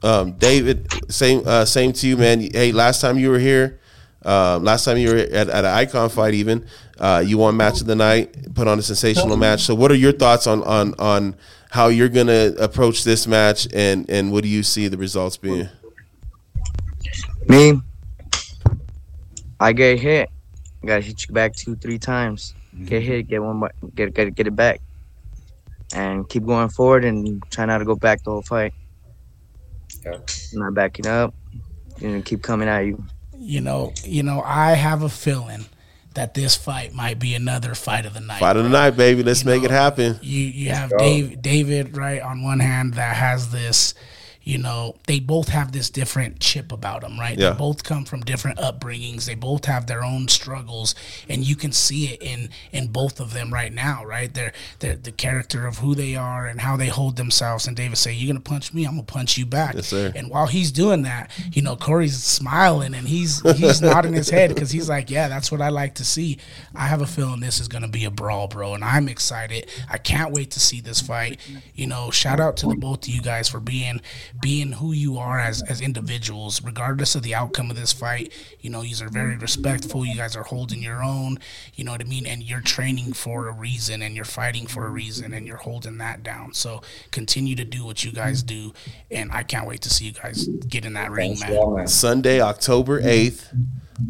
Um, 0.02 0.32
David, 0.32 0.86
same 1.10 1.42
uh, 1.46 1.64
same 1.64 1.92
to 1.94 2.06
you, 2.06 2.18
man. 2.18 2.40
Hey, 2.40 2.72
last 2.72 3.00
time 3.00 3.18
you 3.18 3.30
were 3.30 3.38
here, 3.38 3.80
um, 4.22 4.64
last 4.64 4.84
time 4.84 4.98
you 4.98 5.08
were 5.12 5.18
at, 5.18 5.48
at 5.48 5.64
an 5.64 5.72
icon 5.82 6.10
fight, 6.10 6.34
even 6.34 6.66
uh, 6.98 7.22
you 7.24 7.38
won 7.38 7.56
match 7.56 7.80
of 7.80 7.86
the 7.86 7.96
night, 7.96 8.54
put 8.54 8.68
on 8.68 8.78
a 8.78 8.82
sensational 8.82 9.38
match. 9.38 9.62
So, 9.62 9.74
what 9.74 9.90
are 9.90 10.00
your 10.06 10.12
thoughts 10.12 10.46
on 10.46 10.62
on 10.64 10.94
on 10.98 11.36
how 11.70 11.88
you're 11.88 12.08
gonna 12.08 12.52
approach 12.58 13.04
this 13.04 13.26
match, 13.26 13.66
and 13.72 14.08
and 14.10 14.30
what 14.30 14.42
do 14.42 14.48
you 14.50 14.62
see 14.62 14.88
the 14.88 14.98
results 14.98 15.38
being? 15.38 15.68
Me, 17.48 17.80
I 19.58 19.72
get 19.72 19.98
hit. 19.98 20.28
Gotta 20.84 21.00
hit 21.00 21.26
you 21.28 21.34
back 21.34 21.54
two, 21.54 21.76
three 21.76 21.98
times. 21.98 22.54
Get 22.84 23.02
hit, 23.02 23.28
get 23.28 23.42
one, 23.42 23.56
more- 23.56 23.72
get 23.94 24.14
get 24.14 24.34
get 24.34 24.46
it 24.46 24.56
back, 24.56 24.80
and 25.94 26.28
keep 26.28 26.46
going 26.46 26.68
forward 26.68 27.04
and 27.04 27.42
try 27.50 27.64
not 27.66 27.78
to 27.78 27.84
go 27.84 27.96
back 27.96 28.22
the 28.24 28.30
whole 28.30 28.42
fight. 28.42 28.72
Yeah. 30.04 30.18
Not 30.54 30.74
backing 30.74 31.06
up, 31.06 31.34
and 32.00 32.24
keep 32.24 32.42
coming 32.42 32.68
at 32.68 32.80
you. 32.80 33.04
you 33.38 33.60
know 33.60 33.92
you 34.04 34.22
know 34.22 34.42
i 34.42 34.72
have 34.74 35.02
a 35.02 35.08
feeling 35.08 35.64
that 36.14 36.34
this 36.34 36.54
fight 36.56 36.92
might 36.92 37.18
be 37.18 37.34
another 37.34 37.74
fight 37.74 38.04
of 38.04 38.12
the 38.14 38.20
night 38.20 38.38
Fight 38.40 38.56
of 38.56 38.64
the 38.64 38.68
night, 38.68 38.90
baby. 38.96 39.22
Let's 39.22 39.44
make 39.44 39.62
it 39.62 39.70
happen. 39.70 40.18
you 40.22 40.40
you 40.40 40.70
have 40.70 40.90
go. 40.90 40.98
Dave, 40.98 41.40
David 41.42 41.96
right 41.96 42.20
on 42.20 42.42
one 42.42 42.60
hand 42.60 42.94
that 42.94 43.16
has 43.16 43.50
this 43.50 43.94
you 44.50 44.58
know 44.58 44.96
they 45.06 45.20
both 45.20 45.48
have 45.48 45.70
this 45.70 45.90
different 45.90 46.40
chip 46.40 46.72
about 46.72 47.02
them 47.02 47.20
right? 47.20 47.38
Yeah. 47.38 47.50
they 47.50 47.56
both 47.58 47.84
come 47.84 48.04
from 48.04 48.20
different 48.22 48.58
upbringings. 48.58 49.26
They 49.26 49.36
both 49.36 49.66
have 49.66 49.86
their 49.86 50.02
own 50.02 50.26
struggles 50.26 50.96
and 51.28 51.44
you 51.44 51.54
can 51.54 51.70
see 51.70 52.08
it 52.08 52.20
in 52.20 52.48
in 52.72 52.88
both 52.88 53.20
of 53.20 53.32
them 53.32 53.54
right 53.54 53.72
now 53.72 54.04
right? 54.04 54.32
They're, 54.34 54.52
they're 54.80 54.96
the 54.96 55.12
character 55.12 55.68
of 55.68 55.78
who 55.78 55.94
they 55.94 56.16
are 56.16 56.46
and 56.46 56.60
how 56.60 56.76
they 56.76 56.88
hold 56.88 57.14
themselves. 57.16 57.68
And 57.68 57.76
David 57.76 57.96
say 57.96 58.12
you're 58.12 58.26
gonna 58.26 58.40
punch 58.40 58.74
me? 58.74 58.84
I'm 58.84 58.94
gonna 58.94 59.04
punch 59.04 59.38
you 59.38 59.46
back. 59.46 59.76
Yes, 59.76 59.86
sir. 59.86 60.10
and 60.16 60.28
while 60.28 60.48
he's 60.48 60.72
doing 60.72 61.02
that 61.02 61.30
you 61.52 61.62
know 61.62 61.76
Corey's 61.76 62.20
smiling 62.20 62.92
and 62.94 63.06
he's 63.06 63.40
he's 63.56 63.80
nodding 63.90 64.14
his 64.14 64.30
head 64.30 64.52
because 64.52 64.72
he's 64.72 64.88
like 64.88 65.10
yeah 65.10 65.28
that's 65.28 65.52
what 65.52 65.62
I 65.62 65.68
like 65.68 65.94
to 65.96 66.04
see. 66.04 66.38
I 66.74 66.88
have 66.88 67.02
a 67.02 67.06
feeling 67.06 67.38
this 67.38 67.60
is 67.60 67.68
gonna 67.68 67.88
be 67.88 68.04
a 68.04 68.10
brawl 68.10 68.48
bro 68.48 68.74
and 68.74 68.82
I'm 68.82 69.08
excited. 69.08 69.70
I 69.88 69.98
can't 69.98 70.32
wait 70.32 70.50
to 70.52 70.60
see 70.60 70.80
this 70.80 71.00
fight. 71.00 71.38
You 71.76 71.86
know 71.86 72.10
shout 72.10 72.40
out 72.40 72.56
to 72.58 72.66
the 72.66 72.74
both 72.74 73.04
of 73.04 73.14
you 73.14 73.22
guys 73.22 73.48
for 73.48 73.60
being 73.60 74.00
being 74.40 74.72
who 74.72 74.92
you 74.92 75.18
are 75.18 75.38
as 75.38 75.62
as 75.62 75.80
individuals 75.80 76.62
regardless 76.62 77.14
of 77.14 77.22
the 77.22 77.34
outcome 77.34 77.70
of 77.70 77.76
this 77.76 77.92
fight 77.92 78.32
you 78.60 78.70
know 78.70 78.82
you 78.82 78.94
are 79.04 79.08
very 79.08 79.36
respectful 79.36 80.04
you 80.04 80.16
guys 80.16 80.36
are 80.36 80.44
holding 80.44 80.82
your 80.82 81.02
own 81.02 81.38
you 81.74 81.84
know 81.84 81.92
what 81.92 82.00
I 82.00 82.04
mean 82.04 82.26
and 82.26 82.42
you're 82.42 82.60
training 82.60 83.12
for 83.12 83.48
a 83.48 83.52
reason 83.52 84.02
and 84.02 84.14
you're 84.14 84.24
fighting 84.24 84.66
for 84.66 84.86
a 84.86 84.90
reason 84.90 85.34
and 85.34 85.46
you're 85.46 85.56
holding 85.56 85.98
that 85.98 86.22
down 86.22 86.54
so 86.54 86.82
continue 87.10 87.54
to 87.56 87.64
do 87.64 87.84
what 87.84 88.04
you 88.04 88.12
guys 88.12 88.42
do 88.42 88.72
and 89.10 89.30
I 89.32 89.42
can't 89.42 89.66
wait 89.66 89.80
to 89.82 89.90
see 89.90 90.06
you 90.06 90.12
guys 90.12 90.46
get 90.46 90.84
in 90.84 90.92
that 90.94 91.10
ring 91.10 91.36
thanks 91.36 91.50
man 91.50 91.80
man. 91.80 91.88
Sunday, 91.88 92.40
October 92.40 93.00
8th, 93.00 93.54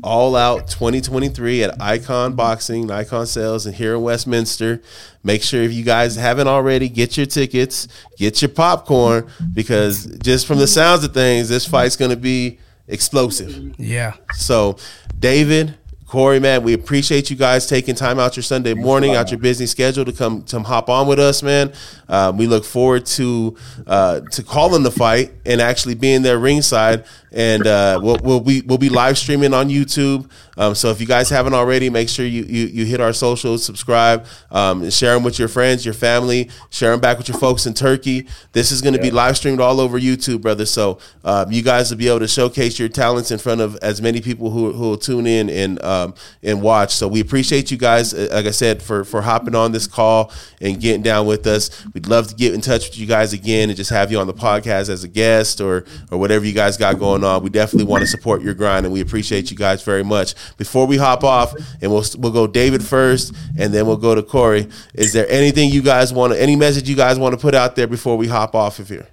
All 0.02 0.36
Out 0.36 0.68
2023 0.68 1.64
at 1.64 1.80
Icon 1.80 2.34
Boxing, 2.34 2.90
Icon 2.90 3.26
Sales, 3.26 3.66
and 3.66 3.74
here 3.74 3.94
in 3.94 4.02
Westminster. 4.02 4.80
Make 5.22 5.42
sure 5.42 5.62
if 5.62 5.72
you 5.72 5.84
guys 5.84 6.16
haven't 6.16 6.48
already, 6.48 6.88
get 6.88 7.16
your 7.16 7.26
tickets, 7.26 7.88
get 8.16 8.40
your 8.42 8.48
popcorn, 8.48 9.30
because 9.52 10.06
just 10.22 10.46
from 10.46 10.58
the 10.58 10.66
sounds 10.66 11.04
of 11.04 11.12
things, 11.14 11.48
this 11.48 11.66
fight's 11.66 11.96
going 11.96 12.10
to 12.10 12.16
be 12.16 12.58
explosive. 12.88 13.78
yeah 13.78 14.14
So, 14.34 14.76
David, 15.18 15.76
Corey, 16.10 16.40
man, 16.40 16.64
we 16.64 16.72
appreciate 16.72 17.30
you 17.30 17.36
guys 17.36 17.68
taking 17.68 17.94
time 17.94 18.18
out 18.18 18.34
your 18.34 18.42
Sunday 18.42 18.74
morning, 18.74 19.14
out 19.14 19.30
your 19.30 19.38
busy 19.38 19.64
schedule 19.66 20.04
to 20.04 20.12
come 20.12 20.42
to 20.42 20.58
hop 20.58 20.88
on 20.88 21.06
with 21.06 21.20
us, 21.20 21.40
man. 21.40 21.72
Uh, 22.08 22.32
we 22.34 22.48
look 22.48 22.64
forward 22.64 23.06
to 23.06 23.56
uh, 23.86 24.18
to 24.32 24.42
calling 24.42 24.82
the 24.82 24.90
fight 24.90 25.30
and 25.46 25.60
actually 25.60 25.94
being 25.94 26.22
there 26.22 26.36
ringside. 26.36 27.04
And 27.32 27.66
uh, 27.66 28.00
we'll, 28.02 28.18
we'll 28.22 28.40
be 28.40 28.62
we'll 28.62 28.78
be 28.78 28.88
live 28.88 29.16
streaming 29.16 29.54
on 29.54 29.68
YouTube. 29.68 30.30
Um, 30.56 30.74
so 30.74 30.90
if 30.90 31.00
you 31.00 31.06
guys 31.06 31.30
haven't 31.30 31.54
already, 31.54 31.88
make 31.88 32.08
sure 32.08 32.26
you 32.26 32.42
you, 32.42 32.66
you 32.66 32.84
hit 32.84 33.00
our 33.00 33.12
socials, 33.12 33.64
subscribe, 33.64 34.26
um, 34.50 34.90
share 34.90 35.14
them 35.14 35.22
with 35.22 35.38
your 35.38 35.48
friends, 35.48 35.84
your 35.84 35.94
family, 35.94 36.50
share 36.70 36.90
them 36.90 37.00
back 37.00 37.18
with 37.18 37.28
your 37.28 37.38
folks 37.38 37.66
in 37.66 37.74
Turkey. 37.74 38.26
This 38.52 38.72
is 38.72 38.82
going 38.82 38.94
to 38.94 39.00
be 39.00 39.10
live 39.10 39.36
streamed 39.36 39.60
all 39.60 39.80
over 39.80 39.98
YouTube, 39.98 40.42
brother. 40.42 40.66
So 40.66 40.98
um, 41.24 41.50
you 41.50 41.62
guys 41.62 41.90
will 41.90 41.98
be 41.98 42.08
able 42.08 42.20
to 42.20 42.28
showcase 42.28 42.78
your 42.78 42.88
talents 42.88 43.30
in 43.30 43.38
front 43.38 43.60
of 43.60 43.76
as 43.76 44.02
many 44.02 44.20
people 44.20 44.50
who, 44.50 44.72
who 44.72 44.90
will 44.90 44.98
tune 44.98 45.26
in 45.26 45.48
and 45.48 45.82
um, 45.84 46.14
and 46.42 46.60
watch. 46.60 46.94
So 46.94 47.08
we 47.08 47.20
appreciate 47.20 47.70
you 47.70 47.76
guys, 47.76 48.12
uh, 48.12 48.28
like 48.32 48.46
I 48.46 48.50
said, 48.50 48.82
for 48.82 49.04
for 49.04 49.22
hopping 49.22 49.54
on 49.54 49.72
this 49.72 49.86
call 49.86 50.32
and 50.60 50.80
getting 50.80 51.02
down 51.02 51.26
with 51.26 51.46
us. 51.46 51.84
We'd 51.94 52.06
love 52.06 52.28
to 52.28 52.34
get 52.34 52.54
in 52.54 52.60
touch 52.60 52.88
with 52.88 52.98
you 52.98 53.06
guys 53.06 53.32
again 53.32 53.70
and 53.70 53.76
just 53.76 53.90
have 53.90 54.10
you 54.10 54.18
on 54.18 54.26
the 54.26 54.34
podcast 54.34 54.88
as 54.88 55.04
a 55.04 55.08
guest 55.08 55.60
or 55.60 55.84
or 56.10 56.18
whatever 56.18 56.44
you 56.44 56.52
guys 56.52 56.76
got 56.76 56.98
going 56.98 57.19
on. 57.24 57.36
Uh, 57.36 57.40
we 57.40 57.50
definitely 57.50 57.84
want 57.84 58.02
to 58.02 58.06
support 58.06 58.42
your 58.42 58.54
grind, 58.54 58.86
and 58.86 58.92
we 58.92 59.00
appreciate 59.00 59.50
you 59.50 59.56
guys 59.56 59.82
very 59.82 60.02
much. 60.02 60.34
Before 60.56 60.86
we 60.86 60.96
hop 60.96 61.24
off, 61.24 61.54
and 61.80 61.90
we'll 61.90 62.04
we'll 62.18 62.32
go 62.32 62.46
David 62.46 62.82
first, 62.82 63.34
and 63.58 63.72
then 63.72 63.86
we'll 63.86 63.96
go 63.96 64.14
to 64.14 64.22
Corey. 64.22 64.68
Is 64.94 65.12
there 65.12 65.28
anything 65.28 65.70
you 65.70 65.82
guys 65.82 66.12
want 66.12 66.32
any 66.34 66.56
message 66.56 66.88
you 66.88 66.96
guys 66.96 67.18
want 67.18 67.34
to 67.34 67.40
put 67.40 67.54
out 67.54 67.76
there 67.76 67.86
before 67.86 68.16
we 68.16 68.26
hop 68.26 68.54
off 68.54 68.78
of 68.78 68.88
here? 68.88 69.06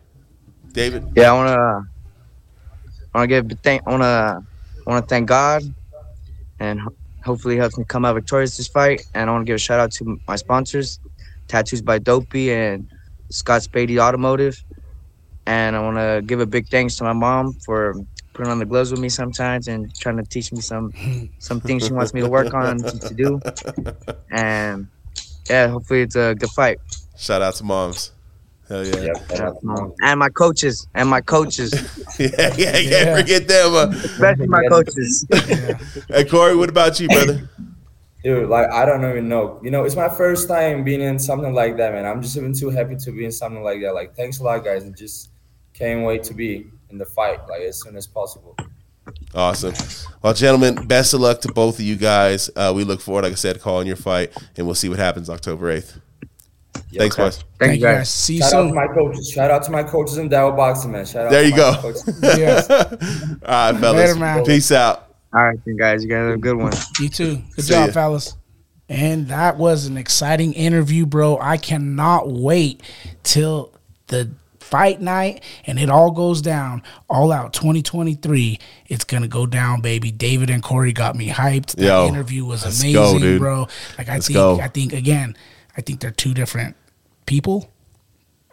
David. 0.71 1.11
Yeah, 1.15 1.31
I 1.31 1.33
wanna, 1.33 1.87
I 3.13 3.17
wanna 3.17 3.27
give 3.27 3.59
thank, 3.63 3.81
I 3.87 3.91
wanna, 3.91 4.05
I 4.05 4.89
wanna 4.89 5.05
thank 5.05 5.27
God, 5.27 5.63
and 6.59 6.79
hopefully 7.25 7.55
he 7.55 7.59
helps 7.59 7.77
me 7.77 7.83
come 7.83 8.05
out 8.05 8.13
victorious 8.15 8.57
this 8.57 8.67
fight. 8.67 9.01
And 9.13 9.29
I 9.29 9.33
wanna 9.33 9.45
give 9.45 9.55
a 9.55 9.59
shout 9.59 9.79
out 9.79 9.91
to 9.93 10.19
my 10.27 10.35
sponsors, 10.35 10.99
Tattoos 11.47 11.81
by 11.81 11.99
Dopey 11.99 12.53
and 12.53 12.87
Scott 13.29 13.61
Spady 13.61 13.99
Automotive. 13.99 14.63
And 15.47 15.75
I 15.75 15.79
wanna 15.79 16.21
give 16.21 16.39
a 16.41 16.45
big 16.45 16.67
thanks 16.67 16.97
to 16.97 17.05
my 17.05 17.13
mom 17.13 17.53
for 17.65 17.95
putting 18.33 18.51
on 18.51 18.59
the 18.59 18.65
gloves 18.65 18.91
with 18.91 18.99
me 18.99 19.09
sometimes 19.09 19.67
and 19.67 19.93
trying 19.97 20.17
to 20.17 20.23
teach 20.23 20.51
me 20.51 20.61
some 20.61 20.93
some 21.39 21.59
things 21.59 21.87
she 21.87 21.93
wants 21.93 22.13
me 22.13 22.21
to 22.21 22.29
work 22.29 22.53
on 22.53 22.77
to 22.77 23.13
do. 23.13 23.41
And 24.29 24.87
yeah, 25.49 25.67
hopefully 25.67 26.01
it's 26.01 26.15
a 26.15 26.35
good 26.35 26.49
fight. 26.51 26.79
Shout 27.17 27.41
out 27.41 27.55
to 27.55 27.63
moms. 27.63 28.11
Hell 28.67 28.85
yeah. 28.85 28.97
Yeah, 28.97 29.13
shout 29.29 29.41
out 29.41 29.59
to 29.61 29.65
mom. 29.65 29.93
And 30.03 30.19
my 30.19 30.29
coaches, 30.29 30.87
and 30.93 31.09
my 31.09 31.21
coaches, 31.21 31.71
yeah, 32.19 32.53
yeah, 32.57 32.77
yeah, 32.77 33.03
Yeah. 33.05 33.15
Forget 33.15 33.47
them. 33.47 33.73
Uh, 33.73 33.87
especially 33.87 34.47
my 34.47 34.67
coaches. 34.67 35.25
hey, 36.09 36.25
Corey, 36.25 36.55
what 36.55 36.69
about 36.69 36.99
you, 36.99 37.07
brother? 37.07 37.49
Dude, 38.23 38.49
like 38.49 38.69
I 38.69 38.85
don't 38.85 39.09
even 39.09 39.29
know. 39.29 39.61
You 39.63 39.71
know, 39.71 39.85
it's 39.85 39.95
my 39.95 40.09
first 40.09 40.49
time 40.49 40.83
being 40.83 41.01
in 41.01 41.17
something 41.17 41.53
like 41.53 41.77
that, 41.77 41.93
man. 41.93 42.05
I'm 42.05 42.21
just 42.21 42.35
even 42.35 42.53
too 42.53 42.69
happy 42.69 42.97
to 42.97 43.11
be 43.11 43.23
in 43.23 43.31
something 43.31 43.63
like 43.63 43.81
that. 43.81 43.93
Like, 43.93 44.15
thanks 44.15 44.39
a 44.39 44.43
lot, 44.43 44.65
guys, 44.65 44.83
and 44.83 44.95
just 44.97 45.29
can't 45.77 46.05
wait 46.05 46.23
to 46.23 46.33
be 46.33 46.67
in 46.89 46.97
the 46.97 47.05
fight 47.05 47.47
like 47.47 47.61
as 47.61 47.81
soon 47.81 47.95
as 47.95 48.07
possible. 48.07 48.55
Awesome. 49.33 49.73
Well, 50.21 50.33
gentlemen, 50.33 50.87
best 50.87 51.13
of 51.13 51.21
luck 51.21 51.41
to 51.41 51.51
both 51.53 51.75
of 51.79 51.85
you 51.85 51.95
guys. 51.95 52.49
Uh, 52.55 52.73
we 52.75 52.83
look 52.83 52.99
forward, 52.99 53.23
like 53.23 53.33
I 53.33 53.35
said, 53.35 53.53
to 53.53 53.59
calling 53.61 53.87
your 53.87 53.95
fight, 53.95 54.33
and 54.57 54.65
we'll 54.65 54.75
see 54.75 54.89
what 54.89 54.99
happens 54.99 55.29
October 55.29 55.73
8th. 55.79 55.99
Thanks, 56.95 57.15
boys. 57.15 57.43
Thank 57.59 57.75
you 57.75 57.81
guys. 57.81 58.09
See 58.09 58.35
you 58.35 58.41
Shout 58.41 58.53
out 58.53 58.67
to 58.67 58.73
my 58.73 58.87
coaches. 58.87 59.29
Shout 59.29 59.51
out 59.51 59.63
to 59.63 59.71
my 59.71 59.83
coaches 59.83 60.17
in 60.17 60.29
Tao 60.29 60.55
Boxing, 60.55 60.91
man. 60.91 61.05
Shout 61.05 61.25
out 61.25 61.31
There 61.31 61.41
to 61.41 61.47
you 61.47 61.51
my 61.51 61.57
go. 61.57 61.93
Yes. 62.21 62.69
All 62.71 62.87
right, 63.71 63.79
fellas. 63.79 64.09
Later, 64.09 64.15
man. 64.15 64.45
Peace 64.45 64.71
out. 64.71 65.13
All 65.33 65.45
right, 65.45 65.59
then, 65.65 65.75
guys. 65.77 66.03
You 66.03 66.09
guys 66.09 66.27
have 66.27 66.35
a 66.35 66.37
good 66.37 66.55
one. 66.55 66.73
You 66.99 67.09
too. 67.09 67.41
Good 67.55 67.65
See 67.65 67.73
job, 67.73 67.87
ya. 67.87 67.93
fellas. 67.93 68.37
And 68.89 69.27
that 69.27 69.57
was 69.57 69.85
an 69.85 69.97
exciting 69.97 70.53
interview, 70.53 71.05
bro. 71.05 71.37
I 71.39 71.57
cannot 71.57 72.29
wait 72.29 72.81
till 73.23 73.73
the 74.07 74.31
fight 74.67 74.99
night 75.01 75.43
and 75.65 75.79
it 75.79 75.89
all 75.89 76.11
goes 76.11 76.41
down. 76.41 76.83
All 77.09 77.31
out 77.31 77.53
2023. 77.53 78.59
It's 78.87 79.03
gonna 79.05 79.27
go 79.27 79.45
down, 79.45 79.81
baby. 79.81 80.11
David 80.11 80.49
and 80.49 80.61
Corey 80.61 80.91
got 80.93 81.15
me 81.15 81.29
hyped. 81.29 81.75
That 81.77 81.85
Yo, 81.85 82.07
interview 82.07 82.45
was 82.45 82.63
amazing, 82.63 82.93
go, 82.93 83.37
bro. 83.39 83.67
Like 83.97 84.09
I 84.09 84.15
Let's 84.15 84.27
think 84.27 84.35
go. 84.35 84.59
I 84.59 84.67
think 84.67 84.93
again, 84.93 85.35
I 85.77 85.81
think 85.81 85.99
they're 86.01 86.11
two 86.11 86.33
different 86.33 86.75
people 87.25 87.71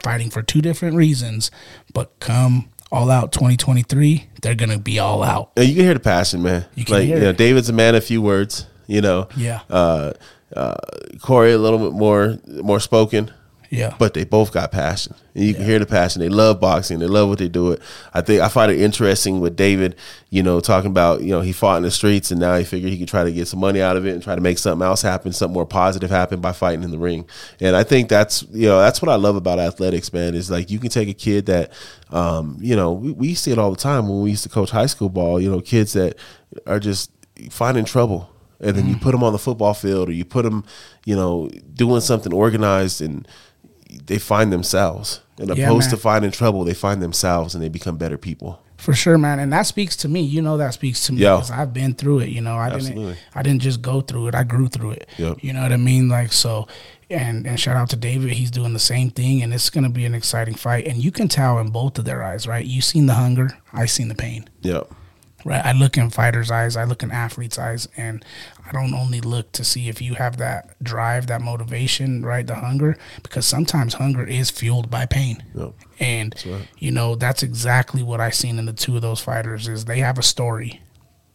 fighting 0.03 0.31
for 0.31 0.43
two 0.43 0.61
different 0.61 0.97
reasons. 0.97 1.51
But 1.93 2.19
come 2.21 2.69
all 2.93 3.11
out 3.11 3.33
2023, 3.33 4.29
they're 4.43 4.55
gonna 4.55 4.79
be 4.79 4.99
all 4.99 5.23
out. 5.23 5.51
And 5.57 5.67
you 5.67 5.75
can 5.75 5.85
hear 5.85 5.95
the 5.95 6.01
passion, 6.01 6.43
man. 6.43 6.65
You 6.75 6.85
can 6.85 6.95
like, 6.97 7.05
hear 7.07 7.17
you 7.17 7.23
know. 7.25 7.33
David's 7.33 7.69
a 7.69 7.73
man 7.73 7.95
of 7.95 8.05
few 8.05 8.23
words. 8.23 8.67
You 8.87 9.01
know, 9.01 9.29
Yeah. 9.37 9.61
Uh, 9.71 10.13
uh, 10.55 10.75
Corey 11.23 11.53
a 11.53 11.59
little 11.59 11.79
bit 11.79 11.93
more 11.93 12.39
more 12.63 12.79
spoken. 12.79 13.33
Yeah. 13.71 13.95
but 13.99 14.15
they 14.15 14.25
both 14.25 14.53
got 14.53 14.73
passion. 14.73 15.15
And 15.35 15.45
you 15.45 15.55
can 15.55 15.65
hear 15.65 15.79
the 15.79 15.87
passion. 15.87 16.21
They 16.21 16.29
love 16.29 16.61
boxing. 16.61 17.01
They 17.01 17.07
love 17.07 17.29
what 17.29 17.39
they 17.39 17.49
do. 17.49 17.73
It. 17.73 17.83
I 18.13 18.21
think 18.21 18.41
I 18.41 18.49
find 18.49 18.71
it 18.71 18.81
interesting 18.81 19.41
with 19.41 19.57
David. 19.57 19.97
You 20.31 20.43
know, 20.43 20.61
talking 20.61 20.91
about 20.91 21.23
you 21.23 21.31
know 21.31 21.41
he 21.41 21.53
fought 21.53 21.79
in 21.79 21.83
the 21.83 21.91
streets 21.91 22.31
and 22.31 22.41
now 22.41 22.57
he 22.57 22.65
figured 22.65 22.93
he 22.93 22.99
could 22.99 23.09
try 23.09 23.25
to 23.25 23.33
get 23.33 23.49
some 23.49 23.59
money 23.59 23.83
out 23.83 23.97
of 23.97 24.07
it 24.07 24.13
and 24.15 24.23
try 24.23 24.37
to 24.37 24.41
make 24.41 24.59
something 24.59 24.85
else 24.85 25.03
happen, 25.03 25.33
something 25.33 25.55
more 25.55 25.67
positive 25.67 26.11
happen 26.11 26.41
by 26.41 26.53
fighting 26.53 26.85
in 26.85 26.93
the 26.93 26.99
ring. 26.99 27.27
And 27.61 27.75
I 27.75 27.83
think 27.83 28.09
that's 28.09 28.43
you 28.53 28.69
know 28.69 28.79
that's 28.79 29.03
what 29.03 29.11
I 29.11 29.17
love 29.17 29.35
about 29.35 29.59
athletics, 29.59 30.13
man. 30.13 30.35
Is 30.35 30.51
like 30.51 30.71
you 30.71 30.79
can 30.79 30.91
take 30.91 31.09
a 31.09 31.15
kid 31.15 31.47
that, 31.47 31.73
um, 32.11 32.59
you 32.61 32.77
know, 32.77 32.93
we, 32.93 33.11
we 33.13 33.35
see 33.35 33.51
it 33.51 33.59
all 33.59 33.71
the 33.71 33.77
time 33.77 34.09
when 34.09 34.23
we 34.23 34.31
used 34.31 34.45
to 34.45 34.49
coach 34.49 34.71
high 34.71 34.87
school 34.87 35.09
ball. 35.09 35.41
You 35.41 35.51
know, 35.51 35.61
kids 35.61 35.95
that 35.95 36.17
are 36.67 36.79
just 36.79 37.11
finding 37.51 37.85
trouble 37.85 38.31
and 38.61 38.77
then 38.77 38.89
you 38.89 38.97
put 38.97 39.13
them 39.13 39.23
on 39.23 39.33
the 39.33 39.39
football 39.39 39.75
field 39.75 40.09
or 40.09 40.13
you 40.13 40.25
put 40.25 40.43
them, 40.43 40.65
you 41.05 41.15
know, 41.15 41.51
doing 41.75 42.01
something 42.01 42.33
organized 42.33 43.03
and 43.03 43.27
they 44.07 44.19
find 44.19 44.53
themselves. 44.53 45.21
And 45.39 45.49
Yeah, 45.57 45.65
opposed 45.67 45.87
man. 45.87 45.91
to 45.91 45.97
finding 45.97 46.31
trouble, 46.31 46.65
they 46.65 46.75
find 46.75 47.03
themselves 47.03 47.55
and 47.55 47.63
they 47.65 47.69
become 47.69 47.97
better 47.97 48.17
people. 48.17 48.61
For 48.77 48.93
sure, 48.93 49.17
man, 49.19 49.39
and 49.39 49.53
that 49.53 49.63
speaks 49.63 49.97
to 49.97 50.09
me. 50.09 50.21
You 50.21 50.43
know 50.43 50.57
that 50.59 50.75
speaks 50.75 51.07
to 51.07 51.13
me 51.13 51.21
because 51.21 51.51
I've 51.51 51.73
been 51.73 51.95
through 51.95 52.19
it. 52.21 52.29
You 52.29 52.41
know, 52.43 52.57
I 52.57 52.69
Absolutely. 52.69 53.05
didn't. 53.15 53.19
I 53.35 53.43
didn't 53.43 53.63
just 53.63 53.81
go 53.81 54.01
through 54.03 54.29
it. 54.29 54.35
I 54.35 54.43
grew 54.45 54.69
through 54.69 54.91
it. 54.91 55.09
Yep. 55.17 55.39
You 55.43 55.53
know 55.55 55.63
what 55.63 55.73
I 55.73 55.77
mean? 55.79 56.09
Like 56.09 56.33
so, 56.33 56.69
and 57.09 57.47
and 57.47 57.59
shout 57.59 57.77
out 57.77 57.89
to 57.91 57.97
David. 57.97 58.33
He's 58.33 58.51
doing 58.51 58.75
the 58.75 58.79
same 58.79 59.11
thing, 59.11 59.43
and 59.43 59.55
it's 59.55 59.71
gonna 59.71 59.89
be 59.91 60.05
an 60.05 60.15
exciting 60.15 60.55
fight. 60.55 60.87
And 60.87 61.03
you 61.03 61.11
can 61.13 61.29
tell 61.29 61.59
in 61.61 61.71
both 61.71 61.99
of 61.99 62.05
their 62.05 62.23
eyes, 62.23 62.47
right? 62.47 62.65
You 62.65 62.83
seen 62.83 63.07
the 63.07 63.15
hunger. 63.15 63.57
I 63.73 63.87
seen 63.87 64.09
the 64.09 64.15
pain. 64.15 64.49
Yep. 64.63 64.91
Right. 65.47 65.65
I 65.65 65.73
look 65.73 65.97
in 65.97 66.11
fighters' 66.11 66.51
eyes. 66.51 66.77
I 66.77 66.85
look 66.85 67.03
in 67.03 67.11
athletes' 67.11 67.59
eyes, 67.59 67.89
and 67.97 68.25
don't 68.75 68.95
only 68.95 69.21
look 69.21 69.53
to 69.53 69.65
see 69.65 69.89
if 69.89 70.03
you 70.03 70.15
have 70.15 70.37
that 70.37 70.77
drive, 70.83 71.27
that 71.29 71.41
motivation, 71.41 72.25
right? 72.25 72.47
The 72.47 72.57
hunger, 72.57 72.99
because 73.23 73.47
sometimes 73.47 73.95
hunger 73.95 74.27
is 74.27 74.51
fueled 74.51 74.91
by 74.91 75.07
pain. 75.07 75.43
Yep. 75.55 75.73
And 75.99 76.35
right. 76.47 76.69
you 76.79 76.91
know 76.91 77.15
that's 77.15 77.43
exactly 77.43 78.03
what 78.03 78.21
I 78.21 78.31
seen 78.31 78.59
in 78.59 78.67
the 78.67 78.73
two 78.73 78.97
of 78.97 79.03
those 79.03 79.21
fighters 79.21 79.69
is 79.69 79.87
they 79.87 80.01
have 80.01 80.19
a 80.19 80.23
story 80.23 80.83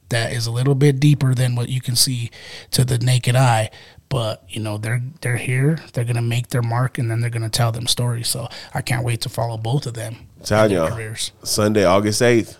that 0.09 0.33
is 0.33 0.47
a 0.47 0.51
little 0.51 0.75
bit 0.75 0.99
deeper 0.99 1.33
than 1.33 1.55
what 1.55 1.69
you 1.69 1.81
can 1.81 1.95
see 1.95 2.29
to 2.71 2.83
the 2.83 2.97
naked 2.97 3.35
eye. 3.35 3.71
But 4.09 4.43
you 4.49 4.59
know 4.61 4.77
they're 4.77 5.01
they're 5.21 5.37
here. 5.37 5.79
They're 5.93 6.05
gonna 6.05 6.21
make 6.21 6.49
their 6.49 6.63
mark, 6.63 6.97
and 6.97 7.09
then 7.09 7.21
they're 7.21 7.29
gonna 7.29 7.49
tell 7.49 7.71
them 7.71 7.87
stories. 7.87 8.27
So 8.27 8.47
I 8.73 8.81
can't 8.81 9.05
wait 9.05 9.21
to 9.21 9.29
follow 9.29 9.57
both 9.57 9.85
of 9.85 9.93
them. 9.93 10.27
Their 10.69 10.79
y'all. 10.79 10.95
careers. 10.95 11.31
Sunday, 11.43 11.85
August 11.85 12.21
8th. 12.21 12.57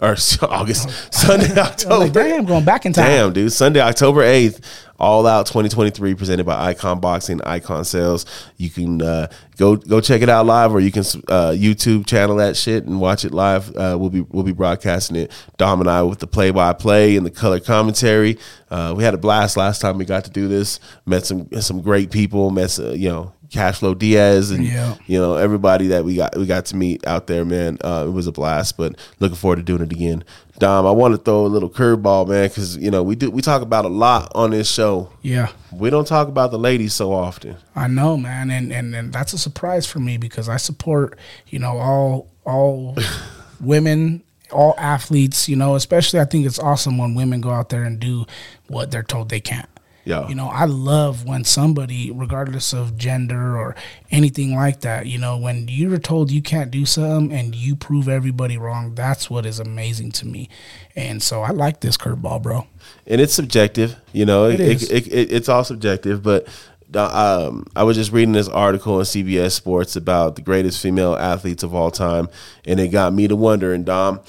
Or 0.00 0.16
August, 0.42 1.12
Sunday, 1.12 1.52
October. 1.58 1.96
like, 1.98 2.12
damn, 2.12 2.44
going 2.44 2.64
back 2.64 2.86
in 2.86 2.92
time. 2.92 3.06
Damn, 3.06 3.32
dude. 3.32 3.52
Sunday, 3.52 3.80
October 3.80 4.22
8th, 4.22 4.60
All 5.00 5.26
Out 5.26 5.46
2023, 5.46 6.14
presented 6.14 6.46
by 6.46 6.68
Icon 6.68 7.00
Boxing, 7.00 7.42
Icon 7.42 7.84
Sales. 7.84 8.24
You 8.58 8.70
can 8.70 9.02
uh, 9.02 9.26
go 9.56 9.74
go 9.74 10.00
check 10.00 10.22
it 10.22 10.28
out 10.28 10.46
live, 10.46 10.72
or 10.72 10.78
you 10.78 10.92
can 10.92 11.02
uh, 11.28 11.50
YouTube 11.50 12.06
channel 12.06 12.36
that 12.36 12.56
shit 12.56 12.84
and 12.84 13.00
watch 13.00 13.24
it 13.24 13.32
live. 13.32 13.70
Uh, 13.76 13.96
we'll 13.98 14.10
be 14.10 14.20
we'll 14.20 14.44
be 14.44 14.52
broadcasting 14.52 15.16
it. 15.16 15.32
Dom 15.56 15.80
and 15.80 15.90
I 15.90 16.02
with 16.02 16.20
the 16.20 16.28
play 16.28 16.52
by 16.52 16.72
play 16.74 17.16
and 17.16 17.26
the 17.26 17.30
color 17.30 17.58
commentary. 17.58 18.38
Uh, 18.70 18.94
we 18.96 19.02
had 19.02 19.14
a 19.14 19.18
blast 19.18 19.56
last 19.56 19.80
time 19.80 19.98
we 19.98 20.04
got 20.04 20.24
to 20.26 20.30
do 20.30 20.46
this. 20.46 20.78
Met 21.06 21.26
some 21.26 21.48
some 21.60 21.82
great 21.82 22.12
people. 22.12 22.50
Met 22.50 22.78
uh, 22.78 22.90
you 22.90 23.08
know 23.08 23.32
Cashflow 23.50 23.96
Diaz 23.98 24.50
and 24.50 24.64
Yeah. 24.66 24.96
you 25.06 25.18
know 25.18 25.36
everybody 25.36 25.86
that 25.88 26.04
we 26.04 26.16
got 26.16 26.36
we 26.36 26.44
got 26.46 26.66
to 26.66 26.76
meet 26.76 27.06
out 27.06 27.26
there, 27.26 27.44
man. 27.44 27.78
Uh, 27.82 28.04
it 28.06 28.10
was 28.10 28.26
a 28.26 28.32
blast, 28.32 28.76
but 28.76 28.94
looking 29.20 29.36
forward 29.36 29.56
to 29.56 29.62
doing 29.62 29.80
it 29.82 29.90
again. 29.92 30.22
Dom, 30.58 30.86
I 30.86 30.90
want 30.90 31.14
to 31.14 31.18
throw 31.18 31.46
a 31.46 31.48
little 31.48 31.70
curveball, 31.70 32.28
man, 32.28 32.48
because 32.48 32.76
you 32.76 32.90
know 32.90 33.02
we 33.02 33.14
do 33.16 33.30
we 33.30 33.40
talk 33.40 33.62
about 33.62 33.84
a 33.84 33.88
lot 33.88 34.30
on 34.34 34.50
this 34.50 34.70
show. 34.70 35.10
Yeah. 35.22 35.48
We 35.72 35.88
don't 35.88 36.06
talk 36.06 36.28
about 36.28 36.50
the 36.50 36.58
ladies 36.58 36.92
so 36.94 37.12
often. 37.12 37.56
I 37.76 37.86
know, 37.88 38.16
man, 38.16 38.50
and, 38.50 38.72
and 38.72 38.94
and 38.94 39.12
that's 39.12 39.32
a 39.32 39.38
surprise 39.38 39.86
for 39.86 39.98
me 40.00 40.16
because 40.18 40.48
I 40.48 40.56
support 40.58 41.18
you 41.46 41.58
know 41.58 41.78
all 41.78 42.28
all 42.44 42.96
women, 43.60 44.22
all 44.52 44.74
athletes. 44.78 45.48
You 45.48 45.56
know, 45.56 45.74
especially 45.74 46.20
I 46.20 46.24
think 46.24 46.44
it's 46.44 46.58
awesome 46.58 46.98
when 46.98 47.14
women 47.14 47.40
go 47.40 47.50
out 47.50 47.68
there 47.70 47.84
and 47.84 47.98
do 47.98 48.26
what 48.66 48.90
they're 48.90 49.02
told 49.02 49.28
they 49.30 49.40
can't. 49.40 49.68
Yeah. 50.08 50.26
You 50.26 50.34
know, 50.34 50.48
I 50.48 50.64
love 50.64 51.26
when 51.26 51.44
somebody, 51.44 52.10
regardless 52.10 52.72
of 52.72 52.96
gender 52.96 53.58
or 53.58 53.76
anything 54.10 54.54
like 54.54 54.80
that, 54.80 55.06
you 55.06 55.18
know, 55.18 55.36
when 55.36 55.68
you're 55.68 55.98
told 55.98 56.30
you 56.30 56.40
can't 56.40 56.70
do 56.70 56.86
something 56.86 57.30
and 57.38 57.54
you 57.54 57.76
prove 57.76 58.08
everybody 58.08 58.56
wrong, 58.56 58.94
that's 58.94 59.28
what 59.28 59.44
is 59.44 59.60
amazing 59.60 60.12
to 60.12 60.26
me. 60.26 60.48
And 60.96 61.22
so 61.22 61.42
I 61.42 61.50
like 61.50 61.80
this 61.80 61.98
curveball, 61.98 62.42
bro. 62.42 62.66
and 63.06 63.20
it's 63.20 63.34
subjective. 63.34 63.96
You 64.14 64.24
know, 64.24 64.46
it, 64.46 64.60
It 64.60 64.82
is. 64.82 64.90
it, 64.90 65.06
it- 65.08 65.30
it's 65.32 65.48
all 65.48 65.62
subjective. 65.62 66.22
But 66.22 66.48
uh, 66.94 67.48
um, 67.48 67.66
I 67.76 67.82
was 67.82 67.98
just 67.98 68.10
reading 68.10 68.32
this 68.32 68.48
article 68.48 68.94
on 68.94 69.02
CBS 69.02 69.52
Sports 69.52 69.94
about 69.94 70.36
the 70.36 70.42
greatest 70.42 70.80
female 70.80 71.16
athletes 71.16 71.62
of 71.62 71.74
all 71.74 71.90
time, 71.90 72.30
and 72.64 72.80
it 72.80 72.88
got 72.88 73.12
me 73.12 73.28
to 73.28 73.36
wondering, 73.36 73.84
Dom, 73.84 74.20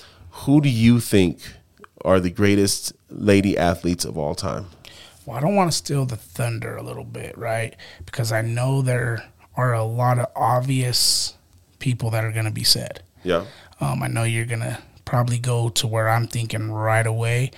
who 0.44 0.60
do 0.60 0.68
you 0.70 1.00
think 1.00 1.40
are 2.04 2.20
the 2.20 2.30
greatest 2.30 2.92
lady 3.10 3.58
athletes 3.58 4.04
of 4.04 4.18
all 4.18 4.36
time? 4.36 4.66
Well, 5.30 5.38
I 5.38 5.42
don't 5.42 5.54
want 5.54 5.72
to 5.72 5.78
steal 5.78 6.08
the 6.08 6.16
thunder 6.16 6.76
a 6.76 6.82
little 6.82 7.04
bit, 7.04 7.38
right? 7.38 7.76
Because 8.04 8.32
I 8.32 8.42
know 8.42 8.82
there 8.82 9.30
are 9.56 9.74
a 9.74 9.84
lot 9.84 10.18
of 10.18 10.26
obvious 10.36 11.36
people 11.78 12.10
that 12.10 12.24
are 12.24 12.32
going 12.32 12.46
to 12.46 12.52
be 12.52 12.64
said. 12.64 13.04
Yeah, 13.24 13.46
Um, 13.80 14.02
I 14.02 14.08
know 14.08 14.24
you're 14.24 14.46
gonna 14.46 14.82
probably 15.06 15.38
go 15.38 15.70
to 15.70 15.86
where 15.86 16.10
I'm 16.10 16.26
thinking 16.26 16.72
right 16.72 17.06
away. 17.06 17.52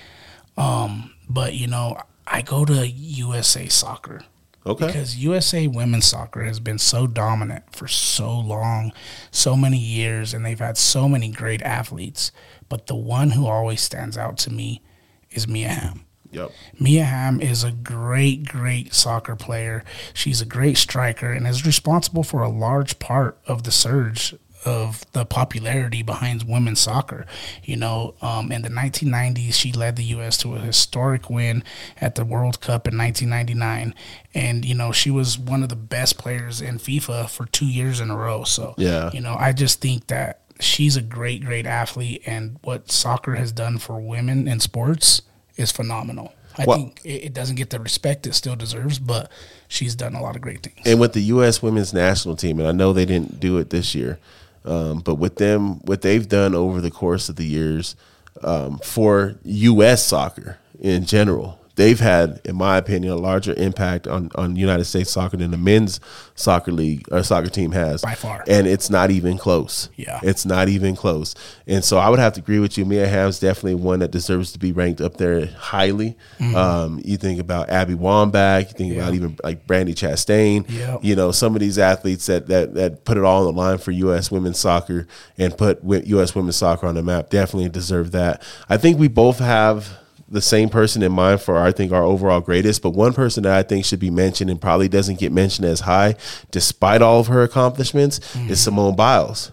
Um, 0.58 1.14
but 1.30 1.54
you 1.54 1.66
know, 1.66 1.96
I 2.26 2.42
go 2.42 2.66
to 2.66 2.86
USA 2.86 3.68
Soccer 3.68 4.22
okay, 4.66 4.88
because 4.88 5.16
USA 5.16 5.66
Women's 5.66 6.04
Soccer 6.04 6.42
has 6.44 6.60
been 6.60 6.78
so 6.78 7.06
dominant 7.06 7.64
for 7.74 7.88
so 7.88 8.38
long, 8.38 8.92
so 9.30 9.56
many 9.56 9.78
years, 9.78 10.34
and 10.34 10.44
they've 10.44 10.58
had 10.58 10.76
so 10.76 11.08
many 11.08 11.30
great 11.30 11.62
athletes. 11.62 12.32
But 12.68 12.86
the 12.86 12.96
one 12.96 13.30
who 13.30 13.46
always 13.46 13.80
stands 13.80 14.18
out 14.18 14.36
to 14.38 14.52
me 14.52 14.82
is 15.30 15.48
Mia 15.48 15.68
Hamm. 15.68 16.04
Yep, 16.32 16.50
Mia 16.80 17.04
Hamm 17.04 17.40
is 17.40 17.62
a 17.62 17.70
great, 17.70 18.48
great 18.48 18.92
soccer 18.94 19.36
player. 19.36 19.84
She's 20.14 20.40
a 20.40 20.46
great 20.46 20.76
striker 20.76 21.30
and 21.30 21.46
is 21.46 21.64
responsible 21.64 22.24
for 22.24 22.42
a 22.42 22.48
large 22.48 22.98
part 22.98 23.38
of 23.46 23.62
the 23.62 23.70
surge 23.70 24.34
of 24.64 25.04
the 25.12 25.24
popularity 25.24 26.02
behind 26.02 26.44
women's 26.44 26.78
soccer. 26.78 27.26
You 27.64 27.76
know, 27.76 28.14
um, 28.22 28.52
in 28.52 28.62
the 28.62 28.68
1990s, 28.68 29.54
she 29.54 29.72
led 29.72 29.96
the 29.96 30.04
U.S. 30.04 30.36
to 30.38 30.54
a 30.54 30.60
historic 30.60 31.28
win 31.28 31.64
at 32.00 32.14
the 32.14 32.24
World 32.24 32.60
Cup 32.60 32.86
in 32.86 32.96
1999. 32.96 33.92
And, 34.34 34.64
you 34.64 34.74
know, 34.74 34.92
she 34.92 35.10
was 35.10 35.36
one 35.38 35.62
of 35.64 35.68
the 35.68 35.74
best 35.76 36.16
players 36.16 36.60
in 36.60 36.78
FIFA 36.78 37.28
for 37.28 37.46
two 37.46 37.66
years 37.66 37.98
in 38.00 38.10
a 38.10 38.16
row. 38.16 38.44
So, 38.44 38.74
Yeah. 38.78 39.10
you 39.12 39.20
know, 39.20 39.34
I 39.38 39.52
just 39.52 39.80
think 39.80 40.06
that 40.06 40.42
she's 40.60 40.96
a 40.96 41.02
great, 41.02 41.44
great 41.44 41.66
athlete. 41.66 42.22
And 42.24 42.58
what 42.62 42.90
soccer 42.90 43.34
has 43.34 43.50
done 43.50 43.78
for 43.78 44.00
women 44.00 44.46
in 44.46 44.60
sports 44.60 45.22
is 45.62 45.72
phenomenal. 45.72 46.32
I 46.58 46.64
Well- 46.66 46.76
think 46.76 47.00
it, 47.04 47.24
it 47.26 47.32
doesn't 47.34 47.56
get 47.56 47.70
the 47.70 47.78
respect 47.80 48.26
it 48.26 48.34
still 48.34 48.56
deserves, 48.56 48.98
but 48.98 49.30
she's 49.68 49.94
done 49.94 50.14
a 50.14 50.20
lot 50.22 50.36
of 50.36 50.42
great 50.42 50.62
things. 50.62 50.76
and 50.84 51.00
with 51.00 51.14
the 51.14 51.22
U.S. 51.22 51.62
women's 51.62 51.94
national 51.94 52.36
team, 52.36 52.58
and 52.58 52.68
I 52.68 52.72
know 52.72 52.92
they 52.92 53.06
didn't 53.06 53.40
do 53.40 53.56
it 53.58 53.70
this 53.70 53.94
year, 53.94 54.18
um, 54.66 54.98
but 55.00 55.14
with 55.14 55.36
them, 55.36 55.80
what 55.86 56.02
they've 56.02 56.28
done 56.28 56.54
over 56.54 56.80
the 56.82 56.90
course 56.90 57.28
of 57.30 57.36
the 57.36 57.46
years 57.46 57.96
um, 58.44 58.78
for 58.78 59.36
U.S. 59.44 60.04
soccer 60.04 60.58
in 60.80 61.06
general, 61.06 61.58
they've 61.76 61.98
had, 62.00 62.40
in 62.44 62.56
my 62.56 62.76
opinion, 62.76 63.12
a 63.12 63.16
larger 63.16 63.54
impact 63.54 64.06
on 64.06 64.30
on 64.34 64.56
United 64.56 64.84
States 64.84 65.10
soccer 65.10 65.36
than 65.36 65.50
the 65.50 65.56
men's 65.56 66.00
soccer 66.34 66.72
league 66.72 67.06
or 67.12 67.22
soccer 67.22 67.48
team 67.50 67.72
has 67.72 68.02
By 68.02 68.14
far. 68.14 68.42
and 68.48 68.66
it's 68.66 68.90
not 68.90 69.10
even 69.10 69.38
close. 69.38 69.88
Yeah. 69.96 70.18
it's 70.22 70.44
not 70.46 70.68
even 70.68 70.96
close. 70.96 71.34
And 71.66 71.84
so 71.84 71.98
I 71.98 72.08
would 72.08 72.18
have 72.18 72.32
to 72.34 72.40
agree 72.40 72.58
with 72.58 72.76
you. 72.78 72.84
Mia 72.84 73.06
Hamm's 73.06 73.38
definitely 73.38 73.74
one 73.76 74.00
that 74.00 74.10
deserves 74.10 74.52
to 74.52 74.58
be 74.58 74.72
ranked 74.72 75.00
up 75.00 75.16
there 75.18 75.46
highly. 75.46 76.16
Um, 76.40 77.00
you 77.04 77.16
think 77.16 77.38
about 77.40 77.68
Abby 77.70 77.94
Wambach, 77.94 78.68
you 78.68 78.72
think 78.74 78.94
about 78.94 79.02
Mm-hmm. 79.02 79.14
Even 79.14 79.36
like 79.44 79.66
Brandi 79.66 79.94
Chastain. 79.94 80.64
Yep. 80.70 81.00
You 81.02 81.16
know, 81.16 81.32
some 81.32 81.54
of 81.54 81.60
these 81.60 81.78
athletes 81.78 82.26
that, 82.26 82.46
that 82.46 82.74
that 82.74 83.04
put 83.04 83.16
it 83.16 83.24
all 83.24 83.46
on 83.46 83.54
the 83.54 83.60
line 83.60 83.78
for 83.78 83.90
U.S. 83.90 84.30
women's 84.30 84.58
soccer 84.58 85.06
and 85.36 85.56
put 85.56 85.82
U.S. 85.84 86.34
women's 86.34 86.56
soccer 86.56 86.86
on 86.86 86.94
the 86.94 87.02
map 87.02 87.30
definitely 87.30 87.68
deserve 87.68 88.12
that. 88.12 88.42
I 88.68 88.76
think 88.76 88.98
we 88.98 89.08
both 89.08 89.38
have 89.38 89.98
the 90.32 90.40
same 90.40 90.68
person 90.68 91.02
in 91.02 91.12
mind 91.12 91.40
for 91.42 91.58
I 91.58 91.72
think 91.72 91.92
our 91.92 92.02
overall 92.02 92.40
greatest, 92.40 92.82
but 92.82 92.90
one 92.90 93.12
person 93.12 93.42
that 93.44 93.56
I 93.56 93.62
think 93.62 93.84
should 93.84 94.00
be 94.00 94.10
mentioned 94.10 94.50
and 94.50 94.60
probably 94.60 94.88
doesn't 94.88 95.18
get 95.18 95.30
mentioned 95.30 95.66
as 95.66 95.80
high, 95.80 96.16
despite 96.50 97.02
all 97.02 97.20
of 97.20 97.26
her 97.26 97.42
accomplishments, 97.42 98.18
is 98.48 98.60
Simone 98.60 98.96
Biles. 98.96 99.52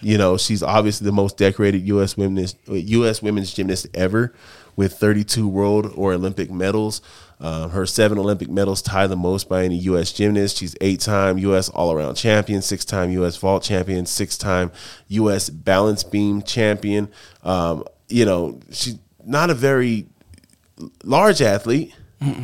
You 0.00 0.16
know, 0.16 0.36
she's 0.38 0.62
obviously 0.62 1.04
the 1.04 1.12
most 1.12 1.36
decorated 1.36 1.86
U.S. 1.88 2.16
women's 2.16 2.54
U.S. 2.66 3.20
women's 3.20 3.52
gymnast 3.52 3.88
ever, 3.92 4.32
with 4.76 4.94
32 4.94 5.46
world 5.46 5.92
or 5.94 6.12
Olympic 6.12 6.50
medals. 6.50 7.02
Uh, 7.40 7.68
her 7.68 7.86
seven 7.86 8.18
Olympic 8.18 8.48
medals 8.50 8.82
tie 8.82 9.06
the 9.06 9.16
most 9.16 9.48
by 9.48 9.64
any 9.64 9.76
U.S. 9.76 10.12
gymnast. 10.12 10.58
She's 10.58 10.76
eight-time 10.80 11.38
U.S. 11.38 11.70
all-around 11.70 12.14
champion, 12.14 12.62
six-time 12.62 13.10
U.S. 13.12 13.36
vault 13.36 13.62
champion, 13.62 14.06
six-time 14.06 14.70
U.S. 15.08 15.48
balance 15.50 16.04
beam 16.04 16.42
champion. 16.42 17.10
Um, 17.42 17.84
you 18.08 18.26
know, 18.26 18.60
she's 18.70 18.98
not 19.24 19.48
a 19.50 19.54
very 19.54 20.06
large 21.04 21.42
athlete, 21.42 21.94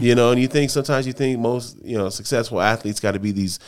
you 0.00 0.14
know, 0.14 0.30
and 0.30 0.40
you 0.40 0.48
think 0.48 0.70
sometimes 0.70 1.06
you 1.06 1.12
think 1.12 1.38
most, 1.38 1.76
you 1.84 1.98
know, 1.98 2.08
successful 2.08 2.60
athletes 2.60 2.98
got 2.98 3.12
to 3.12 3.18
be 3.18 3.30
these, 3.30 3.58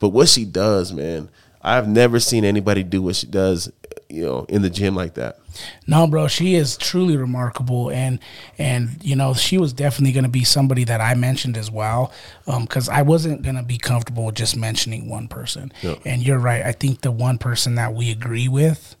but 0.00 0.08
what 0.10 0.28
she 0.28 0.44
does, 0.44 0.92
man, 0.92 1.28
I've 1.60 1.88
never 1.88 2.20
seen 2.20 2.44
anybody 2.44 2.82
do 2.82 3.02
what 3.02 3.16
she 3.16 3.26
does, 3.26 3.70
you 4.08 4.24
know, 4.24 4.46
in 4.48 4.62
the 4.62 4.70
gym 4.70 4.94
like 4.94 5.14
that. 5.14 5.38
No, 5.86 6.06
bro, 6.06 6.28
she 6.28 6.54
is 6.54 6.76
truly 6.76 7.16
remarkable, 7.16 7.90
and 7.90 8.20
and 8.58 8.96
you 9.02 9.16
know 9.16 9.34
she 9.34 9.58
was 9.58 9.72
definitely 9.72 10.12
going 10.12 10.24
to 10.24 10.30
be 10.30 10.44
somebody 10.44 10.84
that 10.84 11.00
I 11.00 11.14
mentioned 11.14 11.56
as 11.56 11.70
well, 11.70 12.12
um, 12.46 12.62
because 12.62 12.88
I 12.88 13.02
wasn't 13.02 13.42
going 13.42 13.56
to 13.56 13.62
be 13.62 13.76
comfortable 13.76 14.26
with 14.26 14.36
just 14.36 14.56
mentioning 14.56 15.08
one 15.08 15.28
person. 15.28 15.72
And 16.04 16.22
you're 16.22 16.38
right. 16.38 16.64
I 16.64 16.72
think 16.72 17.00
the 17.00 17.10
one 17.10 17.38
person 17.38 17.74
that 17.74 17.92
we 17.92 18.10
agree 18.10 18.48
with 18.48 18.94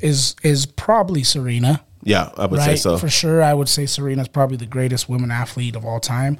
is 0.00 0.36
is 0.42 0.66
probably 0.66 1.24
Serena. 1.24 1.82
Yeah, 2.02 2.30
I 2.36 2.46
would 2.46 2.60
say 2.60 2.76
so. 2.76 2.98
For 2.98 3.08
sure, 3.08 3.42
I 3.42 3.54
would 3.54 3.68
say 3.68 3.86
Serena's 3.86 4.28
probably 4.28 4.56
the 4.56 4.66
greatest 4.66 5.08
women 5.08 5.30
athlete 5.30 5.76
of 5.76 5.84
all 5.84 6.00
time. 6.00 6.38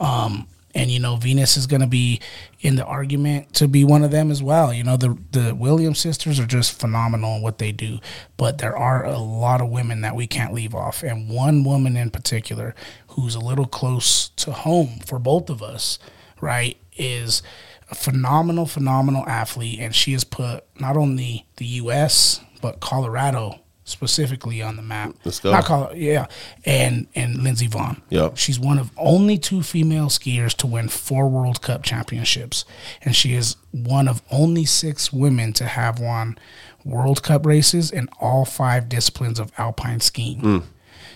Um, 0.00 0.48
and 0.74 0.90
you 0.90 0.98
know, 0.98 1.16
Venus 1.16 1.56
is 1.56 1.66
going 1.66 1.82
to 1.82 1.86
be 1.86 2.20
in 2.60 2.76
the 2.76 2.84
argument 2.84 3.52
to 3.54 3.68
be 3.68 3.84
one 3.84 4.02
of 4.02 4.10
them 4.10 4.30
as 4.30 4.42
well. 4.42 4.72
You 4.74 4.82
know, 4.82 4.96
the 4.96 5.16
the 5.30 5.54
Williams 5.54 6.00
sisters 6.00 6.40
are 6.40 6.46
just 6.46 6.78
phenomenal 6.78 7.36
in 7.36 7.42
what 7.42 7.58
they 7.58 7.70
do, 7.70 8.00
but 8.36 8.58
there 8.58 8.76
are 8.76 9.04
a 9.04 9.18
lot 9.18 9.60
of 9.60 9.68
women 9.70 10.00
that 10.00 10.16
we 10.16 10.26
can't 10.26 10.52
leave 10.52 10.74
off, 10.74 11.02
and 11.02 11.28
one 11.28 11.64
woman 11.64 11.96
in 11.96 12.10
particular 12.10 12.74
who's 13.08 13.34
a 13.34 13.40
little 13.40 13.66
close 13.66 14.28
to 14.30 14.50
home 14.50 14.98
for 15.06 15.18
both 15.18 15.48
of 15.48 15.62
us, 15.62 15.98
right, 16.40 16.76
is 16.96 17.42
a 17.90 17.94
phenomenal, 17.94 18.66
phenomenal 18.66 19.24
athlete, 19.28 19.78
and 19.78 19.94
she 19.94 20.12
has 20.12 20.24
put 20.24 20.64
not 20.80 20.96
only 20.96 21.46
the 21.56 21.66
U.S. 21.66 22.40
but 22.60 22.80
Colorado 22.80 23.60
specifically 23.84 24.62
on 24.62 24.76
the 24.76 24.82
map. 24.82 25.14
Let's 25.24 25.40
go. 25.40 25.52
Not 25.52 25.64
Colorado, 25.64 25.94
yeah, 25.94 26.26
and 26.64 27.06
and 27.14 27.42
Lindsey 27.42 27.68
Vonn. 27.68 28.00
Yep. 28.08 28.36
She's 28.36 28.58
one 28.58 28.78
of 28.78 28.90
only 28.96 29.38
two 29.38 29.62
female 29.62 30.06
skiers 30.06 30.54
to 30.56 30.66
win 30.66 30.88
four 30.88 31.28
World 31.28 31.62
Cup 31.62 31.82
championships, 31.82 32.64
and 33.02 33.14
she 33.14 33.34
is 33.34 33.56
one 33.70 34.08
of 34.08 34.22
only 34.30 34.64
six 34.64 35.12
women 35.12 35.52
to 35.54 35.64
have 35.64 36.00
won 36.00 36.38
World 36.84 37.22
Cup 37.22 37.46
races 37.46 37.90
in 37.90 38.08
all 38.20 38.44
five 38.44 38.88
disciplines 38.88 39.38
of 39.38 39.52
alpine 39.58 40.00
skiing. 40.00 40.40
Hmm. 40.40 40.58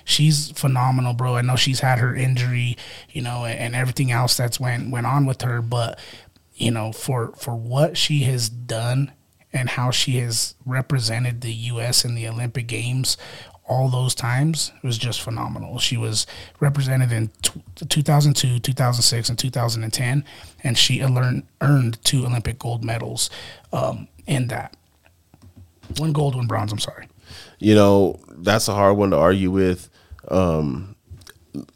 She's 0.04 0.50
phenomenal, 0.52 1.12
bro. 1.12 1.36
I 1.36 1.42
know 1.42 1.56
she's 1.56 1.80
had 1.80 1.98
her 1.98 2.14
injury, 2.14 2.78
you 3.10 3.20
know, 3.20 3.44
and, 3.44 3.58
and 3.58 3.74
everything 3.74 4.10
else 4.10 4.36
that's 4.36 4.58
went 4.60 4.90
went 4.90 5.06
on 5.06 5.26
with 5.26 5.42
her, 5.42 5.60
but 5.60 5.98
you 6.54 6.70
know, 6.70 6.92
for 6.92 7.32
for 7.32 7.54
what 7.54 7.96
she 7.96 8.20
has 8.24 8.48
done 8.48 9.12
and 9.52 9.70
how 9.70 9.90
she 9.90 10.18
has 10.18 10.54
represented 10.66 11.40
the 11.40 11.52
U.S. 11.52 12.04
in 12.04 12.14
the 12.14 12.28
Olympic 12.28 12.66
Games 12.66 13.16
all 13.68 13.88
those 13.88 14.14
times 14.14 14.72
was 14.82 14.96
just 14.96 15.20
phenomenal. 15.20 15.78
She 15.78 15.96
was 15.96 16.26
represented 16.58 17.12
in 17.12 17.30
t- 17.42 17.60
2002, 17.86 18.58
2006, 18.58 19.28
and 19.28 19.38
2010, 19.38 20.24
and 20.64 20.78
she 20.78 21.02
earned, 21.02 21.42
earned 21.60 22.02
two 22.02 22.24
Olympic 22.24 22.58
gold 22.58 22.82
medals 22.82 23.28
um, 23.72 24.08
in 24.26 24.48
that. 24.48 24.74
One 25.98 26.12
gold, 26.12 26.34
one 26.34 26.46
bronze. 26.46 26.72
I'm 26.72 26.78
sorry. 26.78 27.08
you 27.58 27.74
know, 27.74 28.20
that's 28.28 28.68
a 28.68 28.74
hard 28.74 28.96
one 28.96 29.10
to 29.10 29.16
argue 29.16 29.50
with. 29.50 29.90
Um, 30.28 30.96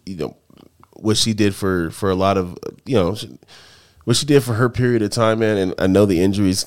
you 0.05 0.17
know, 0.17 0.37
what 0.95 1.17
she 1.17 1.33
did 1.33 1.55
for 1.55 1.91
for 1.91 2.11
a 2.11 2.15
lot 2.15 2.37
of 2.37 2.59
you 2.85 2.95
know, 2.95 3.15
she, 3.15 3.39
what 4.05 4.17
she 4.17 4.27
did 4.27 4.43
for 4.43 4.55
her 4.55 4.69
period 4.69 5.03
of 5.03 5.11
time, 5.11 5.39
man. 5.39 5.57
And 5.57 5.75
I 5.79 5.87
know 5.87 6.05
the 6.07 6.21
injuries 6.23 6.67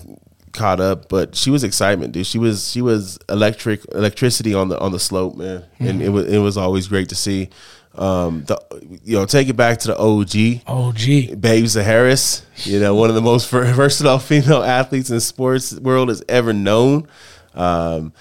caught 0.56 0.80
up, 0.80 1.10
but 1.10 1.36
she 1.36 1.52
was 1.52 1.64
excitement, 1.64 2.14
dude. 2.14 2.26
She 2.26 2.40
was 2.40 2.72
she 2.72 2.82
was 2.82 3.19
electric 3.30 3.82
electricity 3.94 4.53
on 4.53 4.69
the 4.69 4.80
on 4.80 4.91
the 4.91 4.99
slope, 4.99 5.36
man. 5.36 5.64
And 5.80 6.02
it 6.02 6.10
was 6.10 6.26
it 6.26 6.40
was 6.40 6.57
always 6.57 6.88
great 6.88 7.10
to 7.10 7.15
see. 7.15 7.49
Um, 7.98 8.44
the 8.45 8.60
you 9.03 9.18
know, 9.18 9.26
take 9.26 9.48
it 9.48 9.56
back 9.56 9.80
to 9.80 9.88
the 9.88 9.98
OG. 9.98 10.64
OG. 10.68 11.40
Babe 11.40 11.65
Zaharias, 11.65 12.44
you 12.65 12.80
know, 12.80 12.94
one 12.94 13.10
of 13.10 13.15
the 13.15 13.22
most 13.22 13.49
versatile 13.52 14.19
female 14.19 14.64
athletes 14.64 15.10
in 15.10 15.19
sports 15.19 15.73
world 15.80 16.10
has 16.10 16.23
ever 16.27 16.52
known. 16.52 17.07
Um, 17.53 18.11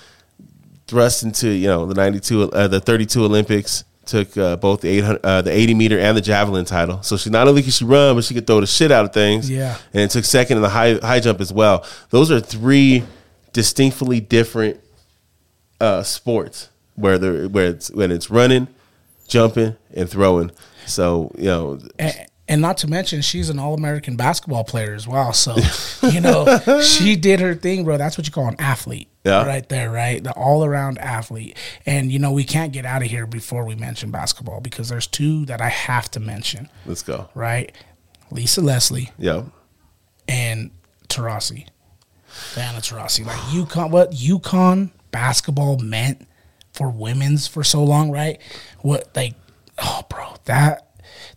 thrust 0.87 1.23
into 1.23 1.49
you 1.49 1.67
know 1.67 1.87
the 1.87 1.95
ninety 1.95 2.21
two, 2.21 2.51
uh, 2.53 2.69
the 2.69 2.81
thirty 2.81 3.07
two 3.07 3.25
Olympics. 3.25 3.85
Took 4.07 4.37
uh, 4.37 4.57
both 4.57 4.81
the 4.81 4.89
800, 4.89 5.21
uh, 5.25 5.43
the 5.43 5.51
80 5.51 5.75
meter 5.75 5.99
and 5.99 6.17
the 6.17 6.21
javelin 6.21 6.65
title. 6.65 7.03
So 7.03 7.17
she 7.17 7.31
not 7.31 7.49
only 7.49 7.63
can 7.63 7.71
she 7.71 7.85
run, 7.85 8.15
but 8.15 8.25
she 8.25 8.35
could 8.35 8.47
throw 8.47 8.61
the 8.61 8.67
shit 8.67 8.91
out 8.91 9.05
of 9.05 9.13
things. 9.13 9.51
Yeah. 9.51 9.77
and 9.93 10.11
took 10.11 10.25
second 10.25 10.59
in 10.59 10.63
the 10.63 10.69
high 10.69 10.95
high 10.95 11.21
jump 11.21 11.41
as 11.41 11.53
well. 11.53 11.85
Those 12.11 12.31
are 12.31 12.41
three 12.41 13.05
distinctly 13.53 14.21
different 14.21 14.81
uh, 15.81 16.03
sports 16.03 16.69
where 16.95 17.19
where 17.49 17.67
it's 17.67 17.91
when 17.91 18.11
it's 18.11 18.31
running, 18.31 18.69
jumping, 19.27 19.77
and 19.95 20.09
throwing. 20.09 20.51
So 20.87 21.33
you 21.37 21.45
know, 21.45 21.81
and, 21.99 22.27
and 22.49 22.61
not 22.61 22.77
to 22.79 22.87
mention 22.87 23.21
she's 23.23 23.49
an 23.49 23.59
all-american 23.59 24.17
basketball 24.17 24.65
player 24.65 24.95
as 24.95 25.07
well 25.09 25.33
so 25.33 25.57
you 26.09 26.21
know 26.21 26.59
she 26.83 27.17
did 27.17 27.41
her 27.41 27.55
thing 27.55 27.85
bro 27.85 27.97
that's 27.97 28.17
what 28.19 28.27
you 28.27 28.33
call 28.33 28.47
an 28.49 28.57
athlete 28.59 29.09
Yeah. 29.25 29.47
right 29.47 29.69
there 29.69 29.91
right 29.91 30.23
the 30.23 30.33
all-around 30.33 30.99
athlete 30.99 31.57
and 31.87 32.13
you 32.13 32.19
know 32.19 32.33
we 32.33 32.45
can't 32.45 32.73
get 32.73 32.85
out 32.85 33.03
of 33.03 33.09
here 33.09 33.27
before 33.27 33.65
we 33.65 33.75
mention 33.75 34.11
basketball 34.11 34.61
because 34.61 34.89
there's 34.89 35.07
two 35.07 35.45
that 35.47 35.61
i 35.61 35.69
have 35.69 36.11
to 36.13 36.21
mention 36.21 36.69
let's 36.87 37.03
go. 37.03 37.29
right 37.35 37.73
lisa 38.31 38.61
leslie 38.61 39.11
Yeah, 39.19 39.45
and 40.29 40.71
Taurasi. 41.09 41.67
Diana 42.57 42.79
Taurasi. 42.79 43.25
Like 43.25 43.37
UConn 43.55 43.91
what 43.91 44.11
UConn 44.13 44.91
basketball 45.13 45.79
meant 45.79 46.27
for 46.73 46.91
women's 46.91 47.47
for 47.47 47.63
so 47.63 47.85
long, 47.85 48.11
right? 48.11 48.41
What 48.81 49.09
like 49.15 49.35
oh 49.79 50.01
bro, 50.09 50.35
that 50.47 50.89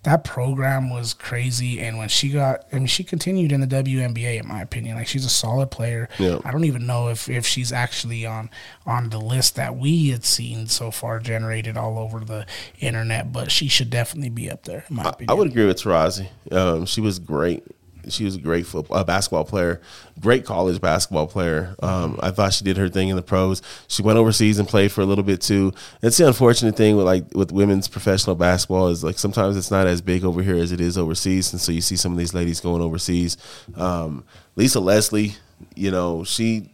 that 0.03 0.23
program 0.23 0.89
was 0.89 1.13
crazy 1.13 1.79
and 1.79 1.97
when 1.97 2.09
she 2.09 2.29
got 2.29 2.65
I 2.71 2.77
mean 2.77 2.87
she 2.87 3.03
continued 3.03 3.51
in 3.51 3.61
the 3.61 3.67
WNBA 3.67 4.39
in 4.41 4.47
my 4.47 4.61
opinion. 4.61 4.97
Like 4.97 5.07
she's 5.07 5.25
a 5.25 5.29
solid 5.29 5.71
player. 5.71 6.09
Yeah. 6.19 6.39
I 6.43 6.51
don't 6.51 6.65
even 6.65 6.85
know 6.85 7.09
if 7.09 7.29
if 7.29 7.45
she's 7.45 7.71
actually 7.71 8.25
on 8.25 8.49
on 8.85 9.09
the 9.09 9.19
list 9.19 9.55
that 9.55 9.75
we 9.75 10.09
had 10.09 10.25
seen 10.25 10.67
so 10.67 10.91
far 10.91 11.19
generated 11.19 11.77
all 11.77 11.99
over 11.99 12.19
the 12.19 12.45
internet, 12.79 13.31
but 13.31 13.51
she 13.51 13.67
should 13.67 13.89
definitely 13.89 14.29
be 14.29 14.49
up 14.49 14.63
there 14.63 14.85
in 14.89 14.95
my 14.95 15.03
opinion. 15.03 15.29
I 15.29 15.33
would 15.33 15.47
agree 15.47 15.65
with 15.65 15.81
Taurasi. 15.81 16.27
Um, 16.51 16.85
she 16.85 17.01
was 17.01 17.19
great. 17.19 17.63
She 18.09 18.23
was 18.25 18.35
a 18.35 18.39
great 18.39 18.65
football, 18.65 18.97
uh, 18.97 19.03
basketball 19.03 19.43
player, 19.45 19.81
great 20.19 20.45
college 20.45 20.79
basketball 20.81 21.27
player. 21.27 21.75
Um, 21.81 22.19
I 22.21 22.31
thought 22.31 22.53
she 22.53 22.63
did 22.63 22.77
her 22.77 22.89
thing 22.89 23.09
in 23.09 23.15
the 23.15 23.21
pros. 23.21 23.61
She 23.87 24.01
went 24.01 24.17
overseas 24.17 24.59
and 24.59 24.67
played 24.67 24.91
for 24.91 25.01
a 25.01 25.05
little 25.05 25.23
bit 25.23 25.41
too. 25.41 25.73
It's 26.01 26.17
the 26.17 26.27
unfortunate 26.27 26.75
thing 26.75 26.95
with 26.97 27.05
like 27.05 27.25
with 27.33 27.51
women's 27.51 27.87
professional 27.87 28.35
basketball 28.35 28.87
is 28.89 29.03
like 29.03 29.17
sometimes 29.19 29.57
it's 29.57 29.71
not 29.71 29.87
as 29.87 30.01
big 30.01 30.23
over 30.23 30.41
here 30.41 30.55
as 30.55 30.71
it 30.71 30.81
is 30.81 30.97
overseas, 30.97 31.51
and 31.53 31.61
so 31.61 31.71
you 31.71 31.81
see 31.81 31.95
some 31.95 32.11
of 32.11 32.17
these 32.17 32.33
ladies 32.33 32.59
going 32.59 32.81
overseas. 32.81 33.37
Um, 33.75 34.23
Lisa 34.55 34.79
Leslie, 34.79 35.35
you 35.75 35.91
know, 35.91 36.23
she, 36.23 36.69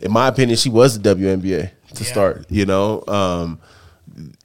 in 0.00 0.12
my 0.12 0.28
opinion, 0.28 0.56
she 0.56 0.68
was 0.68 0.98
the 0.98 1.14
WNBA 1.14 1.70
to 1.94 2.04
Yeah. 2.04 2.10
start. 2.10 2.46
You 2.50 2.66
know. 2.66 3.02
Um, 3.08 3.58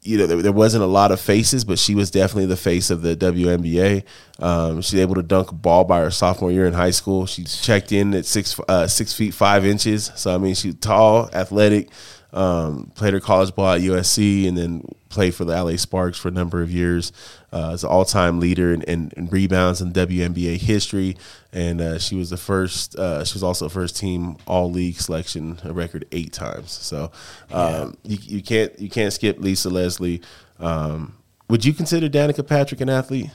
you 0.01 0.17
know, 0.17 0.27
there, 0.27 0.41
there 0.41 0.51
wasn't 0.51 0.83
a 0.83 0.87
lot 0.87 1.11
of 1.11 1.19
faces, 1.19 1.63
but 1.63 1.79
she 1.79 1.95
was 1.95 2.09
definitely 2.11 2.45
the 2.45 2.57
face 2.57 2.89
of 2.89 3.01
the 3.01 3.15
WNBA. 3.15 4.03
Um, 4.39 4.81
she 4.81 4.95
was 4.95 5.01
able 5.01 5.15
to 5.15 5.23
dunk 5.23 5.51
a 5.51 5.55
ball 5.55 5.83
by 5.83 5.99
her 5.99 6.11
sophomore 6.11 6.51
year 6.51 6.65
in 6.65 6.73
high 6.73 6.91
school. 6.91 7.25
She 7.25 7.43
checked 7.43 7.91
in 7.91 8.13
at 8.13 8.25
six 8.25 8.59
uh, 8.67 8.87
six 8.87 9.13
feet 9.13 9.33
five 9.33 9.65
inches. 9.65 10.11
So 10.15 10.33
I 10.33 10.37
mean, 10.37 10.55
she's 10.55 10.75
tall, 10.75 11.29
athletic. 11.33 11.89
Um, 12.31 12.91
played 12.93 13.13
her 13.13 13.19
college 13.19 13.55
ball 13.55 13.73
at 13.73 13.81
USC, 13.81 14.47
and 14.47 14.57
then 14.57 14.83
played 15.09 15.33
for 15.33 15.45
the 15.45 15.61
LA 15.61 15.75
Sparks 15.77 16.17
for 16.17 16.27
a 16.27 16.31
number 16.31 16.61
of 16.61 16.71
years. 16.71 17.11
Uh, 17.51 17.71
as 17.73 17.83
an 17.83 17.89
all 17.89 18.05
time 18.05 18.39
leader 18.39 18.71
in, 18.71 18.83
in, 18.83 19.11
in 19.17 19.27
rebounds 19.27 19.81
in 19.81 19.91
WNBA 19.91 20.57
history, 20.57 21.17
and 21.53 21.81
uh, 21.81 21.99
she 21.99 22.15
was 22.15 22.29
the 22.29 22.37
first. 22.37 22.95
Uh, 22.95 23.23
she 23.25 23.33
was 23.35 23.43
also 23.43 23.69
first 23.69 23.97
team 23.97 24.37
All 24.45 24.69
League 24.71 24.95
selection, 24.99 25.59
a 25.63 25.73
record 25.73 26.05
eight 26.11 26.31
times. 26.33 26.71
So 26.71 27.11
um, 27.51 27.97
you, 28.03 28.17
you 28.21 28.41
can't 28.43 28.77
you 28.79 28.89
can't 28.89 29.11
skip 29.13 29.39
Lisa 29.39 29.69
Leslie. 29.69 30.21
Um, 30.59 31.15
would 31.49 31.65
you 31.65 31.73
consider 31.73 32.07
Danica 32.09 32.45
Patrick 32.47 32.81
an 32.81 32.89
athlete? 32.89 33.29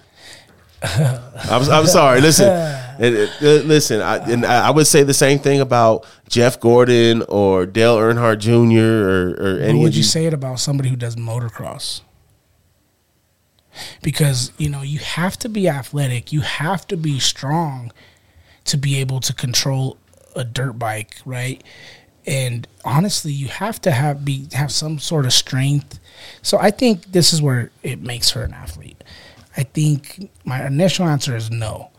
I'm, 0.82 1.70
I'm 1.70 1.86
sorry. 1.86 2.20
Listen, 2.20 2.48
it- 3.00 3.14
it- 3.14 3.30
uh, 3.42 3.66
listen. 3.66 4.00
I, 4.02 4.18
and 4.30 4.44
I 4.44 4.70
would 4.70 4.86
say 4.86 5.02
the 5.02 5.14
same 5.14 5.38
thing 5.38 5.60
about 5.60 6.06
Jeff 6.28 6.60
Gordon 6.60 7.22
or 7.28 7.64
Dale 7.66 7.96
Earnhardt 7.96 8.38
Jr. 8.38 9.08
or, 9.08 9.28
or 9.30 9.58
But 9.58 9.62
any 9.68 9.80
would 9.80 9.96
you 9.96 10.02
say 10.02 10.26
it 10.26 10.34
about 10.34 10.60
somebody 10.60 10.90
who 10.90 10.96
does 10.96 11.16
motocross? 11.16 12.02
Because 14.02 14.52
you 14.58 14.68
know 14.68 14.82
you 14.82 14.98
have 14.98 15.38
to 15.40 15.48
be 15.48 15.68
athletic, 15.68 16.32
you 16.32 16.40
have 16.42 16.86
to 16.88 16.96
be 16.96 17.18
strong 17.18 17.92
to 18.64 18.76
be 18.76 18.96
able 18.98 19.20
to 19.20 19.34
control 19.34 19.98
a 20.34 20.44
dirt 20.44 20.78
bike, 20.78 21.16
right? 21.24 21.62
And 22.26 22.66
honestly, 22.84 23.32
you 23.32 23.48
have 23.48 23.80
to 23.82 23.90
have 23.90 24.24
be 24.24 24.48
have 24.52 24.72
some 24.72 24.98
sort 24.98 25.26
of 25.26 25.32
strength. 25.32 26.00
So 26.42 26.58
I 26.58 26.70
think 26.70 27.12
this 27.12 27.32
is 27.32 27.42
where 27.42 27.70
it 27.82 28.00
makes 28.00 28.30
her 28.30 28.42
an 28.42 28.54
athlete. 28.54 29.02
I 29.56 29.62
think 29.64 30.30
my 30.44 30.66
initial 30.66 31.06
answer 31.06 31.36
is 31.36 31.50
no. 31.50 31.90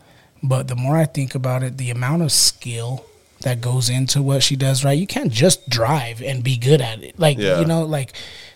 But 0.42 0.68
the 0.68 0.76
more 0.76 0.96
I 0.96 1.06
think 1.06 1.34
about 1.34 1.62
it, 1.62 1.78
the 1.78 1.90
amount 1.90 2.22
of 2.22 2.30
skill 2.32 3.04
that 3.40 3.60
goes 3.60 3.88
into 3.88 4.22
what 4.22 4.42
she 4.42 4.56
does, 4.56 4.84
right? 4.84 4.98
You 4.98 5.06
can't 5.06 5.32
just 5.32 5.68
drive 5.68 6.20
and 6.22 6.42
be 6.44 6.56
good 6.56 6.80
at 6.80 7.02
it. 7.02 7.18
Like, 7.18 7.38
Yeah. 7.38 7.60
you 7.60 7.64
know, 7.66 7.84
like 7.84 8.12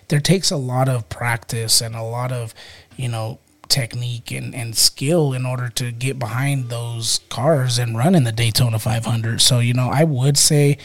there 0.09 0.19
takes 0.19 0.51
a 0.51 0.57
lot 0.57 0.89
of 0.89 1.07
practice 1.09 1.81
and 1.81 1.95
a 1.95 2.01
lot 2.03 2.31
of, 2.31 2.53
you 3.01 3.09
know, 3.09 3.39
technique 3.67 4.31
and, 4.31 4.53
and 4.53 4.75
skill 4.75 5.33
in 5.33 5.45
order 5.45 5.69
to 5.69 5.91
get 5.91 6.19
behind 6.19 6.69
those 6.69 7.19
cars 7.29 7.77
and 7.79 7.97
run 7.97 8.15
in 8.15 8.23
the 8.25 8.31
Daytona 8.31 8.77
500. 8.79 9.41
So, 9.41 9.59
you 9.59 9.73
know, 9.73 9.89
I 9.89 10.03
would 10.03 10.37
say 10.37 10.77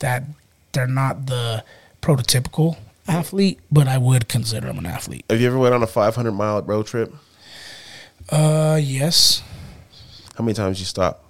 that 0.00 0.24
they're 0.72 0.86
not 0.86 1.26
the 1.26 1.64
prototypical 2.02 2.76
athlete, 3.08 3.58
but 3.72 3.88
I 3.88 3.96
would 3.98 4.28
consider 4.28 4.66
them 4.66 4.78
an 4.78 4.86
athlete. 4.86 5.24
Have 5.30 5.40
you 5.40 5.46
ever 5.46 5.58
went 5.58 5.74
on 5.74 5.82
a 5.82 5.86
500 5.86 6.32
mile 6.32 6.60
road 6.62 6.86
trip? 6.86 7.14
Uh, 8.28 8.78
yes, 8.82 9.42
How 10.36 10.44
many 10.44 10.54
times 10.54 10.78
you 10.80 10.86
stop? 10.86 11.22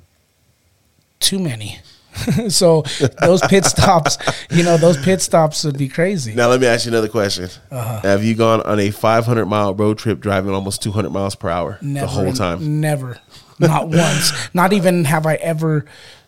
too 1.18 1.38
many. 1.38 1.80
so 2.48 2.82
those 3.20 3.40
pit 3.42 3.64
stops, 3.66 4.18
you 4.50 4.62
know, 4.62 4.76
those 4.76 4.96
pit 4.96 5.20
stops 5.20 5.64
would 5.64 5.78
be 5.78 5.88
crazy. 5.88 6.34
Now 6.34 6.48
let 6.48 6.60
me 6.60 6.66
ask 6.66 6.86
you 6.86 6.92
another 6.92 7.08
question. 7.08 7.48
Uh-huh. 7.70 8.00
Have 8.00 8.24
you 8.24 8.34
gone 8.34 8.62
on 8.62 8.80
a 8.80 8.90
500 8.90 9.46
mile 9.46 9.74
road 9.74 9.98
trip 9.98 10.20
driving 10.20 10.52
almost 10.52 10.82
200 10.82 11.10
miles 11.10 11.34
per 11.34 11.48
hour 11.48 11.78
Never, 11.80 12.06
the 12.06 12.12
whole 12.12 12.32
time? 12.32 12.80
Never, 12.80 13.18
not 13.58 13.88
once. 13.90 14.54
Not 14.54 14.72
even 14.72 15.04
have 15.04 15.26
I 15.26 15.34
ever 15.36 15.84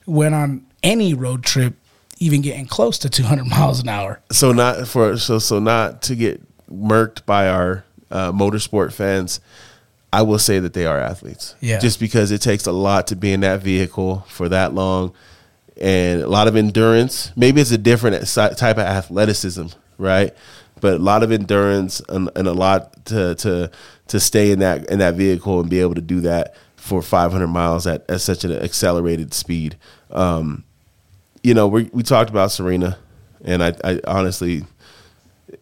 went 0.06 0.35
on 0.35 0.66
any 0.82 1.15
road 1.15 1.43
trip, 1.44 1.74
even 2.19 2.40
getting 2.40 2.66
close 2.66 2.98
to 2.98 3.09
200 3.10 3.44
miles 3.44 3.81
an 3.81 3.89
hour. 3.89 4.20
So 4.31 4.52
not 4.52 4.86
for 4.89 5.16
so 5.16 5.39
so 5.39 5.59
not 5.59 6.02
to 6.02 6.15
get 6.15 6.43
murked 6.70 7.24
by 7.27 7.48
our 7.48 7.85
uh, 8.10 8.32
motorsport 8.32 8.93
fans. 8.93 9.40
I 10.10 10.23
will 10.23 10.39
say 10.39 10.59
that 10.59 10.73
they 10.73 10.86
are 10.86 10.98
athletes. 10.98 11.55
Yeah. 11.60 11.78
Just 11.81 12.01
because 12.01 12.31
it 12.31 12.40
takes 12.40 12.66
a 12.66 12.73
lot 12.73 13.09
to 13.09 13.16
be 13.16 13.31
in 13.32 13.40
that 13.40 13.60
vehicle 13.60 14.24
for 14.28 14.48
that 14.48 14.73
long, 14.73 15.12
and 15.81 16.21
a 16.23 16.29
lot 16.29 16.49
of 16.49 16.57
endurance. 16.57 17.33
Maybe 17.37 17.61
it's 17.61 17.71
a 17.71 17.79
different 17.79 18.27
type 18.27 18.77
of 18.79 18.85
athleticism, 18.85 19.67
right? 19.99 20.35
But 20.81 20.95
a 20.95 20.99
lot 20.99 21.23
of 21.23 21.33
endurance 21.33 22.01
and, 22.09 22.31
and 22.37 22.47
a 22.49 22.53
lot 22.53 23.05
to 23.07 23.35
to 23.37 23.71
to 24.09 24.21
stay 24.21 24.51
in 24.53 24.59
that 24.61 24.89
in 24.91 24.99
that 25.01 25.15
vehicle 25.15 25.61
and 25.61 25.69
be 25.69 25.81
able 25.81 25.95
to 25.95 26.01
do 26.01 26.21
that 26.21 26.55
for 26.77 27.03
500 27.03 27.47
miles 27.49 27.87
at, 27.87 28.09
at 28.09 28.21
such 28.21 28.45
an 28.45 28.53
accelerated 28.53 29.35
speed. 29.35 29.77
Um, 30.11 30.65
you 31.43 31.55
know, 31.55 31.67
we 31.69 31.91
we 31.93 32.03
talked 32.03 32.31
about 32.31 32.51
Serena, 32.53 32.97
and 33.45 33.63
I, 33.63 33.75
I 33.85 34.01
honestly, 34.07 34.65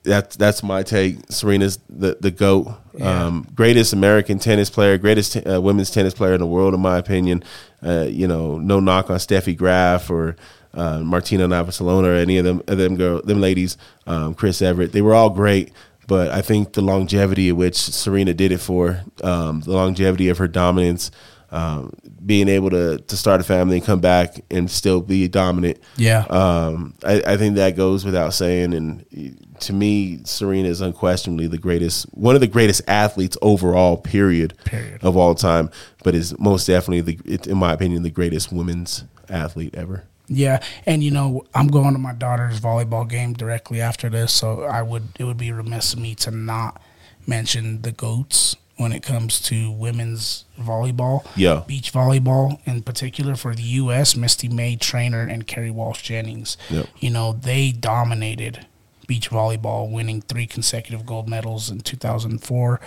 that's 0.02 0.36
that's 0.36 0.62
my 0.62 0.82
take. 0.82 1.18
Serena's 1.30 1.78
the 1.88 2.16
the 2.20 2.30
goat, 2.30 2.74
Yeah. 2.94 3.26
um, 3.26 3.46
greatest 3.54 3.92
American 3.92 4.38
tennis 4.38 4.68
player, 4.70 4.98
greatest 4.98 5.32
t- 5.34 5.42
uh, 5.44 5.60
women's 5.60 5.90
tennis 5.90 6.14
player 6.14 6.34
in 6.34 6.40
the 6.40 6.46
world, 6.46 6.74
in 6.74 6.80
my 6.80 6.98
opinion. 6.98 7.42
Uh, 7.84 8.06
you 8.08 8.26
know, 8.26 8.58
no 8.58 8.80
knock 8.80 9.10
on 9.10 9.18
Steffi 9.18 9.56
Graf 9.56 10.10
or 10.10 10.36
uh, 10.74 11.00
Martina 11.00 11.46
Navratilova 11.48 12.04
or 12.04 12.14
any 12.14 12.38
of 12.38 12.44
them 12.44 12.62
them 12.66 12.96
girl 12.96 13.22
them 13.22 13.40
ladies. 13.40 13.76
Um, 14.06 14.34
Chris 14.34 14.62
Evert, 14.62 14.92
they 14.92 15.02
were 15.02 15.14
all 15.14 15.30
great. 15.30 15.72
But 16.06 16.30
I 16.30 16.40
think 16.40 16.74
the 16.74 16.82
longevity 16.82 17.48
at 17.48 17.56
which 17.56 17.76
Serena 17.76 18.32
did 18.32 18.52
it 18.52 18.58
for, 18.58 19.02
um, 19.24 19.60
the 19.62 19.72
longevity 19.72 20.28
of 20.28 20.38
her 20.38 20.46
dominance, 20.46 21.10
um, 21.50 21.92
being 22.24 22.48
able 22.48 22.70
to 22.70 22.98
to 22.98 23.16
start 23.16 23.40
a 23.40 23.44
family 23.44 23.76
and 23.76 23.86
come 23.86 24.00
back 24.00 24.40
and 24.50 24.70
still 24.70 25.00
be 25.00 25.28
dominant. 25.28 25.78
Yeah. 25.96 26.24
Um, 26.28 26.94
I, 27.04 27.22
I 27.26 27.36
think 27.36 27.56
that 27.56 27.76
goes 27.76 28.04
without 28.04 28.34
saying. 28.34 28.74
And 28.74 29.46
to 29.60 29.72
me, 29.72 30.20
Serena 30.24 30.68
is 30.68 30.80
unquestionably 30.80 31.46
the 31.46 31.58
greatest, 31.58 32.04
one 32.14 32.34
of 32.34 32.40
the 32.40 32.46
greatest 32.46 32.82
athletes 32.88 33.36
overall, 33.42 33.96
period, 33.96 34.54
Period. 34.64 35.02
of 35.04 35.16
all 35.16 35.34
time. 35.34 35.70
But 36.02 36.14
is 36.14 36.38
most 36.38 36.66
definitely 36.66 37.14
the, 37.24 37.50
in 37.50 37.58
my 37.58 37.72
opinion, 37.72 38.02
the 38.02 38.10
greatest 38.10 38.52
women's 38.52 39.04
athlete 39.28 39.74
ever. 39.74 40.04
Yeah, 40.28 40.60
and 40.84 41.04
you 41.04 41.12
know, 41.12 41.44
I'm 41.54 41.68
going 41.68 41.92
to 41.92 41.98
my 42.00 42.12
daughter's 42.12 42.60
volleyball 42.60 43.08
game 43.08 43.32
directly 43.32 43.80
after 43.80 44.08
this, 44.08 44.32
so 44.32 44.64
I 44.64 44.82
would 44.82 45.04
it 45.20 45.24
would 45.24 45.36
be 45.36 45.52
remiss 45.52 45.92
of 45.92 46.00
me 46.00 46.16
to 46.16 46.32
not 46.32 46.82
mention 47.28 47.82
the 47.82 47.92
goats 47.92 48.56
when 48.76 48.92
it 48.92 49.02
comes 49.02 49.40
to 49.40 49.70
women's 49.70 50.44
volleyball. 50.60 51.26
Yeah. 51.34 51.62
beach 51.66 51.92
volleyball 51.92 52.60
in 52.66 52.82
particular 52.82 53.34
for 53.36 53.54
the 53.54 53.62
U.S. 53.62 54.16
Misty 54.16 54.48
May 54.48 54.76
Treanor 54.76 55.30
and 55.32 55.46
Kerri 55.46 55.72
Walsh 55.72 56.02
Jennings. 56.02 56.56
Yep. 56.70 56.86
You 56.98 57.10
know, 57.10 57.32
they 57.32 57.72
dominated 57.72 58.66
beach 59.06 59.30
volleyball, 59.30 59.90
winning 59.90 60.20
three 60.20 60.46
consecutive 60.46 61.06
gold 61.06 61.28
medals 61.28 61.70
in 61.70 61.80
2004, 61.80 62.80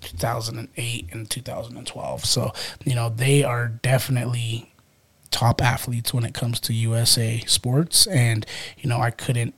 2008, 0.00 1.06
and 1.12 1.30
2012. 1.30 2.24
So, 2.24 2.52
you 2.84 2.94
know, 2.94 3.08
they 3.08 3.44
are 3.44 3.68
definitely 3.68 4.72
top 5.30 5.62
athletes 5.62 6.14
when 6.14 6.24
it 6.24 6.34
comes 6.34 6.58
to 6.60 6.72
USA 6.72 7.40
sports. 7.46 8.06
And, 8.06 8.46
you 8.78 8.88
know, 8.88 9.00
I 9.00 9.10
couldn't 9.10 9.54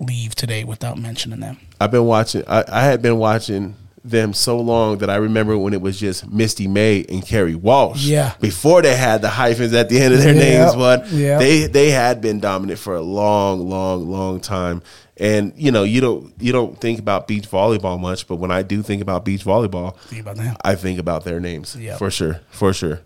leave 0.00 0.34
today 0.34 0.64
without 0.64 0.98
mentioning 0.98 1.40
them. 1.40 1.58
I've 1.80 1.90
been 1.90 2.04
watching. 2.04 2.44
I, 2.46 2.64
I 2.68 2.84
had 2.84 3.02
been 3.02 3.18
watching 3.18 3.76
them 4.04 4.32
so 4.32 4.58
long 4.58 4.98
that 4.98 5.08
I 5.10 5.16
remember 5.16 5.56
when 5.56 5.72
it 5.72 5.80
was 5.80 5.98
just 5.98 6.28
Misty 6.30 6.66
May 6.66 7.04
and 7.08 7.22
Kerri 7.22 7.54
Walsh. 7.54 8.04
Yeah. 8.04 8.34
Before 8.40 8.82
they 8.82 8.96
had 8.96 9.22
the 9.22 9.28
hyphens 9.28 9.72
at 9.74 9.88
the 9.88 10.00
end 10.00 10.12
of 10.14 10.20
their 10.22 10.34
Yep. 10.34 10.42
names, 10.42 10.74
but 10.74 11.08
Yep. 11.10 11.38
they 11.38 11.66
they 11.68 11.90
had 11.90 12.20
been 12.20 12.40
dominant 12.40 12.78
for 12.80 12.96
a 12.96 13.00
long, 13.02 13.68
long, 13.68 14.10
long 14.10 14.40
time. 14.40 14.82
And 15.18 15.52
you 15.56 15.70
know, 15.70 15.84
you 15.84 16.00
don't 16.00 16.32
you 16.40 16.52
don't 16.52 16.80
think 16.80 16.98
about 16.98 17.28
beach 17.28 17.48
volleyball 17.48 18.00
much, 18.00 18.26
but 18.26 18.36
when 18.36 18.50
I 18.50 18.62
do 18.62 18.82
think 18.82 19.02
about 19.02 19.24
beach 19.24 19.44
volleyball, 19.44 19.96
Think 19.98 20.22
about 20.22 20.36
them. 20.36 20.56
I 20.64 20.74
think 20.74 20.98
about 20.98 21.24
their 21.24 21.38
names. 21.38 21.76
Yep. 21.78 21.98
For 21.98 22.10
sure. 22.10 22.40
For 22.50 22.72
sure. 22.72 23.00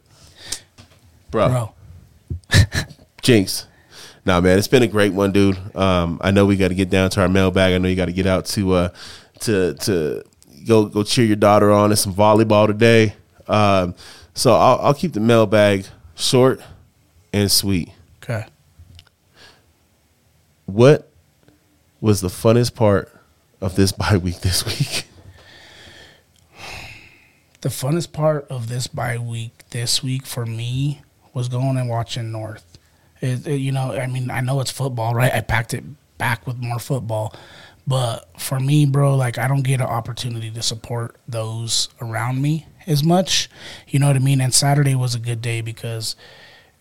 Bro. 1.30 1.48
Bro, 1.48 1.72
Jinx. 3.22 3.66
Nah, 4.24 4.40
man, 4.40 4.58
it's 4.58 4.68
been 4.68 4.82
a 4.82 4.86
great 4.88 5.12
one, 5.12 5.30
dude. 5.32 5.58
Um, 5.76 6.20
I 6.22 6.30
know 6.30 6.46
we 6.46 6.56
got 6.56 6.68
to 6.68 6.74
get 6.74 6.90
down 6.90 7.10
to 7.10 7.20
our 7.20 7.28
mailbag. 7.28 7.74
I 7.74 7.78
know 7.78 7.88
you 7.88 7.96
got 7.96 8.06
to 8.06 8.12
get 8.12 8.26
out 8.26 8.46
to 8.46 8.72
uh, 8.72 8.88
to 9.40 9.74
to 9.74 10.24
go 10.66 10.86
go 10.86 11.02
cheer 11.02 11.24
your 11.24 11.36
daughter 11.36 11.70
on 11.70 11.90
in 11.90 11.96
some 11.96 12.14
volleyball 12.14 12.66
today. 12.66 13.14
Um, 13.48 13.94
so 14.34 14.54
I'll, 14.54 14.78
I'll 14.80 14.94
keep 14.94 15.12
the 15.12 15.20
mailbag 15.20 15.86
short 16.14 16.60
and 17.32 17.50
sweet. 17.50 17.90
okay. 18.22 18.46
What 20.66 21.08
was 22.00 22.20
the 22.20 22.28
funnest 22.28 22.74
part 22.74 23.10
of 23.60 23.76
this 23.76 23.92
bye 23.92 24.16
week 24.16 24.40
this 24.40 24.64
week? 24.66 25.06
The 27.60 27.68
funnest 27.68 28.12
part 28.12 28.46
of 28.48 28.68
this 28.68 28.86
bye 28.86 29.18
week 29.18 29.52
this 29.70 30.02
week 30.02 30.26
for 30.26 30.46
me 30.46 31.02
was 31.32 31.48
going 31.48 31.76
and 31.76 31.88
watching 31.88 32.30
North. 32.32 32.78
It, 33.20 33.46
it- 33.46 33.56
you 33.56 33.72
know, 33.72 33.92
I 33.92 34.06
mean, 34.06 34.30
I 34.30 34.40
know 34.40 34.60
it's 34.60 34.70
football, 34.70 35.14
right? 35.14 35.32
I 35.32 35.40
packed 35.40 35.74
it 35.74 35.84
back 36.18 36.46
with 36.46 36.56
more 36.58 36.78
football, 36.78 37.34
but 37.86 38.28
for 38.40 38.58
me, 38.58 38.86
bro, 38.86 39.14
like 39.14 39.38
I 39.38 39.48
don't 39.48 39.62
get 39.62 39.80
an 39.80 39.86
opportunity 39.86 40.50
to 40.50 40.62
support 40.62 41.16
those 41.28 41.88
around 42.00 42.42
me 42.42 42.66
as 42.86 43.04
much. 43.04 43.48
You 43.86 43.98
know 43.98 44.08
what 44.08 44.16
I 44.16 44.20
mean? 44.20 44.40
And 44.40 44.52
Saturday 44.52 44.94
was 44.94 45.14
a 45.14 45.20
good 45.20 45.40
day 45.40 45.60
because 45.60 46.16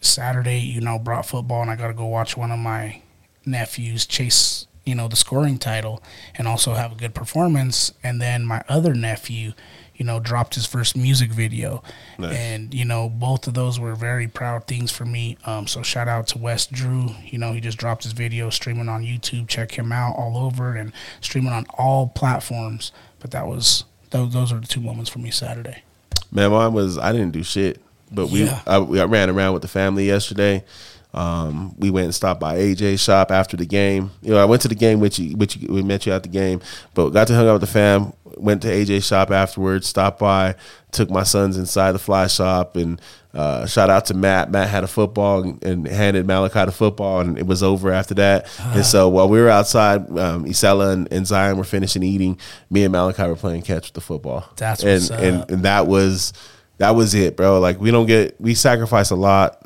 Saturday, 0.01 0.59
you 0.59 0.81
know, 0.81 0.99
brought 0.99 1.25
football, 1.25 1.61
and 1.61 1.71
I 1.71 1.75
got 1.75 1.87
to 1.87 1.93
go 1.93 2.05
watch 2.05 2.35
one 2.35 2.51
of 2.51 2.59
my 2.59 3.01
nephews 3.45 4.05
chase, 4.05 4.67
you 4.85 4.95
know, 4.95 5.07
the 5.07 5.15
scoring 5.15 5.57
title 5.57 6.01
and 6.35 6.47
also 6.47 6.73
have 6.73 6.91
a 6.91 6.95
good 6.95 7.13
performance. 7.13 7.93
And 8.03 8.21
then 8.21 8.45
my 8.45 8.63
other 8.67 8.93
nephew, 8.93 9.53
you 9.95 10.05
know, 10.05 10.19
dropped 10.19 10.55
his 10.55 10.65
first 10.65 10.95
music 10.95 11.31
video. 11.31 11.81
Nice. 12.17 12.35
And, 12.35 12.73
you 12.73 12.85
know, 12.85 13.09
both 13.09 13.47
of 13.47 13.53
those 13.53 13.79
were 13.79 13.95
very 13.95 14.27
proud 14.27 14.67
things 14.67 14.91
for 14.91 15.05
me. 15.05 15.37
Um, 15.45 15.67
so 15.67 15.81
shout 15.81 16.07
out 16.07 16.27
to 16.27 16.37
West 16.37 16.71
Drew. 16.71 17.09
You 17.25 17.37
know, 17.37 17.53
he 17.53 17.61
just 17.61 17.77
dropped 17.77 18.03
his 18.03 18.13
video 18.13 18.49
streaming 18.49 18.89
on 18.89 19.03
YouTube. 19.03 19.47
Check 19.47 19.71
him 19.71 19.91
out 19.91 20.15
all 20.15 20.37
over 20.37 20.75
and 20.75 20.91
streaming 21.21 21.53
on 21.53 21.65
all 21.77 22.07
platforms. 22.07 22.91
But 23.19 23.31
that 23.31 23.47
was, 23.47 23.85
those, 24.09 24.33
those 24.33 24.51
are 24.51 24.59
the 24.59 24.67
two 24.67 24.81
moments 24.81 25.09
for 25.09 25.19
me 25.19 25.31
Saturday. 25.31 25.83
Man, 26.31 26.51
mine 26.51 26.73
was 26.73 26.97
I 26.97 27.11
didn't 27.11 27.31
do 27.31 27.43
shit, 27.43 27.81
but 28.11 28.27
we 28.29 28.43
Yeah. 28.43 28.61
I, 28.67 28.79
we 28.79 28.99
I 28.99 29.05
ran 29.05 29.29
around 29.29 29.53
with 29.53 29.61
the 29.61 29.67
family 29.67 30.05
yesterday. 30.05 30.63
Um, 31.13 31.73
we 31.79 31.89
went 31.91 32.05
and 32.05 32.15
stopped 32.15 32.41
by 32.41 32.57
AJ 32.57 32.99
shop 32.99 33.31
after 33.31 33.55
the 33.55 33.65
game. 33.65 34.11
You 34.21 34.31
know, 34.31 34.37
I 34.37 34.43
went 34.43 34.61
to 34.63 34.67
the 34.67 34.75
game 34.75 34.99
with 34.99 35.17
you, 35.17 35.37
which 35.37 35.55
we 35.55 35.81
met 35.81 36.05
you 36.05 36.11
at 36.11 36.23
the 36.23 36.29
game, 36.29 36.59
but 36.93 37.11
got 37.11 37.27
to 37.27 37.33
hang 37.33 37.47
out 37.47 37.53
with 37.53 37.61
the 37.61 37.67
fam. 37.67 38.11
Went 38.37 38.61
to 38.63 38.67
AJ 38.67 39.03
shop 39.07 39.31
afterwards. 39.31 39.87
Stopped 39.87 40.19
by, 40.19 40.55
took 40.91 41.09
my 41.09 41.23
sons 41.23 41.57
inside 41.57 41.93
the 41.93 41.99
fly 41.99 42.27
shop, 42.27 42.75
and 42.75 43.01
uh, 43.33 43.65
shout 43.65 43.89
out 43.89 44.05
to 44.05 44.13
Matt. 44.13 44.49
Matt 44.51 44.69
had 44.69 44.83
a 44.83 44.87
football 44.87 45.43
and, 45.43 45.63
and 45.63 45.87
handed 45.87 46.25
Malachi 46.25 46.65
the 46.65 46.71
football, 46.71 47.19
and 47.19 47.37
it 47.37 47.45
was 47.45 47.61
over 47.61 47.91
after 47.91 48.13
that. 48.15 48.47
And 48.59 48.85
so 48.85 49.09
while 49.09 49.27
we 49.27 49.39
were 49.39 49.49
outside, 49.49 50.09
um, 50.17 50.45
Isella 50.45 50.93
and, 50.93 51.11
and 51.11 51.27
Zion 51.27 51.57
were 51.57 51.63
finishing 51.63 52.03
eating. 52.03 52.39
Me 52.69 52.83
and 52.83 52.91
Malachi 52.91 53.23
were 53.23 53.35
playing 53.35 53.63
catch 53.63 53.87
with 53.87 53.93
the 53.93 54.01
football. 54.01 54.49
That's 54.55 54.83
and, 54.83 55.11
and 55.11 55.51
and 55.51 55.63
that 55.63 55.87
was 55.87 56.33
that 56.77 56.91
was 56.91 57.13
it, 57.13 57.35
bro. 57.35 57.59
Like 57.59 57.79
we 57.79 57.91
don't 57.91 58.05
get 58.05 58.39
we 58.39 58.55
sacrifice 58.55 59.11
a 59.11 59.15
lot 59.15 59.61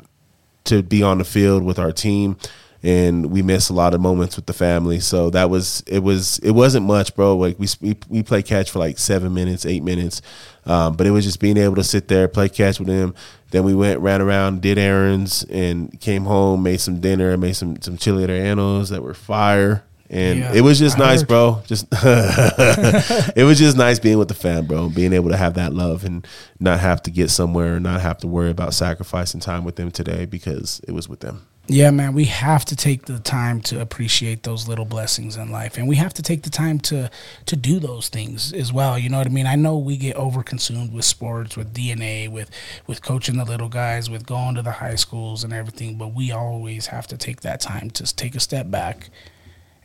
to 0.64 0.82
be 0.82 1.02
on 1.02 1.18
the 1.18 1.24
field 1.24 1.62
with 1.62 1.78
our 1.78 1.92
team 1.92 2.36
and 2.82 3.30
we 3.30 3.42
miss 3.42 3.68
a 3.68 3.74
lot 3.74 3.92
of 3.94 4.00
moments 4.00 4.36
with 4.36 4.46
the 4.46 4.52
family. 4.52 5.00
So 5.00 5.30
that 5.30 5.50
was 5.50 5.82
it 5.86 6.00
was 6.00 6.38
it 6.40 6.52
wasn't 6.52 6.86
much, 6.86 7.14
bro. 7.14 7.36
Like 7.36 7.58
we 7.58 7.66
we, 7.80 7.96
we 8.08 8.22
play 8.22 8.42
catch 8.42 8.70
for 8.70 8.78
like 8.78 8.98
7 8.98 9.32
minutes, 9.32 9.66
8 9.66 9.82
minutes. 9.82 10.22
Um, 10.66 10.94
but 10.96 11.06
it 11.06 11.10
was 11.10 11.24
just 11.24 11.40
being 11.40 11.56
able 11.56 11.74
to 11.76 11.84
sit 11.84 12.08
there, 12.08 12.28
play 12.28 12.48
catch 12.48 12.78
with 12.78 12.88
him. 12.88 13.14
Then 13.50 13.64
we 13.64 13.74
went, 13.74 13.98
ran 14.00 14.20
around, 14.22 14.62
did 14.62 14.78
errands, 14.78 15.44
and 15.50 15.98
came 16.00 16.24
home, 16.24 16.62
made 16.62 16.80
some 16.80 17.00
dinner, 17.00 17.36
made 17.36 17.54
some 17.56 17.80
some 17.82 17.96
chili 17.96 18.26
annos 18.26 18.90
that 18.90 19.02
were 19.02 19.14
fire. 19.14 19.84
And 20.12 20.40
Yeah, 20.40 20.52
it 20.54 20.60
was 20.62 20.78
just 20.78 20.96
I 20.96 21.00
nice, 21.00 21.20
heard. 21.20 21.28
bro. 21.28 21.62
Just 21.66 21.86
it 21.92 23.44
was 23.44 23.58
just 23.58 23.76
nice 23.76 23.98
being 23.98 24.18
with 24.18 24.28
the 24.28 24.34
fam, 24.34 24.66
bro. 24.66 24.88
Being 24.88 25.12
able 25.12 25.30
to 25.30 25.36
have 25.36 25.54
that 25.54 25.72
love 25.72 26.04
and 26.04 26.26
not 26.58 26.80
have 26.80 27.02
to 27.04 27.10
get 27.10 27.30
somewhere, 27.30 27.78
not 27.78 28.00
have 28.00 28.18
to 28.18 28.26
worry 28.26 28.50
about 28.50 28.74
sacrificing 28.74 29.40
time 29.40 29.64
with 29.64 29.76
them 29.76 29.90
today 29.90 30.24
because 30.26 30.80
it 30.88 30.92
was 30.92 31.08
with 31.08 31.20
them. 31.20 31.46
Yeah, 31.72 31.92
man, 31.92 32.14
we 32.14 32.24
have 32.24 32.64
to 32.64 32.74
take 32.74 33.06
the 33.06 33.20
time 33.20 33.60
to 33.62 33.80
appreciate 33.80 34.42
those 34.42 34.66
little 34.66 34.84
blessings 34.84 35.36
in 35.36 35.52
life, 35.52 35.78
and 35.78 35.86
we 35.86 35.94
have 35.96 36.12
to 36.14 36.22
take 36.22 36.42
the 36.42 36.50
time 36.50 36.80
to 36.80 37.08
to 37.46 37.54
do 37.54 37.78
those 37.78 38.08
things 38.08 38.52
as 38.52 38.72
well. 38.72 38.98
You 38.98 39.08
know 39.08 39.18
what 39.18 39.28
I 39.28 39.30
mean? 39.30 39.46
I 39.46 39.54
know 39.54 39.78
we 39.78 39.96
get 39.96 40.16
overconsumed 40.16 40.92
with 40.92 41.04
sports, 41.04 41.56
with 41.56 41.72
DNA, 41.72 42.28
with 42.28 42.50
with 42.88 43.02
coaching 43.02 43.36
the 43.36 43.44
little 43.44 43.68
guys, 43.68 44.10
with 44.10 44.26
going 44.26 44.56
to 44.56 44.62
the 44.62 44.72
high 44.72 44.96
schools 44.96 45.44
and 45.44 45.52
everything, 45.52 45.96
but 45.96 46.12
we 46.12 46.32
always 46.32 46.86
have 46.86 47.06
to 47.06 47.16
take 47.16 47.42
that 47.42 47.60
time 47.60 47.90
to 47.90 48.16
take 48.16 48.34
a 48.34 48.40
step 48.40 48.68
back 48.68 49.08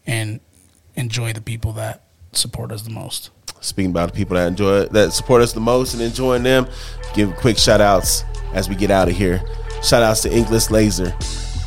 and 0.07 0.39
enjoy 0.95 1.33
the 1.33 1.41
people 1.41 1.71
that 1.73 2.07
support 2.31 2.71
us 2.71 2.81
the 2.81 2.89
most. 2.89 3.29
Speaking 3.61 3.91
about 3.91 4.11
the 4.11 4.17
people 4.17 4.37
that 4.37 4.47
enjoy 4.47 4.85
that 4.85 5.13
support 5.13 5.43
us 5.43 5.53
the 5.53 5.59
most 5.59 5.93
and 5.93 6.01
enjoying 6.01 6.41
them, 6.41 6.67
give 7.13 7.35
quick 7.35 7.59
shout 7.59 7.79
outs 7.79 8.23
as 8.55 8.67
we 8.69 8.75
get 8.75 8.89
out 8.89 9.07
of 9.07 9.15
here. 9.15 9.39
Shout 9.83 10.01
outs 10.01 10.21
to 10.23 10.29
Inkless 10.29 10.71
Laser, 10.71 11.13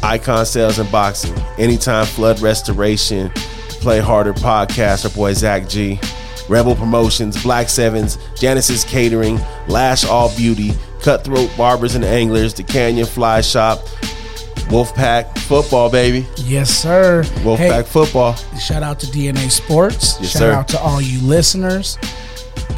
Icon 0.03 0.47
Sales 0.47 0.79
and 0.79 0.91
Boxing, 0.91 1.37
Anytime 1.59 2.07
Flood 2.07 2.41
Restoration, 2.41 3.31
Play 3.81 4.01
Harder 4.01 4.33
Podcast, 4.33 5.05
our 5.05 5.11
boy 5.15 5.33
Zach 5.35 5.69
G, 5.69 5.99
Rebel 6.49 6.75
Promotions, 6.75 7.41
Black 7.43 7.69
Sevens, 7.69 8.19
Janice's 8.37 8.85
Catering, 8.85 9.39
Lash 9.69 10.05
All 10.05 10.35
Beauty, 10.37 10.73
Cutthroat 11.03 11.51
Barbers 11.57 11.95
and 11.95 12.05
Anglers, 12.05 12.55
The 12.55 12.63
Canyon 12.63 13.07
Fly 13.07 13.41
Shop, 13.41 13.81
Wolfpack 14.69 15.37
Football, 15.41 15.91
baby. 15.91 16.27
Yes, 16.37 16.71
sir. 16.71 17.23
Wolfpack 17.43 17.57
Hey, 17.59 17.83
Football. 17.83 18.35
Shout 18.61 18.83
out 18.83 19.01
to 19.01 19.07
DNA 19.07 19.51
Sports. 19.51 20.19
Yes, 20.21 20.31
shout 20.33 20.41
sir. 20.41 20.53
out 20.53 20.69
to 20.69 20.81
all 20.81 21.01
you 21.01 21.21
listeners. 21.27 21.97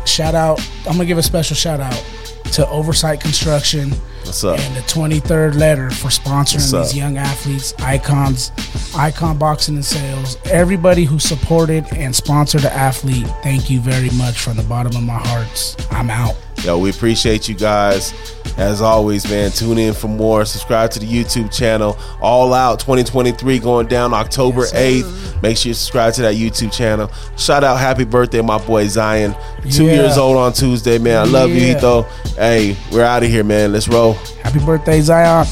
Shout 0.06 0.34
out. 0.34 0.60
I'm 0.86 0.92
gonna 0.92 1.04
give 1.04 1.18
a 1.18 1.22
special 1.22 1.56
shout 1.56 1.80
out 1.80 2.04
to 2.52 2.68
Oversight 2.68 3.20
Construction 3.20 3.92
What's 4.24 4.44
up? 4.44 4.58
and 4.58 4.76
the 4.76 4.80
23rd 4.80 5.56
letter 5.56 5.90
for 5.90 6.08
sponsoring 6.08 6.70
these 6.82 6.96
young 6.96 7.16
athletes, 7.16 7.74
icons, 7.80 8.52
icon 8.94 9.38
boxing 9.38 9.76
and 9.76 9.84
sales. 9.84 10.36
Everybody 10.44 11.04
who 11.04 11.18
supported 11.18 11.84
and 11.94 12.14
sponsored 12.14 12.62
the 12.62 12.72
athlete, 12.72 13.26
thank 13.42 13.70
you 13.70 13.80
very 13.80 14.10
much 14.10 14.38
from 14.40 14.56
the 14.56 14.62
bottom 14.62 14.94
of 14.96 15.02
my 15.02 15.18
hearts. 15.18 15.76
I'm 15.90 16.10
out. 16.10 16.36
Yo, 16.64 16.78
we 16.78 16.90
appreciate 16.90 17.48
you 17.48 17.54
guys. 17.54 18.12
As 18.58 18.82
always, 18.82 19.28
man, 19.30 19.50
tune 19.50 19.78
in 19.78 19.94
for 19.94 20.08
more. 20.08 20.44
Subscribe 20.44 20.90
to 20.90 20.98
the 20.98 21.06
YouTube 21.06 21.50
channel. 21.54 21.96
All 22.20 22.52
Out 22.52 22.80
2023 22.80 23.58
going 23.60 23.86
down 23.86 24.12
October 24.12 24.66
8th. 24.66 25.40
Make 25.42 25.56
sure 25.56 25.70
you 25.70 25.74
subscribe 25.74 26.12
to 26.14 26.22
that 26.22 26.34
YouTube 26.34 26.70
channel. 26.72 27.10
Shout 27.38 27.64
out 27.64 27.78
happy 27.78 28.04
birthday, 28.04 28.42
my 28.42 28.58
boy 28.58 28.86
Zion. 28.88 29.34
Two 29.70 29.86
Yeah. 29.86 29.94
years 30.02 30.18
old 30.18 30.36
on 30.36 30.52
Tuesday, 30.52 30.98
man. 30.98 31.16
I 31.16 31.24
love 31.24 31.48
you, 31.50 31.62
Yeah. 31.66 31.76
Etho. 31.78 32.02
Hey, 32.36 32.76
we're 32.92 33.04
out 33.04 33.22
of 33.22 33.30
here, 33.30 33.44
man. 33.44 33.72
Let's 33.72 33.88
roll. 33.88 34.18
Happy 34.42 34.58
birthday, 34.58 35.00
Zion. 35.00 35.46